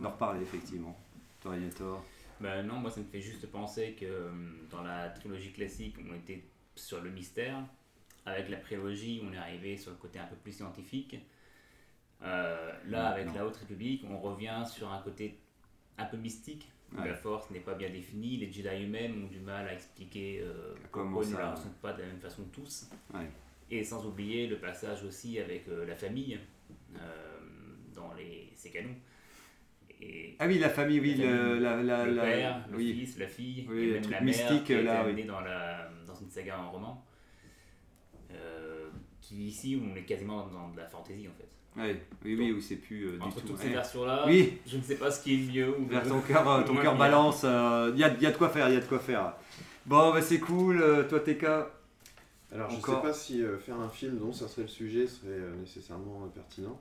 d'en 0.00 0.08
reparler, 0.10 0.40
effectivement. 0.40 0.96
Toi, 1.42 1.50
Ragnator. 1.50 2.02
Ben 2.42 2.62
non, 2.66 2.74
moi 2.74 2.90
ça 2.90 3.00
me 3.00 3.06
fait 3.06 3.20
juste 3.20 3.46
penser 3.50 3.92
que 3.92 4.04
euh, 4.04 4.30
dans 4.70 4.82
la 4.82 5.08
trilogie 5.10 5.52
classique, 5.52 5.96
on 6.10 6.14
était 6.14 6.42
sur 6.74 7.00
le 7.00 7.10
mystère. 7.10 7.62
Avec 8.26 8.48
la 8.48 8.56
prélogie, 8.56 9.22
on 9.24 9.32
est 9.32 9.36
arrivé 9.36 9.76
sur 9.76 9.90
le 9.92 9.96
côté 9.96 10.18
un 10.18 10.26
peu 10.26 10.36
plus 10.36 10.52
scientifique. 10.52 11.16
Euh, 12.22 12.72
là, 12.86 13.08
avec 13.08 13.26
Non. 13.26 13.34
la 13.34 13.46
Haute 13.46 13.56
République, 13.56 14.04
on 14.08 14.18
revient 14.18 14.62
sur 14.66 14.92
un 14.92 15.00
côté 15.02 15.38
un 15.98 16.04
peu 16.04 16.16
mystique. 16.16 16.68
Ouais. 16.96 17.08
La 17.08 17.14
force 17.14 17.50
n'est 17.50 17.60
pas 17.60 17.74
bien 17.74 17.88
définie, 17.90 18.36
les 18.36 18.52
Jedi 18.52 18.84
eux-mêmes 18.84 19.24
ont 19.24 19.28
du 19.28 19.40
mal 19.40 19.66
à 19.66 19.72
expliquer 19.72 20.40
euh, 20.42 20.74
Comment 20.90 21.22
ils 21.22 21.30
ne 21.30 21.38
la 21.38 21.52
ressentent 21.52 21.80
pas 21.80 21.92
de 21.94 22.02
la 22.02 22.08
même 22.08 22.20
façon 22.20 22.44
tous. 22.52 22.90
Ouais. 23.14 23.28
Et 23.70 23.82
sans 23.82 24.04
oublier 24.06 24.46
le 24.46 24.58
passage 24.58 25.02
aussi 25.02 25.38
avec 25.38 25.66
euh, 25.68 25.86
la 25.86 25.96
famille 25.96 26.38
euh, 26.94 27.38
dans 27.94 28.12
les, 28.14 28.52
ces 28.54 28.70
canons. 28.70 28.94
Et 30.04 30.36
Ah 30.40 30.46
oui, 30.48 30.58
la 30.58 30.68
famille, 30.68 30.98
oui, 31.00 31.14
la 31.14 31.30
le, 31.30 31.58
la, 31.58 31.82
la, 31.82 32.04
le 32.06 32.12
la- 32.14 32.22
père, 32.22 32.64
le 32.70 32.76
oui. 32.76 32.92
fils, 32.92 33.18
la 33.18 33.28
fille, 33.28 33.66
Oui, 33.70 33.78
et 33.78 33.86
le 33.86 33.92
même 33.94 34.02
truc 34.02 34.12
la 34.12 34.20
mère 34.20 34.26
mystique, 34.26 34.64
qui 34.64 34.82
là, 34.82 35.04
oui. 35.06 35.24
dans, 35.24 35.40
la, 35.40 35.88
dans 36.06 36.14
une 36.14 36.30
saga 36.30 36.58
en 36.60 36.70
roman. 36.72 37.04
Euh, 38.32 38.88
qui 39.20 39.46
ici, 39.46 39.80
on 39.82 39.94
est 39.96 40.02
quasiment 40.04 40.46
dans 40.48 40.70
de 40.70 40.78
la 40.78 40.86
fantaisie 40.86 41.28
en 41.28 41.32
fait. 41.32 41.48
Ouais, 41.80 42.02
oui, 42.24 42.36
oui, 42.38 42.52
où 42.52 42.60
c'est 42.60 42.76
plus 42.76 43.06
euh, 43.06 43.12
du 43.12 43.20
Entre 43.22 43.40
tout. 43.40 43.48
toutes 43.48 43.58
ouais. 43.58 43.62
ces 43.64 43.70
versions-là, 43.70 44.24
oui. 44.26 44.58
je 44.66 44.76
ne 44.76 44.82
sais 44.82 44.96
pas 44.96 45.10
ce 45.10 45.22
qui 45.22 45.34
est 45.34 45.36
le 45.46 45.52
mieux. 45.52 45.78
Ou 45.78 45.86
Vers 45.86 46.06
ton 46.06 46.20
cœur, 46.20 46.46
euh, 46.50 46.62
ton 46.66 46.76
cœur 46.76 46.96
balance. 46.96 47.42
Il 47.44 47.98
y, 47.98 48.04
a, 48.04 48.08
y 48.20 48.26
a 48.26 48.30
de 48.30 48.36
quoi 48.36 48.48
faire, 48.50 48.68
il 48.68 48.74
y 48.74 48.76
a 48.76 48.80
de 48.80 48.84
quoi 48.86 48.98
faire. 48.98 49.34
Bon, 49.86 50.12
bah 50.12 50.20
c'est 50.22 50.38
cool. 50.38 50.80
euh, 50.82 51.08
toi, 51.08 51.20
TK. 51.20 51.44
Alors, 52.52 52.68
je 52.70 52.76
Encore. 52.76 52.96
sais 52.96 53.02
pas 53.08 53.12
si 53.14 53.42
euh, 53.42 53.58
faire 53.58 53.80
un 53.80 53.88
film 53.88 54.18
dont 54.18 54.32
ça 54.32 54.46
serait 54.48 54.62
le 54.62 54.68
sujet 54.68 55.06
serait 55.06 55.28
euh, 55.30 55.54
nécessairement 55.56 56.24
euh, 56.24 56.28
pertinent. 56.34 56.78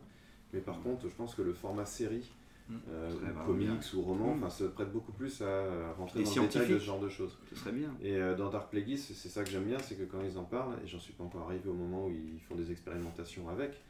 Mais 0.54 0.60
par 0.60 0.82
contre, 0.82 1.08
je 1.08 1.16
pense 1.16 1.34
que 1.36 1.42
le 1.42 1.54
format 1.54 1.86
série, 1.86 2.30
Mm. 2.70 2.76
euh, 2.90 3.10
ou 3.12 3.46
comics 3.46 3.68
bien. 3.68 3.80
ou 3.96 4.02
roman, 4.02 4.36
Mm. 4.36 4.38
enfin, 4.44 4.50
se 4.50 4.64
prête 4.66 4.92
beaucoup 4.92 5.12
plus 5.12 5.42
à 5.42 5.92
rentrer 5.98 6.22
Et 6.22 6.24
dans 6.24 6.36
le 6.36 6.42
détail 6.48 6.68
de 6.70 6.80
ce 6.80 6.84
genre 6.86 7.00
de 7.00 7.10
choses. 7.10 7.38
Ce 7.50 7.56
serait 7.56 7.72
bien. 7.72 7.90
Et 8.02 8.16
euh, 8.16 8.36
dans 8.36 8.50
Dark 8.50 8.70
Plagueis, 8.72 8.98
c'est 8.98 9.30
ça 9.30 9.44
que 9.44 9.50
j'aime 9.50 9.66
bien, 9.66 9.80
c'est 9.80 9.96
que 9.96 10.04
quand 10.04 10.22
ils 10.24 10.38
en 10.38 10.44
parlent, 10.44 10.76
et 10.84 10.88
j'en 10.88 11.00
suis 11.00 11.14
pas 11.14 11.24
encore 11.24 11.44
arrivé 11.50 11.68
au 11.70 11.74
moment 11.74 12.06
où 12.06 12.12
ils 12.12 12.40
font 12.48 12.56
des 12.56 12.72
expérimentations 12.72 13.50
avec, 13.50 13.82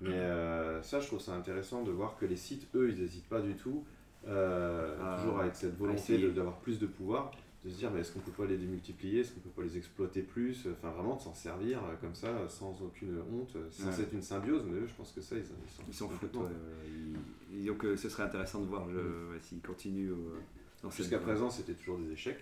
mais 0.00 0.10
euh, 0.12 0.80
ça, 0.82 1.00
je 1.00 1.06
trouve 1.08 1.20
ça 1.20 1.34
intéressant 1.34 1.82
de 1.82 1.90
voir 1.90 2.16
que 2.16 2.26
les 2.26 2.36
sites, 2.36 2.68
eux, 2.76 2.90
ils 2.90 3.00
n'hésitent 3.00 3.28
pas 3.28 3.40
du 3.40 3.54
tout, 3.54 3.84
Ah, 4.26 5.16
toujours 5.20 5.40
avec 5.40 5.54
cette 5.56 5.76
volonté 5.76 6.18
d'avoir 6.30 6.56
plus 6.58 6.78
de 6.78 6.86
pouvoir, 6.86 7.30
de 7.64 7.70
se 7.70 7.76
dire, 7.76 7.90
mais 7.90 8.00
est-ce 8.00 8.12
qu'on 8.12 8.20
peut 8.20 8.30
pas 8.30 8.46
les 8.46 8.56
démultiplier, 8.56 9.20
est-ce 9.20 9.32
qu'on 9.32 9.40
peut 9.40 9.50
pas 9.50 9.62
les 9.62 9.76
exploiter 9.76 10.22
plus, 10.22 10.68
enfin 10.72 10.90
vraiment 10.90 11.16
de 11.16 11.20
s'en 11.20 11.34
servir 11.34 11.78
euh, 11.84 11.94
comme 12.00 12.14
ça, 12.14 12.48
sans 12.48 12.80
aucune 12.82 13.18
honte, 13.32 13.56
euh, 13.56 13.66
c'est 13.70 13.82
censé 13.82 13.98
Ouais. 13.98 14.04
être 14.04 14.12
une 14.12 14.22
symbiose, 14.22 14.62
mais 14.66 14.78
eux, 14.78 14.86
je 14.86 14.94
pense 14.94 15.10
que 15.12 15.20
ça, 15.20 15.36
ils 15.36 15.44
s'en 15.44 15.54
Ils 15.88 15.94
s'en 15.94 16.08
foutent. 16.08 16.34
ouais, 16.36 17.66
Donc 17.66 17.84
euh, 17.84 17.96
ce 17.96 18.08
serait 18.08 18.22
intéressant 18.22 18.60
de 18.60 18.66
voir 18.66 18.86
ouais, 18.86 18.94
s'ils 19.42 19.60
continuent 19.60 20.12
euh, 20.12 20.88
Jusqu'à 20.96 21.18
présent, 21.18 21.50
c'était 21.50 21.74
toujours 21.74 21.98
des 21.98 22.12
échecs. 22.12 22.38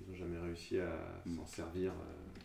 Ils 0.00 0.10
n'ont 0.10 0.16
jamais 0.16 0.38
réussi 0.38 0.78
à 0.78 0.96
Mm. 1.26 1.36
s'en 1.36 1.46
servir. 1.46 1.90
euh, 1.92 2.40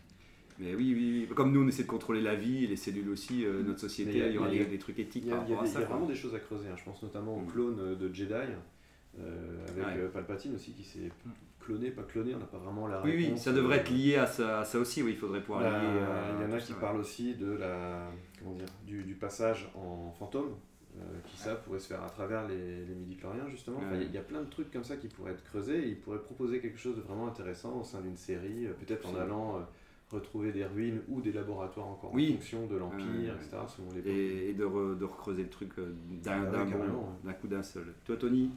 Mais 0.58 0.74
oui, 0.74 0.92
oui, 0.94 1.26
oui. 1.28 1.34
Comme 1.34 1.52
nous, 1.52 1.62
on 1.64 1.68
essaie 1.68 1.84
de 1.84 1.88
contrôler 1.88 2.20
la 2.20 2.34
vie 2.34 2.66
les 2.66 2.76
cellules 2.76 3.08
aussi, 3.08 3.46
euh, 3.46 3.62
notre 3.62 3.80
société, 3.80 4.18
il 4.28 4.34
y 4.34 4.38
aura 4.38 4.48
il 4.50 4.56
y 4.56 4.58
des, 4.58 4.64
a- 4.66 4.68
des 4.68 4.78
trucs 4.78 4.98
éthiques 4.98 5.24
Il 5.24 5.30
y 5.30 5.32
a, 5.32 5.36
par 5.36 5.44
il 5.46 5.50
y 5.50 5.54
a 5.54 5.56
rapport 5.56 5.70
à 5.70 5.72
ça. 5.72 5.80
il 5.80 5.82
y 5.82 5.86
vraiment 5.86 6.06
des 6.06 6.14
choses 6.14 6.34
à 6.34 6.38
creuser. 6.40 6.68
hein. 6.68 6.76
Je 6.76 6.84
pense 6.84 7.02
notamment 7.02 7.36
au 7.38 7.40
Mm. 7.40 7.46
clone 7.50 7.96
de 7.96 8.12
Jedi, 8.12 8.34
euh, 9.18 9.66
avec 9.68 10.02
Ouais. 10.02 10.08
Palpatine 10.12 10.54
aussi, 10.56 10.72
qui 10.72 10.84
s'est 10.84 11.10
cloné, 11.64 11.90
pas 11.90 12.02
cloné, 12.02 12.34
on 12.34 12.38
n'a 12.38 12.44
pas 12.46 12.58
vraiment 12.58 12.86
la 12.86 13.02
Oui, 13.02 13.12
oui, 13.16 13.24
réponse. 13.26 13.42
ça 13.42 13.52
devrait 13.52 13.78
euh, 13.78 13.80
être 13.80 13.90
lié 13.90 14.16
à 14.16 14.26
ça, 14.26 14.60
à 14.60 14.64
ça 14.64 14.78
aussi, 14.78 15.02
oui, 15.02 15.12
il 15.12 15.16
faudrait 15.16 15.40
pouvoir 15.40 15.62
la- 15.62 15.70
lier. 15.78 15.86
euh, 15.86 16.32
il 16.38 16.48
y 16.48 16.52
en 16.52 16.56
a 16.56 16.58
qui 16.58 16.66
ça, 16.68 16.74
ouais. 16.74 16.80
parlent 16.80 17.00
aussi 17.00 17.34
de 17.34 17.52
la, 17.52 18.10
comment 18.38 18.54
dire, 18.54 18.66
du, 18.86 19.02
du 19.04 19.14
passage 19.14 19.70
en 19.74 20.12
fantôme, 20.12 20.50
euh, 20.96 21.00
qui 21.26 21.36
ça 21.36 21.54
pourrait 21.56 21.80
se 21.80 21.88
faire 21.88 22.02
à 22.02 22.08
travers 22.08 22.46
les, 22.46 22.84
les 22.84 22.94
midi-chloriens 22.94 23.48
justement. 23.50 23.78
Enfin, 23.78 23.94
il 23.94 24.02
y 24.02 24.04
a- 24.04 24.08
il 24.08 24.14
y 24.14 24.18
a 24.18 24.22
plein 24.22 24.42
de 24.42 24.48
trucs 24.50 24.70
comme 24.70 24.84
ça 24.84 24.96
qui 24.96 25.08
pourraient 25.08 25.32
être 25.32 25.44
creusés 25.44 25.78
et 25.84 25.88
ils 25.88 25.98
pourraient 26.00 26.22
proposer 26.22 26.60
quelque 26.60 26.78
chose 26.78 26.96
de 26.96 27.00
vraiment 27.02 27.26
intéressant 27.26 27.80
au 27.80 27.84
sein 27.84 28.00
d'une 28.00 28.16
série, 28.16 28.68
peut-être 28.78 29.08
en 29.08 29.16
allant 29.16 29.56
euh, 29.56 29.60
retrouver 30.12 30.52
des 30.52 30.64
ruines 30.64 31.00
ou 31.08 31.20
des 31.20 31.32
laboratoires 31.32 31.88
encore 31.88 32.12
Oui. 32.14 32.30
en 32.30 32.34
fonction 32.36 32.66
de 32.68 32.76
l'Empire, 32.76 33.32
Euh, 33.32 33.36
etc. 33.42 33.56
selon 33.66 33.88
les 33.92 34.08
Et, 34.08 34.50
et 34.50 34.52
de, 34.52 34.64
re- 34.64 34.96
de 34.96 35.04
recreuser 35.04 35.42
le 35.42 35.48
truc 35.48 35.70
d'un 35.76 36.30
Ah 36.32 36.40
ouais, 36.42 36.58
ouais. 36.58 36.66
d'un 37.24 37.32
coup 37.32 37.48
d'un 37.48 37.62
seul. 37.64 37.86
Toi, 38.04 38.16
Tony? 38.16 38.50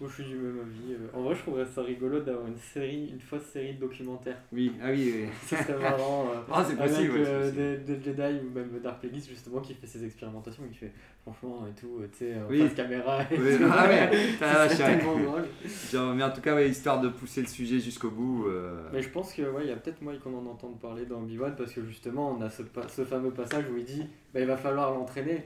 Moi, 0.00 0.10
je 0.10 0.22
suis 0.22 0.24
du 0.32 0.36
même 0.36 0.58
avis. 0.60 0.92
euh. 0.94 1.06
En 1.16 1.22
vrai, 1.22 1.34
je 1.36 1.40
trouverais 1.42 1.64
ça 1.66 1.82
rigolo 1.82 2.20
d'avoir 2.20 2.46
une 2.48 2.58
série, 2.58 3.08
une 3.10 3.20
fausse 3.20 3.44
série 3.44 3.74
de 3.74 3.80
documentaires. 3.80 4.36
Oui, 4.52 4.72
ah 4.82 4.90
oui, 4.90 5.12
oui. 5.22 5.28
Ça 5.46 5.62
serait 5.62 5.78
marrant. 5.80 6.30
euh, 6.30 6.40
Ah, 6.52 6.64
c'est 6.68 6.76
possible, 6.76 7.12
Avec 7.12 7.12
ouais, 7.12 7.28
euh, 7.28 7.40
possible. 7.50 7.84
des, 7.84 7.96
des 7.98 8.04
Jedi 8.04 8.40
ou 8.44 8.50
même 8.50 8.80
Dark 8.82 9.00
Plagueis, 9.00 9.20
justement, 9.20 9.60
qui 9.60 9.72
fait 9.74 9.86
ses 9.86 10.04
expérimentations, 10.04 10.64
qui 10.68 10.74
fait 10.78 10.92
franchement 11.24 11.66
et 11.66 11.72
tout, 11.80 12.00
euh, 12.00 12.08
tu 12.12 12.18
sais, 12.18 12.34
Oui. 12.50 12.60
face 12.60 12.74
caméra. 12.74 13.22
Et 13.30 13.38
Oui, 13.38 13.56
tout. 13.56 13.64
ah 13.70 13.88
ouais, 13.88 14.10
ah, 14.42 14.66
vache, 14.66 14.76
tellement 14.76 15.18
drôle. 15.18 15.44
Genre, 15.90 16.14
mais 16.14 16.22
en 16.22 16.30
tout 16.30 16.42
cas, 16.42 16.54
ouais, 16.54 16.68
histoire 16.68 17.00
de 17.00 17.08
pousser 17.08 17.40
le 17.40 17.46
sujet 17.46 17.80
jusqu'au 17.80 18.10
bout. 18.10 18.46
euh, 18.46 18.88
Mais 18.92 19.00
je 19.00 19.08
pense 19.08 19.32
que 19.32 19.40
ouais, 19.42 19.62
il 19.64 19.68
y 19.68 19.72
a 19.72 19.76
peut-être 19.76 20.02
moyen 20.02 20.18
qu'on 20.20 20.36
en 20.36 20.46
entende 20.46 20.78
parler 20.78 21.06
dans 21.06 21.22
Obi-Wan 21.22 21.54
parce 21.56 21.72
que 21.72 21.82
justement 21.82 22.36
on 22.38 22.42
a 22.42 22.50
ce, 22.50 22.62
fameux 23.04 23.30
passage 23.30 23.64
où 23.72 23.76
il 23.78 23.84
dit 23.84 24.06
bah, 24.34 24.40
il 24.40 24.46
va 24.46 24.56
falloir 24.58 24.92
l'entraîner. 24.92 25.44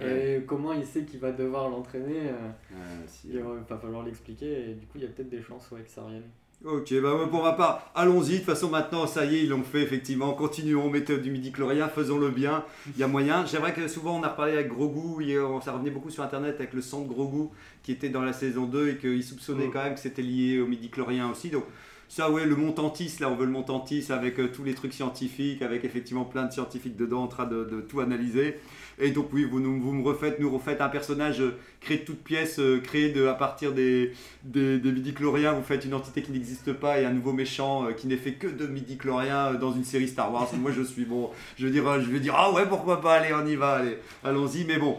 Et 0.00 0.40
comment 0.46 0.72
il 0.72 0.86
sait 0.86 1.04
qu'il 1.04 1.20
va 1.20 1.32
devoir 1.32 1.68
l'entraîner 1.68 2.28
euh, 2.30 2.72
si, 3.06 3.28
Il 3.32 3.40
va 3.40 3.50
va 3.68 3.76
falloir 3.78 4.02
l'expliquer 4.02 4.70
et 4.70 4.74
du 4.74 4.86
coup 4.86 4.96
il 4.96 5.02
y 5.02 5.04
a 5.04 5.08
peut-être 5.08 5.28
des 5.28 5.42
chances 5.42 5.70
ouais, 5.70 5.82
que 5.82 5.90
ça 5.90 6.02
revienne. 6.02 6.22
Ok, 6.62 6.92
bah 7.00 7.14
ouais, 7.16 7.26
pour 7.30 7.42
ma 7.42 7.52
part, 7.54 7.90
allons-y. 7.94 8.32
De 8.32 8.36
toute 8.36 8.44
façon, 8.46 8.68
maintenant, 8.68 9.06
ça 9.06 9.24
y 9.24 9.36
est, 9.36 9.42
ils 9.44 9.48
l'ont 9.48 9.62
fait, 9.62 9.80
effectivement. 9.80 10.34
Continuons, 10.34 10.90
méthode 10.90 11.22
du 11.22 11.30
midi-chlorien, 11.30 11.88
faisons-le 11.88 12.28
bien. 12.28 12.64
Il 12.94 13.00
y 13.00 13.02
a 13.02 13.06
moyen. 13.08 13.46
J'aimerais 13.46 13.72
que 13.72 13.88
souvent, 13.88 14.18
on 14.20 14.22
a 14.22 14.28
reparlé 14.28 14.52
avec 14.52 14.68
Grogu, 14.68 15.24
et 15.26 15.40
on- 15.40 15.62
ça 15.62 15.72
revenait 15.72 15.90
beaucoup 15.90 16.10
sur 16.10 16.22
Internet 16.22 16.56
avec 16.58 16.74
le 16.74 16.82
sang 16.82 17.00
de 17.00 17.08
Grogu 17.08 17.48
qui 17.82 17.92
était 17.92 18.10
dans 18.10 18.20
la 18.20 18.34
saison 18.34 18.66
2 18.66 18.90
et 18.90 18.96
qu'il 18.98 19.24
soupçonnait 19.24 19.68
quand 19.72 19.82
même 19.82 19.94
que 19.94 20.00
c'était 20.00 20.20
lié 20.20 20.60
au 20.60 20.66
midi-chlorien 20.66 21.30
aussi. 21.30 21.48
Donc, 21.48 21.64
ça, 22.10 22.28
ouais, 22.28 22.44
le 22.44 22.56
Montantis, 22.56 23.18
là, 23.20 23.30
on 23.30 23.36
veut 23.36 23.46
le 23.46 23.52
Montantis 23.52 24.06
avec 24.10 24.40
euh, 24.40 24.48
tous 24.52 24.64
les 24.64 24.74
trucs 24.74 24.92
scientifiques, 24.92 25.62
avec 25.62 25.84
effectivement 25.84 26.24
plein 26.24 26.44
de 26.44 26.52
scientifiques 26.52 26.96
dedans 26.96 27.22
en 27.22 27.28
train 27.28 27.46
de, 27.46 27.86
tout 27.88 28.00
analyser. 28.00 28.58
Et 28.98 29.12
donc, 29.12 29.28
oui, 29.32 29.44
vous, 29.44 29.60
nous, 29.60 29.80
vous 29.80 29.92
me 29.92 30.02
refaites, 30.02 30.40
nous 30.40 30.50
refaites 30.52 30.80
un 30.80 30.88
personnage 30.88 31.40
euh, 31.40 31.56
créé 31.80 31.98
de 31.98 32.04
toutes 32.04 32.24
pièces, 32.24 32.58
euh, 32.58 32.80
créé 32.80 33.10
de, 33.10 33.28
à 33.28 33.34
partir 33.34 33.72
des, 33.72 34.12
des, 34.42 34.80
midi-chloriens. 34.82 35.52
Vous 35.52 35.62
faites 35.62 35.84
une 35.84 35.94
entité 35.94 36.20
qui 36.20 36.32
n'existe 36.32 36.72
pas 36.72 37.00
et 37.00 37.04
un 37.04 37.12
nouveau 37.12 37.32
méchant 37.32 37.86
qui 37.96 38.08
n'est 38.08 38.16
fait 38.16 38.34
que 38.34 38.48
de 38.48 38.66
midi-chloriens 38.66 39.54
dans 39.54 39.72
une 39.72 39.84
série 39.84 40.08
Star 40.08 40.32
Wars. 40.32 40.48
Moi, 40.54 40.72
je 40.72 40.82
suis 40.82 41.04
bon. 41.04 41.30
Je 41.58 41.66
veux 41.66 41.72
dire, 41.72 42.00
je 42.00 42.10
vais 42.10 42.18
dire, 42.18 42.34
ah 42.36 42.52
ouais, 42.52 42.66
pourquoi 42.68 43.00
pas, 43.00 43.18
allez, 43.18 43.32
on 43.32 43.46
y 43.46 43.54
va, 43.54 43.74
allez, 43.74 43.98
allons-y. 44.24 44.64
Mais 44.64 44.78
bon, 44.78 44.98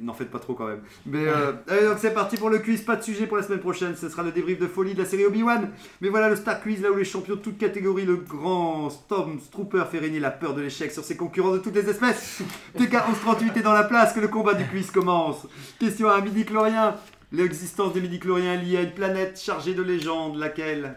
n'en 0.00 0.14
faites 0.14 0.30
pas 0.30 0.38
trop 0.38 0.54
quand 0.54 0.66
même. 0.66 0.80
Mais 1.06 1.26
euh, 1.26 1.52
allez, 1.68 1.86
donc 1.86 1.98
c'est 1.98 2.12
parti 2.12 2.36
pour 2.36 2.50
le 2.50 2.58
quiz. 2.58 2.82
Pas 2.82 2.96
de 2.96 3.02
sujet 3.02 3.26
pour 3.26 3.36
la 3.36 3.42
semaine 3.42 3.60
prochaine. 3.60 3.94
Ce 3.96 4.08
sera 4.08 4.22
le 4.22 4.32
débrief 4.32 4.58
de 4.58 4.66
folie 4.66 4.94
de 4.94 5.02
la 5.02 5.04
série 5.04 5.26
Obi-Wan. 5.26 5.70
Mais 6.00 6.08
voilà 6.08 6.28
le 6.28 6.36
Star 6.36 6.62
Quiz, 6.62 6.82
là 6.82 6.90
où 6.90 6.96
les 6.96 7.04
champions 7.04 7.36
de 7.36 7.40
toutes 7.40 7.58
catégories, 7.58 8.06
le 8.06 8.16
grand 8.16 8.90
Stormtrooper 8.90 9.84
fait 9.90 9.98
régner 9.98 10.20
la 10.20 10.30
peur 10.30 10.54
de 10.54 10.62
l'échec 10.62 10.90
sur 10.90 11.04
ses 11.04 11.16
concurrents 11.16 11.52
de 11.52 11.58
toutes 11.58 11.74
les 11.74 11.88
espèces. 11.88 12.42
TK1138 12.78 13.58
est 13.58 13.62
dans 13.62 13.72
la 13.72 13.84
place 13.84 14.12
que 14.12 14.20
le 14.20 14.28
combat 14.28 14.54
du 14.54 14.66
quiz 14.66 14.90
commence. 14.90 15.46
Question 15.78 16.08
à 16.08 16.16
un 16.16 16.20
midi-chlorien. 16.20 16.96
L'existence 17.32 17.92
des 17.92 18.00
midi-chloriens 18.00 18.54
est 18.54 18.64
liée 18.64 18.76
à 18.78 18.82
une 18.82 18.94
planète 18.94 19.40
chargée 19.40 19.74
de 19.74 19.82
légendes, 19.82 20.36
laquelle? 20.36 20.96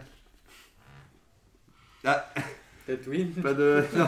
Ah 2.04 2.28
Tatooine 2.86 3.30
Pas 3.30 3.54
de. 3.54 3.84
non. 3.96 4.06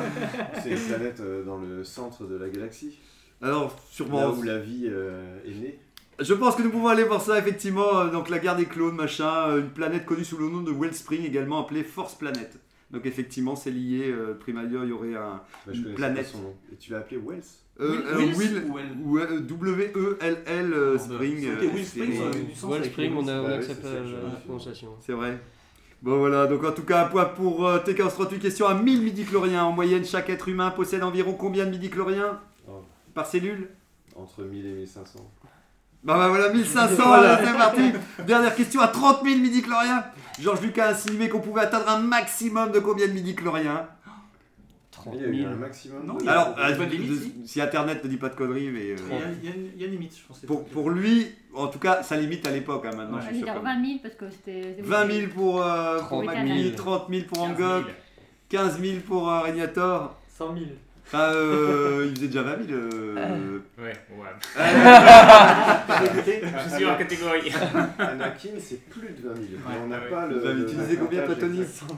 C'est 0.63 0.71
une 0.71 0.79
planète 0.79 1.21
euh, 1.21 1.45
dans 1.45 1.59
le 1.59 1.83
centre 1.83 2.25
de 2.25 2.37
la 2.37 2.49
galaxie. 2.49 2.99
Alors, 3.43 3.77
sûrement. 3.91 4.21
Là 4.21 4.31
où 4.31 4.43
la 4.43 4.59
vie 4.59 4.87
euh, 4.89 5.39
est 5.47 5.55
née. 5.55 5.79
Je 6.19 6.33
pense 6.33 6.57
que 6.57 6.63
nous 6.63 6.71
pouvons 6.71 6.89
aller 6.89 7.05
voir 7.05 7.21
ça, 7.21 7.39
effectivement. 7.39 7.99
euh, 8.01 8.09
Donc, 8.11 8.31
la 8.31 8.39
guerre 8.39 8.57
des 8.57 8.65
clones, 8.65 8.97
machin. 8.97 9.49
euh, 9.51 9.61
Une 9.61 9.69
planète 9.71 10.07
connue 10.07 10.25
sous 10.25 10.39
le 10.39 10.49
nom 10.49 10.63
de 10.63 10.73
Wellspring, 10.73 11.25
également 11.25 11.61
appelée 11.61 11.85
Force 11.85 12.15
Planet. 12.15 12.59
Donc, 12.91 13.05
effectivement, 13.05 13.57
c'est 13.57 13.71
lié. 13.71 14.11
Euh, 14.11 14.35
ailleurs, 14.57 14.85
il 14.85 14.89
y 14.89 14.93
aurait 14.93 15.15
un, 15.15 15.43
Bah, 15.67 15.73
une 15.75 15.95
planète. 15.95 16.25
pas 16.27 16.33
son 16.33 16.39
nom. 16.43 16.55
Et 16.73 16.77
tu 16.77 16.93
l'as 16.93 16.99
appelé 16.99 17.19
Wells 17.19 17.43
Euh, 17.79 17.91
Will- 17.91 18.03
euh, 18.07 18.17
Will- 18.17 18.65
Well 19.05 20.73
euh, 20.73 20.99
Spring. 20.99 21.85
Spring, 21.85 22.17
ça 22.17 22.23
aurait 22.29 22.39
eu 22.39 22.43
du 22.45 22.55
sens 22.55 22.73
Wellspring, 22.73 23.13
on, 23.15 23.29
a- 23.29 23.41
on 23.41 23.43
Bah 23.49 23.55
accepte 23.57 23.85
la, 23.85 24.31
prononciation. 24.47 24.89
C'est 25.05 25.13
vrai. 25.13 25.39
Bon 26.01 26.19
voilà, 26.19 26.47
donc 26.47 26.63
en 26.65 26.73
tout 26.73 26.85
cas 26.85 27.05
un 27.05 27.09
point 27.09 27.25
pour 27.27 27.67
euh, 27.67 27.79
TK38 27.81 28.39
question 28.39 28.67
à 28.67 28.75
1000 28.75 29.03
midi-chloriens. 29.03 29.65
En 29.65 29.73
moyenne, 29.73 30.05
chaque 30.07 30.31
être 30.31 30.49
humain 30.49 30.71
possède 30.71 31.03
environ 31.03 31.35
combien 31.35 31.67
de 31.67 31.71
midi-chloriens? 31.71 32.39
Par 33.17 33.27
cellule 33.27 33.69
Entre 34.15 34.43
1000 34.45 34.65
et 34.67 34.73
1500. 34.75 35.19
Bah, 36.05 36.15
bah 36.17 36.29
voilà, 36.29 36.53
1500, 36.53 37.03
Voilà. 37.05 37.33
là, 37.33 37.41
c'est 37.45 37.53
parti 37.57 37.93
Dernière 38.27 38.55
question 38.55 38.81
à 38.81 38.87
30 38.89 39.25
000 39.25 39.41
midi-chloriens 39.41 40.05
Georges 40.41 40.61
Lucas 40.61 40.85
a 40.87 40.91
insinué 40.91 41.29
qu'on 41.29 41.41
pouvait 41.41 41.63
atteindre 41.63 41.89
un 41.89 41.99
maximum 41.99 42.71
de 42.71 42.79
combien 42.79 43.09
de 43.09 43.13
midi-chloriens 43.13 43.89
Il 45.15 45.21
y 45.21 45.25
a 45.25 45.29
eu 45.29 45.45
un 45.47 45.57
maximum. 45.57 46.05
Non, 46.07 46.15
de- 46.15 46.21
il 46.23 46.27
y 46.27 46.29
a- 46.29 46.33
Alors, 46.33 46.55
il 46.57 46.61
y 46.61 46.65
a 46.65 46.69
euh, 46.69 46.77
pas 46.79 46.85
de 46.87 46.91
limite, 46.91 47.43
de- 47.43 47.47
si. 47.47 47.61
Internet 47.61 48.05
ne 48.05 48.09
dit 48.09 48.17
pas 48.19 48.29
de 48.29 48.35
conneries, 48.35 48.71
mais... 48.71 48.91
euh, 48.91 48.97
Il 49.11 49.15
y, 49.17 49.23
a, 49.23 49.25
il 49.43 49.49
y 49.49 49.53
a 49.53 49.57
une- 49.57 49.71
il 49.75 49.81
y 49.81 49.85
a 49.85 49.87
une 49.87 49.93
limite, 49.93 50.17
je 50.17 50.27
pense. 50.27 50.41
pour, 50.41 50.65
pour 50.67 50.91
lui, 50.91 51.27
en 51.55 51.69
tout 51.69 51.79
cas, 51.79 52.03
ça 52.03 52.17
limite 52.17 52.47
à 52.47 52.51
l'époque, 52.51 52.85
hein, 52.87 52.95
maintenant, 52.97 53.19
Je 53.19 53.23
je 53.27 53.29
vais 53.31 53.35
suis 53.37 53.45
dire 53.45 53.55
quand 53.55 53.63
même. 53.63 53.83
20 53.83 53.89
000 53.89 53.99
parce 54.03 54.15
que 54.15 54.31
c'était. 54.31 54.77
20 54.83 55.11
000 55.11 55.33
pour, 55.35 55.63
euh, 55.63 55.99
pour 56.01 56.23
30 56.23 56.25
000. 56.25 56.35
Magni, 56.35 56.73
30 56.73 57.07
000 57.11 57.23
pour 57.27 57.43
Angok, 57.43 57.85
15 58.49 58.81
000 58.81 59.01
pour 59.07 59.31
euh, 59.31 59.41
Régnator. 59.41 60.17
100 60.29 60.55
000. 60.55 60.67
Enfin, 61.07 61.31
euh, 61.35 62.07
il 62.09 62.17
faisait 62.17 62.27
déjà 62.27 62.43
20 62.43 62.67
000. 62.67 62.79
euh. 62.79 63.59
Ouais, 63.79 63.93
ouais. 64.11 64.27
Je 66.65 66.75
suis 66.75 66.85
en 66.87 66.97
catégorie. 66.97 67.53
Anakin, 67.99 68.49
c'est 68.59 68.81
plus 68.89 69.09
de 69.11 69.29
20 69.29 69.35
000. 69.35 69.47
Mais 69.69 69.75
on 69.85 69.87
n'a 69.87 70.01
ouais. 70.01 70.11
pas 70.11 70.27
le. 70.27 70.39
Vous 70.39 70.47
avez 70.47 70.63
utilisé 70.63 70.97
combien, 70.97 71.21
toi, 71.25 71.35
pourcentage 71.35 71.51
Tony 71.51 71.61
exact. 71.61 71.89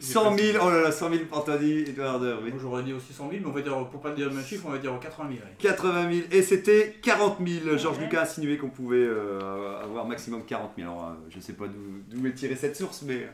100 0.00 0.18
000. 0.28 0.30
100 0.30 0.36
000, 0.52 0.58
oh 0.66 0.70
là 0.70 0.80
là, 0.82 0.92
100 0.92 1.10
000 1.10 1.22
pour 1.30 1.44
Tony 1.44 1.78
Edward, 1.80 2.22
oui. 2.44 2.50
Moi 2.50 2.58
j'aurais 2.60 2.82
dit 2.82 2.92
aussi 2.92 3.12
100 3.14 3.30
000, 3.30 3.40
mais 3.42 3.48
on 3.48 3.52
va 3.52 3.60
dire, 3.62 3.88
pour 3.88 4.00
pas 4.00 4.10
dire 4.10 4.28
le 4.28 4.34
même 4.34 4.44
chiffre, 4.44 4.64
on 4.66 4.70
va 4.72 4.78
dire 4.78 4.92
80 5.00 5.28
000. 5.30 5.40
allez. 5.42 5.54
80 5.58 6.12
000 6.12 6.26
et 6.32 6.42
c'était 6.42 6.96
40 7.02 7.38
000. 7.46 7.78
Georges 7.78 8.00
Lucas 8.00 8.18
a 8.20 8.22
insinué 8.24 8.58
qu'on 8.58 8.68
pouvait 8.68 8.96
euh, 8.98 9.82
avoir 9.82 10.04
maximum 10.06 10.44
40 10.44 10.72
000. 10.76 10.90
Alors, 10.90 11.04
euh, 11.06 11.12
je 11.30 11.40
sais 11.40 11.54
pas 11.54 11.64
d'où 11.66 12.02
d'où 12.10 12.26
est 12.26 12.32
tirée 12.32 12.56
cette 12.56 12.76
source, 12.76 13.02
mais 13.06 13.28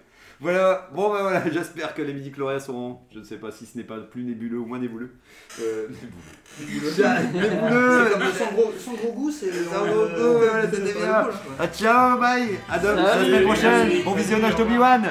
voilà. 0.45 0.89
Bon, 0.95 1.13
ben 1.13 1.23
voilà, 1.23 1.43
j'espère 1.53 1.95
que 1.95 2.03
les 2.03 2.13
midi-chloriens 2.15 2.61
seront, 2.61 2.99
je 3.13 3.19
ne 3.19 3.25
sais 3.25 3.37
pas 3.39 3.51
si 3.51 3.67
ce 3.67 3.77
n'est 3.79 3.85
pas 3.85 3.97
plus 3.99 4.23
nébuleux 4.23 4.59
ou 4.59 4.67
moins 4.67 4.79
nébuleux. 4.79 5.11
Euh, 5.61 5.89
nébuleux. 6.61 6.91
Comme 8.13 8.23
sang 8.79 8.93
gros, 8.95 9.13
goût, 9.13 9.31
c'est. 9.31 9.49
Euh, 9.49 9.65
gros 9.71 10.07
goût, 10.07 10.39
voilà, 10.39 10.63
le- 10.67 10.71
c'était 10.77 10.99
bien. 10.99 11.29
Ah, 11.59 11.67
ciao, 11.69 12.19
bye. 12.21 12.49
À 12.71 12.79
demain, 12.79 12.95
la 13.03 13.25
semaine 13.25 13.45
prochaine. 13.45 13.91
Bon 14.05 14.13
visionnage 14.13 14.55
d'Obi-Wan. 14.57 15.03